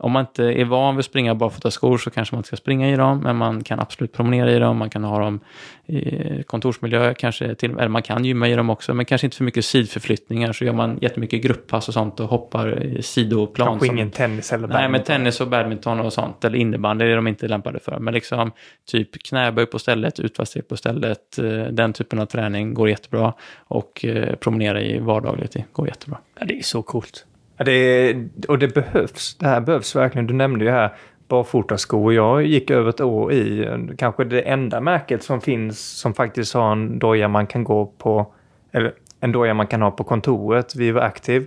om 0.00 0.12
man 0.12 0.20
inte 0.20 0.44
är 0.44 0.64
van 0.64 0.96
vid 0.96 0.98
att 0.98 1.06
springa 1.06 1.34
barfotaskor 1.34 1.98
så 1.98 2.10
kanske 2.10 2.34
man 2.34 2.38
inte 2.38 2.46
ska 2.46 2.56
springa 2.56 2.90
i 2.90 2.96
dem, 2.96 3.18
men 3.18 3.36
man 3.36 3.64
kan 3.64 3.80
absolut 3.80 4.12
promenera 4.12 4.52
i 4.52 4.58
dem, 4.58 4.76
man 4.76 4.90
kan 4.90 5.04
ha 5.04 5.18
dem 5.18 5.40
i 5.86 6.42
kontorsmiljö, 6.42 7.14
kanske 7.14 7.54
till, 7.54 7.70
eller 7.70 7.88
man 7.88 8.02
kan 8.02 8.24
gymma 8.24 8.48
i 8.48 8.54
dem 8.54 8.70
också, 8.70 8.94
men 8.94 9.06
kanske 9.06 9.26
inte 9.26 9.36
för 9.36 9.44
mycket 9.44 9.64
sidförflyttningar, 9.64 10.52
så 10.52 10.64
gör 10.64 10.72
man 10.72 10.98
jättemycket 11.00 11.42
grupppass 11.42 11.88
och 11.88 11.94
sånt 11.94 12.20
och 12.20 12.28
hoppar 12.28 12.82
i 12.82 13.02
sidoplan. 13.02 13.68
Kanske 13.68 13.86
ingen 13.86 14.10
tennis 14.10 14.52
eller 14.60 14.68
badminton. 14.68 14.92
Nej, 14.92 15.00
men 15.00 15.02
tennis 15.02 15.40
och 15.40 15.48
badminton 15.48 16.00
och 16.00 16.12
sånt, 16.12 16.44
eller 16.44 16.58
innebandy 16.58 17.04
är 17.04 17.16
de 17.16 17.26
inte 17.26 17.48
lämpade 17.48 17.80
för, 17.80 17.98
men 17.98 18.14
liksom 18.14 18.52
typ 18.86 19.22
knäböj 19.22 19.66
på 19.66 19.78
stället, 19.78 20.20
utfallssteg 20.20 20.68
på 20.68 20.76
stället, 20.76 21.38
eh, 21.38 21.44
den 21.70 21.92
typen 21.92 22.18
av 22.18 22.26
träning 22.26 22.74
går 22.74 22.88
jättebra 22.88 23.32
och 23.58 24.04
eh, 24.04 24.36
promenera 24.36 24.80
i 24.82 24.98
vardagligt 24.98 25.56
går 25.72 25.88
jättebra. 25.88 26.18
Ja, 26.38 26.46
det 26.46 26.58
är 26.58 26.62
så 26.62 26.82
coolt. 26.82 27.26
Ja, 27.56 27.64
det, 27.64 28.16
och 28.48 28.58
det 28.58 28.74
behövs. 28.74 29.36
Det 29.38 29.46
här 29.46 29.60
behövs 29.60 29.96
verkligen. 29.96 30.26
Du 30.26 30.34
nämnde 30.34 30.64
ju 30.64 30.70
här 30.70 30.94
barfotaskor. 31.28 32.14
Jag 32.14 32.46
gick 32.46 32.70
över 32.70 32.88
ett 32.88 33.00
år 33.00 33.32
i 33.32 33.68
kanske 33.98 34.24
det 34.24 34.40
enda 34.40 34.80
märket 34.80 35.22
som 35.22 35.40
finns 35.40 35.80
som 35.80 36.14
faktiskt 36.14 36.54
har 36.54 36.72
en 36.72 36.98
doja 36.98 37.28
man 37.28 37.46
kan 37.46 37.64
gå 37.64 37.86
på, 37.86 38.34
eller 38.72 38.92
en 39.20 39.32
doja 39.32 39.54
man 39.54 39.66
kan 39.66 39.82
ha 39.82 39.90
på 39.90 40.04
kontoret, 40.04 40.76
Viva 40.76 41.02
Active. 41.02 41.46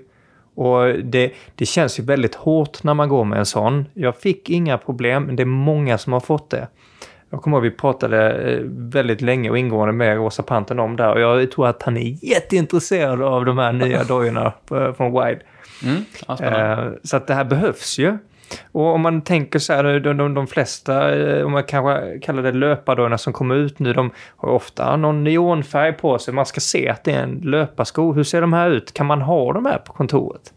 Och 0.56 0.86
det, 1.04 1.34
det 1.56 1.66
känns 1.66 2.00
ju 2.00 2.04
väldigt 2.04 2.36
hårt 2.36 2.84
när 2.84 2.94
man 2.94 3.10
går 3.10 3.24
med 3.26 3.40
en 3.40 3.46
sån. 3.46 3.86
Jag 3.94 4.18
fick 4.18 4.50
inga 4.50 4.78
problem, 4.78 5.24
men 5.24 5.36
det 5.36 5.44
är 5.44 5.46
många 5.46 5.98
som 5.98 6.14
har 6.14 6.20
fått 6.20 6.50
det. 6.50 6.68
Jag 7.30 7.42
kommer 7.42 7.58
ihåg 7.58 7.66
att 7.66 7.74
vi 7.74 7.78
pratade 7.78 8.32
eh, 8.32 8.60
väldigt 8.68 9.22
länge 9.22 9.50
och 9.50 9.58
ingående 9.58 9.94
med 9.94 10.18
Rosa 10.18 10.44
Panten 10.44 10.80
om 10.80 10.96
det 10.96 11.04
här 11.04 11.14
och 11.14 11.22
jag 11.22 11.52
tror 11.52 11.68
att 11.68 11.84
han 11.84 11.98
är 11.98 12.26
jätteintresserad 12.26 13.22
av 13.22 13.46
de 13.46 13.58
här 13.58 13.74
nya 13.74 14.04
dojorna 14.04 14.54
från 14.68 15.12
Wide. 15.12 15.42
Mm, 15.84 16.06
ja, 16.28 16.92
så 17.04 17.18
att 17.18 17.28
det 17.28 17.34
här 17.34 17.44
behövs 17.44 18.00
ju. 18.00 18.18
Och 18.72 18.86
om 18.86 19.02
man 19.02 19.22
tänker 19.22 19.60
så 19.60 19.74
här, 19.74 20.00
de, 20.00 20.18
de, 20.18 20.34
de 20.34 20.48
flesta, 20.48 21.16
eh, 21.16 21.46
om 21.46 21.52
man 21.52 21.64
kanske 21.64 22.20
kallar 22.20 22.44
det 22.44 22.52
löpardörrarna 22.52 23.18
som 23.18 23.34
kommer 23.34 23.56
ut 23.56 23.80
nu, 23.80 23.94
de 23.94 24.12
har 24.38 24.50
ofta 24.50 24.96
någon 24.96 25.24
neonfärg 25.24 25.94
på 25.94 26.20
sig. 26.20 26.34
Man 26.34 26.46
ska 26.46 26.60
se 26.60 26.90
att 26.90 27.04
det 27.04 27.12
är 27.12 27.24
en 27.24 27.42
löparsko. 27.44 28.14
Hur 28.14 28.24
ser 28.24 28.42
de 28.42 28.54
här 28.54 28.70
ut? 28.70 28.94
Kan 28.94 29.06
man 29.06 29.22
ha 29.22 29.54
de 29.54 29.66
här 29.66 29.78
på 29.78 29.94
kontoret? 29.94 30.54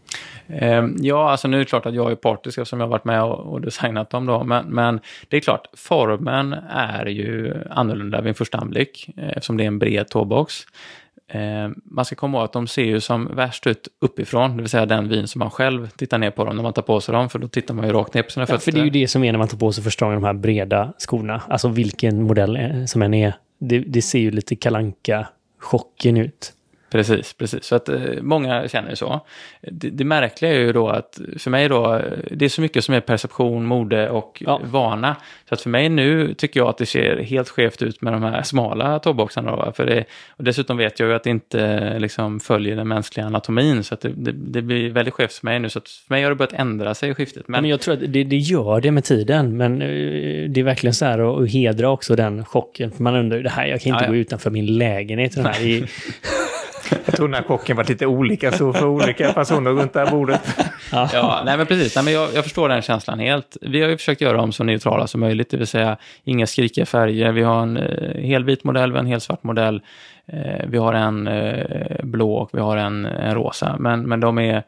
Eh, 0.47 0.85
ja, 0.97 1.31
alltså 1.31 1.47
nu 1.47 1.57
är 1.57 1.59
det 1.59 1.65
klart 1.65 1.85
att 1.85 1.93
jag 1.93 2.11
är 2.11 2.15
partisk 2.15 2.57
eftersom 2.57 2.79
jag 2.79 2.87
har 2.87 2.91
varit 2.91 3.05
med 3.05 3.23
och, 3.23 3.61
designat 3.61 4.09
dem 4.09 4.25
då. 4.25 4.43
Men, 4.43 4.65
men, 4.65 4.99
det 5.29 5.37
är 5.37 5.41
klart, 5.41 5.67
formen 5.73 6.53
är 6.69 7.05
ju 7.05 7.53
annorlunda 7.69 8.21
vid 8.21 8.29
en 8.29 8.35
första 8.35 8.57
anblick 8.57 9.09
eh, 9.17 9.29
eftersom 9.29 9.57
det 9.57 9.63
är 9.63 9.67
en 9.67 9.79
bred 9.79 10.07
tåbox. 10.07 10.53
Eh, 11.29 11.69
man 11.83 12.05
ska 12.05 12.15
komma 12.15 12.37
ihåg 12.37 12.45
att 12.45 12.53
de 12.53 12.67
ser 12.67 12.83
ju 12.83 12.99
som 12.99 13.35
värst 13.35 13.67
ut 13.67 13.87
uppifrån, 14.01 14.57
det 14.57 14.63
vill 14.63 14.69
säga 14.69 14.85
den 14.85 15.09
vin 15.09 15.27
som 15.27 15.39
man 15.39 15.51
själv 15.51 15.89
tittar 15.89 16.17
ner 16.17 16.31
på 16.31 16.45
dem 16.45 16.55
när 16.55 16.63
man 16.63 16.73
tar 16.73 16.81
på 16.81 17.01
sig 17.01 17.13
dem, 17.13 17.29
för 17.29 17.39
då 17.39 17.47
tittar 17.47 17.73
man 17.73 17.85
ju 17.85 17.91
rakt 17.91 18.13
ner 18.13 18.23
på 18.23 18.31
sina 18.31 18.41
ja, 18.43 18.47
fötter. 18.47 18.59
För 18.59 18.71
det 18.71 18.79
är 18.79 18.83
ju 18.83 18.89
det 18.89 19.07
som 19.07 19.23
är 19.23 19.31
när 19.31 19.39
man 19.39 19.47
tar 19.47 19.57
på 19.57 19.71
sig 19.71 19.83
första 19.83 20.05
gången 20.05 20.21
de 20.21 20.27
här 20.27 20.33
breda 20.33 20.93
skorna, 20.97 21.41
alltså 21.49 21.67
vilken 21.67 22.23
modell 22.23 22.83
som 22.87 23.01
än 23.01 23.13
är. 23.13 23.33
Det, 23.59 23.79
det 23.79 24.01
ser 24.01 24.19
ju 24.19 24.31
lite 24.31 24.55
kalanka 24.55 25.27
chocken 25.59 26.17
ut. 26.17 26.53
Precis, 26.89 27.33
precis. 27.33 27.65
Så 27.65 27.75
att 27.75 27.89
eh, 27.89 27.99
många 28.21 28.67
känner 28.67 28.95
så. 28.95 29.25
Det, 29.61 29.89
det 29.89 30.03
märkliga 30.03 30.51
är 30.51 30.59
ju 30.59 30.73
då 30.73 30.89
att 30.89 31.19
för 31.37 31.51
mig 31.51 31.69
då, 31.69 32.01
det 32.31 32.45
är 32.45 32.49
så 32.49 32.61
mycket 32.61 32.83
som 32.83 32.95
är 32.95 32.99
perception, 32.99 33.65
mode 33.65 34.09
och 34.09 34.43
ja. 34.45 34.61
vana. 34.63 35.15
Så 35.49 35.53
att 35.53 35.61
för 35.61 35.69
mig 35.69 35.89
nu 35.89 36.33
tycker 36.33 36.59
jag 36.59 36.69
att 36.69 36.77
det 36.77 36.85
ser 36.85 37.17
helt 37.17 37.49
skevt 37.49 37.81
ut 37.81 38.01
med 38.01 38.13
de 38.13 38.23
här 38.23 38.43
smala 38.43 38.99
tåboxarna. 38.99 39.55
Då, 39.55 39.71
för 39.71 39.85
det, 39.85 40.05
och 40.29 40.43
dessutom 40.43 40.77
vet 40.77 40.99
jag 40.99 41.09
ju 41.09 41.15
att 41.15 41.23
det 41.23 41.29
inte 41.29 41.99
liksom 41.99 42.39
följer 42.39 42.75
den 42.75 42.87
mänskliga 42.87 43.25
anatomin. 43.25 43.83
Så 43.83 43.93
att 43.93 44.01
det, 44.01 44.09
det, 44.09 44.31
det 44.31 44.61
blir 44.61 44.89
väldigt 44.89 45.13
skevt 45.13 45.33
för 45.33 45.45
mig 45.45 45.59
nu. 45.59 45.69
Så 45.69 45.79
att 45.79 45.89
för 45.89 46.13
mig 46.13 46.23
har 46.23 46.29
det 46.29 46.35
börjat 46.35 46.53
ändra 46.53 46.93
sig 46.93 47.09
i 47.09 47.13
skiftet. 47.13 47.47
Men, 47.47 47.61
men 47.61 47.69
jag 47.69 47.81
tror 47.81 47.93
att 47.93 47.99
det, 48.07 48.23
det 48.23 48.37
gör 48.37 48.81
det 48.81 48.91
med 48.91 49.03
tiden. 49.03 49.57
Men 49.57 49.81
eh, 49.81 50.49
det 50.49 50.59
är 50.59 50.63
verkligen 50.63 50.93
så 50.93 51.05
här 51.05 51.43
att 51.43 51.51
hedra 51.51 51.89
också 51.89 52.15
den 52.15 52.45
chocken. 52.45 52.91
För 52.91 53.03
man 53.03 53.15
undrar, 53.15 53.39
det 53.39 53.49
här, 53.49 53.65
jag 53.65 53.81
kan 53.81 53.93
inte 53.93 54.03
ja, 54.03 54.07
ja. 54.07 54.11
gå 54.11 54.15
utanför 54.15 54.49
min 54.49 54.77
lägenhet. 54.77 55.35
Den 55.35 55.45
här, 55.45 55.55
Jag 57.05 57.15
tror 57.15 57.27
den 57.27 57.35
här 57.35 57.43
chocken 57.43 57.77
var 57.77 57.83
lite 57.83 58.05
olika 58.05 58.51
så 58.51 58.73
för 58.73 58.85
olika 58.85 59.33
personer 59.33 59.71
runt 59.71 59.93
det 59.93 59.99
här 59.99 60.11
bordet. 60.11 60.41
Ja, 60.91 61.09
ja 61.13 61.41
nej 61.45 61.57
men 61.57 61.65
precis. 61.65 61.95
Nej, 61.95 62.05
men 62.05 62.13
jag, 62.13 62.29
jag, 62.33 62.43
förstår 62.43 62.69
den 62.69 62.81
känslan 62.81 63.19
helt. 63.19 63.57
Vi 63.61 63.81
har 63.81 63.89
ju 63.89 63.97
försökt 63.97 64.21
göra 64.21 64.37
dem 64.37 64.51
så 64.51 64.63
neutrala 64.63 65.07
som 65.07 65.19
möjligt, 65.19 65.49
det 65.49 65.57
vill 65.57 65.67
säga 65.67 65.97
inga 66.23 66.47
skrikiga 66.47 66.85
färger. 66.85 67.31
Vi 67.31 67.41
har 67.41 67.61
en 67.61 67.77
eh, 67.77 68.21
helvit 68.21 68.63
modell, 68.63 68.91
vi 68.91 68.97
har 68.97 69.03
en 69.03 69.11
helsvart 69.11 69.43
modell. 69.43 69.81
Eh, 70.25 70.65
vi 70.67 70.77
har 70.77 70.93
en 70.93 71.27
eh, 71.27 72.03
blå 72.03 72.33
och 72.33 72.49
vi 72.53 72.59
har 72.59 72.77
en, 72.77 73.05
en 73.05 73.35
rosa. 73.35 73.75
Men, 73.79 74.01
men 74.01 74.19
de 74.19 74.37
är 74.37 74.63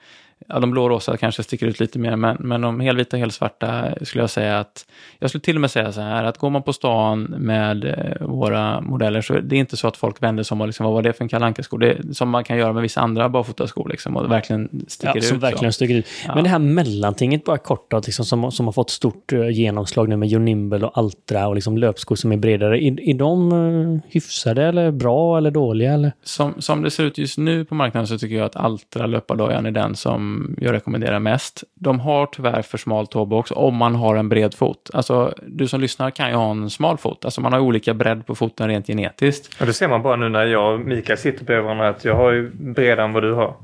ja, 0.48 0.60
de 0.60 0.72
blå-rosa 0.72 1.18
kanske 1.18 1.44
sticker 1.44 1.68
ut 1.68 1.80
lite 1.80 2.00
mer, 2.00 2.16
men, 2.16 2.38
men 2.40 2.62
de 2.62 2.80
helvita 2.80 3.18
och 3.18 3.20
helsvarta 3.20 3.96
skulle 4.02 4.24
jag 4.24 4.30
säga 4.30 4.60
att, 4.60 4.86
jag 5.20 5.30
skulle 5.30 5.42
till 5.42 5.58
och 5.58 5.62
med 5.62 5.72
säga 5.72 5.92
så 5.92 6.02
här, 6.02 6.24
att 6.24 6.38
går 6.38 6.50
man 6.50 6.64
på 6.64 6.74
stan 6.74 7.24
med 7.24 7.86
eh, 7.86 8.28
våra 8.28 8.82
modeller 8.82 9.22
så 9.22 9.34
det 9.34 9.56
är 9.56 9.60
inte 9.60 9.78
så 9.78 9.88
att 9.88 9.98
folk 9.98 10.24
vänder 10.24 10.44
sig 10.44 10.56
om 10.56 10.62
och 10.62 10.68
liksom, 10.68 10.86
vad 10.86 10.94
var 10.94 11.02
det 11.02 11.14
för 11.14 11.24
en 11.24 11.30
kalanka 11.30 11.64
sko 11.64 11.78
Det 11.78 12.16
som 12.16 12.30
man 12.30 12.44
kan 12.44 12.58
göra 12.58 12.74
med 12.74 12.82
vissa 12.82 13.02
andra 13.02 13.30
barfotaskor 13.30 13.90
liksom, 13.90 14.18
och 14.18 14.32
verkligen 14.32 14.86
sticker 14.88 15.12
ja, 15.14 15.18
ut. 15.18 15.24
Som 15.24 15.40
verkligen 15.40 15.74
sticker 15.74 15.96
ut. 15.96 16.06
Ja. 16.28 16.36
Men 16.36 16.44
det 16.44 16.50
här 16.50 16.60
mellantinget 16.60 17.44
bara 17.44 17.58
kort 17.58 17.92
då, 17.92 18.02
liksom, 18.06 18.26
som, 18.26 18.52
som 18.52 18.66
har 18.66 18.74
fått 18.74 18.90
stort 18.90 19.34
uh, 19.34 19.50
genomslag 19.50 20.10
nu 20.10 20.18
med 20.18 20.34
Unimble 20.34 20.86
och 20.86 20.98
Altra 20.98 21.48
och 21.48 21.56
liksom 21.56 21.78
löpskor 21.78 22.16
som 22.16 22.32
är 22.32 22.38
bredare. 22.38 22.84
Är, 22.84 23.10
är 23.10 23.14
de 23.14 23.54
uh, 23.54 24.00
hyfsade 24.08 24.64
eller 24.64 24.92
bra 24.92 25.38
eller 25.38 25.52
dåliga? 25.52 25.94
Eller? 25.94 26.12
Som, 26.24 26.54
som 26.62 26.82
det 26.82 26.92
ser 26.92 27.04
ut 27.04 27.18
just 27.18 27.38
nu 27.38 27.66
på 27.66 27.76
marknaden 27.76 28.08
så 28.08 28.18
tycker 28.18 28.36
jag 28.36 28.46
att 28.46 28.56
Altra 28.56 29.06
löpardojan 29.06 29.66
är 29.66 29.72
den 29.72 29.96
som 29.96 30.29
jag 30.60 30.74
rekommenderar 30.74 31.20
mest. 31.20 31.64
De 31.76 32.00
har 32.00 32.26
tyvärr 32.26 32.62
för 32.62 32.78
smal 32.78 33.08
tåbox 33.08 33.52
om 33.52 33.76
man 33.76 33.96
har 33.96 34.16
en 34.16 34.30
bred 34.30 34.54
fot. 34.54 34.90
Alltså, 34.94 35.34
du 35.48 35.68
som 35.68 35.82
lyssnar 35.82 36.12
kan 36.12 36.30
ju 36.30 36.36
ha 36.36 36.52
en 36.52 36.70
smal 36.70 36.98
fot. 36.98 37.26
Alltså 37.26 37.42
man 37.42 37.54
har 37.54 37.60
olika 37.60 37.94
bredd 37.94 38.26
på 38.26 38.36
foten 38.36 38.68
rent 38.68 38.88
genetiskt. 38.88 39.56
Ja, 39.60 39.66
det 39.66 39.74
ser 39.74 39.88
man 39.88 40.02
bara 40.02 40.16
nu 40.16 40.30
när 40.30 40.46
jag 40.46 40.74
och 40.74 40.80
Mikael 40.80 41.18
sitter 41.18 41.46
bredvid 41.46 41.64
varandra 41.64 41.90
att 41.90 42.06
jag 42.06 42.16
har 42.16 42.32
ju 42.32 42.52
bredare 42.54 43.06
än 43.06 43.14
vad 43.14 43.24
du 43.24 43.34
har. 43.34 43.56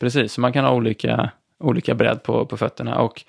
Precis, 0.00 0.32
så 0.32 0.40
man 0.40 0.52
kan 0.52 0.64
ha 0.64 0.72
olika, 0.72 1.30
olika 1.60 1.94
bredd 1.94 2.22
på, 2.22 2.46
på 2.46 2.56
fötterna. 2.56 2.98
Och 2.98 3.22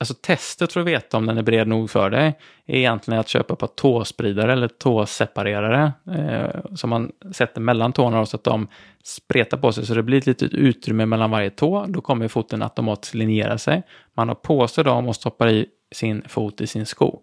Alltså 0.00 0.14
testet 0.14 0.72
för 0.72 0.80
att 0.80 0.86
veta 0.86 1.16
om 1.16 1.26
den 1.26 1.38
är 1.38 1.42
bred 1.42 1.68
nog 1.68 1.90
för 1.90 2.10
dig 2.10 2.38
är 2.66 2.76
egentligen 2.76 3.20
att 3.20 3.28
köpa 3.28 3.56
på 3.56 3.66
tåspridare 3.66 4.52
eller 4.52 4.68
tåseparerare 4.68 5.92
eh, 6.10 6.74
som 6.74 6.90
man 6.90 7.12
sätter 7.32 7.60
mellan 7.60 7.92
tårna 7.92 8.26
så 8.26 8.36
att 8.36 8.44
de 8.44 8.68
spretar 9.04 9.58
på 9.58 9.72
sig 9.72 9.86
så 9.86 9.94
det 9.94 10.02
blir 10.02 10.18
ett 10.18 10.26
litet 10.26 10.52
utrymme 10.52 11.06
mellan 11.06 11.30
varje 11.30 11.50
tå. 11.50 11.86
Då 11.88 12.00
kommer 12.00 12.28
foten 12.28 12.62
automatiskt 12.62 13.14
linjera 13.14 13.58
sig. 13.58 13.82
Man 14.14 14.28
har 14.28 14.34
på 14.34 14.68
sig 14.68 14.84
dem 14.84 15.08
och 15.08 15.16
stoppar 15.16 15.48
i 15.48 15.66
sin 15.94 16.22
fot 16.28 16.60
i 16.60 16.66
sin 16.66 16.86
sko. 16.86 17.20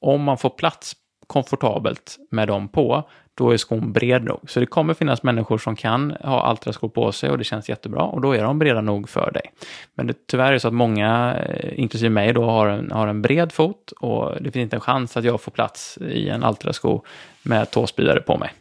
Om 0.00 0.22
man 0.22 0.38
får 0.38 0.50
plats 0.50 0.96
komfortabelt 1.26 2.18
med 2.30 2.48
dem 2.48 2.68
på, 2.68 3.08
då 3.34 3.50
är 3.50 3.56
skon 3.56 3.92
bred 3.92 4.24
nog. 4.24 4.40
Så 4.48 4.60
det 4.60 4.66
kommer 4.66 4.94
finnas 4.94 5.22
människor 5.22 5.58
som 5.58 5.76
kan 5.76 6.10
ha 6.10 6.42
Altra-skor 6.42 6.88
på 6.88 7.12
sig 7.12 7.30
och 7.30 7.38
det 7.38 7.44
känns 7.44 7.68
jättebra 7.68 8.02
och 8.02 8.20
då 8.20 8.32
är 8.32 8.42
de 8.42 8.58
breda 8.58 8.80
nog 8.80 9.08
för 9.08 9.30
dig. 9.30 9.52
Men 9.94 10.06
det, 10.06 10.14
tyvärr 10.26 10.48
är 10.48 10.52
det 10.52 10.60
så 10.60 10.68
att 10.68 10.74
många, 10.74 11.36
eh, 11.48 11.80
inklusive 11.80 12.10
mig, 12.10 12.32
då 12.32 12.44
har 12.44 12.66
en, 12.66 12.90
har 12.90 13.06
en 13.06 13.22
bred 13.22 13.52
fot 13.52 13.92
och 14.00 14.32
det 14.40 14.50
finns 14.50 14.62
inte 14.62 14.76
en 14.76 14.80
chans 14.80 15.16
att 15.16 15.24
jag 15.24 15.40
får 15.40 15.52
plats 15.52 15.98
i 15.98 16.28
en 16.28 16.44
Altra-sko 16.44 17.04
med 17.42 17.70
tåspridare 17.70 18.20
på 18.20 18.38
mig. 18.38 18.52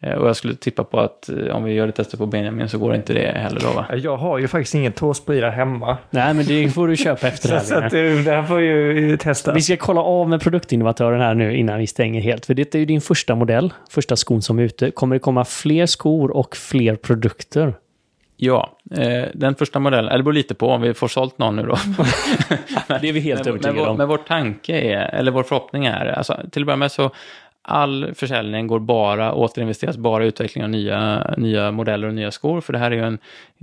Eh, 0.00 0.12
och 0.12 0.28
jag 0.28 0.36
skulle 0.36 0.54
tippa 0.54 0.84
på 0.84 1.00
att 1.00 1.28
eh, 1.28 1.56
om 1.56 1.64
vi 1.64 1.72
gör 1.72 1.88
ett 1.88 1.94
tester 1.94 2.16
på 2.18 2.26
Benjamin 2.26 2.68
så 2.68 2.78
går 2.78 2.94
inte 2.94 3.12
det 3.12 3.32
heller 3.38 3.60
då 3.60 3.70
va? 3.70 3.86
Jag 3.96 4.16
har 4.16 4.38
ju 4.38 4.48
faktiskt 4.48 4.74
ingen 4.74 4.92
tåspridare 4.92 5.50
hemma. 5.50 5.96
Nej, 6.10 6.34
men 6.34 6.46
det 6.46 6.68
får 6.70 6.88
du 6.88 6.96
köpa 7.06 7.28
efter 7.28 7.48
det 7.54 7.60
Så 7.60 7.74
att, 7.74 7.92
här. 7.92 8.04
eh, 8.04 8.16
det 8.24 8.30
här 8.30 8.42
får 8.42 8.60
ju 8.60 9.16
testa. 9.16 9.52
Vi 9.52 9.60
ska 9.62 9.76
kolla 9.76 10.00
av 10.00 10.28
med 10.28 10.40
produktinnovatören 10.40 11.20
här 11.20 11.34
nu 11.34 11.56
innan 11.56 11.78
vi 11.78 11.86
stänger 11.86 12.20
helt. 12.20 12.46
För 12.46 12.54
det 12.54 12.74
är 12.74 12.78
ju 12.78 12.84
din 12.84 13.00
första 13.00 13.34
modell, 13.34 13.72
första 13.90 14.16
skon 14.16 14.42
som 14.42 14.58
är 14.58 14.62
ute. 14.62 14.90
Kommer 14.90 15.16
det 15.16 15.20
komma 15.20 15.44
fler 15.44 15.86
skor 15.86 16.30
och 16.30 16.56
fler 16.56 16.96
produkter? 16.96 17.74
Ja, 18.38 18.76
eh, 18.96 19.24
den 19.34 19.54
första 19.54 19.78
modellen, 19.78 20.08
eller 20.08 20.18
det 20.18 20.22
beror 20.22 20.32
lite 20.34 20.54
på 20.54 20.68
om 20.68 20.82
vi 20.82 20.94
får 20.94 21.08
sålt 21.08 21.38
någon 21.38 21.56
nu 21.56 21.62
då. 21.62 21.76
Det 23.00 23.08
är 23.08 23.12
vi 23.12 23.20
helt 23.20 23.46
övertygade 23.46 23.78
vår, 23.80 23.88
om. 23.88 23.96
men 23.96 24.08
vår 24.08 24.16
tanke 24.18 24.72
är, 24.80 25.14
eller 25.14 25.32
vår 25.32 25.42
förhoppning 25.42 25.86
är, 25.86 26.06
alltså, 26.06 26.40
till 26.52 26.62
att 26.62 26.66
börja 26.66 26.76
med 26.76 26.92
så 26.92 27.10
all 27.68 28.14
försäljning 28.14 28.66
går 28.66 28.78
bara, 28.78 29.32
återinvesteras 29.32 29.96
bara 29.96 30.24
i 30.24 30.26
utveckling 30.26 30.64
av 30.64 30.70
nya, 30.70 31.34
nya 31.36 31.70
modeller 31.70 32.08
och 32.08 32.14
nya 32.14 32.30
skor. 32.30 32.60
För 32.60 32.72
det 32.72 32.78
här 32.78 32.90
är 32.90 32.96
ju 32.96 33.02
en, 33.02 33.18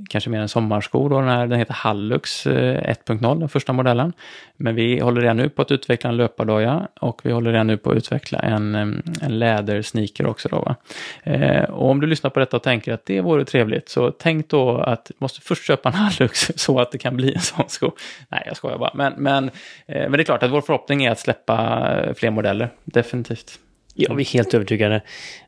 kanske 0.09 0.29
mer 0.29 0.39
en 0.39 0.49
sommarsko 0.49 1.09
då, 1.09 1.19
den, 1.19 1.29
här, 1.29 1.47
den 1.47 1.59
heter 1.59 1.73
Hallux 1.73 2.47
eh, 2.47 2.95
1.0, 3.07 3.39
den 3.39 3.49
första 3.49 3.73
modellen. 3.73 4.13
Men 4.57 4.75
vi 4.75 4.99
håller 4.99 5.21
redan 5.21 5.37
nu 5.37 5.49
på 5.49 5.61
att 5.61 5.71
utveckla 5.71 6.09
en 6.09 6.17
löpardoja 6.17 6.87
och 6.99 7.21
vi 7.23 7.31
håller 7.31 7.51
redan 7.51 7.67
nu 7.67 7.77
på 7.77 7.91
att 7.91 7.97
utveckla 7.97 8.39
en, 8.39 8.75
eh, 8.75 8.87
en 9.21 9.39
lädersneaker 9.39 10.25
också 10.27 10.49
då. 10.49 10.59
Va? 10.59 10.75
Eh, 11.23 11.63
och 11.63 11.89
om 11.89 12.01
du 12.01 12.07
lyssnar 12.07 12.29
på 12.29 12.39
detta 12.39 12.57
och 12.57 12.63
tänker 12.63 12.93
att 12.93 13.05
det 13.05 13.21
vore 13.21 13.45
trevligt, 13.45 13.89
så 13.89 14.11
tänk 14.11 14.49
då 14.49 14.77
att 14.77 15.05
du 15.05 15.13
måste 15.17 15.41
först 15.41 15.67
köpa 15.67 15.89
en 15.89 15.95
Hallux 15.95 16.51
så 16.55 16.79
att 16.79 16.91
det 16.91 16.97
kan 16.97 17.15
bli 17.15 17.33
en 17.33 17.41
sån 17.41 17.69
sko. 17.69 17.91
Nej, 18.29 18.43
jag 18.45 18.57
skojar 18.57 18.77
bara. 18.77 18.91
Men, 18.93 19.13
men, 19.17 19.43
eh, 19.85 20.01
men 20.01 20.11
det 20.11 20.21
är 20.21 20.23
klart 20.23 20.43
att 20.43 20.51
vår 20.51 20.61
förhoppning 20.61 21.03
är 21.05 21.11
att 21.11 21.19
släppa 21.19 21.87
eh, 21.97 22.13
fler 22.13 22.29
modeller, 22.29 22.69
definitivt. 22.83 23.59
Jag 23.93 24.21
är 24.21 24.25
helt 24.25 24.53
övertygad 24.53 25.01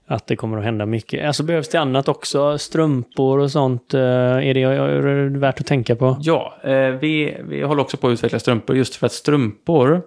att 0.08 0.28
det 0.28 0.36
kommer 0.36 0.58
att 0.58 0.64
hända 0.64 0.86
mycket. 0.86 1.28
Alltså 1.28 1.44
behövs 1.44 1.70
det 1.70 1.80
annat 1.80 2.08
också? 2.08 2.58
Strumpor 2.58 3.40
och 3.40 3.52
sånt? 3.52 3.94
Eh, 3.94 4.02
är 4.02 4.54
det, 4.54 4.62
eh, 4.62 4.70
är 4.70 5.30
det 5.30 5.40
värt 5.40 5.60
att 5.60 5.66
tänka 5.66 5.96
på? 5.96 6.18
Ja, 6.22 6.58
eh, 6.64 6.90
vi, 6.90 7.38
vi 7.48 7.62
håller 7.62 7.82
också 7.82 7.98
på 7.98 8.08
att 8.08 8.14
utveckla 8.14 8.40
strumpor 8.40 8.76
just 8.76 8.96
för 8.96 9.06
att 9.06 9.14
strumpor 9.14 10.02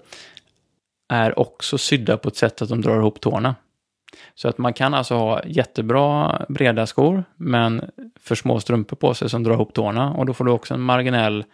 är 1.09 1.39
också 1.39 1.79
sydda 1.79 2.17
på 2.17 2.29
ett 2.29 2.37
sätt 2.37 2.63
att 2.63 2.69
de 2.69 2.81
drar 2.81 2.99
ihop 2.99 3.21
tårna. 3.21 3.55
Så 4.35 4.49
att 4.49 4.59
man 4.59 4.73
kan 4.73 4.95
alltså 4.95 5.15
ha 5.15 5.43
jättebra 5.45 6.37
breda 6.49 6.87
skor, 6.87 7.25
men 7.37 7.91
för 8.21 8.35
små 8.35 8.61
strumpor 8.61 8.97
på 8.97 9.15
sig 9.15 9.31
som 9.31 9.43
drar 9.43 9.55
ihop 9.55 9.75
tårna. 9.75 10.13
Och 10.13 10.27
då 10.27 10.35
får 10.35 10.45
du 10.45 10.51
också 10.51 10.75
en 10.75 10.81
marginell, 10.81 11.45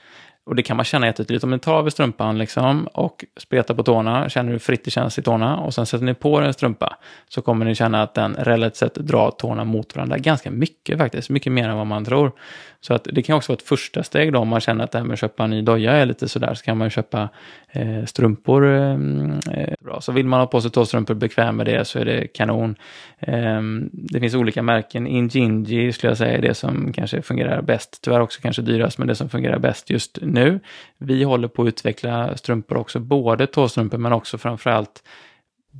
och 0.46 0.54
det 0.54 0.62
kan 0.62 0.76
man 0.76 0.84
känna 0.84 1.06
jättetydligt. 1.06 1.44
Om 1.44 1.50
ni 1.50 1.58
tar 1.58 1.78
över 1.78 1.90
strumpan 1.90 2.38
liksom 2.38 2.86
och 2.86 3.24
spretar 3.36 3.74
på 3.74 3.82
tårna, 3.82 4.28
känner 4.28 4.52
hur 4.52 4.58
fritt 4.58 4.84
det 4.84 4.90
känns 4.90 5.18
i 5.18 5.22
tårna 5.22 5.56
och 5.56 5.74
sen 5.74 5.86
sätter 5.86 6.04
ni 6.04 6.14
på 6.14 6.40
er 6.40 6.42
en 6.42 6.52
strumpa 6.52 6.96
så 7.28 7.42
kommer 7.42 7.64
ni 7.64 7.74
känna 7.74 8.02
att 8.02 8.14
den 8.14 8.34
relativt 8.34 8.76
sett 8.76 8.94
drar 8.94 9.30
tårna 9.30 9.64
mot 9.64 9.96
varandra 9.96 10.18
ganska 10.18 10.50
mycket 10.50 10.98
faktiskt, 10.98 11.30
mycket 11.30 11.52
mer 11.52 11.68
än 11.68 11.76
vad 11.76 11.86
man 11.86 12.04
tror. 12.04 12.32
Så 12.80 12.94
att 12.94 13.08
det 13.12 13.22
kan 13.22 13.36
också 13.36 13.52
vara 13.52 13.56
ett 13.56 13.68
första 13.68 14.02
steg 14.02 14.32
då 14.32 14.38
om 14.38 14.48
man 14.48 14.60
känner 14.60 14.84
att 14.84 14.92
det 14.92 14.98
här 14.98 15.04
med 15.04 15.12
att 15.12 15.20
köpa 15.20 15.44
en 15.44 15.50
ny 15.50 15.62
doja 15.62 15.92
är 15.92 16.06
lite 16.06 16.28
sådär 16.28 16.54
så 16.54 16.64
kan 16.64 16.78
man 16.78 16.90
köpa 16.90 17.28
eh, 17.70 18.04
strumpor. 18.04 18.66
Eh, 18.66 18.92
eh, 18.92 19.74
bra. 19.80 20.00
Så 20.00 20.12
vill 20.12 20.26
man 20.26 20.40
ha 20.40 20.46
på 20.46 20.60
sig 20.60 20.70
tåstrumpor 20.70 21.14
bekväm 21.14 21.56
med 21.56 21.66
det 21.66 21.84
så 21.84 21.98
är 21.98 22.04
det 22.04 22.26
kanon. 22.26 22.76
Eh, 23.18 23.62
det 23.92 24.20
finns 24.20 24.34
olika 24.34 24.62
märken. 24.62 25.06
Injinji 25.06 25.92
skulle 25.92 26.10
jag 26.10 26.18
säga 26.18 26.38
är 26.38 26.42
det 26.42 26.54
som 26.54 26.92
kanske 26.92 27.22
fungerar 27.22 27.62
bäst. 27.62 27.98
Tyvärr 28.02 28.20
också 28.20 28.40
kanske 28.42 28.62
dyrast 28.62 28.98
men 28.98 29.08
det 29.08 29.14
som 29.14 29.28
fungerar 29.28 29.58
bäst 29.58 29.90
just 29.90 30.18
nu. 30.34 30.60
Vi 30.98 31.24
håller 31.24 31.48
på 31.48 31.62
att 31.62 31.68
utveckla 31.68 32.36
strumpor 32.36 32.76
också, 32.76 33.00
både 33.00 33.46
tåstrumpor 33.46 33.98
men 33.98 34.12
också 34.12 34.38
framförallt 34.38 35.02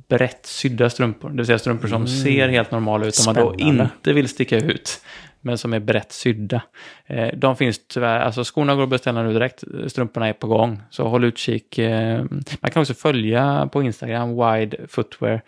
brett 0.07 0.45
sydda 0.45 0.89
strumpor. 0.89 1.29
Det 1.29 1.35
vill 1.35 1.45
säga 1.45 1.59
strumpor 1.59 1.87
som 1.87 2.07
ser 2.07 2.47
helt 2.47 2.71
normala 2.71 3.05
ut 3.05 3.19
om 3.27 3.33
man 3.33 3.45
då 3.45 3.55
inte 3.57 4.13
vill 4.13 4.27
sticka 4.27 4.57
ut. 4.57 5.01
Men 5.41 5.57
som 5.57 5.73
är 5.73 5.79
brett 5.79 6.11
sydda. 6.11 6.61
Eh, 7.05 7.27
de 7.37 7.55
finns 7.55 7.87
tyvärr, 7.87 8.19
alltså 8.19 8.43
skorna 8.43 8.75
går 8.75 8.83
att 8.83 8.89
beställa 8.89 9.23
nu 9.23 9.33
direkt. 9.33 9.63
Strumporna 9.87 10.27
är 10.27 10.33
på 10.33 10.47
gång. 10.47 10.81
Så 10.89 11.07
håll 11.07 11.23
utkik. 11.23 11.77
Eh, 11.77 12.23
man 12.59 12.71
kan 12.71 12.81
också 12.81 12.93
följa 12.93 13.69
på 13.71 13.83
Instagram, 13.83 14.29
Wide 14.29 14.77
Footwear. 14.87 15.41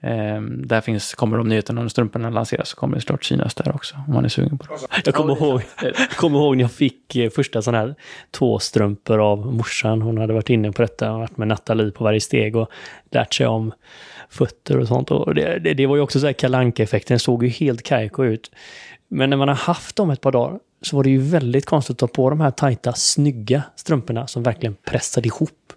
Eh, 0.00 0.40
där 0.40 0.80
finns, 0.80 1.14
kommer 1.14 1.38
de 1.38 1.48
nyheterna 1.48 1.80
när 1.80 1.88
strumporna 1.88 2.30
lanseras 2.30 2.68
så 2.68 2.76
kommer 2.76 2.94
det 2.94 3.00
snart 3.00 3.24
synas 3.24 3.54
där 3.54 3.74
också. 3.74 3.96
Om 4.06 4.14
man 4.14 4.24
är 4.24 4.28
sugen 4.28 4.58
på 4.58 4.66
det. 4.66 5.02
Jag 5.04 5.14
kommer 5.14 5.36
ihåg, 5.36 5.62
jag 5.82 6.10
kommer 6.10 6.38
ihåg 6.38 6.56
när 6.56 6.64
jag 6.64 6.72
fick 6.72 7.16
eh, 7.16 7.30
första 7.30 7.62
sån 7.62 7.74
här 7.74 7.94
tåstrumpor 8.30 9.18
av 9.18 9.54
morsan. 9.54 10.02
Hon 10.02 10.18
hade 10.18 10.32
varit 10.32 10.50
inne 10.50 10.72
på 10.72 10.82
detta 10.82 11.12
och 11.12 11.18
varit 11.18 11.36
med 11.36 11.48
Nathalie 11.48 11.90
på 11.90 12.04
varje 12.04 12.20
steg 12.20 12.56
och 12.56 12.68
lärt 13.10 13.34
sig 13.34 13.46
om 13.46 13.72
fötter 14.28 14.78
och 14.78 14.88
sånt. 14.88 15.10
Och 15.10 15.34
det, 15.34 15.58
det, 15.58 15.74
det 15.74 15.86
var 15.86 15.96
ju 15.96 16.02
också 16.02 16.20
så 16.20 16.26
här 16.26 16.32
kalanka 16.32 16.82
effekten 16.82 17.14
den 17.14 17.18
såg 17.18 17.44
ju 17.44 17.48
helt 17.48 17.82
kajko 17.82 18.24
ut. 18.24 18.50
Men 19.08 19.30
när 19.30 19.36
man 19.36 19.48
har 19.48 19.54
haft 19.54 19.96
dem 19.96 20.10
ett 20.10 20.20
par 20.20 20.32
dagar 20.32 20.58
så 20.82 20.96
var 20.96 21.04
det 21.04 21.10
ju 21.10 21.18
väldigt 21.18 21.66
konstigt 21.66 21.94
att 21.94 21.98
ta 21.98 22.06
på 22.06 22.30
de 22.30 22.40
här 22.40 22.50
tajta, 22.50 22.92
snygga 22.92 23.62
strumporna 23.76 24.26
som 24.26 24.42
verkligen 24.42 24.74
pressade 24.74 25.28
ihop 25.28 25.67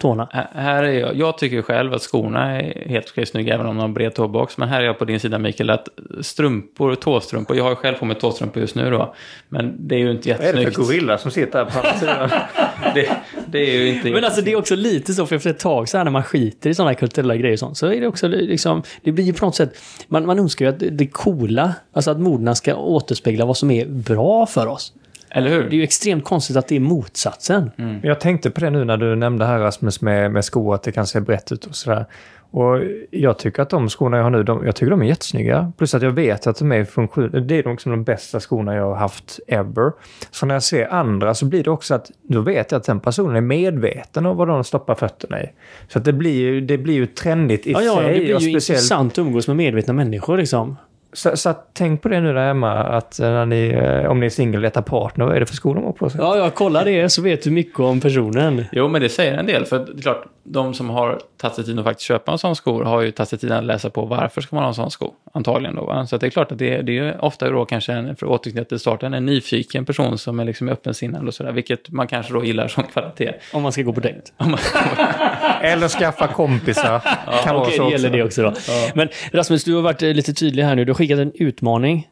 tårna. 0.00 0.28
Här- 0.54 0.82
är 0.82 0.92
jag, 0.92 1.16
jag 1.16 1.38
tycker 1.38 1.62
själv 1.62 1.94
att 1.94 2.02
skorna 2.02 2.62
är 2.62 2.88
helt 2.88 3.10
okej 3.10 3.26
snygga 3.26 3.54
även 3.54 3.66
om 3.66 3.76
de 3.76 3.80
har 3.80 3.88
bred 3.88 4.14
tåbox. 4.14 4.58
Men 4.58 4.68
här 4.68 4.80
är 4.80 4.84
jag 4.84 4.98
på 4.98 5.04
din 5.04 5.20
sida 5.20 5.38
Mikael 5.38 5.70
att 5.70 5.88
strumpor, 6.20 6.94
tåstrumpor, 6.94 7.56
jag 7.56 7.64
har 7.64 7.70
ju 7.70 7.76
själv 7.76 7.94
på 7.96 8.04
mig 8.04 8.16
tåstrumpor 8.16 8.60
just 8.60 8.74
nu 8.74 8.90
då. 8.90 9.14
Men 9.48 9.76
det 9.88 9.94
är 9.94 9.98
ju 9.98 10.10
inte 10.10 10.28
Vad 10.32 10.40
är 10.40 10.44
det 10.46 10.52
för 10.52 10.58
jättesnyggt. 10.60 10.88
gorilla 10.88 11.18
som 11.18 11.30
sitter 11.30 11.58
här 11.58 11.70
på 11.70 11.78
andra 11.78 11.92
sidan? 11.98 12.30
Det, 12.94 13.10
det 13.46 13.58
är 13.58 13.78
ju 13.78 13.88
inte 13.88 14.10
Men 14.10 14.24
alltså 14.24 14.40
det 14.42 14.52
är 14.52 14.56
också 14.56 14.76
lite 14.76 15.14
så, 15.14 15.26
för 15.26 15.36
efter 15.36 15.50
ett 15.50 15.58
tag 15.58 15.88
så 15.88 15.96
här 15.96 16.04
när 16.04 16.10
man 16.10 16.22
skiter 16.22 16.70
i 16.70 16.74
sådana 16.74 16.90
här 16.90 16.94
kulturella 16.98 17.36
grejer 17.36 17.52
och 17.52 17.58
sånt, 17.58 17.78
så 17.78 17.86
är 17.86 18.00
det 18.00 18.06
också 18.06 18.28
liksom, 18.28 18.82
det 19.02 19.12
blir 19.12 19.24
ju 19.24 19.32
på 19.32 19.44
något 19.46 19.54
sätt, 19.54 19.78
man, 20.08 20.26
man 20.26 20.38
önskar 20.38 20.64
ju 20.64 20.68
att 20.70 20.98
det 20.98 21.06
coola, 21.06 21.74
alltså 21.92 22.10
att 22.10 22.20
moderna 22.20 22.54
ska 22.54 22.74
återspegla 22.74 23.44
vad 23.44 23.56
som 23.56 23.70
är 23.70 23.86
bra 23.86 24.46
för 24.46 24.66
oss. 24.66 24.92
Eller 25.36 25.50
hur? 25.50 25.62
Det 25.62 25.76
är 25.76 25.78
ju 25.78 25.82
extremt 25.82 26.24
konstigt 26.24 26.56
att 26.56 26.68
det 26.68 26.76
är 26.76 26.80
motsatsen. 26.80 27.70
Jag 28.02 28.20
tänkte 28.20 28.50
på 28.50 28.60
det 28.60 28.70
nu 28.70 28.84
när 28.84 28.96
du 28.96 29.16
nämnde 29.16 29.44
här 29.44 29.58
Rasmus 29.58 30.00
med, 30.00 30.32
med 30.32 30.44
skor, 30.44 30.74
att 30.74 30.82
det 30.82 30.92
kan 30.92 31.06
se 31.06 31.20
brett 31.20 31.52
ut 31.52 31.64
och 31.64 31.74
sådär. 31.76 32.06
Och 32.50 32.80
jag 33.10 33.38
tycker 33.38 33.62
att 33.62 33.70
de 33.70 33.88
skorna 33.88 34.16
jag 34.16 34.24
har 34.24 34.30
nu, 34.30 34.42
de, 34.42 34.66
jag 34.66 34.76
tycker 34.76 34.90
de 34.90 35.02
är 35.02 35.06
jättesnygga. 35.06 35.72
Plus 35.78 35.94
att 35.94 36.02
jag 36.02 36.10
vet 36.10 36.46
att 36.46 36.58
de 36.58 36.72
är 36.72 36.84
funktion. 36.84 37.46
Det 37.46 37.54
är 37.54 37.70
liksom 37.70 37.90
de 37.92 38.04
bästa 38.04 38.40
skorna 38.40 38.74
jag 38.74 38.84
har 38.84 38.94
haft 38.94 39.40
ever. 39.48 39.92
Så 40.30 40.46
när 40.46 40.54
jag 40.54 40.62
ser 40.62 40.88
andra 40.92 41.34
så 41.34 41.46
blir 41.46 41.64
det 41.64 41.70
också 41.70 41.94
att 41.94 42.10
då 42.22 42.40
vet 42.40 42.70
jag 42.72 42.78
att 42.78 42.84
den 42.84 43.00
personen 43.00 43.36
är 43.36 43.40
medveten 43.40 44.26
om 44.26 44.36
vad 44.36 44.48
de 44.48 44.64
stoppar 44.64 44.94
fötterna 44.94 45.42
i. 45.42 45.46
Så 45.88 45.98
att 45.98 46.04
det 46.04 46.12
blir 46.12 46.34
ju, 46.34 46.60
det 46.60 46.78
blir 46.78 46.94
ju 46.94 47.06
trendigt 47.06 47.66
i 47.66 47.72
Ja, 47.72 47.82
ja, 47.82 47.96
sig. 47.96 48.04
det 48.18 48.24
blir 48.24 48.34
och 48.34 48.40
ju 48.40 48.50
speciellt, 48.50 48.68
intressant 48.68 49.12
att 49.12 49.18
umgås 49.18 49.48
med 49.48 49.56
medvetna 49.56 49.92
människor 49.92 50.38
liksom. 50.38 50.76
Så, 51.12 51.36
så 51.36 51.54
tänk 51.72 52.02
på 52.02 52.08
det 52.08 52.20
nu 52.20 52.32
där 52.32 52.46
hemma, 52.46 52.72
att 52.72 53.20
eh, 53.20 53.28
när 53.28 53.46
ni, 53.46 53.68
eh, 53.68 54.10
om 54.10 54.20
ni 54.20 54.26
är 54.26 54.30
singel, 54.30 54.60
letar 54.60 54.82
partner, 54.82 55.24
vad 55.24 55.36
är 55.36 55.40
det 55.40 55.46
för 55.46 55.54
skor 55.54 55.74
de 55.74 55.84
har 55.84 55.92
på 55.92 56.10
sig? 56.10 56.20
Ja, 56.20 56.36
ja, 56.36 56.50
kolla 56.50 56.84
det 56.84 57.08
så 57.08 57.22
vet 57.22 57.42
du 57.42 57.50
mycket 57.50 57.80
om 57.80 58.00
personen. 58.00 58.64
Jo, 58.72 58.88
men 58.88 59.02
det 59.02 59.08
säger 59.08 59.38
en 59.38 59.46
del. 59.46 59.64
För 59.64 59.78
det 59.78 59.98
är 59.98 60.02
klart, 60.02 60.24
de 60.48 60.74
som 60.74 60.90
har 60.90 61.20
tagit 61.36 61.54
sig 61.54 61.64
tid 61.64 61.78
att 61.78 61.84
faktiskt 61.84 62.06
köpa 62.06 62.32
en 62.32 62.38
sån 62.38 62.56
sko 62.56 62.84
har 62.84 63.00
ju 63.00 63.10
tagit 63.10 63.28
sig 63.28 63.38
tid 63.38 63.52
att 63.52 63.64
läsa 63.64 63.90
på 63.90 64.04
varför 64.04 64.40
ska 64.40 64.56
man 64.56 64.64
ha 64.64 64.68
en 64.68 64.74
sån 64.74 64.90
sko. 64.90 65.14
Antagligen 65.32 65.76
då. 65.76 65.84
Va? 65.84 66.06
Så 66.06 66.14
att 66.14 66.20
det 66.20 66.26
är 66.26 66.30
klart 66.30 66.52
att 66.52 66.58
det, 66.58 66.82
det 66.82 66.98
är 66.98 67.24
ofta 67.24 67.50
då 67.50 67.64
kanske, 67.64 67.92
en, 67.92 68.16
för 68.16 68.26
att 68.26 68.32
återknyta 68.32 68.68
till 68.68 68.78
starten, 68.78 69.14
en 69.14 69.26
nyfiken 69.26 69.84
person 69.84 70.18
som 70.18 70.40
är 70.40 70.44
liksom 70.44 70.68
öppensinnad 70.68 71.26
och 71.26 71.34
sådär. 71.34 71.52
Vilket 71.52 71.90
man 71.90 72.06
kanske 72.06 72.32
då 72.32 72.44
gillar 72.44 72.68
som 72.68 72.84
kvalitet. 72.84 73.32
Om 73.52 73.62
man 73.62 73.72
ska 73.72 73.82
gå 73.82 73.92
på 73.92 74.00
dejt. 74.00 74.32
Eller 75.62 75.88
skaffa 75.88 76.28
kompisar. 76.28 77.00
kan 77.44 77.54
vara 77.54 77.66
Okej, 77.66 77.76
så 77.76 77.84
det 77.84 77.90
gäller 77.90 78.24
också. 78.24 78.42
det 78.42 78.48
också 78.48 78.72
då. 78.72 78.90
Men 78.94 79.08
Rasmus, 79.32 79.64
du 79.64 79.74
har 79.74 79.82
varit 79.82 80.02
eh, 80.02 80.14
lite 80.14 80.34
tydlig 80.34 80.62
här 80.62 80.74
nu. 80.74 80.84
Du 80.84 80.92
har 80.92 80.96
skickat 80.96 81.18
en 81.18 81.32
utmaning 81.34 82.08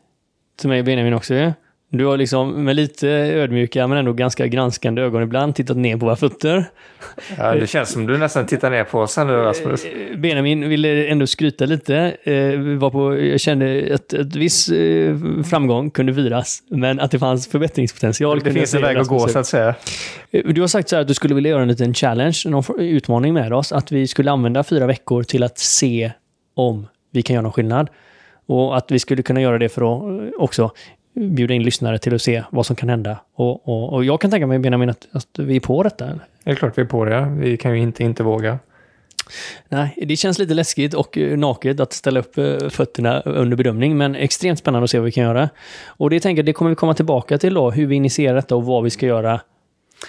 till 0.60 0.68
mig 0.68 0.78
och 0.78 0.84
Benjamin 0.84 1.14
också 1.14 1.34
ju. 1.34 1.52
Du 1.98 2.06
har 2.06 2.16
liksom 2.16 2.64
med 2.64 2.76
lite 2.76 3.08
ödmjuka 3.08 3.86
men 3.86 3.98
ändå 3.98 4.12
ganska 4.12 4.46
granskande 4.46 5.02
ögon 5.02 5.22
ibland 5.22 5.54
tittat 5.54 5.76
ner 5.76 5.96
på 5.96 6.06
våra 6.06 6.16
fötter. 6.16 6.64
Ja, 7.38 7.54
det 7.54 7.66
känns 7.66 7.92
som 7.92 8.06
du 8.06 8.18
nästan 8.18 8.46
tittar 8.46 8.70
ner 8.70 8.84
på 8.84 9.00
oss 9.00 9.16
här 9.16 9.24
nu 9.24 9.32
Rasmus. 9.32 9.84
Eh, 9.84 10.16
Benjamin 10.16 10.68
ville 10.68 11.06
ändå 11.06 11.26
skryta 11.26 11.66
lite. 11.66 11.96
Eh, 12.22 12.58
var 12.78 12.90
på, 12.90 13.18
jag 13.18 13.40
kände 13.40 13.90
att 13.94 14.12
ett 14.12 14.36
viss 14.36 14.68
eh, 14.68 15.16
framgång 15.50 15.90
kunde 15.90 16.14
firas, 16.14 16.62
men 16.68 17.00
att 17.00 17.10
det 17.10 17.18
fanns 17.18 17.48
förbättringspotential. 17.48 18.40
Det 18.40 18.52
finns 18.52 18.74
en 18.74 18.82
väg 18.82 18.96
att 18.96 19.08
gå 19.08 19.28
så 19.28 19.38
att 19.38 19.46
säga. 19.46 19.74
Du 20.30 20.60
har 20.60 20.68
sagt 20.68 20.88
så 20.88 20.96
här 20.96 21.00
att 21.02 21.08
du 21.08 21.14
skulle 21.14 21.34
vilja 21.34 21.50
göra 21.50 21.62
en 21.62 21.68
liten 21.68 21.94
challenge, 21.94 22.42
någon 22.46 22.64
utmaning 22.78 23.34
med 23.34 23.52
oss. 23.52 23.72
Att 23.72 23.92
vi 23.92 24.06
skulle 24.06 24.30
använda 24.30 24.64
fyra 24.64 24.86
veckor 24.86 25.22
till 25.22 25.42
att 25.42 25.58
se 25.58 26.12
om 26.54 26.86
vi 27.12 27.22
kan 27.22 27.34
göra 27.34 27.42
någon 27.42 27.52
skillnad. 27.52 27.88
Och 28.46 28.76
att 28.76 28.90
vi 28.90 28.98
skulle 28.98 29.22
kunna 29.22 29.40
göra 29.40 29.58
det 29.58 29.68
för 29.68 29.82
att 29.82 30.34
också 30.38 30.70
bjuda 31.14 31.54
in 31.54 31.62
lyssnare 31.62 31.98
till 31.98 32.14
att 32.14 32.22
se 32.22 32.44
vad 32.50 32.66
som 32.66 32.76
kan 32.76 32.88
hända. 32.88 33.18
Och, 33.34 33.68
och, 33.68 33.92
och 33.92 34.04
jag 34.04 34.20
kan 34.20 34.30
tänka 34.30 34.46
mig, 34.46 34.58
Benjamin, 34.58 34.90
att, 34.90 35.06
att 35.12 35.28
vi 35.38 35.56
är 35.56 35.60
på 35.60 35.82
detta. 35.82 36.04
eller? 36.04 36.24
Det 36.44 36.50
är 36.50 36.54
klart 36.54 36.78
vi 36.78 36.82
är 36.82 36.86
på 36.86 37.04
det. 37.04 37.34
Vi 37.38 37.56
kan 37.56 37.72
ju 37.72 37.78
inte 37.78 38.04
inte 38.04 38.22
våga. 38.22 38.58
Nej, 39.68 39.98
det 40.02 40.16
känns 40.16 40.38
lite 40.38 40.54
läskigt 40.54 40.94
och 40.94 41.18
eh, 41.18 41.38
naket 41.38 41.80
att 41.80 41.92
ställa 41.92 42.20
upp 42.20 42.38
eh, 42.38 42.68
fötterna 42.68 43.20
under 43.20 43.56
bedömning, 43.56 43.96
men 43.96 44.14
extremt 44.14 44.58
spännande 44.58 44.84
att 44.84 44.90
se 44.90 44.98
vad 44.98 45.04
vi 45.04 45.12
kan 45.12 45.24
göra. 45.24 45.48
Och 45.86 46.10
det 46.10 46.20
tänker 46.20 46.38
jag, 46.38 46.46
det 46.46 46.52
kommer 46.52 46.68
vi 46.68 46.74
komma 46.74 46.94
tillbaka 46.94 47.38
till 47.38 47.54
då, 47.54 47.70
hur 47.70 47.86
vi 47.86 47.94
initierar 47.94 48.34
detta 48.34 48.56
och 48.56 48.64
vad 48.64 48.84
vi 48.84 48.90
ska 48.90 49.06
göra. 49.06 49.40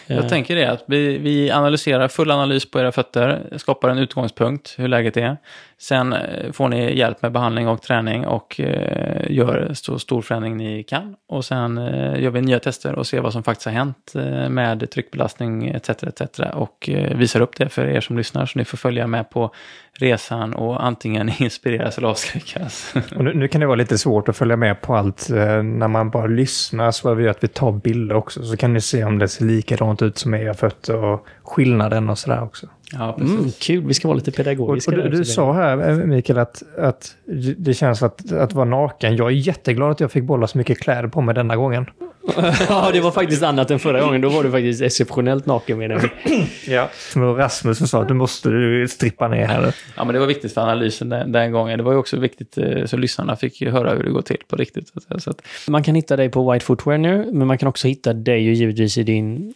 Jag 0.08 0.18
Eh, 0.18 0.28
tänker 0.28 0.56
det, 0.56 0.72
att 0.72 0.84
vi, 0.88 1.18
vi 1.18 1.52
analyserar 1.52 2.08
full 2.08 2.32
analys 2.32 2.72
på 2.72 2.80
era 2.80 2.92
fötter, 2.92 3.58
skapar 3.58 3.90
en 3.90 3.98
utgångspunkt, 3.98 4.76
hur 4.78 4.88
läget 4.88 5.18
är. 5.18 5.38
Sen 5.78 6.14
eh, 6.14 6.52
får 6.52 6.68
ni 6.68 6.98
hjälp 6.98 7.22
med 7.22 7.32
behandling 7.32 7.68
och 7.68 7.82
träning 7.82 8.26
och 8.28 8.60
eh, 8.60 9.32
gör 9.32 9.72
så 9.74 10.00
stor 10.00 10.22
förändring 10.22 10.58
ni 10.58 10.84
kan. 10.84 11.16
Och 11.30 11.46
sen 11.46 11.78
eh, 11.78 12.22
gör 12.22 12.32
vi 12.32 12.42
nya 12.42 12.60
tester 12.60 12.96
och 12.96 13.08
ser 13.08 13.22
vad 13.22 13.34
som 13.34 13.44
faktiskt 13.44 13.66
har 13.66 13.74
hänt 13.74 14.14
med 14.50 14.90
tryckbelastning 14.92 15.68
etc. 15.68 15.90
etc. 15.90 16.40
Och 16.54 16.90
visar 17.16 17.42
upp 17.42 17.58
det 17.58 17.70
för 17.70 17.88
er 17.88 18.02
som 18.02 18.18
lyssnar 18.18 18.46
så 18.46 18.60
ni 18.60 18.66
får 18.66 18.78
följa 18.78 19.08
med 19.08 19.30
på 19.30 19.52
resan 19.94 20.54
och 20.54 20.86
antingen 20.86 21.32
inspireras 21.38 21.98
eller 21.98 22.08
avskräckas. 22.08 22.94
Och 23.16 23.24
nu, 23.24 23.34
nu 23.34 23.48
kan 23.48 23.62
det 23.62 23.68
vara 23.68 23.76
lite 23.76 23.98
svårt 23.98 24.30
att 24.30 24.38
följa 24.38 24.56
med 24.56 24.82
på 24.82 24.96
allt 24.96 25.28
när 25.30 25.88
man 25.88 26.10
bara 26.10 26.28
lyssnar. 26.28 26.92
Så 26.92 27.10
är 27.10 27.16
vi 27.16 27.30
att 27.30 27.44
vi 27.44 27.48
tar 27.48 27.72
bilder 27.72 28.16
också. 28.16 28.44
Så 28.44 28.58
kan 28.58 28.74
ni 28.74 28.82
se 28.82 29.04
om 29.04 29.20
det 29.20 29.28
ser 29.28 29.46
likadant 29.46 30.02
ut 30.02 30.18
som 30.18 30.34
era 30.34 30.54
fötter 30.54 31.04
och 31.04 31.28
skillnaden 31.44 32.10
och 32.10 32.18
sådär 32.18 32.44
också 32.44 32.68
ja, 32.92 33.16
precis. 33.18 33.40
Mm, 33.40 33.52
kul, 33.60 33.88
vi 33.88 33.94
ska 33.94 34.08
vara 34.08 34.16
lite 34.16 34.32
Och, 34.32 34.38
pedagogiska. 34.38 34.92
och 34.92 34.98
du, 34.98 35.04
där 35.04 35.10
du 35.10 35.20
också, 35.20 35.34
sa 35.34 35.54
här, 35.54 35.90
eh, 35.90 35.96
Mikael, 35.98 36.40
att, 36.40 36.64
att 36.78 37.16
det 37.58 37.74
känns 37.74 38.04
att, 38.04 38.32
att 38.32 38.54
vara 38.54 38.66
naken. 38.66 39.16
Jag 39.16 39.28
är 39.28 39.32
jätteglad 39.32 39.92
att 39.92 40.00
jag 40.00 40.12
fick 40.12 40.24
bolla 40.24 40.48
så 40.48 40.58
mycket 40.58 40.80
kläder 40.80 41.08
på 41.08 41.22
mig 41.22 41.36
denna 41.36 41.56
gången. 41.56 41.86
ja, 42.70 42.90
det 42.94 43.00
var 43.00 43.12
faktiskt 43.12 43.44
annat 43.44 43.72
än 43.72 43.80
förra 43.80 44.02
gången. 44.02 44.22
Då 44.22 44.30
var 44.30 44.44
du 44.44 44.52
faktiskt 44.52 44.82
exceptionellt 44.82 45.46
naken 45.46 45.78
med 45.78 45.90
den. 45.90 46.10
Ja. 46.68 46.90
Som 47.12 47.36
Rasmus 47.36 47.78
som 47.78 47.88
sa 47.88 48.02
att 48.02 48.08
du 48.08 48.14
måste 48.14 48.50
du 48.50 48.88
strippa 48.88 49.28
ner 49.28 49.46
här. 49.46 49.76
Ja, 49.98 50.04
men 50.06 50.14
det 50.14 50.20
var 50.20 50.28
viktigt 50.28 50.54
för 50.54 50.62
analysen 50.62 51.10
den, 51.10 51.32
den 51.32 51.52
gången. 51.52 51.78
Det 51.78 51.84
var 51.84 51.92
ju 51.92 51.98
också 51.98 52.20
viktigt 52.20 52.58
eh, 52.58 52.86
så 52.86 52.98
lyssnarna 52.98 53.36
fick 53.36 53.62
höra 53.62 53.94
hur 53.94 54.04
det 54.04 54.10
går 54.10 54.22
till 54.22 54.38
på 54.48 54.56
riktigt. 54.56 54.88
Så 54.88 54.94
att 54.98 55.04
säga. 55.04 55.20
Så 55.20 55.30
att, 55.30 55.42
Man 55.68 55.84
kan 55.84 55.96
hitta 55.96 56.16
dig 56.16 56.30
på 56.30 56.52
White 56.52 56.66
Footwear 56.66 56.98
nu, 56.98 57.30
men 57.32 57.48
man 57.48 57.58
kan 57.58 57.70
också 57.70 57.88
hitta 57.88 58.14
dig 58.14 58.44
ju 58.44 58.54
givetvis 58.54 58.98
i 58.98 59.04
din 59.04 59.54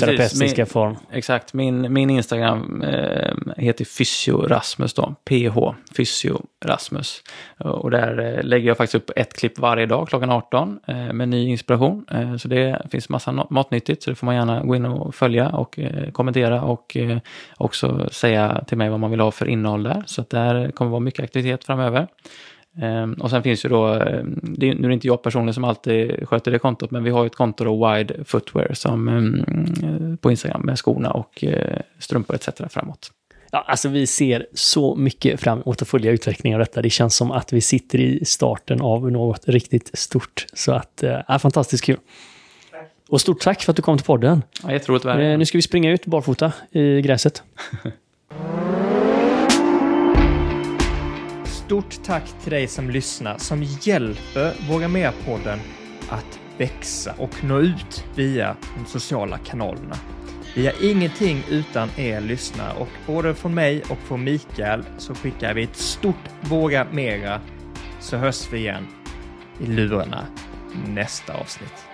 Precis, 0.00 0.16
terapeutiska 0.16 0.62
min- 0.62 0.66
form. 0.66 0.96
Exakt, 1.10 1.54
min, 1.54 1.92
min 1.92 2.10
Instagram 2.10 2.82
eh, 2.82 3.34
heter 3.56 3.84
Fysio 3.84 4.46
Rasmus 4.46 4.94
då, 4.94 5.14
PH, 5.24 5.74
Fysio 5.96 6.42
Rasmus. 6.64 7.22
Och 7.58 7.90
där 7.90 8.36
eh, 8.38 8.42
lägger 8.44 8.68
jag 8.68 8.76
faktiskt 8.76 8.94
upp 8.94 9.10
ett 9.16 9.34
klipp 9.34 9.58
varje 9.58 9.86
dag 9.86 10.08
klockan 10.08 10.30
18 10.30 10.78
eh, 10.86 11.12
med 11.12 11.28
ny 11.28 11.48
inspiration. 11.48 12.04
Eh, 12.10 12.36
så 12.36 12.48
det 12.48 12.82
finns 12.90 13.08
massa 13.08 13.46
matnyttigt, 13.50 14.02
så 14.02 14.10
det 14.10 14.16
får 14.16 14.26
man 14.26 14.34
gärna 14.34 14.62
gå 14.64 14.76
in 14.76 14.84
och 14.86 15.14
följa 15.14 15.48
och 15.48 15.78
eh, 15.78 16.10
kommentera 16.10 16.62
och 16.62 16.96
eh, 16.96 17.18
också 17.56 18.08
säga 18.12 18.64
till 18.66 18.78
mig 18.78 18.88
vad 18.90 19.00
man 19.00 19.10
vill 19.10 19.20
ha 19.20 19.30
för 19.30 19.48
innehåll 19.48 19.82
där. 19.82 20.02
Så 20.06 20.20
att 20.20 20.30
där 20.30 20.70
kommer 20.70 20.90
vara 20.90 21.00
mycket 21.00 21.24
aktivitet 21.24 21.64
framöver. 21.64 22.06
Ehm, 22.82 23.12
och 23.12 23.30
sen 23.30 23.42
finns 23.42 23.64
ju 23.64 23.68
då, 23.68 23.86
ehm, 23.86 24.40
det, 24.42 24.68
är- 24.70 24.74
nu 24.74 24.84
är 24.84 24.88
det 24.88 24.94
inte 24.94 25.06
jag 25.06 25.22
personligen 25.22 25.54
som 25.54 25.64
alltid 25.64 26.28
sköter 26.28 26.50
det 26.50 26.58
kontot, 26.58 26.90
men 26.90 27.04
vi 27.04 27.10
har 27.10 27.22
ju 27.22 27.26
ett 27.26 27.34
konto 27.36 27.64
då, 27.64 27.88
Wide 27.94 28.14
Footwear, 28.24 28.74
som, 28.74 29.08
ehm, 29.08 30.16
på 30.16 30.30
Instagram 30.30 30.60
med 30.64 30.78
skorna 30.78 31.10
och 31.10 31.44
eh, 31.44 31.78
strumpor 31.98 32.36
etc. 32.36 32.48
framåt. 32.70 33.10
Ja, 33.50 33.64
alltså 33.68 33.88
vi 33.88 34.06
ser 34.06 34.46
så 34.54 34.94
mycket 34.96 35.40
fram 35.40 35.60
emot 35.62 35.82
att 35.82 35.88
följa 35.88 36.10
utvecklingen 36.12 36.60
av 36.60 36.66
detta. 36.66 36.82
Det 36.82 36.90
känns 36.90 37.16
som 37.16 37.30
att 37.30 37.52
vi 37.52 37.60
sitter 37.60 37.98
i 38.00 38.24
starten 38.24 38.80
av 38.80 39.12
något 39.12 39.48
riktigt 39.48 39.90
stort. 39.98 40.46
Så 40.54 40.72
att, 40.72 41.02
eh, 41.02 41.16
ja, 41.28 41.38
fantastiskt 41.38 41.84
kul. 41.84 41.96
Och 43.08 43.20
stort 43.20 43.40
tack 43.40 43.62
för 43.62 43.72
att 43.72 43.76
du 43.76 43.82
kom 43.82 43.96
till 43.98 44.06
podden. 44.06 44.42
Ja, 44.62 44.72
jätteroligt 44.72 45.04
att 45.06 45.14
vara 45.14 45.24
här. 45.24 45.32
Eh, 45.32 45.38
nu 45.38 45.44
ska 45.44 45.58
vi 45.58 45.62
springa 45.62 45.90
ut 45.90 46.06
barfota 46.06 46.52
i 46.70 47.00
gräset. 47.02 47.42
Stort 51.66 52.02
tack 52.04 52.34
till 52.42 52.52
dig 52.52 52.66
som 52.66 52.90
lyssnar, 52.90 53.38
som 53.38 53.62
hjälper 53.62 54.52
Våga 54.68 54.88
Mer-podden 54.88 55.58
att 56.08 56.40
växa 56.58 57.14
och 57.18 57.44
nå 57.44 57.58
ut 57.58 58.04
via 58.14 58.56
de 58.78 58.86
sociala 58.86 59.38
kanalerna. 59.38 59.96
Vi 60.54 60.66
har 60.66 60.74
ingenting 60.82 61.42
utan 61.50 61.88
er 61.96 62.20
lyssnare 62.20 62.72
och 62.78 62.88
både 63.06 63.34
från 63.34 63.54
mig 63.54 63.82
och 63.90 63.98
från 63.98 64.24
Mikael 64.24 64.84
så 64.98 65.14
skickar 65.14 65.54
vi 65.54 65.62
ett 65.62 65.76
stort 65.76 66.30
Våga 66.40 66.86
Mera 66.92 67.40
så 68.00 68.16
hörs 68.16 68.52
vi 68.52 68.58
igen 68.58 68.86
i 69.60 69.66
lurarna 69.66 70.26
nästa 70.86 71.34
avsnitt. 71.34 71.85